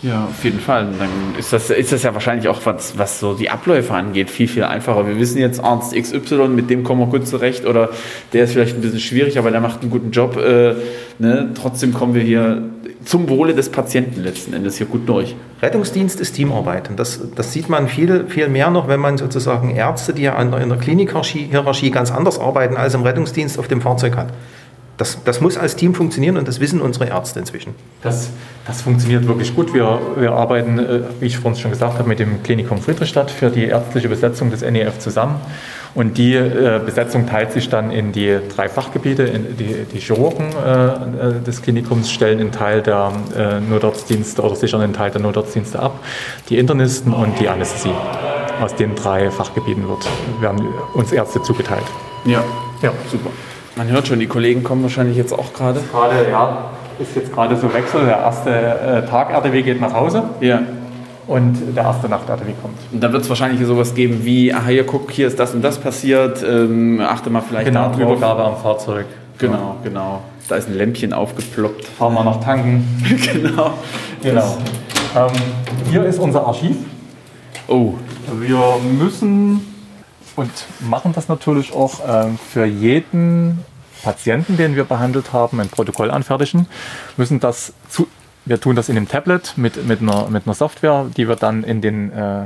Ja, 0.02 0.26
auf 0.26 0.44
jeden 0.44 0.60
Fall. 0.60 0.86
Dann 0.96 1.08
ist 1.36 1.52
das, 1.52 1.70
ist 1.70 1.90
das 1.90 2.04
ja 2.04 2.14
wahrscheinlich 2.14 2.48
auch, 2.48 2.60
was, 2.64 2.96
was 2.98 3.18
so 3.18 3.34
die 3.34 3.50
Abläufe 3.50 3.92
angeht, 3.94 4.30
viel, 4.30 4.46
viel 4.46 4.62
einfacher. 4.62 5.06
Wir 5.08 5.18
wissen 5.18 5.38
jetzt, 5.38 5.62
Arzt 5.62 5.94
XY, 5.94 6.48
mit 6.48 6.70
dem 6.70 6.84
kommen 6.84 7.00
wir 7.00 7.06
gut 7.06 7.26
zurecht 7.26 7.66
oder 7.66 7.90
der 8.32 8.44
ist 8.44 8.52
vielleicht 8.52 8.76
ein 8.76 8.80
bisschen 8.80 9.00
schwierig, 9.00 9.38
aber 9.38 9.50
der 9.50 9.60
macht 9.60 9.82
einen 9.82 9.90
guten 9.90 10.12
Job. 10.12 10.36
Äh, 10.36 10.74
ne? 11.18 11.50
Trotzdem 11.54 11.92
kommen 11.92 12.14
wir 12.14 12.22
hier 12.22 12.62
zum 13.04 13.28
Wohle 13.28 13.54
des 13.54 13.70
Patienten 13.70 14.22
letzten 14.22 14.52
Endes 14.52 14.76
hier 14.76 14.86
gut 14.86 15.08
durch. 15.08 15.34
Rettungsdienst 15.62 16.20
ist 16.20 16.32
Teamarbeit. 16.34 16.90
Und 16.90 16.98
das, 17.00 17.20
das 17.34 17.52
sieht 17.52 17.68
man 17.68 17.88
viel, 17.88 18.26
viel 18.28 18.48
mehr 18.48 18.70
noch, 18.70 18.86
wenn 18.86 19.00
man 19.00 19.18
sozusagen 19.18 19.74
Ärzte, 19.74 20.12
die 20.12 20.22
ja 20.22 20.40
in 20.40 20.52
der, 20.52 20.60
in 20.60 20.68
der 20.68 20.78
Klinikhierarchie 20.78 21.90
ganz 21.90 22.12
anders 22.12 22.38
arbeiten 22.38 22.76
als 22.76 22.94
im 22.94 23.02
Rettungsdienst 23.02 23.58
auf 23.58 23.66
dem 23.66 23.80
Fahrzeug 23.80 24.16
hat. 24.16 24.28
Das, 24.98 25.16
das 25.24 25.40
muss 25.40 25.56
als 25.56 25.76
Team 25.76 25.94
funktionieren 25.94 26.36
und 26.36 26.48
das 26.48 26.58
wissen 26.58 26.80
unsere 26.80 27.06
Ärzte 27.06 27.38
inzwischen. 27.38 27.74
Das, 28.02 28.30
das 28.66 28.82
funktioniert 28.82 29.28
wirklich 29.28 29.54
gut. 29.54 29.72
Wir, 29.72 30.00
wir 30.16 30.32
arbeiten, 30.32 30.78
äh, 30.80 31.00
wie 31.20 31.26
ich 31.26 31.38
vorhin 31.38 31.58
schon 31.58 31.70
gesagt 31.70 31.98
habe, 31.98 32.08
mit 32.08 32.18
dem 32.18 32.42
Klinikum 32.42 32.82
Friedrichstadt 32.82 33.30
für 33.30 33.48
die 33.48 33.66
ärztliche 33.66 34.08
Besetzung 34.08 34.50
des 34.50 34.62
NEF 34.62 34.98
zusammen. 34.98 35.36
Und 35.94 36.18
die 36.18 36.34
äh, 36.34 36.80
Besetzung 36.84 37.26
teilt 37.26 37.52
sich 37.52 37.68
dann 37.68 37.92
in 37.92 38.10
die 38.10 38.38
drei 38.54 38.68
Fachgebiete. 38.68 39.22
In 39.22 39.56
die, 39.56 39.84
die 39.84 40.00
Chirurgen 40.00 40.48
äh, 40.48 41.44
des 41.46 41.62
Klinikums 41.62 42.10
stellen 42.10 42.40
einen 42.40 42.52
Teil 42.52 42.82
der 42.82 43.12
äh, 43.36 43.60
Notarztdienste 43.60 44.42
oder 44.42 44.56
sichern 44.56 44.80
einen 44.80 44.94
Teil 44.94 45.12
der 45.12 45.20
Notarztdienste 45.20 45.78
ab, 45.78 46.00
die 46.48 46.58
Internisten 46.58 47.14
und 47.14 47.38
die 47.38 47.48
Anästhesie. 47.48 47.94
Aus 48.60 48.74
den 48.74 48.96
drei 48.96 49.30
Fachgebieten 49.30 49.88
wird, 49.88 50.04
werden 50.40 50.60
uns 50.94 51.12
Ärzte 51.12 51.40
zugeteilt. 51.42 51.86
Ja, 52.24 52.42
ja, 52.82 52.92
super. 53.10 53.30
Man 53.78 53.88
hört 53.90 54.08
schon, 54.08 54.18
die 54.18 54.26
Kollegen 54.26 54.64
kommen 54.64 54.82
wahrscheinlich 54.82 55.16
jetzt 55.16 55.32
auch 55.32 55.52
gerade. 55.52 55.80
Gerade, 55.92 56.28
ja, 56.28 56.64
ist 56.98 57.14
jetzt 57.14 57.32
gerade 57.32 57.56
so 57.56 57.72
Wechsel. 57.72 58.06
Der 58.06 58.18
erste 58.18 58.50
äh, 58.50 59.06
Tag 59.08 59.30
RTW 59.30 59.62
geht 59.62 59.80
nach 59.80 59.92
Hause. 59.92 60.24
Ja. 60.40 60.62
Und 61.28 61.76
der 61.76 61.84
erste 61.84 62.08
Nacht 62.08 62.28
RTW 62.28 62.50
kommt. 62.60 62.76
Und 62.90 63.00
da 63.00 63.12
wird 63.12 63.22
es 63.22 63.28
wahrscheinlich 63.28 63.64
sowas 63.64 63.94
geben 63.94 64.24
wie, 64.24 64.52
aha, 64.52 64.66
hier 64.66 64.84
guck, 64.84 65.12
hier 65.12 65.28
ist 65.28 65.38
das 65.38 65.54
und 65.54 65.62
das 65.62 65.78
passiert, 65.78 66.42
ähm, 66.42 67.00
achte 67.00 67.30
mal 67.30 67.40
vielleicht 67.40 67.66
genau, 67.66 67.82
da 67.82 67.88
drauf. 67.90 68.00
Übergabe 68.00 68.42
am 68.42 68.56
Fahrzeug. 68.56 69.06
Genau, 69.38 69.76
genau. 69.84 70.22
Da 70.48 70.56
ist 70.56 70.68
ein 70.68 70.74
Lämpchen 70.74 71.12
aufgeploppt. 71.12 71.84
Fahren 71.84 72.14
wir 72.14 72.24
noch 72.24 72.42
tanken. 72.42 72.84
genau. 73.32 73.74
Genau. 74.24 74.56
Ähm, 75.14 75.30
hier 75.88 76.04
ist 76.04 76.18
unser 76.18 76.44
Archiv. 76.44 76.74
Oh. 77.68 77.92
Wir 78.40 78.58
müssen 78.98 79.60
und 80.38 80.50
machen 80.80 81.12
das 81.14 81.28
natürlich 81.28 81.72
auch 81.72 82.00
äh, 82.06 82.28
für 82.52 82.64
jeden 82.64 83.64
Patienten, 84.04 84.56
den 84.56 84.76
wir 84.76 84.84
behandelt 84.84 85.32
haben, 85.32 85.60
ein 85.60 85.68
Protokoll 85.68 86.10
anfertigen, 86.12 86.68
müssen 87.16 87.40
das 87.40 87.72
zu, 87.88 88.06
wir 88.44 88.60
tun 88.60 88.76
das 88.76 88.88
in 88.88 88.94
dem 88.94 89.08
Tablet 89.08 89.54
mit, 89.56 89.84
mit, 89.86 90.00
einer, 90.00 90.30
mit 90.30 90.46
einer 90.46 90.54
Software, 90.54 91.06
die 91.16 91.28
wir 91.28 91.34
dann 91.34 91.64
in 91.64 91.80
den 91.80 92.12
äh, 92.12 92.44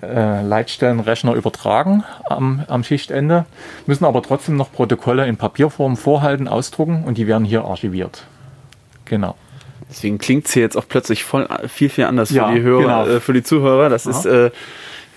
äh, 0.00 0.42
Leitstellenrechner 0.42 1.34
übertragen 1.34 2.04
am, 2.24 2.64
am 2.68 2.82
Schichtende, 2.84 3.44
müssen 3.86 4.06
aber 4.06 4.22
trotzdem 4.22 4.56
noch 4.56 4.72
Protokolle 4.72 5.26
in 5.26 5.36
Papierform 5.36 5.96
vorhalten, 5.98 6.48
ausdrucken 6.48 7.04
und 7.04 7.18
die 7.18 7.26
werden 7.26 7.44
hier 7.44 7.64
archiviert. 7.64 8.24
Genau. 9.04 9.36
Deswegen 9.90 10.18
klingt 10.18 10.46
es 10.46 10.52
hier 10.52 10.62
jetzt 10.62 10.76
auch 10.76 10.86
plötzlich 10.88 11.24
voll, 11.24 11.48
viel, 11.66 11.88
viel 11.88 12.04
anders 12.04 12.30
Ja, 12.30 12.48
für 12.48 12.54
die 12.54 12.62
Hörer, 12.62 12.82
genau. 13.04 13.06
äh, 13.06 13.20
für 13.20 13.32
die 13.34 13.42
Zuhörer. 13.42 13.88
Das 13.88 14.04
Ja. 14.04 14.10
ist, 14.10 14.24
äh, 14.26 14.50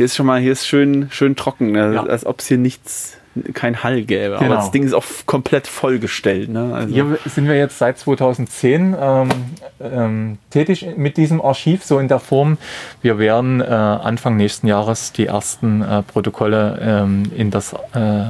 hier 0.01 0.05
ist 0.05 0.15
schon 0.15 0.25
mal, 0.25 0.41
hier 0.41 0.53
ist 0.53 0.65
schön, 0.65 1.09
schön 1.11 1.35
trocken, 1.35 1.73
ne? 1.73 1.93
Ja. 1.93 2.03
als 2.03 2.25
ob 2.25 2.39
es 2.39 2.47
hier 2.47 2.57
nichts, 2.57 3.17
kein 3.53 3.83
Hall 3.83 4.01
gäbe. 4.01 4.37
Aber 4.37 4.45
Genau. 4.45 4.55
das 4.55 4.71
Ding 4.71 4.81
ist 4.83 4.93
auch 4.93 5.05
komplett 5.27 5.67
vollgestellt. 5.67 6.49
Ne? 6.49 6.73
Also, 6.73 6.91
Hier 6.91 7.19
sind 7.25 7.47
wir 7.47 7.55
jetzt 7.55 7.77
seit 7.77 7.99
2010 7.99 8.95
ähm, 8.99 9.29
ähm, 9.79 10.37
tätig 10.49 10.87
mit 10.97 11.17
diesem 11.17 11.39
Archiv, 11.39 11.83
so 11.85 11.99
in 11.99 12.07
der 12.07 12.17
Form. 12.19 12.57
Wir 13.03 13.19
werden 13.19 13.61
äh, 13.61 13.65
Anfang 13.65 14.37
nächsten 14.37 14.65
Jahres 14.65 15.11
die 15.11 15.27
ersten 15.27 15.83
äh, 15.83 16.01
Protokolle 16.01 16.79
ähm, 16.81 17.31
in 17.37 17.51
das 17.51 17.73
äh, 17.93 18.23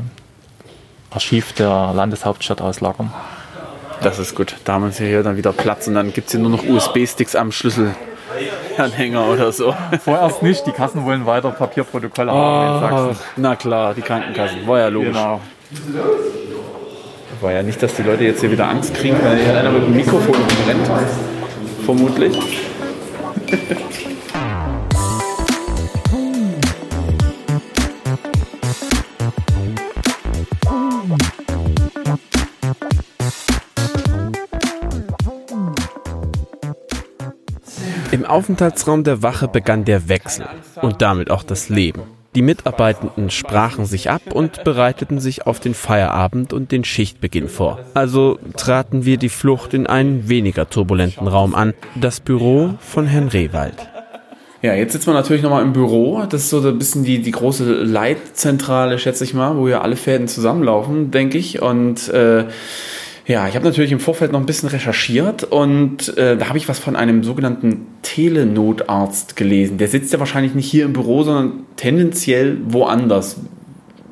Archiv 1.10 1.54
der 1.54 1.94
Landeshauptstadt 1.96 2.60
auslagern. 2.60 3.14
Das 4.04 4.20
ist 4.20 4.36
gut. 4.36 4.58
Da 4.66 4.74
haben 4.74 4.84
wir 4.84 5.08
hier 5.08 5.24
dann 5.24 5.38
wieder 5.38 5.54
Platz 5.54 5.88
und 5.88 5.94
dann 5.94 6.12
gibt 6.12 6.28
es 6.28 6.34
hier 6.34 6.42
nur 6.42 6.50
noch 6.52 6.66
USB-Sticks 6.68 7.38
am 7.38 7.54
Schlüsselanhänger 8.38 9.28
oder 9.28 9.52
so. 9.52 9.74
Vorerst 10.04 10.44
nicht, 10.44 10.66
die 10.66 10.72
Kassen 10.72 11.06
wollen 11.06 11.26
weiter 11.26 11.52
Papierprotokolle 11.52 12.32
haben 12.32 12.76
in 12.76 12.90
Sachsen. 12.90 13.24
na 13.38 13.56
klar, 13.56 13.94
die 13.94 14.02
Krankenkassen. 14.02 14.68
War 14.68 14.80
ja 14.80 14.88
logisch. 14.88 15.10
Genau. 15.10 15.42
War 17.42 17.52
ja 17.52 17.64
nicht, 17.64 17.82
dass 17.82 17.96
die 17.96 18.04
Leute 18.04 18.24
jetzt 18.24 18.42
hier 18.42 18.52
wieder 18.52 18.68
Angst 18.68 18.94
kriegen, 18.94 19.18
weil 19.24 19.38
hier 19.38 19.58
einer 19.58 19.72
mit 19.72 19.84
dem 19.84 19.96
Mikrofon 19.96 20.36
rumrennt. 20.36 20.90
Vermutlich. 21.86 22.38
Aufenthaltsraum 38.32 39.04
der 39.04 39.22
Wache 39.22 39.48
begann 39.48 39.86
der 39.86 40.08
Wechsel 40.08 40.46
und 40.82 41.02
damit 41.02 41.30
auch 41.30 41.44
das 41.44 41.70
Leben. 41.70 42.04
Die 42.34 42.42
Mitarbeitenden 42.42 43.30
sprachen 43.30 43.86
sich 43.86 44.10
ab 44.10 44.22
und 44.34 44.64
bereiteten 44.64 45.20
sich 45.20 45.46
auf 45.46 45.60
den 45.60 45.74
Feierabend 45.74 46.54
und 46.54 46.72
den 46.72 46.86
Schichtbeginn 46.86 47.50
vor. 47.50 47.80
Also 47.94 48.40
traten 48.56 49.04
wir 49.04 49.18
die 49.18 49.28
Flucht 49.28 49.74
in 49.74 49.86
einen 49.86 50.30
weniger 50.30 50.70
turbulenten 50.70 51.28
Raum 51.28 51.54
an, 51.54 51.74
das 51.96 52.22
Büro 52.22 52.76
von 52.80 53.06
Herrn 53.06 53.28
Rehwald. 53.28 53.76
Ja, 54.62 54.76
jetzt 54.76 54.94
sitzen 54.94 55.08
wir 55.08 55.14
natürlich 55.14 55.42
nochmal 55.42 55.64
im 55.64 55.74
Büro. 55.74 56.24
Das 56.30 56.44
ist 56.44 56.52
so 56.52 56.66
ein 56.66 56.78
bisschen 56.78 57.04
die, 57.04 57.22
die 57.22 57.32
große 57.32 57.66
Leitzentrale, 57.66 58.98
schätze 58.98 59.26
ich 59.26 59.34
mal, 59.34 59.58
wo 59.58 59.68
ja 59.68 59.82
alle 59.82 59.98
Fäden 59.98 60.30
zusammenlaufen, 60.30 61.12
denke 61.12 61.38
ich. 61.38 61.62
Und 61.62 62.08
äh, 62.10 62.46
ja, 63.32 63.48
ich 63.48 63.56
habe 63.56 63.64
natürlich 63.64 63.94
im 63.94 64.02
Vorfeld 64.02 64.34
noch 64.34 64.42
ein 64.42 64.46
bisschen 64.46 64.68
recherchiert 64.68 65.46
und 65.46 66.18
äh, 66.18 66.36
da 66.36 66.50
habe 66.50 66.58
ich 66.58 66.68
was 66.68 66.80
von 66.80 66.98
einem 66.98 67.24
sogenannten 67.24 67.88
Telenotarzt 68.02 69.38
gelesen. 69.38 69.78
Der 69.78 69.88
sitzt 69.88 70.12
ja 70.12 70.20
wahrscheinlich 70.20 70.54
nicht 70.54 70.70
hier 70.70 70.84
im 70.84 70.92
Büro, 70.92 71.24
sondern 71.24 71.64
tendenziell 71.78 72.58
woanders. 72.66 73.38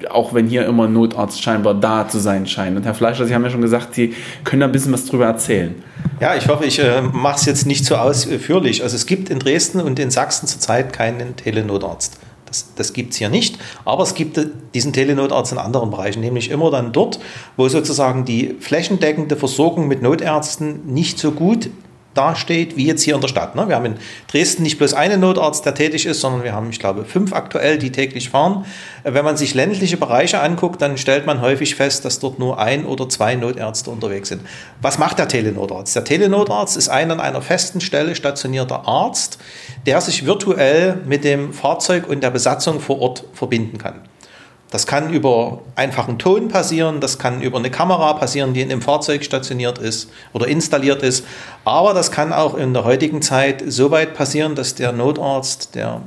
Auch 0.09 0.33
wenn 0.33 0.47
hier 0.47 0.65
immer 0.65 0.85
ein 0.85 0.93
Notarzt 0.93 1.43
scheinbar 1.43 1.73
da 1.73 2.07
zu 2.07 2.17
sein 2.17 2.47
scheint. 2.47 2.77
Und 2.77 2.85
Herr 2.85 2.93
Fleischer, 2.93 3.25
Sie 3.25 3.35
haben 3.35 3.43
ja 3.43 3.49
schon 3.49 3.61
gesagt, 3.61 3.93
Sie 3.93 4.13
können 4.45 4.61
da 4.61 4.67
ein 4.67 4.71
bisschen 4.71 4.93
was 4.93 5.03
drüber 5.05 5.25
erzählen. 5.25 5.75
Ja, 6.21 6.35
ich 6.35 6.47
hoffe, 6.47 6.63
ich 6.63 6.79
äh, 6.79 7.01
mache 7.01 7.35
es 7.35 7.45
jetzt 7.45 7.65
nicht 7.65 7.83
so 7.83 7.97
ausführlich. 7.97 8.83
Also 8.83 8.95
es 8.95 9.05
gibt 9.05 9.29
in 9.29 9.39
Dresden 9.39 9.81
und 9.81 9.99
in 9.99 10.11
Sachsen 10.11 10.47
zurzeit 10.47 10.93
keinen 10.93 11.35
Telenotarzt. 11.35 12.17
Das, 12.49 12.73
das 12.75 12.93
gibt 12.93 13.13
es 13.13 13.17
hier 13.19 13.29
nicht, 13.29 13.57
aber 13.85 14.03
es 14.03 14.13
gibt 14.13 14.39
diesen 14.73 14.91
Telenotarzt 14.91 15.51
in 15.51 15.57
anderen 15.57 15.91
Bereichen, 15.91 16.19
nämlich 16.19 16.49
immer 16.49 16.71
dann 16.71 16.91
dort, 16.91 17.19
wo 17.55 17.69
sozusagen 17.69 18.25
die 18.25 18.55
flächendeckende 18.59 19.35
Versorgung 19.37 19.87
mit 19.87 20.01
Notärzten 20.01 20.85
nicht 20.87 21.19
so 21.19 21.31
gut 21.31 21.69
dasteht 22.13 22.75
wie 22.75 22.85
jetzt 22.85 23.03
hier 23.03 23.15
in 23.15 23.21
der 23.21 23.27
Stadt. 23.27 23.55
Ne? 23.55 23.67
Wir 23.67 23.75
haben 23.75 23.85
in 23.85 23.95
Dresden 24.31 24.63
nicht 24.63 24.77
bloß 24.77 24.93
einen 24.93 25.19
Notarzt, 25.21 25.65
der 25.65 25.73
tätig 25.73 26.05
ist, 26.05 26.21
sondern 26.21 26.43
wir 26.43 26.53
haben, 26.53 26.69
ich 26.69 26.79
glaube, 26.79 27.05
fünf 27.05 27.33
aktuell, 27.33 27.77
die 27.77 27.91
täglich 27.91 28.29
fahren. 28.29 28.65
Äh, 29.03 29.13
Wenn 29.13 29.25
man 29.25 29.37
sich 29.37 29.53
ländliche 29.53 29.97
Bereiche 29.97 30.39
anguckt, 30.39 30.81
dann 30.81 30.97
stellt 30.97 31.25
man 31.25 31.41
häufig 31.41 31.75
fest, 31.75 32.05
dass 32.05 32.19
dort 32.19 32.39
nur 32.39 32.59
ein 32.59 32.85
oder 32.85 33.07
zwei 33.09 33.35
Notärzte 33.35 33.89
unterwegs 33.89 34.29
sind. 34.29 34.41
Was 34.81 34.97
macht 34.97 35.19
der 35.19 35.27
Telenotarzt? 35.27 35.95
Der 35.95 36.03
Telenotarzt 36.03 36.77
ist 36.77 36.89
ein 36.89 37.11
an 37.11 37.19
einer 37.19 37.41
festen 37.41 37.81
Stelle 37.81 38.15
stationierter 38.15 38.87
Arzt, 38.87 39.37
der 39.85 40.01
sich 40.01 40.25
virtuell 40.25 40.97
mit 41.05 41.23
dem 41.23 41.53
Fahrzeug 41.53 42.07
und 42.07 42.21
der 42.21 42.31
Besatzung 42.31 42.79
vor 42.79 42.99
Ort 42.99 43.25
verbinden 43.33 43.77
kann. 43.77 44.01
Das 44.71 44.85
kann 44.85 45.11
über 45.11 45.61
einfachen 45.75 46.19
Ton 46.19 46.47
passieren, 46.47 46.99
das 46.99 47.17
kann 47.17 47.41
über 47.41 47.57
eine 47.57 47.71
Kamera 47.71 48.13
passieren, 48.13 48.53
die 48.53 48.61
in 48.61 48.69
dem 48.69 48.83
Fahrzeug 48.83 49.23
stationiert 49.23 49.79
ist 49.79 50.11
oder 50.31 50.47
installiert 50.47 51.01
ist. 51.01 51.25
Aber 51.65 51.95
das 51.95 52.11
kann 52.11 52.31
auch 52.31 52.55
in 52.55 52.73
der 52.73 52.83
heutigen 52.83 53.23
Zeit 53.23 53.63
so 53.67 53.89
weit 53.89 54.13
passieren, 54.13 54.53
dass 54.53 54.75
der 54.75 54.91
Notarzt, 54.91 55.73
der 55.73 56.01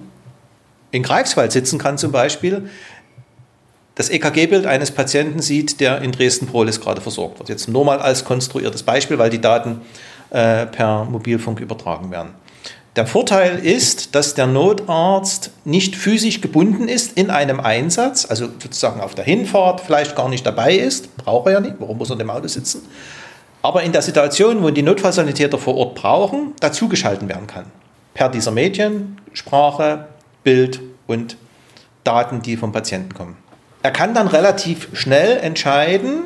in 0.92 1.02
Greifswald 1.02 1.50
sitzen 1.50 1.78
kann 1.78 1.98
zum 1.98 2.12
Beispiel, 2.12 2.68
das 3.96 4.08
EKG-Bild 4.08 4.64
eines 4.64 4.90
Patienten 4.90 5.42
sieht, 5.42 5.80
der 5.80 6.00
in 6.00 6.12
Dresden-Prolis 6.12 6.80
gerade 6.80 7.00
versorgt 7.00 7.40
wird. 7.40 7.48
Jetzt 7.48 7.68
nur 7.68 7.84
mal 7.84 7.98
als 7.98 8.24
konstruiertes 8.24 8.84
Beispiel, 8.84 9.18
weil 9.18 9.28
die 9.28 9.40
Daten 9.40 9.80
äh, 10.30 10.66
per 10.66 11.04
Mobilfunk 11.04 11.60
übertragen 11.60 12.10
werden. 12.10 12.30
Der 12.94 13.06
Vorteil 13.06 13.58
ist, 13.58 14.14
dass 14.14 14.34
der 14.34 14.46
Notarzt 14.46 15.50
nicht 15.64 15.96
physisch 15.96 16.42
gebunden 16.42 16.88
ist 16.88 17.16
in 17.16 17.30
einem 17.30 17.58
Einsatz, 17.58 18.26
also 18.28 18.48
sozusagen 18.62 19.00
auf 19.00 19.14
der 19.14 19.24
Hinfahrt 19.24 19.80
vielleicht 19.80 20.14
gar 20.14 20.28
nicht 20.28 20.44
dabei 20.44 20.74
ist, 20.74 21.16
braucht 21.16 21.46
er 21.46 21.52
ja 21.54 21.60
nicht, 21.60 21.76
warum 21.78 21.96
muss 21.96 22.10
er 22.10 22.20
im 22.20 22.28
Auto 22.28 22.48
sitzen, 22.48 22.82
aber 23.62 23.82
in 23.82 23.92
der 23.92 24.02
Situation, 24.02 24.62
wo 24.62 24.68
die 24.68 24.82
Notfallsanitäter 24.82 25.56
vor 25.56 25.76
Ort 25.76 25.94
brauchen, 25.94 26.52
dazugeschalten 26.60 27.30
werden 27.30 27.46
kann. 27.46 27.64
Per 28.12 28.28
dieser 28.28 28.50
Medien, 28.50 29.18
Sprache, 29.32 30.08
Bild 30.44 30.80
und 31.06 31.38
Daten, 32.04 32.42
die 32.42 32.58
vom 32.58 32.72
Patienten 32.72 33.14
kommen. 33.14 33.38
Er 33.82 33.90
kann 33.90 34.12
dann 34.12 34.28
relativ 34.28 34.88
schnell 34.92 35.38
entscheiden, 35.38 36.24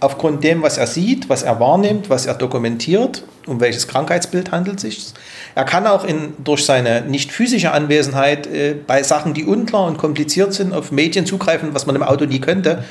aufgrund 0.00 0.44
dem, 0.44 0.62
was 0.62 0.78
er 0.78 0.86
sieht, 0.86 1.28
was 1.28 1.42
er 1.42 1.58
wahrnimmt, 1.60 2.10
was 2.10 2.26
er 2.26 2.34
dokumentiert, 2.34 3.24
um 3.46 3.60
welches 3.60 3.88
Krankheitsbild 3.88 4.52
handelt 4.52 4.76
es 4.76 4.82
sich. 4.82 5.06
Er 5.54 5.64
kann 5.64 5.86
auch 5.86 6.04
in, 6.04 6.34
durch 6.38 6.64
seine 6.64 7.02
nicht 7.02 7.32
physische 7.32 7.72
Anwesenheit 7.72 8.46
äh, 8.46 8.74
bei 8.86 9.02
Sachen, 9.02 9.34
die 9.34 9.44
unklar 9.44 9.86
und 9.86 9.98
kompliziert 9.98 10.54
sind, 10.54 10.72
auf 10.72 10.92
Medien 10.92 11.26
zugreifen, 11.26 11.70
was 11.72 11.86
man 11.86 11.96
im 11.96 12.02
Auto 12.02 12.26
nie 12.26 12.40
könnte. 12.40 12.84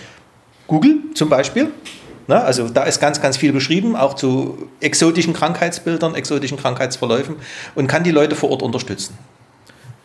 Google 0.67 0.97
zum 1.13 1.29
Beispiel. 1.29 1.71
Na, 2.27 2.41
also 2.41 2.67
da 2.67 2.83
ist 2.83 2.99
ganz, 2.99 3.21
ganz 3.21 3.37
viel 3.37 3.53
beschrieben, 3.53 3.95
auch 3.95 4.13
zu 4.13 4.67
exotischen 4.81 5.33
Krankheitsbildern, 5.33 6.13
exotischen 6.13 6.57
Krankheitsverläufen 6.57 7.37
und 7.73 7.87
kann 7.87 8.03
die 8.03 8.11
Leute 8.11 8.35
vor 8.35 8.51
Ort 8.51 8.61
unterstützen. 8.63 9.17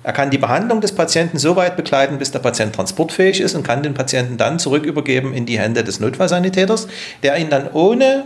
Er 0.05 0.13
kann 0.13 0.31
die 0.31 0.39
Behandlung 0.39 0.81
des 0.81 0.93
Patienten 0.93 1.39
so 1.39 1.55
weit 1.55 1.77
begleiten, 1.77 2.19
bis 2.19 2.33
der 2.33 2.41
Patient 2.41 2.75
transportfähig 2.75 3.41
ist 3.41 3.55
und 3.55 3.63
kann 3.63 3.83
den 3.83 3.95
Patienten 3.95 4.37
dann 4.37 4.59
zurück 4.59 4.85
übergeben 4.85 5.33
in 5.33 5.47
die 5.47 5.59
Hände 5.59 5.85
des 5.85 6.01
Notfallsanitäters, 6.01 6.89
der 7.23 7.37
ihn 7.37 7.51
dann 7.51 7.71
ohne 7.73 8.25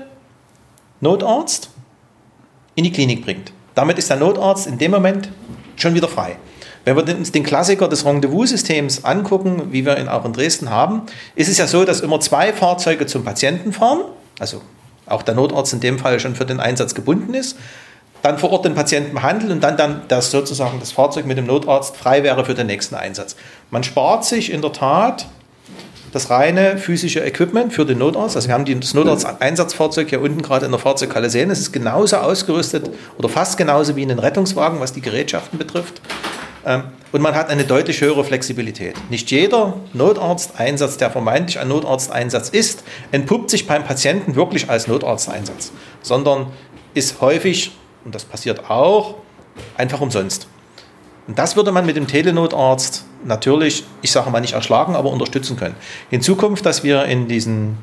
Notarzt 1.00 1.68
in 2.74 2.84
die 2.84 2.92
Klinik 2.92 3.24
bringt. 3.24 3.52
Damit 3.74 3.98
ist 3.98 4.08
der 4.08 4.16
Notarzt 4.16 4.66
in 4.66 4.78
dem 4.78 4.90
Moment 4.90 5.28
schon 5.76 5.94
wieder 5.94 6.08
frei. 6.08 6.36
Wenn 6.86 6.96
wir 6.96 7.16
uns 7.16 7.32
den 7.32 7.42
Klassiker 7.42 7.88
des 7.88 8.06
Rendezvous-Systems 8.06 9.04
angucken, 9.04 9.72
wie 9.72 9.84
wir 9.84 9.98
ihn 9.98 10.08
auch 10.08 10.24
in 10.24 10.32
Dresden 10.32 10.70
haben, 10.70 11.02
ist 11.34 11.48
es 11.48 11.58
ja 11.58 11.66
so, 11.66 11.84
dass 11.84 12.00
immer 12.00 12.20
zwei 12.20 12.52
Fahrzeuge 12.52 13.06
zum 13.06 13.24
Patienten 13.24 13.72
fahren, 13.72 14.00
also 14.38 14.62
auch 15.04 15.22
der 15.22 15.34
Notarzt 15.34 15.74
in 15.74 15.80
dem 15.80 15.98
Fall 15.98 16.20
schon 16.20 16.36
für 16.36 16.46
den 16.46 16.60
Einsatz 16.60 16.94
gebunden 16.94 17.34
ist 17.34 17.56
dann 18.26 18.38
vor 18.38 18.50
Ort 18.50 18.64
den 18.64 18.74
Patienten 18.74 19.14
behandelt 19.14 19.52
und 19.52 19.62
dann, 19.62 19.76
dann 19.76 20.02
das 20.08 20.30
sozusagen 20.30 20.80
das 20.80 20.92
Fahrzeug 20.92 21.26
mit 21.26 21.38
dem 21.38 21.46
Notarzt 21.46 21.96
frei 21.96 22.22
wäre 22.22 22.44
für 22.44 22.54
den 22.54 22.66
nächsten 22.66 22.94
Einsatz. 22.94 23.36
Man 23.70 23.84
spart 23.84 24.24
sich 24.24 24.52
in 24.52 24.62
der 24.62 24.72
Tat 24.72 25.26
das 26.12 26.30
reine 26.30 26.78
physische 26.78 27.20
Equipment 27.20 27.72
für 27.72 27.84
den 27.84 27.98
Notarzt. 27.98 28.36
Also 28.36 28.48
wir 28.48 28.54
haben 28.54 28.64
das 28.80 28.94
Notarzt-Einsatzfahrzeug 28.94 30.08
hier 30.08 30.20
unten 30.20 30.42
gerade 30.42 30.64
in 30.64 30.72
der 30.72 30.80
Fahrzeughalle 30.80 31.30
sehen. 31.30 31.50
Es 31.50 31.60
ist 31.60 31.72
genauso 31.72 32.16
ausgerüstet 32.16 32.90
oder 33.18 33.28
fast 33.28 33.58
genauso 33.58 33.96
wie 33.96 34.02
in 34.02 34.08
den 34.08 34.18
Rettungswagen, 34.18 34.80
was 34.80 34.92
die 34.92 35.02
Gerätschaften 35.02 35.58
betrifft. 35.58 36.00
Ähm, 36.64 36.84
und 37.12 37.22
man 37.22 37.34
hat 37.34 37.48
eine 37.48 37.64
deutlich 37.64 38.00
höhere 38.00 38.24
Flexibilität. 38.24 38.96
Nicht 39.08 39.30
jeder 39.30 39.74
Notarzteinsatz, 39.92 40.96
der 40.96 41.10
vermeintlich 41.10 41.60
ein 41.60 41.68
Notarzteinsatz 41.68 42.48
ist, 42.48 42.82
entpuppt 43.12 43.50
sich 43.50 43.68
beim 43.68 43.84
Patienten 43.84 44.34
wirklich 44.34 44.68
als 44.68 44.88
Notarzteinsatz, 44.88 45.70
sondern 46.02 46.48
ist 46.94 47.20
häufig 47.20 47.72
und 48.06 48.14
das 48.14 48.24
passiert 48.24 48.70
auch, 48.70 49.16
einfach 49.76 50.00
umsonst. 50.00 50.46
Und 51.26 51.38
das 51.38 51.56
würde 51.56 51.72
man 51.72 51.84
mit 51.84 51.96
dem 51.96 52.06
Telenotarzt 52.06 53.04
natürlich, 53.24 53.82
ich 54.00 54.12
sage 54.12 54.30
mal 54.30 54.40
nicht 54.40 54.54
erschlagen, 54.54 54.94
aber 54.94 55.10
unterstützen 55.10 55.56
können. 55.56 55.74
In 56.10 56.22
Zukunft, 56.22 56.64
dass 56.64 56.84
wir 56.84 57.04
in 57.04 57.26
diesen 57.26 57.76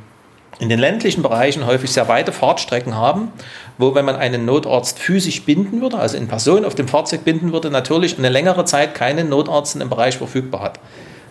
in 0.59 0.69
den 0.69 0.79
ländlichen 0.79 1.23
Bereichen 1.23 1.65
häufig 1.65 1.91
sehr 1.91 2.07
weite 2.07 2.31
Fahrtstrecken 2.31 2.95
haben, 2.95 3.33
wo, 3.79 3.95
wenn 3.95 4.05
man 4.05 4.15
einen 4.15 4.45
Notarzt 4.45 4.99
physisch 4.99 5.43
binden 5.43 5.81
würde, 5.81 5.97
also 5.97 6.15
in 6.15 6.27
Person 6.27 6.63
auf 6.63 6.75
dem 6.75 6.87
Fahrzeug 6.87 7.25
binden 7.25 7.51
würde, 7.51 7.71
natürlich 7.71 8.19
eine 8.19 8.29
längere 8.29 8.63
Zeit 8.63 8.93
keinen 8.93 9.29
Notarzt 9.29 9.81
dem 9.81 9.89
Bereich 9.89 10.17
verfügbar 10.17 10.61
hat. 10.61 10.79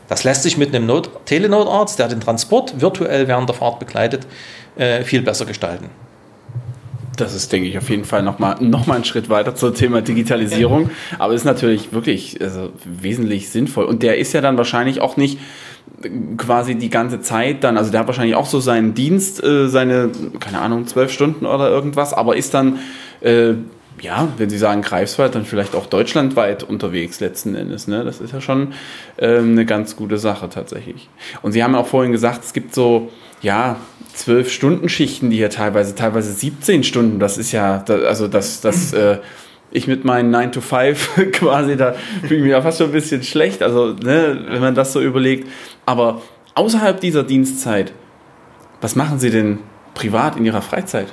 Das 0.08 0.24
lässt 0.24 0.42
sich 0.42 0.58
mit 0.58 0.74
einem 0.74 0.86
Not 0.86 1.24
Telenotarzt, 1.24 2.00
der 2.00 2.08
den 2.08 2.20
Transport 2.20 2.80
virtuell 2.80 3.28
während 3.28 3.48
der 3.48 3.54
Fahrt 3.54 3.78
begleitet, 3.78 4.26
äh, 4.76 5.04
viel 5.04 5.22
besser 5.22 5.46
gestalten. 5.46 5.88
Das 7.16 7.34
ist, 7.34 7.52
denke 7.52 7.68
ich, 7.68 7.76
auf 7.76 7.90
jeden 7.90 8.04
Fall 8.04 8.22
nochmal 8.22 8.56
noch 8.60 8.86
mal 8.86 8.96
ein 8.96 9.04
Schritt 9.04 9.28
weiter 9.28 9.54
zum 9.54 9.74
Thema 9.74 10.00
Digitalisierung. 10.00 10.90
Aber 11.18 11.34
ist 11.34 11.44
natürlich 11.44 11.92
wirklich 11.92 12.40
also, 12.40 12.70
wesentlich 12.84 13.50
sinnvoll. 13.50 13.84
Und 13.84 14.02
der 14.02 14.18
ist 14.18 14.32
ja 14.32 14.40
dann 14.40 14.56
wahrscheinlich 14.56 15.00
auch 15.00 15.16
nicht 15.16 15.38
quasi 16.36 16.74
die 16.74 16.90
ganze 16.90 17.20
Zeit 17.20 17.64
dann, 17.64 17.76
also 17.76 17.90
der 17.90 18.00
hat 18.00 18.06
wahrscheinlich 18.06 18.34
auch 18.34 18.46
so 18.46 18.60
seinen 18.60 18.94
Dienst, 18.94 19.42
äh, 19.42 19.68
seine, 19.68 20.10
keine 20.40 20.60
Ahnung, 20.60 20.86
zwölf 20.86 21.12
Stunden 21.12 21.46
oder 21.46 21.68
irgendwas, 21.68 22.12
aber 22.12 22.36
ist 22.36 22.54
dann, 22.54 22.78
äh, 23.20 23.54
ja, 24.00 24.28
wenn 24.36 24.50
Sie 24.50 24.58
sagen 24.58 24.82
Greifswald, 24.82 25.34
dann 25.34 25.44
vielleicht 25.44 25.76
auch 25.76 25.86
deutschlandweit 25.86 26.64
unterwegs 26.64 27.20
letzten 27.20 27.54
Endes. 27.54 27.86
Ne? 27.86 28.04
Das 28.04 28.20
ist 28.20 28.32
ja 28.32 28.40
schon 28.40 28.72
äh, 29.16 29.38
eine 29.38 29.64
ganz 29.64 29.94
gute 29.96 30.18
Sache 30.18 30.48
tatsächlich. 30.48 31.08
Und 31.42 31.52
Sie 31.52 31.62
haben 31.62 31.74
auch 31.74 31.86
vorhin 31.86 32.10
gesagt, 32.10 32.44
es 32.44 32.52
gibt 32.52 32.74
so, 32.74 33.10
ja, 33.42 33.76
zwölf 34.14 34.50
Stunden 34.50 34.88
Schichten, 34.88 35.30
die 35.30 35.36
hier 35.36 35.50
teilweise, 35.50 35.94
teilweise 35.94 36.32
17 36.32 36.84
Stunden, 36.84 37.18
das 37.18 37.38
ist 37.38 37.52
ja, 37.52 37.84
also 37.86 38.28
das, 38.28 38.60
das, 38.60 38.92
äh, 38.92 39.18
ich 39.70 39.86
mit 39.86 40.04
meinen 40.04 40.30
9 40.30 40.52
to 40.52 40.60
5 40.60 41.10
quasi, 41.32 41.76
da 41.76 41.94
fühle 42.22 42.36
ich 42.36 42.42
mich 42.42 42.52
ja 42.52 42.62
fast 42.62 42.78
schon 42.78 42.88
ein 42.88 42.92
bisschen 42.92 43.22
schlecht, 43.22 43.62
also 43.62 43.92
ne, 43.92 44.44
wenn 44.48 44.60
man 44.60 44.74
das 44.74 44.92
so 44.92 45.00
überlegt. 45.00 45.48
Aber 45.86 46.22
außerhalb 46.54 47.00
dieser 47.00 47.24
Dienstzeit, 47.24 47.92
was 48.80 48.96
machen 48.96 49.18
Sie 49.18 49.30
denn 49.30 49.58
privat 49.94 50.36
in 50.36 50.44
Ihrer 50.44 50.62
Freizeit? 50.62 51.12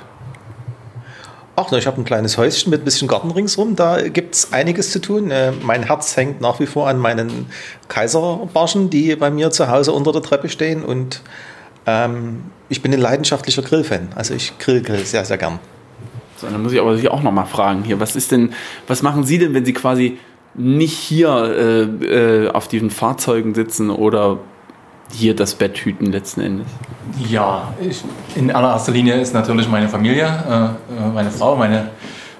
Ach, 1.56 1.70
ich 1.72 1.86
habe 1.86 2.00
ein 2.00 2.04
kleines 2.04 2.38
Häuschen 2.38 2.70
mit 2.70 2.82
ein 2.82 2.84
bisschen 2.84 3.06
Garten 3.06 3.30
ringsrum. 3.30 3.76
Da 3.76 4.08
gibt 4.08 4.34
es 4.34 4.52
einiges 4.52 4.92
zu 4.92 4.98
tun. 4.98 5.30
Äh, 5.30 5.52
mein 5.62 5.82
Herz 5.82 6.16
hängt 6.16 6.40
nach 6.40 6.58
wie 6.58 6.66
vor 6.66 6.88
an 6.88 6.98
meinen 6.98 7.46
Kaiserbarschen, 7.88 8.88
die 8.88 9.14
bei 9.16 9.30
mir 9.30 9.50
zu 9.50 9.68
Hause 9.68 9.92
unter 9.92 10.12
der 10.12 10.22
Treppe 10.22 10.48
stehen. 10.48 10.82
Und 10.82 11.20
ähm, 11.90 12.44
ich 12.68 12.82
bin 12.82 12.92
ein 12.92 13.00
leidenschaftlicher 13.00 13.62
Grillfan. 13.62 14.08
Also 14.14 14.34
ich 14.34 14.58
grill, 14.58 14.82
grill 14.82 15.04
sehr, 15.04 15.24
sehr 15.24 15.38
gern. 15.38 15.58
So, 16.36 16.46
dann 16.46 16.62
muss 16.62 16.72
ich 16.72 16.80
aber 16.80 16.96
Sie 16.96 17.08
auch 17.08 17.22
noch 17.22 17.32
mal 17.32 17.44
fragen 17.44 17.82
hier, 17.84 18.00
was 18.00 18.16
ist 18.16 18.32
denn, 18.32 18.54
was 18.86 19.02
machen 19.02 19.24
Sie 19.24 19.38
denn, 19.38 19.52
wenn 19.52 19.64
Sie 19.64 19.72
quasi 19.72 20.18
nicht 20.54 20.96
hier 20.96 21.88
äh, 22.00 22.44
äh, 22.44 22.50
auf 22.50 22.68
diesen 22.68 22.90
Fahrzeugen 22.90 23.54
sitzen 23.54 23.90
oder 23.90 24.38
hier 25.12 25.34
das 25.34 25.54
Bett 25.54 25.78
hüten 25.78 26.06
letzten 26.06 26.40
Endes? 26.40 26.66
Ja, 27.28 27.74
ich, 27.80 28.02
in 28.36 28.50
allererster 28.50 28.92
Linie 28.92 29.20
ist 29.20 29.34
natürlich 29.34 29.68
meine 29.68 29.88
Familie, 29.88 30.26
äh, 30.26 30.64
äh 30.64 31.08
meine 31.12 31.30
Frau, 31.30 31.56
meine, 31.56 31.90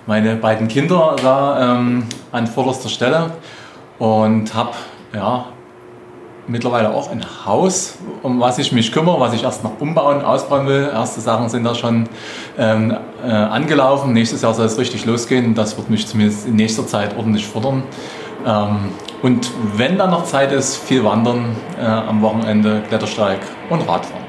meine 0.07 0.37
beiden 0.37 0.69
Kinder 0.69 1.17
da 1.21 1.77
ähm, 1.79 2.05
an 2.33 2.47
vorderster 2.47 2.89
Stelle 2.89 3.33
und 3.99 4.55
habe 4.55 4.73
ja, 5.15 5.47
mittlerweile 6.51 6.93
auch 6.93 7.11
ein 7.11 7.25
Haus, 7.47 7.99
um 8.23 8.41
was 8.41 8.59
ich 8.59 8.73
mich 8.73 8.93
kümmere, 8.93 9.21
was 9.21 9.33
ich 9.33 9.45
erst 9.45 9.65
noch 9.65 9.81
umbauen, 9.81 10.23
ausbauen 10.23 10.67
will. 10.67 10.91
Erste 10.93 11.21
Sachen 11.21 11.49
sind 11.49 11.65
da 11.65 11.75
schon 11.75 12.09
ähm, 12.59 12.97
äh, 13.25 13.31
angelaufen. 13.31 14.13
Nächstes 14.13 14.43
Jahr 14.43 14.55
soll 14.55 14.67
es 14.67 14.79
richtig 14.79 15.07
losgehen. 15.07 15.55
Das 15.55 15.77
wird 15.77 15.89
mich 15.91 16.07
zumindest 16.07 16.47
in 16.47 16.57
nächster 16.57 16.87
Zeit 16.87 17.17
ordentlich 17.17 17.47
fordern. 17.47 17.85
Ähm, 18.47 18.91
und 19.23 19.51
wenn 19.77 19.99
dann 19.99 20.11
noch 20.11 20.25
Zeit 20.25 20.53
ist, 20.53 20.77
viel 20.77 21.05
wandern 21.05 21.57
äh, 21.79 21.85
am 21.85 22.23
Wochenende, 22.23 22.83
Klettersteig 22.89 23.39
und 23.69 23.81
Radfahren. 23.81 24.25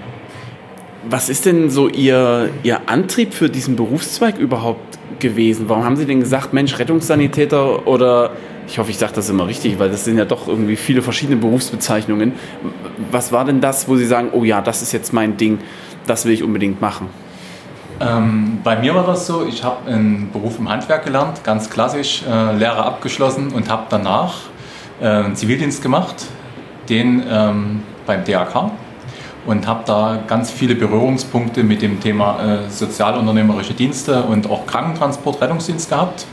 Was 1.10 1.30
ist 1.30 1.46
denn 1.46 1.70
so 1.70 1.88
Ihr, 1.88 2.50
Ihr 2.62 2.82
Antrieb 2.88 3.34
für 3.34 3.50
diesen 3.50 3.76
Berufszweig 3.76 4.38
überhaupt 4.38 5.00
gewesen? 5.20 5.66
Warum 5.68 5.84
haben 5.84 5.96
Sie 5.96 6.06
denn 6.06 6.20
gesagt, 6.20 6.54
Mensch, 6.54 6.78
Rettungssanitäter 6.78 7.88
oder 7.88 8.32
ich 8.72 8.80
hoffe, 8.80 8.90
ich 8.90 8.98
sage 8.98 9.12
das 9.14 9.30
immer 9.30 9.48
richtig, 9.48 9.80
weil 9.80 9.90
das 9.90 10.06
sind 10.06 10.18
ja 10.18 10.24
doch 10.24 10.48
irgendwie 10.48 10.78
viele 10.78 11.02
verschiedene 11.02 11.38
Berufsbezeichnungen. 11.38 12.32
Was 13.12 13.34
war 13.34 13.44
denn 13.44 13.60
das, 13.60 13.90
wo 13.90 13.98
Sie 13.98 14.06
sagen, 14.06 14.30
oh 14.32 14.46
ja, 14.46 14.62
das 14.62 14.82
ist 14.82 14.94
jetzt 14.94 15.12
mein 15.12 15.36
Ding, 15.36 15.60
das 16.08 16.24
will 16.24 16.32
ich 16.32 16.42
unbedingt 16.42 16.80
machen? 16.80 17.10
Ähm, 18.00 18.60
bei 18.64 18.78
mir 18.78 18.96
war 18.96 19.06
das 19.06 19.28
so, 19.28 19.46
ich 19.46 19.66
habe 19.66 19.92
einen 19.92 20.32
Beruf 20.32 20.58
im 20.58 20.70
Handwerk 20.70 21.04
gelernt, 21.04 21.44
ganz 21.44 21.70
klassisch, 21.70 22.24
äh, 22.24 22.56
Lehre 22.56 22.86
abgeschlossen 22.86 23.50
und 23.52 23.70
habe 23.70 23.84
danach 23.90 24.36
äh, 25.02 25.34
Zivildienst 25.34 25.84
gemacht, 25.84 26.28
den 26.88 27.24
ähm, 27.30 27.84
beim 28.06 28.24
DAK 28.24 28.72
und 29.46 29.68
habe 29.68 29.84
da 29.86 30.24
ganz 30.28 30.50
viele 30.50 30.76
Berührungspunkte 30.76 31.64
mit 31.64 31.82
dem 31.82 32.00
Thema 32.00 32.40
äh, 32.40 32.70
sozialunternehmerische 32.70 33.74
Dienste 33.74 34.24
und 34.24 34.50
auch 34.50 34.66
Krankentransport, 34.66 35.42
Rettungsdienst 35.42 35.90
gehabt. 35.90 36.26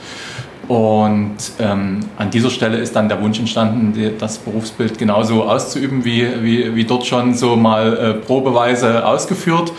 Und 0.69 1.37
ähm, 1.59 2.01
an 2.19 2.31
dieser 2.31 2.51
Stelle 2.51 2.77
ist 2.77 2.95
dann 2.95 3.09
der 3.09 3.23
Wunsch 3.23 3.39
entstanden, 3.39 4.15
das 4.19 4.37
Berufsbild 4.37 4.99
genauso 4.99 5.45
auszuüben, 5.45 6.05
wie, 6.05 6.27
wie, 6.43 6.75
wie 6.75 6.85
dort 6.85 7.07
schon 7.07 7.35
so 7.35 7.57
mal 7.57 7.97
äh, 7.97 8.15
probeweise 8.15 9.07
ausgeführt. 9.07 9.73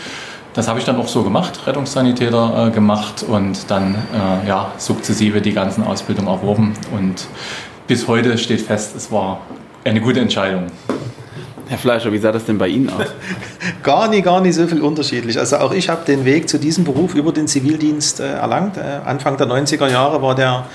Das 0.52 0.66
habe 0.66 0.80
ich 0.80 0.84
dann 0.84 0.96
auch 0.96 1.06
so 1.06 1.22
gemacht, 1.22 1.64
Rettungssanitäter 1.64 2.66
äh, 2.66 2.70
gemacht 2.72 3.22
und 3.22 3.70
dann 3.70 3.94
äh, 3.94 4.48
ja, 4.48 4.72
sukzessive 4.78 5.40
die 5.40 5.52
ganzen 5.52 5.84
Ausbildungen 5.84 6.26
erworben. 6.26 6.74
Und 6.92 7.28
bis 7.86 8.08
heute 8.08 8.36
steht 8.36 8.60
fest, 8.60 8.96
es 8.96 9.12
war 9.12 9.42
eine 9.84 10.00
gute 10.00 10.18
Entscheidung. 10.18 10.66
Herr 11.70 11.78
Fleischer, 11.78 12.12
wie 12.12 12.18
sah 12.18 12.32
das 12.32 12.46
denn 12.46 12.58
bei 12.58 12.66
Ihnen 12.66 12.90
aus? 12.90 13.06
gar 13.84 14.08
nicht, 14.08 14.24
gar 14.24 14.40
nicht 14.40 14.56
so 14.56 14.66
viel 14.66 14.80
unterschiedlich. 14.80 15.38
Also 15.38 15.58
auch 15.58 15.70
ich 15.70 15.88
habe 15.88 16.04
den 16.04 16.24
Weg 16.24 16.48
zu 16.48 16.58
diesem 16.58 16.82
Beruf 16.82 17.14
über 17.14 17.30
den 17.30 17.46
Zivildienst 17.46 18.18
äh, 18.18 18.32
erlangt. 18.32 18.76
Äh, 18.76 18.80
Anfang 19.04 19.36
der 19.36 19.46
90er 19.46 19.88
Jahre 19.88 20.20
war 20.20 20.34
der 20.34 20.66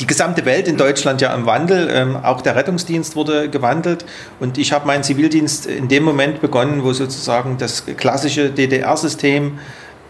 die 0.00 0.06
gesamte 0.06 0.46
Welt 0.46 0.66
in 0.66 0.78
Deutschland 0.78 1.20
ja 1.20 1.34
im 1.34 1.44
Wandel. 1.44 1.90
Ähm, 1.92 2.16
auch 2.16 2.40
der 2.40 2.56
Rettungsdienst 2.56 3.16
wurde 3.16 3.50
gewandelt. 3.50 4.06
Und 4.40 4.56
ich 4.56 4.72
habe 4.72 4.86
meinen 4.86 5.02
Zivildienst 5.04 5.66
in 5.66 5.88
dem 5.88 6.04
Moment 6.04 6.40
begonnen, 6.40 6.82
wo 6.82 6.94
sozusagen 6.94 7.58
das 7.58 7.84
klassische 7.84 8.48
DDR-System 8.48 9.58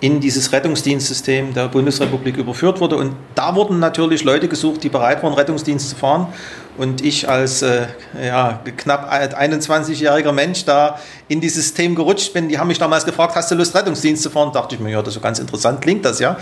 in 0.01 0.21
dieses 0.21 0.53
Rettungsdienstsystem 0.53 1.55
der 1.55 1.69
Bundesrepublik 1.69 2.37
überführt 2.37 2.81
wurde. 2.81 2.97
Und 2.97 3.15
da 3.35 3.55
wurden 3.55 3.79
natürlich 3.79 4.25
Leute 4.25 4.47
gesucht, 4.49 4.85
die 4.85 4.89
bereit 4.89 5.23
waren, 5.23 5.33
Rettungsdienst 5.33 5.91
zu 5.91 5.97
fahren. 5.97 6.29
Und 6.77 7.03
ich 7.03 7.29
als 7.29 7.63
äh, 7.63 7.87
ja, 8.23 8.61
knapp 8.77 9.11
21-jähriger 9.11 10.33
Mensch 10.33 10.67
da 10.67 10.99
in 11.29 11.41
dieses 11.41 11.65
System 11.65 11.95
gerutscht 11.95 12.35
bin, 12.35 12.49
die 12.49 12.59
haben 12.59 12.69
mich 12.69 12.79
damals 12.79 13.07
gefragt, 13.07 13.35
hast 13.35 13.51
du 13.51 13.55
Lust, 13.55 13.75
Rettungsdienst 13.75 14.23
zu 14.23 14.29
fahren? 14.29 14.51
Da 14.53 14.61
dachte 14.61 14.75
ich 14.75 14.81
mir, 14.81 14.91
ja, 14.91 14.99
das 14.99 15.09
ist 15.09 15.15
so 15.15 15.21
ganz 15.21 15.39
interessant, 15.39 15.81
klingt 15.81 16.05
das 16.05 16.21
ja. 16.21 16.37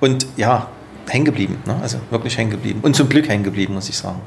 Und 0.00 0.26
ja, 0.36 0.68
hängen 1.08 1.24
geblieben, 1.24 1.58
ne? 1.66 1.76
also 1.80 1.98
wirklich 2.10 2.36
hängen 2.36 2.50
geblieben. 2.50 2.80
Und 2.82 2.94
zum 2.94 3.08
Glück 3.08 3.28
hängen 3.28 3.44
geblieben, 3.44 3.74
muss 3.74 3.88
ich 3.88 3.96
sagen. 3.96 4.20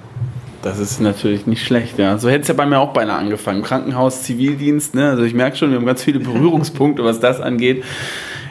Das 0.63 0.79
ist 0.79 1.01
natürlich 1.01 1.45
nicht 1.45 1.65
schlecht, 1.65 1.99
ja. 1.99 2.17
So 2.17 2.29
hätte 2.29 2.43
es 2.43 2.47
ja 2.47 2.53
bei 2.53 2.65
mir 2.65 2.79
auch 2.79 2.93
beinahe 2.93 3.17
angefangen. 3.17 3.63
Krankenhaus, 3.63 4.23
Zivildienst, 4.23 4.95
ne? 4.95 5.09
Also 5.09 5.23
ich 5.23 5.33
merke 5.33 5.57
schon, 5.57 5.71
wir 5.71 5.77
haben 5.77 5.85
ganz 5.85 6.01
viele 6.01 6.19
Berührungspunkte, 6.19 7.03
was 7.03 7.19
das 7.19 7.41
angeht. 7.41 7.83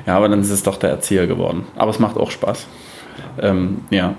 Ja, 0.06 0.16
aber 0.16 0.28
dann 0.28 0.40
ist 0.40 0.50
es 0.50 0.62
doch 0.62 0.76
der 0.76 0.90
Erzieher 0.90 1.26
geworden. 1.26 1.66
Aber 1.76 1.90
es 1.90 1.98
macht 1.98 2.16
auch 2.16 2.30
Spaß. 2.30 2.66
Ähm, 3.40 3.82
ja. 3.90 4.14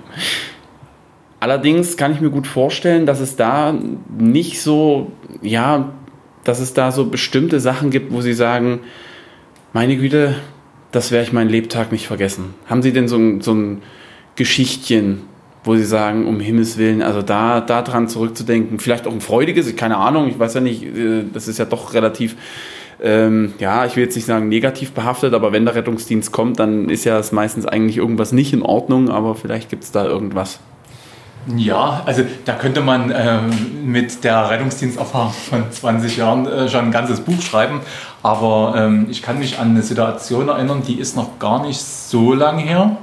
Allerdings 1.40 1.96
kann 1.96 2.12
ich 2.12 2.20
mir 2.20 2.30
gut 2.30 2.46
vorstellen, 2.46 3.04
dass 3.04 3.20
es 3.20 3.36
da 3.36 3.74
nicht 4.16 4.62
so, 4.62 5.12
ja, 5.42 5.92
dass 6.42 6.60
es 6.60 6.72
da 6.72 6.90
so 6.90 7.06
bestimmte 7.06 7.60
Sachen 7.60 7.90
gibt, 7.90 8.12
wo 8.12 8.20
Sie 8.20 8.32
sagen, 8.32 8.80
meine 9.72 9.96
Güte, 9.96 10.36
das 10.90 11.10
werde 11.10 11.26
ich 11.26 11.32
meinen 11.32 11.50
Lebtag 11.50 11.92
nicht 11.92 12.06
vergessen. 12.06 12.54
Haben 12.66 12.82
Sie 12.82 12.92
denn 12.92 13.08
so 13.08 13.16
ein, 13.16 13.40
so 13.40 13.52
ein 13.52 13.82
Geschichtchen, 14.36 15.22
wo 15.64 15.74
Sie 15.76 15.84
sagen, 15.84 16.26
um 16.26 16.40
Himmels 16.40 16.78
Willen, 16.78 17.02
also 17.02 17.22
da 17.22 17.60
daran 17.60 18.08
zurückzudenken, 18.08 18.78
vielleicht 18.78 19.06
auch 19.06 19.12
ein 19.12 19.20
freudiges, 19.20 19.74
keine 19.76 19.96
Ahnung, 19.96 20.28
ich 20.28 20.38
weiß 20.38 20.54
ja 20.54 20.60
nicht, 20.60 20.84
äh, 20.84 21.24
das 21.32 21.48
ist 21.48 21.58
ja 21.58 21.64
doch 21.64 21.94
relativ 21.94 22.36
ähm, 23.02 23.54
ja, 23.58 23.84
ich 23.84 23.96
will 23.96 24.04
jetzt 24.04 24.14
nicht 24.14 24.26
sagen 24.26 24.48
negativ 24.48 24.92
behaftet, 24.92 25.34
aber 25.34 25.52
wenn 25.52 25.64
der 25.64 25.74
Rettungsdienst 25.74 26.32
kommt, 26.32 26.58
dann 26.58 26.88
ist 26.88 27.04
ja 27.04 27.20
meistens 27.32 27.66
eigentlich 27.66 27.96
irgendwas 27.96 28.32
nicht 28.32 28.52
in 28.52 28.62
Ordnung, 28.62 29.10
aber 29.10 29.34
vielleicht 29.34 29.70
gibt 29.70 29.84
es 29.84 29.92
da 29.92 30.04
irgendwas. 30.04 30.60
Ja, 31.56 32.02
also 32.06 32.24
da 32.46 32.54
könnte 32.54 32.80
man 32.80 33.10
äh, 33.10 33.38
mit 33.84 34.24
der 34.24 34.48
Rettungsdiensterfahrung 34.48 35.32
von 35.32 35.70
20 35.70 36.16
Jahren 36.16 36.46
äh, 36.46 36.68
schon 36.68 36.86
ein 36.86 36.90
ganzes 36.90 37.20
Buch 37.20 37.40
schreiben. 37.42 37.80
Aber 38.22 38.74
ähm, 38.76 39.06
ich 39.10 39.20
kann 39.20 39.38
mich 39.38 39.58
an 39.58 39.70
eine 39.70 39.82
Situation 39.82 40.48
erinnern, 40.48 40.82
die 40.86 40.98
ist 40.98 41.16
noch 41.16 41.38
gar 41.38 41.62
nicht 41.66 41.80
so 41.80 42.32
lange 42.32 42.62
her. 42.62 42.96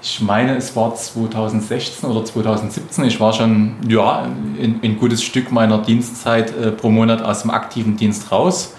Ich 0.00 0.20
meine, 0.20 0.56
es 0.56 0.76
war 0.76 0.94
2016 0.94 2.08
oder 2.08 2.24
2017. 2.24 3.04
Ich 3.06 3.18
war 3.18 3.32
schon 3.32 3.76
ja, 3.88 4.22
ein, 4.22 4.80
ein 4.82 4.98
gutes 4.98 5.24
Stück 5.24 5.50
meiner 5.50 5.78
Dienstzeit 5.78 6.56
äh, 6.56 6.70
pro 6.70 6.90
Monat 6.90 7.22
aus 7.22 7.42
dem 7.42 7.50
aktiven 7.50 7.96
Dienst 7.96 8.30
raus. 8.30 8.74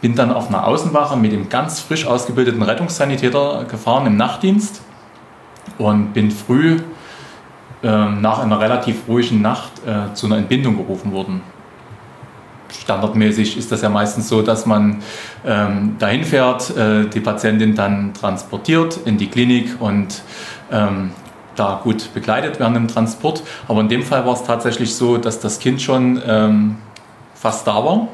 Bin 0.00 0.14
dann 0.14 0.32
auf 0.32 0.48
einer 0.48 0.66
Außenwache 0.66 1.16
mit 1.16 1.32
dem 1.32 1.48
ganz 1.48 1.80
frisch 1.80 2.06
ausgebildeten 2.06 2.62
Rettungssanitäter 2.62 3.64
gefahren 3.64 4.06
im 4.06 4.16
Nachtdienst 4.16 4.82
und 5.78 6.12
bin 6.12 6.30
früh 6.30 6.78
ähm, 7.82 8.20
nach 8.20 8.38
einer 8.40 8.60
relativ 8.60 9.08
ruhigen 9.08 9.42
Nacht 9.42 9.72
äh, 9.86 10.14
zu 10.14 10.26
einer 10.26 10.38
Entbindung 10.38 10.76
gerufen 10.76 11.12
worden. 11.12 11.42
Standardmäßig 12.68 13.56
ist 13.56 13.70
das 13.70 13.82
ja 13.82 13.88
meistens 13.88 14.28
so, 14.28 14.42
dass 14.42 14.66
man 14.66 15.02
ähm, 15.44 15.96
dahin 15.98 16.24
fährt, 16.24 16.76
äh, 16.76 17.06
die 17.06 17.20
Patientin 17.20 17.74
dann 17.74 18.12
transportiert 18.12 18.98
in 19.04 19.18
die 19.18 19.28
Klinik 19.28 19.76
und 19.80 20.22
ähm, 20.70 21.10
da 21.54 21.80
gut 21.82 22.12
begleitet 22.12 22.58
während 22.58 22.76
dem 22.76 22.88
Transport. 22.88 23.42
Aber 23.68 23.80
in 23.80 23.88
dem 23.88 24.02
Fall 24.02 24.26
war 24.26 24.34
es 24.34 24.42
tatsächlich 24.42 24.94
so, 24.94 25.16
dass 25.16 25.40
das 25.40 25.58
Kind 25.58 25.80
schon 25.80 26.20
ähm, 26.26 26.76
fast 27.34 27.66
da 27.66 27.84
war 27.84 28.08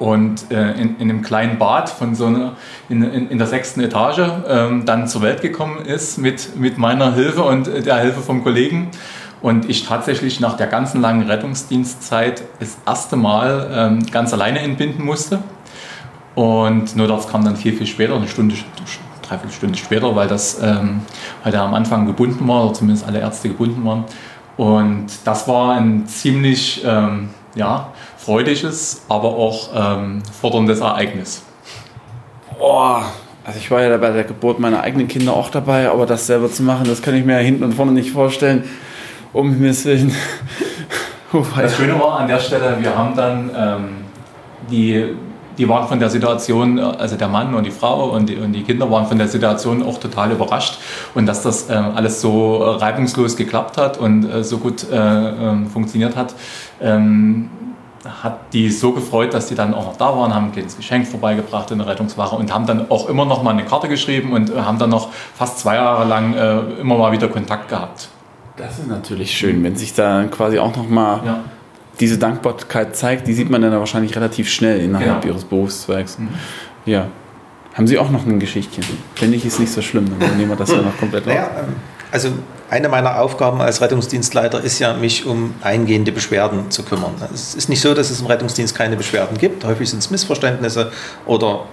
und 0.00 0.50
äh, 0.50 0.72
in, 0.72 0.96
in, 0.96 1.10
einem 1.10 1.20
kleinen 1.20 1.58
Bad 1.58 1.90
von 1.90 2.14
so 2.14 2.24
einer, 2.24 2.56
in, 2.88 3.02
in, 3.02 3.30
in 3.30 3.38
der 3.38 3.46
sechsten 3.46 3.80
Etage 3.82 4.22
ähm, 4.48 4.86
dann 4.86 5.06
zur 5.06 5.20
Welt 5.20 5.42
gekommen 5.42 5.84
ist 5.84 6.16
mit, 6.16 6.56
mit 6.56 6.78
meiner 6.78 7.14
Hilfe 7.14 7.42
und 7.42 7.66
der 7.66 7.98
Hilfe 7.98 8.20
vom 8.20 8.42
Kollegen. 8.42 8.88
Und 9.42 9.68
ich 9.68 9.86
tatsächlich 9.86 10.40
nach 10.40 10.56
der 10.56 10.68
ganzen 10.68 11.02
langen 11.02 11.28
Rettungsdienstzeit 11.28 12.42
das 12.60 12.78
erste 12.86 13.16
Mal 13.16 13.70
ähm, 13.72 14.06
ganz 14.10 14.32
alleine 14.32 14.60
entbinden 14.60 15.04
musste. 15.04 15.42
Und 16.34 16.96
Notarzt 16.96 17.30
kam 17.30 17.44
dann 17.44 17.56
viel, 17.56 17.74
viel 17.74 17.86
später, 17.86 18.16
eine 18.16 18.28
Stunde, 18.28 18.54
dreiviertel 19.20 19.54
Stunde 19.54 19.78
später, 19.78 20.16
weil 20.16 20.28
das 20.28 20.62
ähm, 20.62 21.02
weil 21.42 21.52
der 21.52 21.60
am 21.60 21.74
Anfang 21.74 22.06
gebunden 22.06 22.48
war, 22.48 22.64
oder 22.64 22.72
zumindest 22.72 23.06
alle 23.06 23.20
Ärzte 23.20 23.48
gebunden 23.48 23.84
waren. 23.84 24.04
Und 24.56 25.08
das 25.24 25.46
war 25.46 25.74
ein 25.74 26.06
ziemlich 26.06 26.82
ähm, 26.86 27.30
ja, 27.54 27.92
freudiges, 28.24 29.02
aber 29.08 29.28
auch 29.28 29.70
ähm, 29.74 30.22
forderndes 30.40 30.80
Ereignis. 30.80 31.42
Boah, 32.58 33.04
also 33.44 33.58
ich 33.58 33.70
war 33.70 33.82
ja 33.82 33.96
bei 33.96 34.10
der 34.10 34.24
Geburt 34.24 34.60
meiner 34.60 34.82
eigenen 34.82 35.08
Kinder 35.08 35.32
auch 35.32 35.50
dabei, 35.50 35.90
aber 35.90 36.06
das 36.06 36.26
selber 36.26 36.50
zu 36.50 36.62
machen, 36.62 36.86
das 36.86 37.00
kann 37.00 37.14
ich 37.14 37.24
mir 37.24 37.34
ja 37.34 37.38
hinten 37.38 37.64
und 37.64 37.74
vorne 37.74 37.92
nicht 37.92 38.10
vorstellen. 38.10 38.64
Um 39.32 39.50
Himmels 39.52 39.84
Willen. 39.84 40.14
das 41.56 41.76
Schöne 41.76 41.98
war 41.98 42.20
an 42.20 42.28
der 42.28 42.40
Stelle, 42.40 42.76
wir 42.80 42.96
haben 42.96 43.16
dann 43.16 43.50
ähm, 43.56 43.88
die 44.70 45.14
die 45.60 45.68
waren 45.68 45.86
von 45.86 46.00
der 46.00 46.08
Situation, 46.08 46.78
also 46.78 47.16
der 47.16 47.28
Mann 47.28 47.54
und 47.54 47.64
die 47.64 47.70
Frau 47.70 48.10
und 48.10 48.30
die, 48.30 48.36
und 48.36 48.52
die 48.54 48.62
Kinder 48.62 48.90
waren 48.90 49.06
von 49.06 49.18
der 49.18 49.28
Situation 49.28 49.82
auch 49.82 49.98
total 49.98 50.32
überrascht 50.32 50.78
und 51.14 51.26
dass 51.26 51.42
das 51.42 51.68
äh, 51.68 51.74
alles 51.74 52.22
so 52.22 52.62
reibungslos 52.62 53.36
geklappt 53.36 53.76
hat 53.76 53.98
und 53.98 54.24
äh, 54.24 54.42
so 54.42 54.56
gut 54.56 54.90
äh, 54.90 54.96
ähm, 54.96 55.66
funktioniert 55.66 56.16
hat, 56.16 56.34
ähm, 56.80 57.50
hat 58.04 58.52
die 58.52 58.70
so 58.70 58.92
gefreut, 58.92 59.34
dass 59.34 59.48
die 59.48 59.54
dann 59.54 59.74
auch 59.74 59.84
noch 59.84 59.96
da 59.96 60.16
waren, 60.16 60.34
haben 60.34 60.46
ein 60.46 60.52
kleines 60.52 60.76
Geschenk 60.76 61.06
vorbeigebracht 61.06 61.70
in 61.70 61.78
der 61.78 61.86
Rettungswache 61.86 62.34
und 62.34 62.52
haben 62.52 62.66
dann 62.66 62.90
auch 62.90 63.08
immer 63.08 63.26
noch 63.26 63.42
mal 63.42 63.50
eine 63.50 63.64
Karte 63.64 63.88
geschrieben 63.88 64.32
und 64.32 64.54
haben 64.54 64.78
dann 64.78 64.90
noch 64.90 65.12
fast 65.12 65.58
zwei 65.58 65.74
Jahre 65.74 66.08
lang 66.08 66.34
äh, 66.34 66.80
immer 66.80 66.96
mal 66.96 67.12
wieder 67.12 67.28
Kontakt 67.28 67.68
gehabt. 67.68 68.08
Das 68.56 68.78
ist 68.78 68.88
natürlich 68.88 69.32
schön, 69.32 69.62
wenn 69.62 69.76
sich 69.76 69.94
da 69.94 70.24
quasi 70.24 70.58
auch 70.58 70.74
noch 70.76 70.88
mal 70.88 71.20
ja. 71.24 71.40
diese 71.98 72.18
Dankbarkeit 72.18 72.96
zeigt. 72.96 73.26
Die 73.26 73.34
sieht 73.34 73.50
man 73.50 73.62
dann 73.62 73.72
wahrscheinlich 73.72 74.16
relativ 74.16 74.48
schnell 74.48 74.80
innerhalb 74.80 75.22
genau. 75.22 75.34
ihres 75.34 75.44
Berufszweigs. 75.44 76.18
Mhm. 76.18 76.28
Ja. 76.86 77.06
Haben 77.74 77.86
Sie 77.86 77.98
auch 77.98 78.10
noch 78.10 78.26
ein 78.26 78.40
Geschichtchen? 78.40 78.84
Finde 79.14 79.36
ich, 79.36 79.46
ist 79.46 79.60
nicht 79.60 79.72
so 79.72 79.80
schlimm, 79.80 80.06
dann 80.18 80.36
nehmen 80.36 80.50
wir 80.50 80.56
das 80.56 80.70
ja 80.70 80.82
noch 80.82 80.96
komplett 80.98 81.26
naja, 81.26 81.44
auf. 81.44 81.50
Also 82.12 82.30
eine 82.70 82.88
meiner 82.88 83.20
Aufgaben 83.20 83.60
als 83.60 83.80
Rettungsdienstleiter 83.80 84.60
ist 84.62 84.78
ja, 84.78 84.94
mich 84.94 85.26
um 85.26 85.54
eingehende 85.60 86.12
Beschwerden 86.12 86.70
zu 86.70 86.82
kümmern. 86.82 87.14
Es 87.32 87.54
ist 87.54 87.68
nicht 87.68 87.80
so, 87.80 87.94
dass 87.94 88.10
es 88.10 88.20
im 88.20 88.26
Rettungsdienst 88.26 88.74
keine 88.74 88.96
Beschwerden 88.96 89.38
gibt. 89.38 89.64
Häufig 89.64 89.90
sind 89.90 90.00
es 90.00 90.10
Missverständnisse 90.10 90.92
oder 91.26 91.66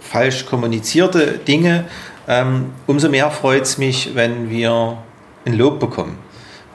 falsch 0.00 0.46
kommunizierte 0.46 1.38
Dinge. 1.38 1.84
Ähm, 2.26 2.72
umso 2.86 3.08
mehr 3.08 3.30
freut 3.30 3.62
es 3.62 3.78
mich, 3.78 4.14
wenn 4.14 4.50
wir 4.50 4.98
ein 5.46 5.54
Lob 5.54 5.80
bekommen. 5.80 6.18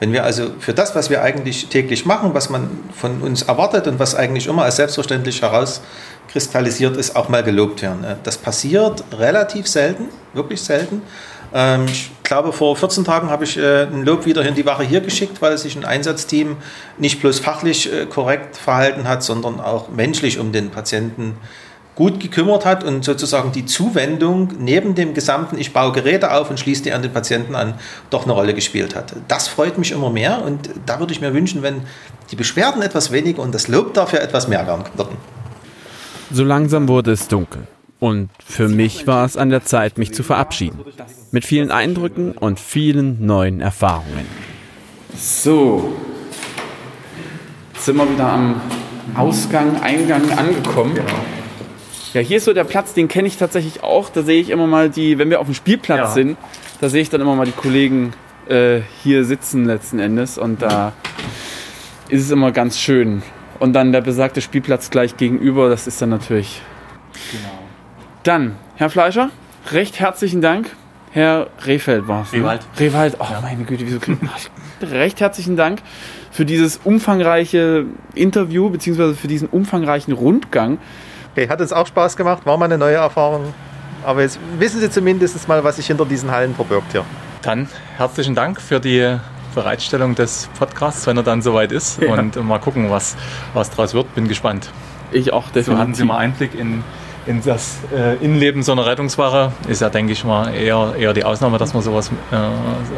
Wenn 0.00 0.12
wir 0.12 0.24
also 0.24 0.50
für 0.58 0.74
das, 0.74 0.94
was 0.96 1.08
wir 1.08 1.22
eigentlich 1.22 1.68
täglich 1.68 2.04
machen, 2.04 2.34
was 2.34 2.50
man 2.50 2.68
von 2.94 3.22
uns 3.22 3.42
erwartet 3.42 3.86
und 3.86 3.98
was 4.00 4.14
eigentlich 4.14 4.48
immer 4.48 4.64
als 4.64 4.76
selbstverständlich 4.76 5.40
herauskristallisiert 5.42 6.96
ist, 6.96 7.14
auch 7.14 7.28
mal 7.28 7.44
gelobt 7.44 7.82
werden. 7.82 8.04
Das 8.24 8.36
passiert 8.36 9.04
relativ 9.16 9.68
selten, 9.68 10.08
wirklich 10.32 10.60
selten. 10.60 11.02
Ähm, 11.54 11.86
ich 11.86 12.10
glaube, 12.24 12.52
vor 12.52 12.76
14 12.76 13.04
Tagen 13.04 13.30
habe 13.30 13.44
ich 13.44 13.56
äh, 13.56 13.84
ein 13.84 14.04
Lob 14.04 14.26
wieder 14.26 14.44
in 14.44 14.56
die 14.56 14.66
Wache 14.66 14.82
hier 14.82 15.00
geschickt, 15.00 15.40
weil 15.40 15.56
sich 15.56 15.76
ein 15.76 15.84
Einsatzteam 15.84 16.56
nicht 16.98 17.20
bloß 17.20 17.38
fachlich 17.38 17.90
äh, 17.92 18.06
korrekt 18.06 18.56
verhalten 18.56 19.08
hat, 19.08 19.22
sondern 19.22 19.60
auch 19.60 19.88
menschlich 19.88 20.40
um 20.40 20.50
den 20.50 20.70
Patienten 20.70 21.36
gut 21.94 22.18
gekümmert 22.18 22.64
hat 22.64 22.82
und 22.82 23.04
sozusagen 23.04 23.52
die 23.52 23.66
Zuwendung 23.66 24.48
neben 24.58 24.96
dem 24.96 25.14
gesamten 25.14 25.56
Ich 25.56 25.72
baue 25.72 25.92
Geräte 25.92 26.32
auf 26.32 26.50
und 26.50 26.58
schließe 26.58 26.82
die 26.82 26.92
an 26.92 27.02
den 27.02 27.12
Patienten 27.12 27.54
an, 27.54 27.74
doch 28.10 28.24
eine 28.24 28.32
Rolle 28.32 28.52
gespielt 28.52 28.96
hat. 28.96 29.14
Das 29.28 29.46
freut 29.46 29.78
mich 29.78 29.92
immer 29.92 30.10
mehr 30.10 30.42
und 30.42 30.70
da 30.86 30.98
würde 30.98 31.12
ich 31.12 31.20
mir 31.20 31.32
wünschen, 31.32 31.62
wenn 31.62 31.82
die 32.32 32.36
Beschwerden 32.36 32.82
etwas 32.82 33.12
weniger 33.12 33.42
und 33.42 33.54
das 33.54 33.68
Lob 33.68 33.94
dafür 33.94 34.20
etwas 34.22 34.48
mehr 34.48 34.66
werden 34.66 34.84
würden. 34.96 35.16
So 36.32 36.42
langsam 36.42 36.88
wurde 36.88 37.12
es 37.12 37.28
dunkel. 37.28 37.68
Und 38.04 38.28
für 38.44 38.68
mich 38.68 39.06
war 39.06 39.24
es 39.24 39.38
an 39.38 39.48
der 39.48 39.64
Zeit, 39.64 39.96
mich 39.96 40.12
zu 40.12 40.22
verabschieden. 40.22 40.78
Mit 41.32 41.46
vielen 41.46 41.70
Eindrücken 41.70 42.32
und 42.32 42.60
vielen 42.60 43.24
neuen 43.24 43.62
Erfahrungen. 43.62 44.26
So, 45.16 45.90
jetzt 47.72 47.86
sind 47.86 47.96
wir 47.96 48.12
wieder 48.12 48.28
am 48.28 48.60
Ausgang, 49.14 49.80
Eingang 49.80 50.30
angekommen. 50.36 50.98
Ja, 52.12 52.20
hier 52.20 52.36
ist 52.36 52.44
so 52.44 52.52
der 52.52 52.64
Platz, 52.64 52.92
den 52.92 53.08
kenne 53.08 53.26
ich 53.26 53.38
tatsächlich 53.38 53.82
auch. 53.82 54.10
Da 54.10 54.22
sehe 54.22 54.38
ich 54.38 54.50
immer 54.50 54.66
mal 54.66 54.90
die, 54.90 55.16
wenn 55.16 55.30
wir 55.30 55.40
auf 55.40 55.46
dem 55.46 55.54
Spielplatz 55.54 55.98
ja. 55.98 56.10
sind, 56.10 56.36
da 56.82 56.90
sehe 56.90 57.00
ich 57.00 57.08
dann 57.08 57.22
immer 57.22 57.34
mal 57.34 57.46
die 57.46 57.52
Kollegen 57.52 58.12
äh, 58.50 58.82
hier 59.02 59.24
sitzen 59.24 59.64
letzten 59.64 59.98
Endes. 59.98 60.36
Und 60.36 60.60
da 60.60 60.92
ist 62.10 62.20
es 62.20 62.30
immer 62.30 62.52
ganz 62.52 62.78
schön. 62.78 63.22
Und 63.60 63.72
dann 63.72 63.92
der 63.92 64.02
besagte 64.02 64.42
Spielplatz 64.42 64.90
gleich 64.90 65.16
gegenüber, 65.16 65.70
das 65.70 65.86
ist 65.86 66.02
dann 66.02 66.10
natürlich 66.10 66.60
genau. 67.32 67.63
Dann, 68.24 68.56
Herr 68.76 68.88
Fleischer, 68.88 69.28
recht 69.70 70.00
herzlichen 70.00 70.40
Dank. 70.40 70.70
Herr 71.10 71.48
Rehfeld 71.66 72.08
war 72.08 72.22
es. 72.22 72.32
Ne? 72.32 72.38
Rehwald. 72.38 72.62
Ne? 72.62 72.80
Rehwald, 72.80 73.16
oh 73.20 73.26
ja. 73.30 73.40
meine 73.42 73.64
Güte, 73.64 73.84
wieso 73.86 73.98
Recht 74.82 75.20
herzlichen 75.20 75.56
Dank 75.56 75.80
für 76.32 76.46
dieses 76.46 76.80
umfangreiche 76.82 77.84
Interview, 78.14 78.70
beziehungsweise 78.70 79.14
für 79.14 79.28
diesen 79.28 79.46
umfangreichen 79.48 80.14
Rundgang. 80.14 80.78
Okay, 81.32 81.50
hat 81.50 81.60
uns 81.60 81.74
auch 81.74 81.86
Spaß 81.86 82.16
gemacht, 82.16 82.46
war 82.46 82.56
mal 82.56 82.64
eine 82.64 82.78
neue 82.78 82.96
Erfahrung. 82.96 83.52
Aber 84.06 84.22
jetzt 84.22 84.38
wissen 84.58 84.80
Sie 84.80 84.90
zumindest 84.90 85.46
mal, 85.46 85.62
was 85.62 85.76
sich 85.76 85.86
hinter 85.86 86.06
diesen 86.06 86.30
Hallen 86.30 86.54
verbirgt 86.54 86.92
hier. 86.92 87.04
Dann 87.42 87.68
herzlichen 87.98 88.34
Dank 88.34 88.58
für 88.58 88.80
die 88.80 89.18
Bereitstellung 89.54 90.14
des 90.14 90.48
Podcasts, 90.58 91.06
wenn 91.06 91.18
er 91.18 91.24
dann 91.24 91.42
soweit 91.42 91.72
ist. 91.72 92.00
Ja. 92.00 92.14
Und 92.14 92.42
mal 92.42 92.58
gucken, 92.58 92.90
was, 92.90 93.16
was 93.52 93.70
draus 93.70 93.92
wird. 93.92 94.14
Bin 94.14 94.28
gespannt. 94.28 94.70
Ich 95.12 95.32
auch 95.34 95.48
So 95.48 95.58
hatten 95.58 95.94
Sie 95.94 96.02
definitiv. 96.02 96.04
mal 96.06 96.16
Einblick 96.16 96.54
in, 96.54 96.82
in 97.26 97.42
das 97.42 97.78
äh, 97.94 98.16
Innenleben 98.16 98.62
so 98.62 98.72
einer 98.72 98.86
Rettungswache. 98.86 99.52
Ist 99.68 99.80
ja, 99.80 99.90
denke 99.90 100.12
ich 100.12 100.24
mal, 100.24 100.54
eher, 100.54 100.94
eher 100.98 101.12
die 101.12 101.24
Ausnahme, 101.24 101.58
dass 101.58 101.74
man 101.74 101.82
sowas 101.82 102.10
äh, 102.30 102.36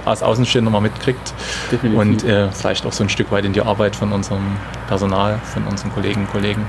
als 0.09 0.23
Außenstehender 0.23 0.71
mal 0.71 0.81
mitkriegt. 0.81 1.35
Definitiv. 1.71 2.01
Und 2.01 2.25
äh, 2.25 2.51
vielleicht 2.51 2.87
auch 2.87 2.93
so 2.93 3.05
ein 3.05 3.09
Stück 3.09 3.31
weit 3.33 3.45
in 3.45 3.53
die 3.53 3.63
Arbeit 3.63 3.97
von 3.97 4.13
unserem 4.13 4.57
Personal, 4.89 5.39
von 5.53 5.65
unseren 5.65 5.93
Kolleginnen 5.93 6.27
und 6.27 6.33
Kollegen. 6.33 6.67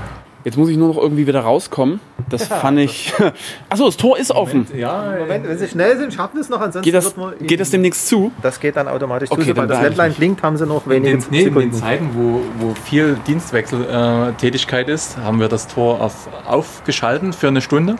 Jetzt 0.48 0.56
muss 0.56 0.70
ich 0.70 0.78
nur 0.78 0.88
noch 0.88 0.96
irgendwie 0.96 1.26
wieder 1.26 1.40
rauskommen. 1.40 2.00
Das 2.30 2.46
fand 2.46 2.78
ich. 2.78 3.12
Achso, 3.68 3.84
das 3.84 3.98
Tor 3.98 4.16
ist 4.16 4.30
offen. 4.30 4.66
Ja, 4.74 5.16
Moment, 5.18 5.46
wenn 5.46 5.58
Sie 5.58 5.68
schnell 5.68 5.98
sind, 5.98 6.14
schaffen 6.14 6.36
Sie 6.36 6.40
es 6.40 6.48
noch. 6.48 6.56
Ansonsten 6.62 6.84
Geht 6.84 6.94
das, 6.94 7.04
wird 7.04 7.18
man 7.18 7.34
geht 7.46 7.60
das 7.60 7.68
demnächst 7.68 8.08
zu? 8.08 8.32
Das 8.40 8.58
geht 8.58 8.74
dann 8.76 8.88
automatisch 8.88 9.30
Okay, 9.30 9.42
zu. 9.42 9.52
dann 9.52 9.68
Sobald 9.68 9.98
das 9.98 10.08
mich. 10.08 10.16
blinkt, 10.16 10.42
haben 10.42 10.56
Sie 10.56 10.64
noch 10.64 10.86
in 10.86 10.92
wenige 10.92 11.18
den, 11.18 11.24
nee, 11.30 11.42
in 11.42 11.54
den. 11.54 11.72
Zeiten, 11.74 12.08
wo, 12.14 12.40
wo 12.66 12.74
viel 12.74 13.18
Dienstwechseltätigkeit 13.26 14.88
äh, 14.88 14.94
ist, 14.94 15.18
haben 15.18 15.38
wir 15.38 15.48
das 15.48 15.68
Tor 15.68 16.00
auf, 16.00 16.30
aufgeschalten 16.46 17.34
für 17.34 17.48
eine 17.48 17.60
Stunde. 17.60 17.96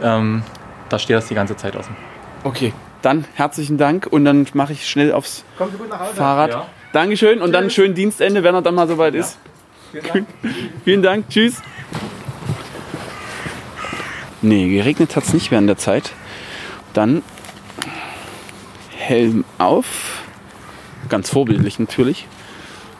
Ähm, 0.00 0.44
da 0.90 1.00
steht 1.00 1.16
das 1.16 1.26
die 1.26 1.34
ganze 1.34 1.56
Zeit 1.56 1.74
offen. 1.74 1.96
Okay, 2.44 2.72
dann 3.02 3.24
herzlichen 3.34 3.78
Dank 3.78 4.06
und 4.08 4.24
dann 4.24 4.46
mache 4.54 4.74
ich 4.74 4.88
schnell 4.88 5.12
aufs 5.12 5.42
Kommen 5.58 5.72
Sie 5.72 5.78
gut 5.78 5.88
nach 5.90 5.98
Hause. 5.98 6.14
Fahrrad. 6.14 6.50
Ja. 6.52 6.66
Dankeschön 6.92 7.42
und 7.42 7.50
dann 7.50 7.68
schönen 7.68 7.96
Dienstende, 7.96 8.44
wenn 8.44 8.54
er 8.54 8.62
dann 8.62 8.76
mal 8.76 8.86
soweit 8.86 9.16
ist. 9.16 9.38
Vielen 10.84 11.02
Dank, 11.02 11.28
tschüss. 11.28 11.62
Nee, 14.42 14.68
geregnet 14.68 15.16
hat 15.16 15.24
es 15.24 15.32
nicht 15.32 15.50
während 15.50 15.68
der 15.68 15.78
Zeit. 15.78 16.12
Dann 16.92 17.22
Helm 18.90 19.44
auf. 19.58 20.22
Ganz 21.08 21.30
vorbildlich 21.30 21.78
natürlich. 21.78 22.26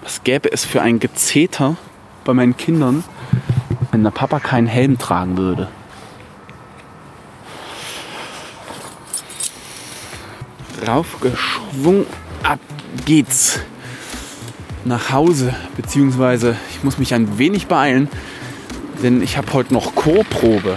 Was 0.02 0.22
gäbe 0.22 0.52
es 0.52 0.64
für 0.64 0.82
ein 0.82 1.00
Gezeter 1.00 1.76
bei 2.24 2.34
meinen 2.34 2.56
Kindern, 2.56 3.04
wenn 3.90 4.02
der 4.02 4.10
Papa 4.10 4.40
keinen 4.40 4.66
Helm 4.66 4.98
tragen 4.98 5.36
würde? 5.36 5.68
Raufgeschwungen, 10.86 12.06
ab 12.42 12.58
geht's 13.06 13.60
nach 14.84 15.12
Hause, 15.12 15.54
beziehungsweise 15.76 16.56
ich 16.70 16.84
muss 16.84 16.98
mich 16.98 17.14
ein 17.14 17.38
wenig 17.38 17.66
beeilen, 17.66 18.08
denn 19.02 19.22
ich 19.22 19.36
habe 19.36 19.52
heute 19.52 19.72
noch 19.74 19.94
Chorprobe. 19.94 20.76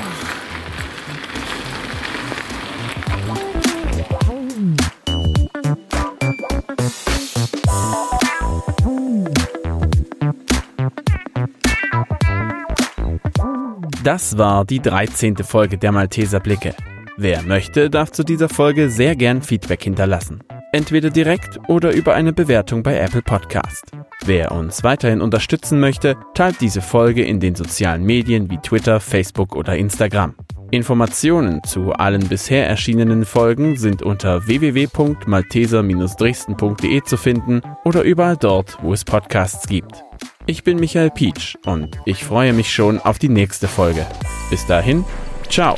Das 14.03 14.37
war 14.37 14.63
die 14.63 14.79
13. 14.79 15.35
Folge 15.43 15.77
der 15.77 15.91
Malteser 15.91 16.39
Blicke. 16.39 16.73
Wer 17.17 17.41
möchte, 17.41 17.89
darf 17.89 18.11
zu 18.11 18.23
dieser 18.23 18.47
Folge 18.47 18.89
sehr 18.89 19.17
gern 19.17 19.41
Feedback 19.41 19.83
hinterlassen. 19.83 20.43
Entweder 20.71 21.09
direkt 21.09 21.59
oder 21.67 21.93
über 21.93 22.13
eine 22.13 22.31
Bewertung 22.31 22.83
bei 22.83 22.97
Apple 22.97 23.21
Podcast. 23.21 23.96
Wer 24.25 24.51
uns 24.51 24.83
weiterhin 24.83 25.21
unterstützen 25.21 25.79
möchte, 25.79 26.17
teilt 26.33 26.59
diese 26.59 26.81
Folge 26.81 27.23
in 27.23 27.39
den 27.39 27.55
sozialen 27.55 28.03
Medien 28.03 28.49
wie 28.49 28.57
Twitter, 28.57 28.99
Facebook 28.99 29.55
oder 29.55 29.77
Instagram. 29.77 30.35
Informationen 30.71 31.63
zu 31.63 31.93
allen 31.93 32.27
bisher 32.27 32.67
erschienenen 32.67 33.23
Folgen 33.23 33.77
sind 33.77 34.01
unter 34.01 34.45
www.malteser-dresden.de 34.47 37.03
zu 37.03 37.15
finden 37.15 37.61
oder 37.85 38.01
überall 38.01 38.35
dort, 38.35 38.77
wo 38.81 38.91
es 38.91 39.05
Podcasts 39.05 39.65
gibt. 39.67 40.03
Ich 40.45 40.65
bin 40.65 40.77
Michael 40.79 41.11
Pietsch 41.11 41.55
und 41.65 41.97
ich 42.05 42.25
freue 42.25 42.53
mich 42.53 42.73
schon 42.73 42.99
auf 42.99 43.19
die 43.19 43.29
nächste 43.29 43.69
Folge. 43.69 44.05
Bis 44.49 44.65
dahin, 44.65 45.05
ciao. 45.49 45.77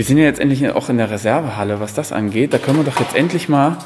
Wir 0.00 0.06
sind 0.06 0.16
ja 0.16 0.24
jetzt 0.24 0.40
endlich 0.40 0.66
auch 0.70 0.88
in 0.88 0.96
der 0.96 1.10
Reservehalle, 1.10 1.78
was 1.78 1.92
das 1.92 2.10
angeht. 2.10 2.54
Da 2.54 2.58
können 2.58 2.78
wir 2.78 2.90
doch 2.90 2.98
jetzt 3.00 3.14
endlich 3.14 3.50
mal 3.50 3.76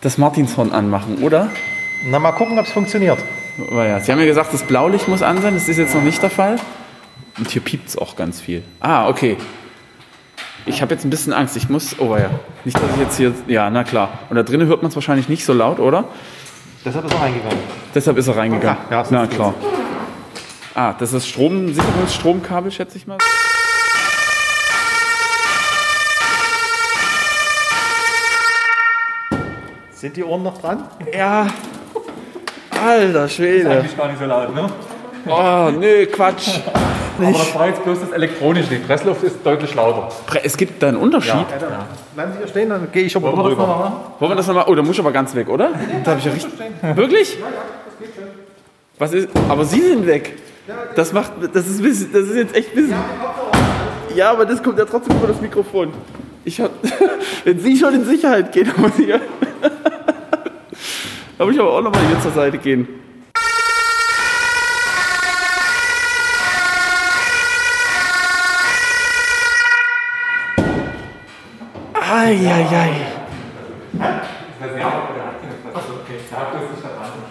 das 0.00 0.18
Martinshorn 0.18 0.72
anmachen, 0.72 1.18
oder? 1.18 1.48
Na, 2.10 2.18
mal 2.18 2.32
gucken, 2.32 2.58
ob 2.58 2.66
es 2.66 2.72
funktioniert. 2.72 3.18
Aber 3.70 3.86
ja, 3.86 4.00
Sie 4.00 4.10
haben 4.10 4.18
ja 4.18 4.24
gesagt, 4.24 4.52
das 4.52 4.64
Blaulicht 4.64 5.06
muss 5.06 5.22
an 5.22 5.40
sein. 5.42 5.54
Das 5.54 5.68
ist 5.68 5.76
jetzt 5.76 5.94
noch 5.94 6.02
nicht 6.02 6.20
der 6.20 6.30
Fall. 6.30 6.56
Und 7.38 7.52
hier 7.52 7.62
piept 7.62 7.88
es 7.88 7.96
auch 7.96 8.16
ganz 8.16 8.40
viel. 8.40 8.64
Ah, 8.80 9.08
okay. 9.08 9.36
Ich 10.66 10.82
habe 10.82 10.92
jetzt 10.92 11.04
ein 11.04 11.10
bisschen 11.10 11.32
Angst. 11.32 11.56
Ich 11.56 11.68
muss. 11.68 12.00
Oh 12.00 12.16
ja. 12.16 12.30
Nicht, 12.64 12.76
dass 12.76 12.90
ich 12.92 13.00
jetzt 13.00 13.16
hier. 13.16 13.32
Ja, 13.46 13.70
na 13.70 13.84
klar. 13.84 14.18
Und 14.30 14.34
da 14.34 14.42
drinnen 14.42 14.66
hört 14.66 14.82
man 14.82 14.88
es 14.88 14.96
wahrscheinlich 14.96 15.28
nicht 15.28 15.44
so 15.44 15.52
laut, 15.52 15.78
oder? 15.78 16.08
Deshalb 16.84 17.04
ist 17.04 17.14
er 17.14 17.20
reingegangen. 17.20 17.58
Deshalb 17.94 18.16
ist 18.16 18.26
er 18.26 18.36
reingegangen. 18.36 18.82
Ja, 18.90 19.02
ja, 19.02 19.06
na 19.08 19.28
klar. 19.28 19.54
Ah, 20.74 20.94
das 20.98 21.12
ist 21.12 21.28
Strom, 21.28 21.72
Sicherungsstromkabel, 21.72 22.72
schätze 22.72 22.98
ich 22.98 23.06
mal. 23.06 23.18
Sind 30.04 30.18
die 30.18 30.24
Ohren 30.24 30.42
noch 30.42 30.58
dran? 30.60 30.84
Ja. 31.16 31.46
Alter 32.86 33.26
Schwede. 33.26 33.70
Eigentlich 33.70 33.96
gar 33.96 34.08
nicht 34.08 34.18
so 34.18 34.26
laut, 34.26 34.54
ne? 34.54 34.66
Oh, 35.26 35.70
nee, 35.80 36.04
Quatsch. 36.04 36.58
Aber 37.16 37.30
das 37.32 37.54
war 37.54 37.68
jetzt 37.68 37.82
bloß 37.82 38.00
das 38.00 38.10
Elektronische. 38.10 38.68
Die 38.68 38.76
Pressluft 38.80 39.22
ist 39.22 39.36
deutlich 39.42 39.74
lauter. 39.74 40.10
Es 40.42 40.58
gibt 40.58 40.82
da 40.82 40.88
einen 40.88 40.98
Unterschied. 40.98 41.46
Bleiben 42.14 42.32
Sie 42.32 42.38
hier 42.38 42.48
stehen, 42.48 42.68
dann 42.68 42.92
gehe 42.92 43.04
ich 43.04 43.12
schon 43.12 43.22
mal 43.22 43.28
Wollen 43.34 43.44
wir 43.44 43.48
das 43.48 43.58
noch 43.58 43.64
drüber. 43.64 43.78
machen? 43.78 43.96
Wollen 44.18 44.30
wir 44.32 44.36
das 44.36 44.46
nochmal? 44.46 44.64
Oh, 44.68 44.74
da 44.74 44.82
muss 44.82 44.90
ich 44.94 45.00
aber 45.00 45.12
ganz 45.12 45.34
weg, 45.34 45.48
oder? 45.48 45.70
Da 46.04 46.10
habe 46.10 46.20
ich 46.20 46.26
ja 46.26 46.32
richtig. 46.32 46.52
Wirklich? 46.96 47.38
Was 48.98 49.14
ist? 49.14 49.30
Aber 49.48 49.64
Sie 49.64 49.80
sind 49.80 50.06
weg. 50.06 50.34
Das 50.96 51.14
macht. 51.14 51.32
Das 51.54 51.66
ist, 51.66 51.80
bisschen- 51.80 52.12
das 52.12 52.24
ist 52.24 52.36
jetzt 52.36 52.54
echt 52.54 52.74
bisschen. 52.74 52.94
Ja, 54.14 54.32
aber 54.32 54.44
das 54.44 54.62
kommt 54.62 54.78
ja 54.78 54.84
trotzdem 54.84 55.16
über 55.16 55.28
das 55.28 55.40
Mikrofon. 55.40 55.94
Ich 56.44 56.60
hab, 56.60 56.72
wenn 57.44 57.58
Sie 57.58 57.74
schon 57.78 57.94
in 57.94 58.04
Sicherheit 58.04 58.52
gehen, 58.52 58.70
muss 58.76 58.98
ich 58.98 59.08
ja. 59.08 59.18
Da 61.36 61.44
muss 61.44 61.54
ich 61.54 61.60
aber 61.60 61.72
auch 61.72 61.82
nochmal 61.82 62.06
hier 62.06 62.20
zur 62.20 62.30
Seite 62.30 62.58
gehen. 62.58 62.86
Eieiei. 71.92 72.90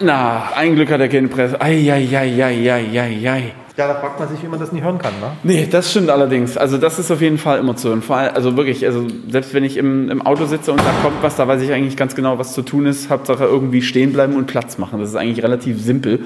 Na, 0.00 0.50
ein 0.54 0.74
Glück 0.74 0.90
hat 0.90 1.00
er 1.00 1.08
keine 1.08 1.28
Presse. 1.28 1.58
Eieieiei. 1.60 3.52
Ja, 3.76 3.88
da 3.88 3.94
fragt 3.96 4.20
man 4.20 4.28
sich, 4.28 4.40
wie 4.40 4.46
man 4.46 4.60
das 4.60 4.70
nicht 4.70 4.84
hören 4.84 4.98
kann. 4.98 5.14
Ne? 5.20 5.32
Nee, 5.42 5.68
das 5.68 5.90
stimmt 5.90 6.08
allerdings. 6.08 6.56
Also 6.56 6.78
das 6.78 7.00
ist 7.00 7.10
auf 7.10 7.20
jeden 7.20 7.38
Fall 7.38 7.58
immer 7.58 7.74
zu 7.74 7.88
hören. 7.88 8.02
Vor 8.02 8.16
allem, 8.16 8.32
also 8.34 8.56
wirklich, 8.56 8.86
also 8.86 9.04
selbst 9.28 9.52
wenn 9.52 9.64
ich 9.64 9.76
im, 9.76 10.10
im 10.10 10.22
Auto 10.22 10.46
sitze 10.46 10.70
und 10.70 10.80
da 10.80 10.92
kommt 11.02 11.20
was, 11.22 11.34
da 11.34 11.48
weiß 11.48 11.60
ich 11.60 11.72
eigentlich 11.72 11.96
ganz 11.96 12.14
genau, 12.14 12.38
was 12.38 12.52
zu 12.52 12.62
tun 12.62 12.86
ist. 12.86 13.10
Hauptsache 13.10 13.44
irgendwie 13.44 13.82
stehen 13.82 14.12
bleiben 14.12 14.36
und 14.36 14.46
Platz 14.46 14.78
machen. 14.78 15.00
Das 15.00 15.08
ist 15.08 15.16
eigentlich 15.16 15.42
relativ 15.42 15.82
simpel. 15.82 16.20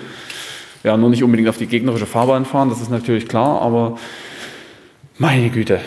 Ja, 0.84 0.98
nur 0.98 1.08
nicht 1.08 1.24
unbedingt 1.24 1.48
auf 1.48 1.56
die 1.56 1.66
gegnerische 1.66 2.06
Fahrbahn 2.06 2.44
fahren, 2.44 2.68
das 2.68 2.80
ist 2.80 2.90
natürlich 2.90 3.26
klar, 3.26 3.62
aber 3.62 3.98
meine 5.18 5.50
Güte. 5.50 5.80